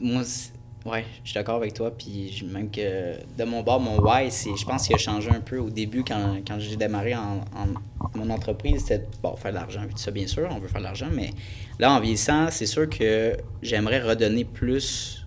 moi, 0.00 0.22
ouais, 0.86 1.04
je 1.22 1.30
suis 1.30 1.34
d'accord 1.34 1.56
avec 1.56 1.74
toi. 1.74 1.90
Puis 1.90 2.30
je- 2.32 2.44
même 2.46 2.70
que 2.70 3.16
de 3.36 3.44
mon 3.44 3.62
bord, 3.62 3.80
mon 3.80 4.00
why, 4.00 4.30
c'est, 4.30 4.54
je 4.56 4.64
pense 4.64 4.86
qu'il 4.86 4.94
a 4.94 4.98
changé 4.98 5.30
un 5.30 5.40
peu 5.40 5.58
au 5.58 5.70
début 5.70 6.04
quand, 6.04 6.36
quand 6.46 6.58
j'ai 6.58 6.76
démarré 6.76 7.14
en, 7.14 7.38
en- 7.54 8.14
mon 8.14 8.30
entreprise. 8.30 8.82
C'était 8.86 9.06
bon, 9.22 9.34
faire 9.36 9.50
de 9.50 9.56
l'argent, 9.56 9.82
puis 9.84 9.94
tout 9.94 10.00
ça, 10.00 10.10
bien 10.10 10.26
sûr, 10.26 10.48
on 10.50 10.58
veut 10.58 10.68
faire 10.68 10.80
de 10.80 10.84
l'argent. 10.86 11.08
Mais 11.12 11.30
là, 11.78 11.92
en 11.92 12.00
vieillissant, 12.00 12.48
c'est 12.50 12.66
sûr 12.66 12.88
que 12.88 13.36
j'aimerais 13.60 14.00
redonner 14.00 14.44
plus. 14.44 15.23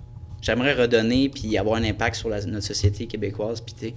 J'aimerais 0.47 0.73
redonner 0.73 1.27
puis 1.27 1.57
avoir 1.57 1.75
un 1.75 1.83
impact 1.83 2.15
sur 2.15 2.29
la- 2.29 2.43
notre 2.45 2.65
société 2.65 3.05
québécoise. 3.05 3.59
Puis, 3.59 3.93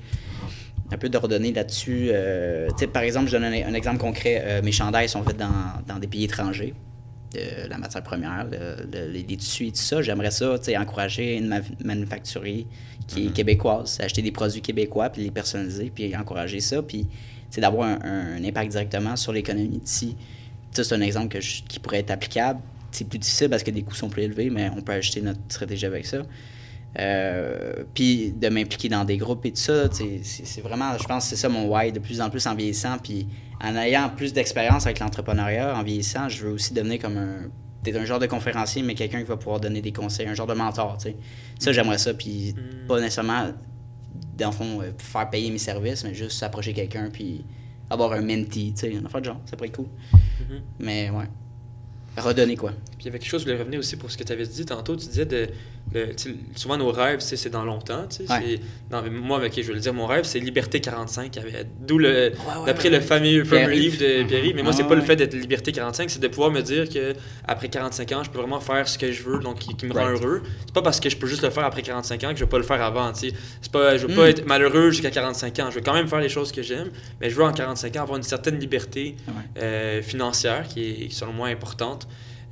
un 0.92 0.98
peu 0.98 1.08
de 1.08 1.16
redonner 1.16 1.52
là-dessus. 1.52 2.08
Euh, 2.10 2.68
par 2.92 3.04
exemple, 3.04 3.28
je 3.28 3.36
donne 3.36 3.44
un, 3.44 3.68
un 3.68 3.74
exemple 3.74 3.98
concret. 3.98 4.42
Euh, 4.44 4.60
mes 4.62 4.72
chandails 4.72 5.08
sont 5.08 5.22
faits 5.22 5.36
dans, 5.36 5.48
dans 5.86 6.00
des 6.00 6.08
pays 6.08 6.24
étrangers 6.24 6.74
de 7.32 7.68
la 7.68 7.78
matière 7.78 8.02
première, 8.02 8.44
le- 8.50 8.84
le- 8.92 9.12
les, 9.12 9.22
les 9.22 9.36
tissus 9.36 9.68
et 9.68 9.70
tout 9.70 9.76
ça. 9.76 10.02
J'aimerais 10.02 10.32
ça, 10.32 10.58
tu 10.58 10.64
sais, 10.64 10.76
encourager 10.76 11.36
une 11.36 11.46
ma- 11.46 11.60
manufacturier 11.84 12.66
qui 13.06 13.28
est 13.28 13.30
québécoise, 13.32 13.98
acheter 14.00 14.20
des 14.20 14.32
produits 14.32 14.60
québécois, 14.60 15.10
puis 15.10 15.22
les 15.22 15.30
personnaliser, 15.30 15.92
puis 15.94 16.16
encourager 16.16 16.58
ça, 16.58 16.82
puis 16.82 17.06
c'est 17.48 17.60
d'avoir 17.60 17.86
un, 17.88 18.36
un 18.38 18.44
impact 18.44 18.72
directement 18.72 19.14
sur 19.14 19.32
l'économie 19.32 19.78
d'ici. 19.78 20.16
Ça, 20.72 20.82
c'est 20.82 20.94
un 20.96 21.00
exemple 21.02 21.28
que 21.28 21.40
je- 21.40 21.62
qui 21.68 21.78
pourrait 21.78 22.00
être 22.00 22.10
applicable. 22.10 22.58
C'est 22.92 23.08
plus 23.08 23.18
difficile 23.18 23.48
parce 23.48 23.62
que 23.62 23.70
les 23.70 23.82
coûts 23.82 23.94
sont 23.94 24.08
plus 24.08 24.22
élevés, 24.22 24.50
mais 24.50 24.70
on 24.76 24.82
peut 24.82 24.92
ajuster 24.92 25.20
notre 25.22 25.40
stratégie 25.48 25.86
avec 25.86 26.06
ça. 26.06 26.22
Euh, 26.98 27.84
puis 27.94 28.32
de 28.32 28.48
m'impliquer 28.48 28.88
dans 28.88 29.04
des 29.04 29.16
groupes 29.16 29.46
et 29.46 29.52
tout 29.52 29.60
ça, 29.60 29.88
c'est 29.92 30.60
vraiment, 30.60 30.98
je 30.98 31.04
pense 31.04 31.24
que 31.24 31.30
c'est 31.30 31.36
ça 31.36 31.48
mon 31.48 31.68
why, 31.68 31.92
de 31.92 32.00
plus 32.00 32.20
en 32.20 32.30
plus 32.30 32.44
en 32.46 32.54
vieillissant, 32.54 32.98
puis 32.98 33.28
en 33.62 33.76
ayant 33.76 34.08
plus 34.10 34.32
d'expérience 34.32 34.86
avec 34.86 34.98
l'entrepreneuriat, 34.98 35.76
en 35.76 35.82
vieillissant, 35.84 36.28
je 36.28 36.44
veux 36.46 36.52
aussi 36.52 36.74
devenir 36.74 36.98
comme 36.98 37.16
un, 37.16 37.42
peut-être 37.84 37.96
un 37.96 38.04
genre 38.04 38.18
de 38.18 38.26
conférencier, 38.26 38.82
mais 38.82 38.94
quelqu'un 38.94 39.18
qui 39.20 39.28
va 39.28 39.36
pouvoir 39.36 39.60
donner 39.60 39.80
des 39.82 39.92
conseils, 39.92 40.26
un 40.26 40.34
genre 40.34 40.48
de 40.48 40.54
mentor, 40.54 40.96
tu 40.98 41.10
sais. 41.10 41.16
Ça, 41.60 41.72
j'aimerais 41.72 41.98
ça, 41.98 42.12
puis 42.12 42.54
Mm. 42.56 42.86
pas 42.88 42.98
nécessairement, 42.98 43.50
dans 44.36 44.46
le 44.48 44.52
fond, 44.52 44.80
euh, 44.82 44.90
faire 44.98 45.30
payer 45.30 45.50
mes 45.50 45.58
services, 45.58 46.02
mais 46.02 46.12
juste 46.14 46.32
s'approcher 46.40 46.72
quelqu'un, 46.72 47.08
puis 47.12 47.44
avoir 47.88 48.12
un 48.14 48.20
mentee, 48.22 48.72
tu 48.74 48.80
sais, 48.80 48.90
une 48.90 49.06
affaire 49.06 49.20
de 49.20 49.26
genre, 49.26 49.40
ça 49.44 49.56
pourrait 49.56 49.68
être 49.68 49.76
cool. 49.76 49.86
Mhm. 50.12 50.60
Mais 50.80 51.10
ouais, 51.10 51.26
redonner 52.16 52.56
quoi. 52.56 52.70
Puis 52.70 53.00
il 53.00 53.04
y 53.06 53.08
avait 53.08 53.18
quelque 53.18 53.30
chose, 53.30 53.42
je 53.42 53.46
voulais 53.46 53.58
revenir 53.58 53.78
aussi 53.78 53.96
pour 53.96 54.10
ce 54.10 54.18
que 54.18 54.24
tu 54.24 54.32
avais 54.32 54.46
dit 54.46 54.64
tantôt. 54.64 54.96
Tu 54.96 55.06
disais 55.06 55.26
de. 55.26 55.48
Souvent, 56.56 56.76
nos 56.76 56.90
rêves, 56.92 57.20
c'est 57.20 57.48
dans 57.50 57.64
longtemps. 57.64 58.06
Ouais. 58.28 58.60
moi, 59.10 59.40
je 59.54 59.60
vais 59.62 59.72
le 59.74 59.80
dire, 59.80 59.92
mon 59.94 60.06
rêve, 60.06 60.24
c'est 60.24 60.38
Liberté 60.38 60.80
45. 60.80 61.36
il 61.36 61.42
y 61.42 61.46
avait- 61.46 61.66
D'où 61.80 61.98
le. 61.98 62.32
D'après 62.66 62.88
ouais, 62.90 62.96
le 62.96 63.00
fameux, 63.00 63.28
livre 63.70 63.98
de 63.98 64.22
Pierre 64.24 64.52
Mais 64.54 64.62
moi, 64.62 64.72
c'est 64.72 64.84
pas 64.84 64.94
le 64.94 65.02
fait 65.02 65.16
d'être 65.16 65.34
Liberté 65.34 65.72
45, 65.72 66.08
c'est 66.10 66.20
de 66.20 66.28
pouvoir 66.28 66.50
me 66.50 66.60
dire 66.62 66.88
que 66.88 67.14
après 67.46 67.68
45 67.68 68.12
ans, 68.12 68.22
je 68.24 68.30
peux 68.30 68.38
vraiment 68.38 68.60
faire 68.60 68.86
ce 68.88 68.98
que 68.98 69.10
je 69.12 69.22
veux, 69.22 69.38
donc 69.40 69.58
qui, 69.60 69.76
qui 69.76 69.86
me 69.86 69.92
rend 69.92 70.04
Right. 70.06 70.22
heureux. 70.22 70.42
C'est 70.66 70.72
pas 70.74 70.82
parce 70.82 71.00
que 71.00 71.10
je 71.10 71.16
peux 71.16 71.26
juste 71.26 71.42
le 71.42 71.50
faire 71.50 71.64
après 71.64 71.82
45 71.82 72.22
ans 72.24 72.30
que 72.32 72.38
je 72.38 72.44
vais 72.44 72.50
pas 72.50 72.58
le 72.58 72.64
faire 72.64 72.82
avant. 72.82 73.12
tu 73.12 73.28
sais. 73.30 73.34
C'est 73.60 73.72
pas, 73.72 73.96
je 73.96 74.06
veux 74.06 74.14
pas 74.14 74.26
Mm. 74.26 74.30
être 74.30 74.46
malheureux 74.46 74.90
jusqu'à 74.90 75.10
45 75.10 75.58
ans. 75.60 75.70
Je 75.70 75.76
veux 75.76 75.80
quand 75.84 75.94
même 75.94 76.08
faire 76.08 76.20
les 76.20 76.28
choses 76.28 76.52
que 76.52 76.62
j'aime, 76.62 76.90
mais 77.20 77.30
je 77.30 77.34
veux 77.36 77.44
en 77.44 77.52
45 77.52 77.96
ans 77.96 78.02
avoir 78.02 78.16
une 78.16 78.22
certaine 78.22 78.58
liberté 78.58 79.16
euh, 79.60 80.02
financière 80.02 80.66
qui 80.68 80.82
est 81.06 81.12
selon 81.12 81.32
moi 81.32 81.48
importante. 81.48 82.06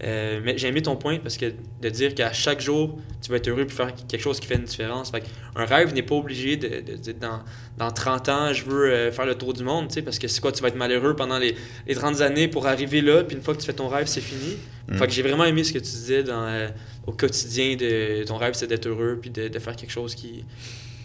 Euh, 0.04 0.40
mais 0.44 0.56
j'ai 0.56 0.68
aimé 0.68 0.80
ton 0.80 0.94
point 0.96 1.18
parce 1.18 1.36
que 1.36 1.46
de 1.82 1.88
dire 1.88 2.14
qu'à 2.14 2.32
chaque 2.32 2.60
jour, 2.60 2.98
tu 3.20 3.30
vas 3.30 3.38
être 3.38 3.48
heureux 3.48 3.66
pour 3.66 3.76
faire 3.76 3.92
quelque 3.94 4.20
chose 4.20 4.38
qui 4.38 4.46
fait 4.46 4.54
une 4.54 4.64
différence. 4.64 5.10
Fait 5.10 5.24
un 5.56 5.64
rêve 5.64 5.92
n'est 5.92 6.02
pas 6.02 6.14
obligé 6.14 6.56
de, 6.56 6.80
de 6.80 6.96
dire 6.96 7.14
dans, 7.20 7.40
dans 7.76 7.90
30 7.90 8.28
ans, 8.28 8.52
je 8.52 8.64
veux 8.64 8.92
euh, 8.92 9.12
faire 9.12 9.26
le 9.26 9.34
tour 9.34 9.52
du 9.52 9.64
monde, 9.64 9.88
tu 9.88 9.94
sais, 9.94 10.02
parce 10.02 10.18
que 10.18 10.28
c'est 10.28 10.40
quoi, 10.40 10.52
tu 10.52 10.62
vas 10.62 10.68
être 10.68 10.76
malheureux 10.76 11.16
pendant 11.16 11.38
les, 11.38 11.56
les 11.86 11.94
30 11.94 12.20
années 12.20 12.46
pour 12.46 12.66
arriver 12.66 13.00
là, 13.00 13.24
puis 13.24 13.36
une 13.36 13.42
fois 13.42 13.54
que 13.54 13.60
tu 13.60 13.66
fais 13.66 13.72
ton 13.72 13.88
rêve, 13.88 14.06
c'est 14.06 14.20
fini. 14.20 14.56
Mm. 14.88 14.98
Fait 14.98 15.06
que 15.06 15.12
j'ai 15.12 15.22
vraiment 15.22 15.44
aimé 15.44 15.64
ce 15.64 15.72
que 15.72 15.78
tu 15.78 15.84
disais 15.84 16.22
dans, 16.22 16.46
euh, 16.46 16.68
au 17.06 17.12
quotidien 17.12 17.74
de 17.74 18.24
ton 18.24 18.36
rêve, 18.36 18.54
c'est 18.54 18.68
d'être 18.68 18.86
heureux, 18.86 19.18
puis 19.20 19.30
de, 19.30 19.48
de 19.48 19.58
faire 19.58 19.74
quelque 19.74 19.90
chose 19.92 20.14
qui, 20.14 20.44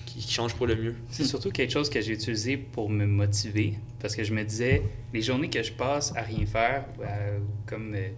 qui, 0.05 0.19
qui 0.19 0.31
change 0.31 0.53
pour 0.53 0.67
le 0.67 0.75
mieux. 0.75 0.95
C'est 1.09 1.25
surtout 1.25 1.49
quelque 1.49 1.71
chose 1.71 1.89
que 1.89 1.99
j'ai 1.99 2.13
utilisé 2.13 2.57
pour 2.57 2.89
me 2.89 3.05
motiver 3.05 3.73
parce 3.99 4.15
que 4.15 4.23
je 4.23 4.33
me 4.33 4.43
disais, 4.43 4.83
les 5.13 5.21
journées 5.21 5.49
que 5.49 5.63
je 5.63 5.71
passe 5.71 6.13
à 6.15 6.21
rien 6.21 6.45
faire, 6.45 6.85
euh, 7.01 7.39
comme, 7.65 7.93
euh, 7.95 8.09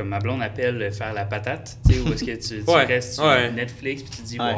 comme 0.00 0.08
ma 0.08 0.18
blonde 0.18 0.40
appelle 0.40 0.90
faire 0.94 1.12
la 1.12 1.26
patate, 1.26 1.76
tu 1.86 1.92
sais, 1.92 2.00
où 2.00 2.10
est-ce 2.10 2.24
que 2.24 2.30
tu, 2.30 2.64
tu 2.64 2.70
Ouais, 2.70 2.86
restes 2.86 3.14
sur 3.14 3.24
ouais. 3.24 3.52
Netflix 3.52 4.02
puis 4.02 4.10
tu 4.10 4.22
te 4.22 4.26
dis, 4.26 4.40
Ouais. 4.40 4.54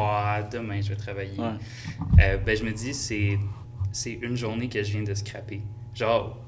Demain 0.53 0.81
je 0.81 0.91
vais 0.91 0.97
travailler. 0.97 1.37
Euh, 1.41 2.37
ben, 2.37 2.57
je 2.57 2.63
me 2.63 2.71
dis, 2.71 2.95
c'est, 2.95 3.37
c'est 3.91 4.13
une 4.23 4.37
journée 4.37 4.69
que 4.69 4.81
je 4.85 4.93
viens 4.93 5.03
de 5.03 5.15
scraper. 5.15 5.61
Genre, 5.97 6.39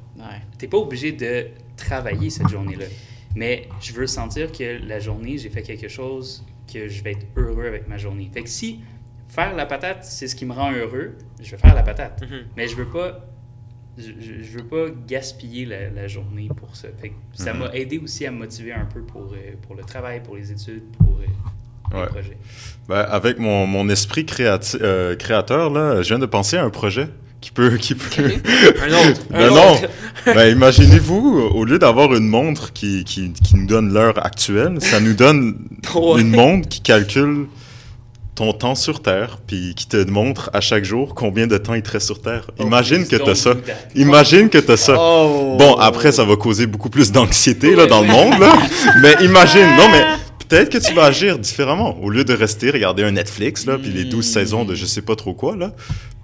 t'es 0.58 0.68
pas 0.68 0.76
obligé 0.76 1.10
de 1.10 1.48
travailler 1.76 2.30
cette 2.30 2.48
journée-là. 2.48 2.84
Mais 3.34 3.66
je 3.80 3.92
veux 3.94 4.06
sentir 4.06 4.52
que 4.52 4.78
la 4.86 5.00
journée, 5.00 5.38
j'ai 5.38 5.50
fait 5.50 5.62
quelque 5.62 5.88
chose 5.88 6.44
que 6.72 6.86
je 6.86 7.02
vais 7.02 7.12
être 7.12 7.26
heureux 7.36 7.66
avec 7.66 7.88
ma 7.88 7.96
journée. 7.98 8.30
Fait 8.32 8.44
que 8.44 8.48
si 8.48 8.78
faire 9.26 9.56
la 9.56 9.66
patate, 9.66 10.04
c'est 10.04 10.28
ce 10.28 10.36
qui 10.36 10.44
me 10.46 10.52
rend 10.52 10.70
heureux, 10.70 11.18
je 11.42 11.50
vais 11.50 11.56
faire 11.56 11.74
la 11.74 11.82
patate. 11.82 12.22
Mhm. 12.22 12.44
Mais 12.56 12.68
je 12.68 12.76
veux 12.76 12.86
pas 12.88 13.26
je, 13.98 14.04
je- 14.20 14.42
je 14.42 14.58
veux 14.58 14.64
pas 14.64 14.86
gaspiller 15.06 15.64
la, 15.66 15.90
la 15.90 16.08
journée 16.08 16.48
pour 16.56 16.74
ça. 16.76 16.88
Fait 17.00 17.10
que 17.10 17.14
ça 17.34 17.52
Mhm. 17.52 17.60
m'a 17.60 17.70
aidé 17.74 17.98
aussi 17.98 18.26
à 18.26 18.30
me 18.30 18.38
motiver 18.38 18.72
un 18.72 18.86
peu 18.86 19.00
pour, 19.02 19.32
euh, 19.34 19.52
pour 19.66 19.74
le 19.76 19.82
travail, 19.84 20.20
pour 20.22 20.36
les 20.36 20.50
études, 20.50 20.82
pour 20.98 21.18
euh, 21.20 21.24
les 21.92 21.98
Ouais. 22.00 22.06
projets. 22.06 22.36
Ben, 22.88 23.00
avec 23.08 23.38
mon, 23.38 23.66
mon 23.66 23.88
esprit 23.88 24.24
créati- 24.24 24.78
euh, 24.80 25.14
créateur, 25.16 25.70
là, 25.70 26.02
je 26.02 26.08
viens 26.08 26.18
de 26.18 26.26
penser 26.26 26.56
à 26.56 26.64
un 26.64 26.70
projet 26.70 27.08
qui 27.40 27.50
peut... 27.52 27.76
Qui 27.76 27.94
peut... 27.94 28.22
Un 28.82 29.10
autre. 29.10 29.20
Ben 29.30 29.40
un 29.40 29.50
non. 29.50 29.72
autre. 29.74 29.88
Ben, 30.26 30.50
imaginez-vous, 30.50 31.50
au 31.54 31.64
lieu 31.64 31.78
d'avoir 31.78 32.14
une 32.14 32.26
montre 32.26 32.72
qui, 32.72 33.04
qui, 33.04 33.32
qui 33.32 33.54
nous 33.56 33.66
donne 33.66 33.92
l'heure 33.92 34.24
actuelle, 34.24 34.80
ça 34.80 34.98
nous 34.98 35.12
donne 35.14 35.68
Ouais. 35.94 36.20
une 36.22 36.30
montre 36.30 36.68
qui 36.68 36.80
calcule 36.80 37.46
ton 38.34 38.52
temps 38.52 38.74
sur 38.74 39.00
Terre, 39.00 39.38
puis 39.46 39.74
qui 39.76 39.86
te 39.86 39.96
montre 40.10 40.50
à 40.52 40.60
chaque 40.60 40.84
jour 40.84 41.14
combien 41.14 41.46
de 41.46 41.56
temps 41.56 41.74
il 41.74 41.82
te 41.82 41.90
reste 41.92 42.06
sur 42.06 42.20
Terre. 42.20 42.50
Imagine 42.58 43.06
please 43.06 43.18
que 43.18 43.24
t'as 43.24 43.34
ça. 43.34 43.54
Imagine 43.94 44.48
que 44.48 44.58
t'as 44.58 44.76
ça. 44.76 44.96
Oh! 44.98 45.56
Bon, 45.58 45.74
après, 45.76 46.10
ça 46.10 46.24
va 46.24 46.34
causer 46.36 46.66
beaucoup 46.66 46.90
plus 46.90 47.12
d'anxiété 47.12 47.76
là, 47.76 47.86
dans 47.86 48.00
le 48.00 48.08
monde, 48.08 48.38
là. 48.40 48.52
Mais 49.02 49.14
imagine, 49.24 49.66
non, 49.76 49.88
mais 49.88 50.04
peut-être 50.48 50.68
que 50.70 50.78
tu 50.78 50.92
vas 50.94 51.04
agir 51.04 51.38
différemment. 51.38 51.96
Au 52.02 52.10
lieu 52.10 52.24
de 52.24 52.34
rester, 52.34 52.70
regarder 52.70 53.04
un 53.04 53.12
Netflix, 53.12 53.66
là, 53.66 53.78
puis 53.78 53.90
les 53.90 54.04
12 54.04 54.26
Mm. 54.28 54.32
saisons 54.32 54.64
de 54.64 54.74
je 54.74 54.84
sais 54.86 55.02
pas 55.02 55.14
trop 55.14 55.32
quoi, 55.34 55.54
là, 55.56 55.72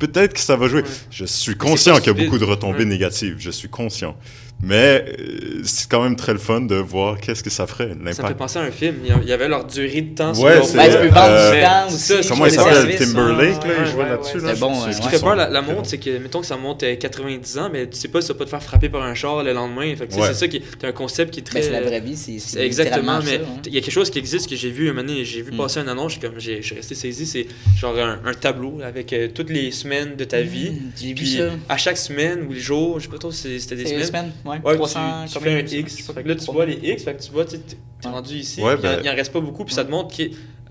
peut-être 0.01 0.35
que 0.35 0.41
ça 0.41 0.57
va 0.57 0.67
jouer. 0.67 0.83
Ouais. 0.83 0.89
Je 1.13 1.25
suis 1.27 1.57
conscient 1.57 1.97
qu'il 1.99 2.07
y 2.09 2.11
a 2.11 2.25
beaucoup 2.25 2.39
de 2.39 2.45
retombées 2.45 2.79
Ouais. 2.81 2.85
négatives. 2.87 3.37
Je 3.39 3.51
suis 3.51 3.69
conscient. 3.69 4.17
Mais 4.63 5.05
euh, 5.19 5.61
c'est 5.65 5.89
quand 5.89 6.03
même 6.03 6.17
très 6.17 6.33
le 6.33 6.39
fun 6.39 6.61
de 6.61 6.75
voir 6.75 7.19
qu'est-ce 7.19 7.43
que 7.43 7.49
ça 7.51 7.67
ferait, 7.67 7.89
Ça 7.89 7.95
me 7.95 8.13
fait 8.13 8.23
l'impact. 8.23 8.39
penser 8.39 8.59
à 8.59 8.63
un 8.63 8.71
film. 8.71 8.97
Il 9.23 9.29
y 9.29 9.33
avait 9.33 9.49
leur 9.49 9.65
durée 9.65 10.03
de 10.03 10.15
temps 10.15 10.33
Ouais, 10.35 10.63
c'est- 10.63 10.77
Ben, 10.77 10.91
tu 10.91 10.99
peux 10.99 11.07
vendre 11.15 11.29
Euh, 11.31 11.55
du 11.55 11.63
temps 11.63 11.87
aussi. 11.89 11.99
ça, 11.99 12.15
Comment 12.29 12.47
il 12.47 12.53
s'appelle. 12.53 12.97
Timberlake, 12.99 13.39
Ouais, 13.63 13.69
là, 13.69 13.75
il 13.79 13.81
ouais, 13.85 13.87
jouait 13.91 14.03
ouais, 14.05 14.09
là-dessus. 14.11 14.37
ouais, 14.39 14.47
là. 14.49 14.55
bon. 14.57 14.75
Ce 14.85 14.93
c'est 14.93 15.01
qui 15.01 15.09
fait 15.09 15.19
peur, 15.21 15.35
la, 15.37 15.49
la 15.49 15.65
c'est 15.65 15.73
montre, 15.73 15.87
c'est 15.89 15.99
que, 15.99 16.19
mettons 16.19 16.41
que 16.41 16.47
ça 16.47 16.57
monte 16.59 16.83
euh, 16.83 16.95
90 16.97 17.59
ans, 17.59 17.71
mais 17.73 17.89
tu 17.89 17.99
sais 17.99 18.09
pas 18.09 18.21
si 18.21 18.27
ça 18.27 18.33
va 18.35 18.39
pas 18.41 18.45
te 18.45 18.51
faire 18.51 18.63
frapper 18.63 18.89
par 18.91 19.03
un 19.03 19.15
char 19.15 19.43
le 19.43 19.53
lendemain. 19.55 19.95
C'est 20.11 20.35
ça 20.35 20.49
qui 20.49 20.59
est 20.59 20.63
c'est 20.81 20.87
un 20.87 20.93
concept 20.93 21.33
qui 21.33 21.41
est 21.41 21.43
très. 21.43 21.61
Ben, 21.61 21.65
c'est 21.67 21.73
la 21.73 21.83
vraie 21.83 22.01
vie, 22.01 22.17
c'est 22.17 22.61
Exactement, 22.61 23.21
mais 23.25 23.37
ça, 23.39 23.43
hein. 23.45 23.61
il 23.67 23.75
y 23.75 23.79
a 23.79 23.81
quelque 23.81 23.91
chose 23.93 24.11
qui 24.11 24.19
existe 24.19 24.49
que 24.49 24.57
j'ai 24.57 24.71
vu 24.71 24.91
un 24.91 24.93
moment 24.93 25.09
j'ai 25.23 25.43
vu 25.43 25.53
Mm. 25.53 25.57
passer 25.57 25.81
une 25.81 25.89
annonce, 25.89 26.15
j'ai 26.15 26.21
comme 26.21 26.39
j'ai 26.39 26.61
resté 26.77 26.95
saisi, 26.95 27.27
c'est 27.27 27.47
genre 27.79 27.97
un, 27.99 28.21
un 28.25 28.35
tableau 28.35 28.79
avec 28.85 29.13
euh, 29.13 29.29
toutes 29.35 29.51
les 29.51 29.71
semaines 29.71 30.17
de 30.17 30.25
ta 30.25 30.43
vie. 30.43 30.71
Mm, 30.71 30.93
J'ai 31.01 31.09
vu 31.09 31.15
Puis 31.15 31.37
ça. 31.39 31.45
à 31.69 31.77
chaque 31.77 31.97
semaine 31.97 32.47
ou 32.49 32.53
les 32.53 32.61
jours, 32.61 32.99
je 33.01 33.05
sais 33.07 33.11
pas 33.11 33.19
trop 33.19 33.33
si 33.33 33.59
c'était 33.61 33.77
des 33.77 33.87
semaines. 34.05 34.33
Ouais. 34.51 34.61
Ouais, 34.65 34.75
300, 34.77 35.25
tu, 35.27 35.33
tu 35.33 35.39
fais 35.41 35.55
un 35.55 35.59
X. 35.67 36.09
là, 36.25 36.35
tu 36.35 36.53
vois 36.53 36.67
les 36.67 36.75
X, 36.93 37.05
fait 37.05 37.15
que 37.15 37.23
tu 37.23 37.31
vois, 37.33 37.45
tu 37.45 37.57
es 37.57 37.59
Ouais. 38.07 38.11
rendu 38.13 38.35
ici, 38.35 38.63
Ouais, 38.63 38.77
ben- 38.77 39.01
il 39.03 39.09
en 39.11 39.15
reste 39.15 39.33
pas 39.33 39.41
beaucoup, 39.41 39.65
puis 39.65 39.75
ça 39.75 39.85
te 39.85 39.91
montre 39.91 40.17
que 40.17 40.23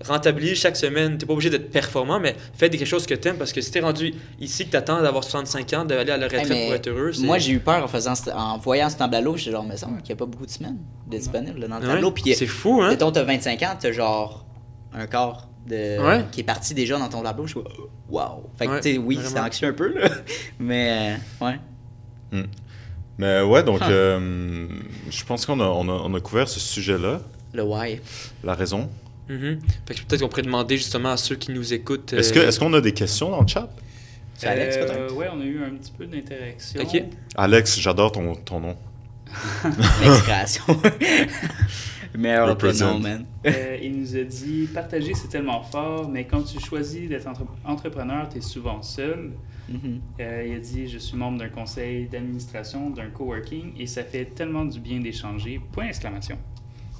rentabilise 0.06 0.58
chaque 0.58 0.76
semaine. 0.76 1.18
T'es 1.18 1.26
pas 1.26 1.32
obligé 1.34 1.50
d'être 1.50 1.70
performant, 1.70 2.18
mais 2.18 2.34
fais 2.54 2.68
des 2.70 2.78
quelque 2.78 2.86
chose 2.88 3.06
que 3.06 3.14
t'aimes, 3.14 3.36
parce 3.36 3.52
que 3.52 3.60
si 3.60 3.70
t'es 3.70 3.80
rendu 3.80 4.14
ici, 4.40 4.64
que 4.66 4.70
t'attends 4.70 5.02
d'avoir 5.02 5.22
65 5.24 5.72
ans, 5.74 5.84
d'aller 5.84 6.10
à 6.12 6.16
la 6.16 6.24
retraite 6.26 6.50
Hey, 6.50 6.66
pour 6.66 6.74
être 6.74 6.86
heureux, 6.88 7.12
Moi, 7.20 7.36
j'ai 7.38 7.52
eu 7.52 7.60
peur 7.60 7.84
en, 7.84 7.88
faisant, 7.88 8.14
ce- 8.14 8.30
en 8.30 8.56
voyant 8.58 8.88
ce 8.88 8.96
tableau. 8.96 9.36
J'étais 9.36 9.50
genre, 9.52 9.64
mais 9.64 9.76
ça, 9.76 9.86
qu'il 10.02 10.06
n'y 10.06 10.12
a 10.12 10.16
pas 10.16 10.24
beaucoup 10.26 10.46
de 10.46 10.50
semaines 10.50 10.78
de 11.06 11.18
disponibles 11.18 11.68
dans 11.68 11.78
le 11.78 11.86
Ouais, 11.86 11.94
tableau. 11.94 12.10
Puis, 12.12 12.34
c'est 12.34 12.46
fou, 12.46 12.80
hein? 12.82 12.88
mettons, 12.90 13.12
t'as 13.12 13.24
25 13.24 13.62
ans, 13.62 13.76
t'as 13.78 13.92
genre 13.92 14.46
un 14.94 15.06
quart 15.06 15.48
de, 15.68 16.02
Ouais. 16.02 16.24
qui 16.32 16.40
est 16.40 16.44
parti 16.44 16.72
déjà 16.72 16.98
dans 16.98 17.08
ton 17.10 17.22
tableau. 17.22 17.46
Je 17.46 17.50
suis 17.52 17.60
wow. 18.08 18.48
Fait 18.58 18.66
que, 18.66 18.70
Ouais, 18.72 18.80
tu 18.80 18.92
sais, 18.92 18.98
oui, 18.98 19.18
c'est 19.22 19.38
anxieux 19.38 19.68
un 19.68 19.72
peu, 19.74 19.92
là. 19.92 20.08
Mais, 20.58 21.18
euh, 21.42 21.44
ouais. 21.44 22.40
Mais 23.20 23.42
ouais, 23.42 23.62
donc, 23.62 23.80
Huh. 23.82 23.90
euh, 23.90 24.66
je 25.10 25.24
pense 25.24 25.44
qu'on 25.44 25.60
a, 25.60 25.64
on 25.66 25.86
a, 25.90 25.92
on 25.92 26.14
a 26.14 26.20
couvert 26.20 26.48
ce 26.48 26.58
sujet-là, 26.58 27.20
Le 27.52 27.62
why. 27.62 28.00
la 28.42 28.54
raison. 28.54 28.88
Mhm. 29.28 29.58
Fait 29.86 29.94
que 29.94 30.00
peut-être 30.04 30.22
qu'on 30.22 30.28
pourrait 30.28 30.40
demander 30.42 30.78
justement 30.78 31.10
à 31.12 31.16
ceux 31.18 31.36
qui 31.36 31.52
nous 31.52 31.74
écoutent. 31.74 32.14
Est-ce 32.14 32.32
que- 32.32 32.38
euh, 32.38 32.48
est-ce 32.48 32.58
qu'on 32.58 32.72
a 32.72 32.80
des 32.80 32.92
questions 32.94 33.30
dans 33.30 33.42
le 33.42 33.46
chat? 33.46 33.68
C'est 34.36 34.46
Alex, 34.46 34.74
Euh, 34.76 34.86
peut-être. 34.86 35.14
Ouais, 35.14 35.26
on 35.30 35.38
a 35.40 35.44
eu 35.44 35.62
un 35.62 35.70
petit 35.76 35.92
peu 35.92 36.06
d'interaction. 36.06 36.80
Ok. 36.80 37.02
Alex, 37.36 37.78
j'adore 37.78 38.10
ton, 38.10 38.34
ton 38.36 38.58
nom. 38.60 38.76
L'excréation. 40.02 40.64
Meilleur 42.16 42.48
Represent. 42.48 42.94
nom, 42.94 42.98
man. 43.00 43.24
Euh, 43.46 43.76
il 43.82 44.00
nous 44.00 44.16
a 44.16 44.22
dit 44.24 44.66
Partager, 44.74 45.12
c'est 45.14 45.28
tellement 45.28 45.62
fort, 45.62 46.08
mais 46.08 46.24
quand 46.24 46.42
tu 46.42 46.58
choisis 46.58 47.08
d'être 47.08 47.26
entre- 47.28 47.44
entrepreneur, 47.64 48.28
tu 48.30 48.38
es 48.38 48.40
souvent 48.40 48.82
seul. 48.82 49.30
Mhm. 49.70 50.00
Euh, 50.20 50.44
il 50.48 50.54
a 50.56 50.58
dit 50.58 50.88
Je 50.88 50.98
suis 50.98 51.16
membre 51.16 51.38
d'un 51.38 51.48
conseil 51.48 52.06
d'administration, 52.08 52.90
d'un 52.90 53.06
coworking, 53.10 53.72
et 53.78 53.86
ça 53.86 54.02
fait 54.02 54.24
tellement 54.24 54.64
du 54.64 54.80
bien 54.80 55.00
d'échanger. 55.00 55.60
Point 55.72 55.86
d'exclamation. 55.86 56.36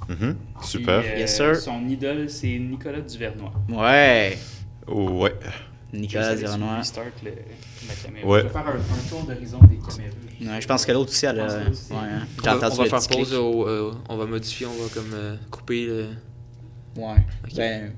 Mhm. 0.09 0.35
Super. 0.63 1.01
Puis, 1.01 1.11
euh, 1.11 1.17
Yes, 1.19 1.35
sir. 1.35 1.55
Son 1.57 1.87
idole, 1.87 2.29
c'est 2.29 2.57
Nicolas 2.57 3.01
Duvernois. 3.01 3.53
Ouais. 3.69 4.37
Oh, 4.87 5.09
ouais. 5.21 5.33
Nicolas 5.93 6.23
Je 6.23 6.29
vais 6.29 6.35
Duvernois. 6.37 6.75
restart 6.77 7.05
le- 7.23 7.31
la 7.31 7.93
caméra? 7.95 8.27
Ouais. 8.27 8.39
Je 8.39 8.43
vais 8.47 8.53
faire 8.53 8.67
un, 8.67 8.71
un 8.71 9.09
tour 9.09 9.23
d'horizon 9.25 9.59
des 9.59 9.75
caméras. 9.77 10.55
Ouais, 10.55 10.61
je 10.61 10.67
pense 10.67 10.85
que 10.85 10.91
l'autre 10.93 11.11
aussi, 11.11 11.25
elle 11.25 11.39
a. 11.41 11.45
Ouais, 11.47 11.53
hein. 11.91 12.25
on 12.47 12.55
va, 12.57 12.69
on 12.71 12.85
faire 12.85 12.99
pause, 13.09 13.33
au- 13.33 13.67
euh, 13.67 13.93
on 14.09 14.17
va 14.17 14.25
modifier, 14.25 14.65
on 14.65 14.71
va 14.83 14.89
comme 14.93 15.11
euh, 15.13 15.35
couper. 15.51 15.85
le- 15.87 16.07
Ouais. 16.97 17.15
Ben. 17.55 17.91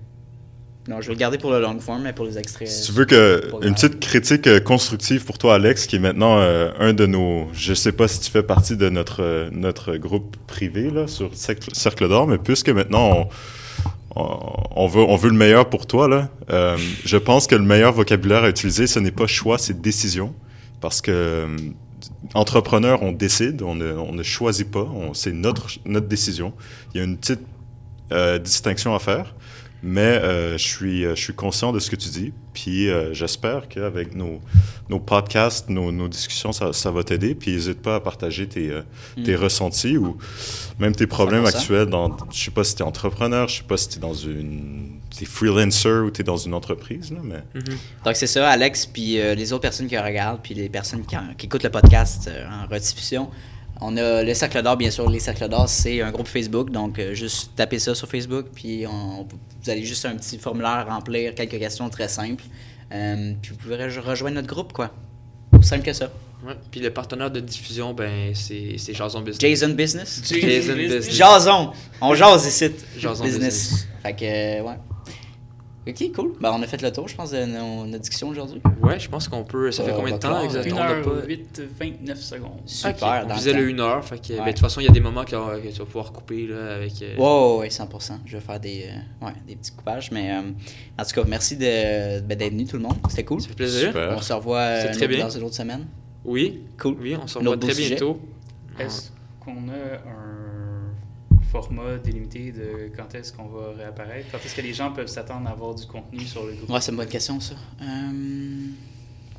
Non, 0.88 1.00
je 1.00 1.08
vais 1.08 1.14
le 1.14 1.20
garder 1.20 1.38
pour 1.38 1.52
le 1.52 1.62
long 1.62 1.80
form, 1.80 2.02
mais 2.02 2.12
pour 2.12 2.26
les 2.26 2.38
extraits. 2.38 2.68
Si 2.68 2.88
tu 2.88 2.92
veux 2.92 3.06
que 3.06 3.50
une 3.62 3.74
petite 3.74 4.02
critique 4.02 4.48
euh, 4.48 4.60
constructive 4.60 5.24
pour 5.24 5.38
toi, 5.38 5.56
Alex, 5.56 5.88
qui 5.88 5.96
est 5.96 6.00
maintenant 6.00 6.40
euh, 6.40 6.72
un 6.78 6.92
de 6.94 7.06
nos. 7.06 7.48
Je 7.54 7.74
sais 7.74 7.94
pas 7.94 8.10
si 8.10 8.20
tu 8.20 8.30
fais 8.30 8.44
partie 8.44 8.76
de 8.76 8.90
notre 8.90 9.24
euh, 9.24 9.50
notre 9.54 9.96
groupe 9.96 10.36
privé 10.46 10.90
là 10.90 11.08
sur 11.08 11.30
Cercle, 11.34 12.10
d'Or, 12.10 12.28
mais 12.28 12.38
puisque 12.38 12.68
maintenant 12.68 13.30
on, 14.16 14.22
on, 14.22 14.40
on 14.76 14.88
veut 14.88 15.04
on 15.04 15.16
veut 15.16 15.30
le 15.30 15.38
meilleur 15.38 15.70
pour 15.70 15.88
toi 15.88 16.10
là, 16.10 16.30
euh, 16.50 16.78
je 17.06 17.16
pense 17.16 17.48
que 17.48 17.56
le 17.56 17.64
meilleur 17.64 17.94
vocabulaire 17.94 18.44
à 18.44 18.50
utiliser, 18.50 18.86
ce 18.86 19.00
n'est 19.00 19.12
pas 19.12 19.28
choix, 19.28 19.58
c'est 19.58 19.80
décision, 19.80 20.36
parce 20.82 21.00
que 21.00 21.48
entrepreneur, 22.34 23.02
on 23.04 23.14
décide, 23.14 23.62
on 23.62 23.76
ne, 23.76 23.94
on 23.94 24.12
ne 24.12 24.24
choisit 24.24 24.70
pas, 24.70 24.86
c'est 25.14 25.32
notre 25.32 25.80
notre 25.86 26.08
décision. 26.08 26.52
Il 26.94 26.98
y 26.98 27.02
a 27.02 27.06
une 27.06 27.18
petite 27.18 27.40
distinction 28.44 28.94
à 28.94 29.00
faire. 29.00 29.34
Mais 29.86 30.00
euh, 30.02 30.58
je, 30.58 30.66
suis, 30.66 31.04
euh, 31.06 31.14
je 31.14 31.22
suis 31.22 31.34
conscient 31.34 31.74
de 31.74 31.80
ce 31.80 31.92
que 31.92 31.98
tu 31.98 32.08
dis. 32.08 32.32
Puis 32.54 32.90
euh, 32.90 33.14
j'espère 33.14 33.68
qu'avec 33.68 34.16
nos, 34.16 34.40
nos 34.90 35.00
podcasts, 35.00 35.68
nos, 35.70 35.92
nos 35.92 36.08
discussions, 36.08 36.54
ça, 36.54 36.72
ça 36.72 36.90
va 36.90 37.04
t'aider. 37.04 37.36
Puis 37.36 37.52
n'hésite 37.52 37.82
pas 37.82 37.96
à 37.96 38.00
partager 38.00 38.48
tes, 38.48 38.70
euh, 38.72 38.82
tes 39.26 39.36
ressentis 39.36 39.98
ou 39.98 40.18
même 40.80 40.96
tes 40.96 41.06
problèmes 41.06 41.44
100%. 41.44 41.48
actuels. 41.48 41.86
Dans, 41.88 42.16
je 42.32 42.44
sais 42.46 42.52
pas 42.52 42.64
si 42.64 42.76
tu 42.76 42.82
es 42.82 42.86
entrepreneur, 42.86 43.50
je 43.50 43.58
sais 43.58 43.64
pas 43.64 43.76
si 43.76 43.90
tu 43.90 43.98
es 43.98 44.02
dans 44.02 44.14
une. 44.14 45.00
Freelancer 45.26 46.02
ou 46.06 46.12
tu 46.12 46.22
es 46.22 46.24
dans 46.24 46.38
une 46.38 46.54
entreprise. 46.54 47.12
Là, 47.12 47.20
mais 47.24 47.44
Mhm. 47.54 47.78
Donc 48.06 48.16
c'est 48.16 48.28
ça, 48.28 48.50
Alex, 48.50 48.86
puis 48.88 49.14
les 49.14 49.54
autres 49.54 49.62
personnes 49.62 49.88
qui 49.88 49.98
regardent, 49.98 50.42
puis 50.42 50.54
les 50.54 50.70
personnes 50.70 51.06
qui, 51.06 51.16
en- 51.16 51.34
qui 51.38 51.46
écoutent 51.46 51.64
le 51.64 51.70
podcast 51.70 52.30
en 52.52 52.68
rediffusion. 52.74 53.30
On 53.86 53.98
a 53.98 54.24
le 54.24 54.34
Cercle 54.34 54.62
d'Or, 54.62 54.78
bien 54.78 54.90
sûr. 54.92 55.10
Les 55.10 55.20
Cercles 55.20 55.50
d'Or, 55.50 55.68
c'est 55.68 56.02
un 56.02 56.12
groupe 56.12 56.28
Facebook. 56.28 56.70
Donc, 56.72 56.98
euh, 57.00 57.14
juste 57.14 57.52
tapez 57.56 57.80
ça 57.80 57.94
sur 57.94 58.08
Facebook, 58.08 58.46
puis 58.56 58.86
on- 58.88 59.24
vous 59.62 59.70
allez 59.70 59.84
juste 59.84 60.06
un 60.06 60.16
petit 60.16 60.38
formulaire 60.38 60.72
à 60.72 60.84
remplir, 60.86 61.36
quelques 61.36 61.60
questions 61.60 61.90
très 61.90 62.08
simples. 62.08 62.44
Euh, 62.94 63.34
puis 63.42 63.52
vous 63.52 63.58
pouvez 63.58 63.76
re- 63.76 64.00
rejoindre 64.00 64.36
notre 64.36 64.48
groupe, 64.48 64.72
quoi. 64.72 64.92
Aussi 65.58 65.68
simple 65.68 65.84
que 65.84 65.94
ça. 65.94 66.10
Ouais. 66.46 66.54
Puis 66.72 66.80
le 66.82 66.90
partenaire 66.92 67.32
de 67.32 67.40
diffusion, 67.40 67.94
ben 67.94 68.34
c'est 68.36 68.76
Jason 68.94 69.22
Business. 69.22 69.40
Jason 69.40 69.70
Business? 69.74 70.22
Jason 70.30 70.76
Business. 70.76 71.10
Jason! 71.16 71.72
On 72.02 72.14
jase 72.16 72.46
ici. 72.46 72.70
Jason 72.98 73.24
Business. 73.24 73.54
Business. 73.72 73.88
Fait 74.02 74.14
que, 74.14 74.62
ouais. 74.62 74.76
Ok, 75.86 76.12
cool. 76.16 76.34
Ben, 76.40 76.52
on 76.54 76.62
a 76.62 76.68
fait 76.68 76.82
le 76.82 76.92
tour, 76.94 77.10
je 77.10 77.16
pense, 77.16 77.32
de 77.32 77.44
nos, 77.44 77.86
notre 77.86 78.00
discussion 78.00 78.30
aujourd'hui. 78.30 78.62
Ouais, 78.82 78.98
je 79.00 79.10
pense 79.10 79.28
qu'on 79.28 79.44
peut. 79.44 79.70
Ça 79.72 79.84
fait 79.84 79.92
Euh, 79.92 79.96
combien 79.96 80.16
de 80.16 80.22
va 80.22 80.30
temps 80.30 80.42
exactement? 80.42 80.78
On 80.80 80.84
a 80.84 80.94
1 80.94 81.02
pas- 81.02 81.10
h 81.10 81.26
8, 81.28 81.62
29 81.80 82.18
secondes. 82.22 82.62
Super. 82.66 82.94
Ok, 82.94 83.02
on 83.26 83.28
dans 83.28 83.36
visait 83.36 83.52
le 83.54 83.66
le 83.66 83.76
temps. 83.76 83.84
1 83.84 83.86
heure, 83.88 84.06
fait 84.06 84.18
que, 84.22 84.28
ben, 84.34 84.40
Ouais. 84.40 84.46
de 84.46 84.52
toute 84.52 84.60
façon, 84.60 84.80
il 84.80 84.86
y 84.86 84.90
a 84.90 84.92
des 84.94 85.02
moments 85.02 85.26
que, 85.26 85.32
que 85.62 85.68
tu 85.68 85.80
vas 85.80 85.86
pouvoir 85.86 86.14
couper 86.14 86.48
là, 86.48 86.76
avec. 86.76 86.94
euh, 87.02 87.18
Ouais, 87.18 87.56
ouais, 87.56 87.60
ouais, 87.64 87.70
100%. 87.70 88.14
Je 88.26 88.38
vais 88.38 88.42
faire 88.44 88.60
des, 88.62 88.86
euh, 88.88 89.26
ouais, 89.26 89.34
des 89.46 89.56
petits 89.58 89.72
coupages. 89.72 90.10
Mais 90.12 90.32
euh, 90.32 90.42
en 90.98 91.04
tout 91.04 91.14
cas, 91.16 91.24
merci 91.28 91.58
de- 91.58 92.22
ben, 92.22 92.38
d'être 92.38 92.52
venu 92.54 92.66
tout 92.66 92.78
le 92.78 92.84
monde. 92.84 92.96
C'était 93.10 93.26
cool. 93.26 93.42
Ça 93.42 93.50
fait 93.50 93.54
plaisir. 93.56 93.88
Super. 93.88 94.14
On 94.16 94.22
se 94.22 94.32
revoit 94.34 94.60
euh, 94.60 94.94
très 94.94 95.08
bien. 95.10 95.26
dans 95.26 95.30
une 95.32 95.44
autre 95.44 95.56
semaine. 95.56 95.86
Oui, 96.24 96.62
Cool. 96.80 96.96
oui, 97.02 97.18
on 97.22 97.28
se 97.28 97.38
revoit 97.40 97.58
très 97.58 97.74
sujet. 97.74 97.90
bientôt. 97.90 98.20
Est-ce 98.80 99.12
qu'on 99.44 99.52
a 99.68 100.10
un 100.10 100.43
format 101.54 101.98
délimité 102.04 102.52
de 102.52 102.90
quand 102.98 103.14
est-ce 103.14 103.32
qu'on 103.32 103.46
va 103.46 103.74
réapparaître? 103.78 104.26
Quand 104.32 104.40
est-ce 104.44 104.56
que 104.56 104.62
les 104.62 104.74
gens 104.74 104.92
peuvent 104.92 105.06
s'attendre 105.08 105.48
à 105.48 105.52
avoir 105.52 105.76
du 105.76 105.86
contenu 105.86 106.20
sur 106.22 106.44
le 106.48 106.54
groupe? 106.54 106.70
Ouais, 106.70 106.82
c'est 106.82 106.90
une 106.92 106.98
bonne 106.98 107.08
question, 107.08 107.40
ça. 107.40 107.54
Euh... 107.82 107.86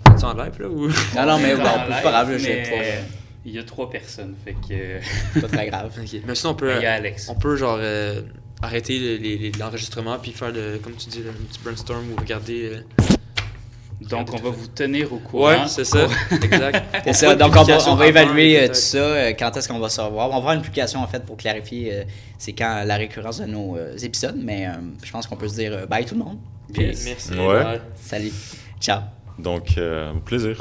On 0.07 0.17
est 0.17 0.25
en 0.25 0.33
live 0.35 0.61
là 0.61 0.69
ou? 0.69 0.87
Non, 1.17 1.27
non, 1.27 1.39
mais 1.41 1.57
bon, 1.57 1.63
pas 1.65 2.01
grave, 2.03 2.31
euh, 2.31 3.01
Il 3.45 3.53
y 3.53 3.59
a 3.59 3.65
trois 3.65 3.91
personnes, 3.91 4.37
fait 4.45 4.53
que... 4.55 5.01
c'est 5.35 5.41
pas 5.41 5.49
très 5.49 5.67
grave. 5.67 5.91
Ok. 6.01 6.21
Mais 6.25 6.35
sinon, 6.37 6.53
on 6.53 6.55
peut, 6.55 6.73
Il 6.77 6.83
y 6.83 6.87
a 6.87 6.93
Alex. 6.95 7.29
on 7.29 7.35
peut 7.35 7.57
genre 7.57 7.79
euh, 7.81 8.23
arrêter 8.63 9.51
l'enregistrement 9.59 10.17
puis 10.21 10.31
faire 10.31 10.53
le, 10.53 10.79
comme 10.79 10.95
tu 10.95 11.09
dis, 11.09 11.19
le- 11.23 11.31
un 11.31 11.33
petit 11.33 11.59
brainstorm 11.65 12.05
ou 12.13 12.17
regarder. 12.21 12.75
euh, 12.75 13.14
Donc, 14.09 14.29
on 14.33 14.37
va 14.37 14.51
vous 14.51 14.67
tenir 14.69 15.13
au 15.13 15.17
courant. 15.19 15.49
Ouais, 15.49 15.59
c'est 15.69 15.85
ça. 15.85 16.07
exact. 16.31 16.83
C'est 17.05 17.13
ça. 17.13 17.35
Donc, 17.35 17.55
on 17.57 17.63
va, 17.63 17.79
on 17.89 17.95
va 17.95 18.07
évaluer 18.07 18.61
euh, 18.61 18.69
tout 18.69 18.75
ça, 18.75 18.99
euh, 18.99 19.33
quand 19.39 19.57
est-ce 19.57 19.69
qu'on 19.69 19.79
va 19.79 19.89
se 19.89 20.01
revoir. 20.01 20.31
On 20.31 20.41
va 20.41 20.43
faire 20.49 20.57
une 20.57 20.63
publication, 20.63 21.01
en 21.01 21.07
fait, 21.07 21.25
pour 21.25 21.37
clarifier 21.37 21.91
euh, 21.93 22.05
c'est 22.39 22.53
quand 22.53 22.85
la 22.85 22.97
récurrence 22.97 23.41
de 23.41 23.47
nos 23.47 23.77
euh, 23.77 23.97
épisodes, 23.99 24.37
mais 24.39 24.67
euh, 24.67 24.73
je 25.03 25.11
pense 25.11 25.27
qu'on 25.27 25.37
peut 25.37 25.49
se 25.49 25.55
dire 25.55 25.87
bye 25.89 26.05
tout 26.05 26.15
le 26.15 26.25
monde. 26.25 26.39
Yes. 26.77 27.05
Merci. 27.05 27.31
Ouais. 27.39 27.81
Salut. 28.01 28.33
Ciao. 28.81 29.01
Donc, 29.39 29.79
euh, 29.79 30.13
au 30.13 30.21
plaisir. 30.21 30.61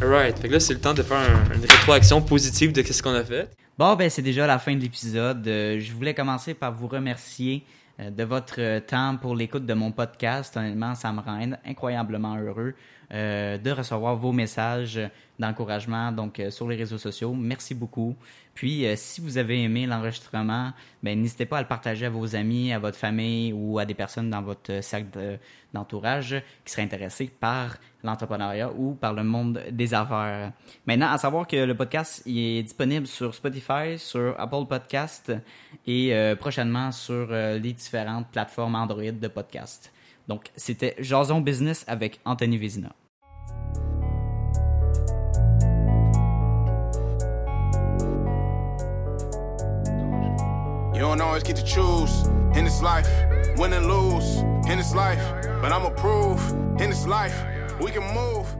Alright. 0.00 0.38
Fait 0.38 0.48
que 0.48 0.54
là, 0.54 0.60
c'est 0.60 0.72
le 0.74 0.80
temps 0.80 0.94
de 0.94 1.02
faire 1.02 1.18
un- 1.18 1.54
une 1.54 1.60
rétroaction 1.60 2.22
positive 2.22 2.72
de 2.72 2.82
ce 2.82 3.02
qu'on 3.02 3.14
a 3.14 3.24
fait. 3.24 3.48
Bon, 3.78 3.94
ben 3.96 4.10
c'est 4.10 4.22
déjà 4.22 4.46
la 4.46 4.58
fin 4.58 4.74
de 4.74 4.80
l'épisode. 4.80 5.46
Euh, 5.46 5.80
je 5.80 5.92
voulais 5.92 6.14
commencer 6.14 6.54
par 6.54 6.72
vous 6.72 6.86
remercier 6.86 7.62
euh, 7.62 7.66
de 8.08 8.24
votre 8.24 8.60
euh, 8.60 8.80
temps 8.80 9.16
pour 9.20 9.34
l'écoute 9.34 9.66
de 9.66 9.74
mon 9.74 9.92
podcast. 9.92 10.56
Honnêtement, 10.56 10.94
ça 10.94 11.12
me 11.12 11.20
rend 11.20 11.40
in- 11.42 11.58
incroyablement 11.66 12.36
heureux 12.36 12.74
euh, 13.12 13.58
de 13.58 13.70
recevoir 13.72 14.14
vos 14.16 14.32
messages 14.32 15.00
d'encouragement 15.38 16.12
donc 16.12 16.38
euh, 16.38 16.50
sur 16.50 16.68
les 16.68 16.76
réseaux 16.76 16.98
sociaux. 16.98 17.34
Merci 17.34 17.74
beaucoup. 17.74 18.14
Puis, 18.54 18.86
euh, 18.86 18.94
si 18.96 19.20
vous 19.20 19.36
avez 19.36 19.62
aimé 19.62 19.86
l'enregistrement, 19.86 20.72
ben 21.02 21.20
n'hésitez 21.20 21.46
pas 21.46 21.58
à 21.58 21.62
le 21.62 21.68
partager 21.68 22.06
à 22.06 22.10
vos 22.10 22.36
amis, 22.36 22.72
à 22.72 22.78
votre 22.78 22.96
famille 22.96 23.52
ou 23.52 23.78
à 23.78 23.84
des 23.84 23.94
personnes 23.94 24.30
dans 24.30 24.42
votre 24.42 24.72
euh, 24.72 24.82
cercle 24.82 25.10
de- 25.18 25.38
d'entourage 25.74 26.42
qui 26.64 26.72
seraient 26.72 26.82
intéressés 26.82 27.30
par 27.40 27.76
l'entrepreneuriat 28.02 28.70
ou 28.76 28.94
par 28.94 29.12
le 29.12 29.24
monde 29.24 29.62
des 29.70 29.94
affaires. 29.94 30.52
Maintenant, 30.86 31.10
à 31.10 31.18
savoir 31.18 31.46
que 31.46 31.56
le 31.56 31.74
podcast 31.74 32.22
est 32.26 32.62
disponible 32.62 33.06
sur 33.06 33.34
Spotify, 33.34 33.98
sur 33.98 34.34
Apple 34.38 34.66
Podcast 34.68 35.32
et 35.86 36.14
euh, 36.14 36.36
prochainement 36.36 36.92
sur 36.92 37.28
euh, 37.30 37.58
les 37.58 37.72
différentes 37.72 38.28
plateformes 38.28 38.74
Android 38.74 39.12
de 39.12 39.28
podcast. 39.28 39.92
Donc, 40.28 40.50
c'était 40.56 40.96
Jason 41.00 41.40
Business 41.40 41.84
avec 41.88 42.20
Anthony 42.24 42.58
Vézina. 42.58 42.90
We 57.80 57.90
can 57.90 58.04
move 58.14 58.46
in 58.54 58.59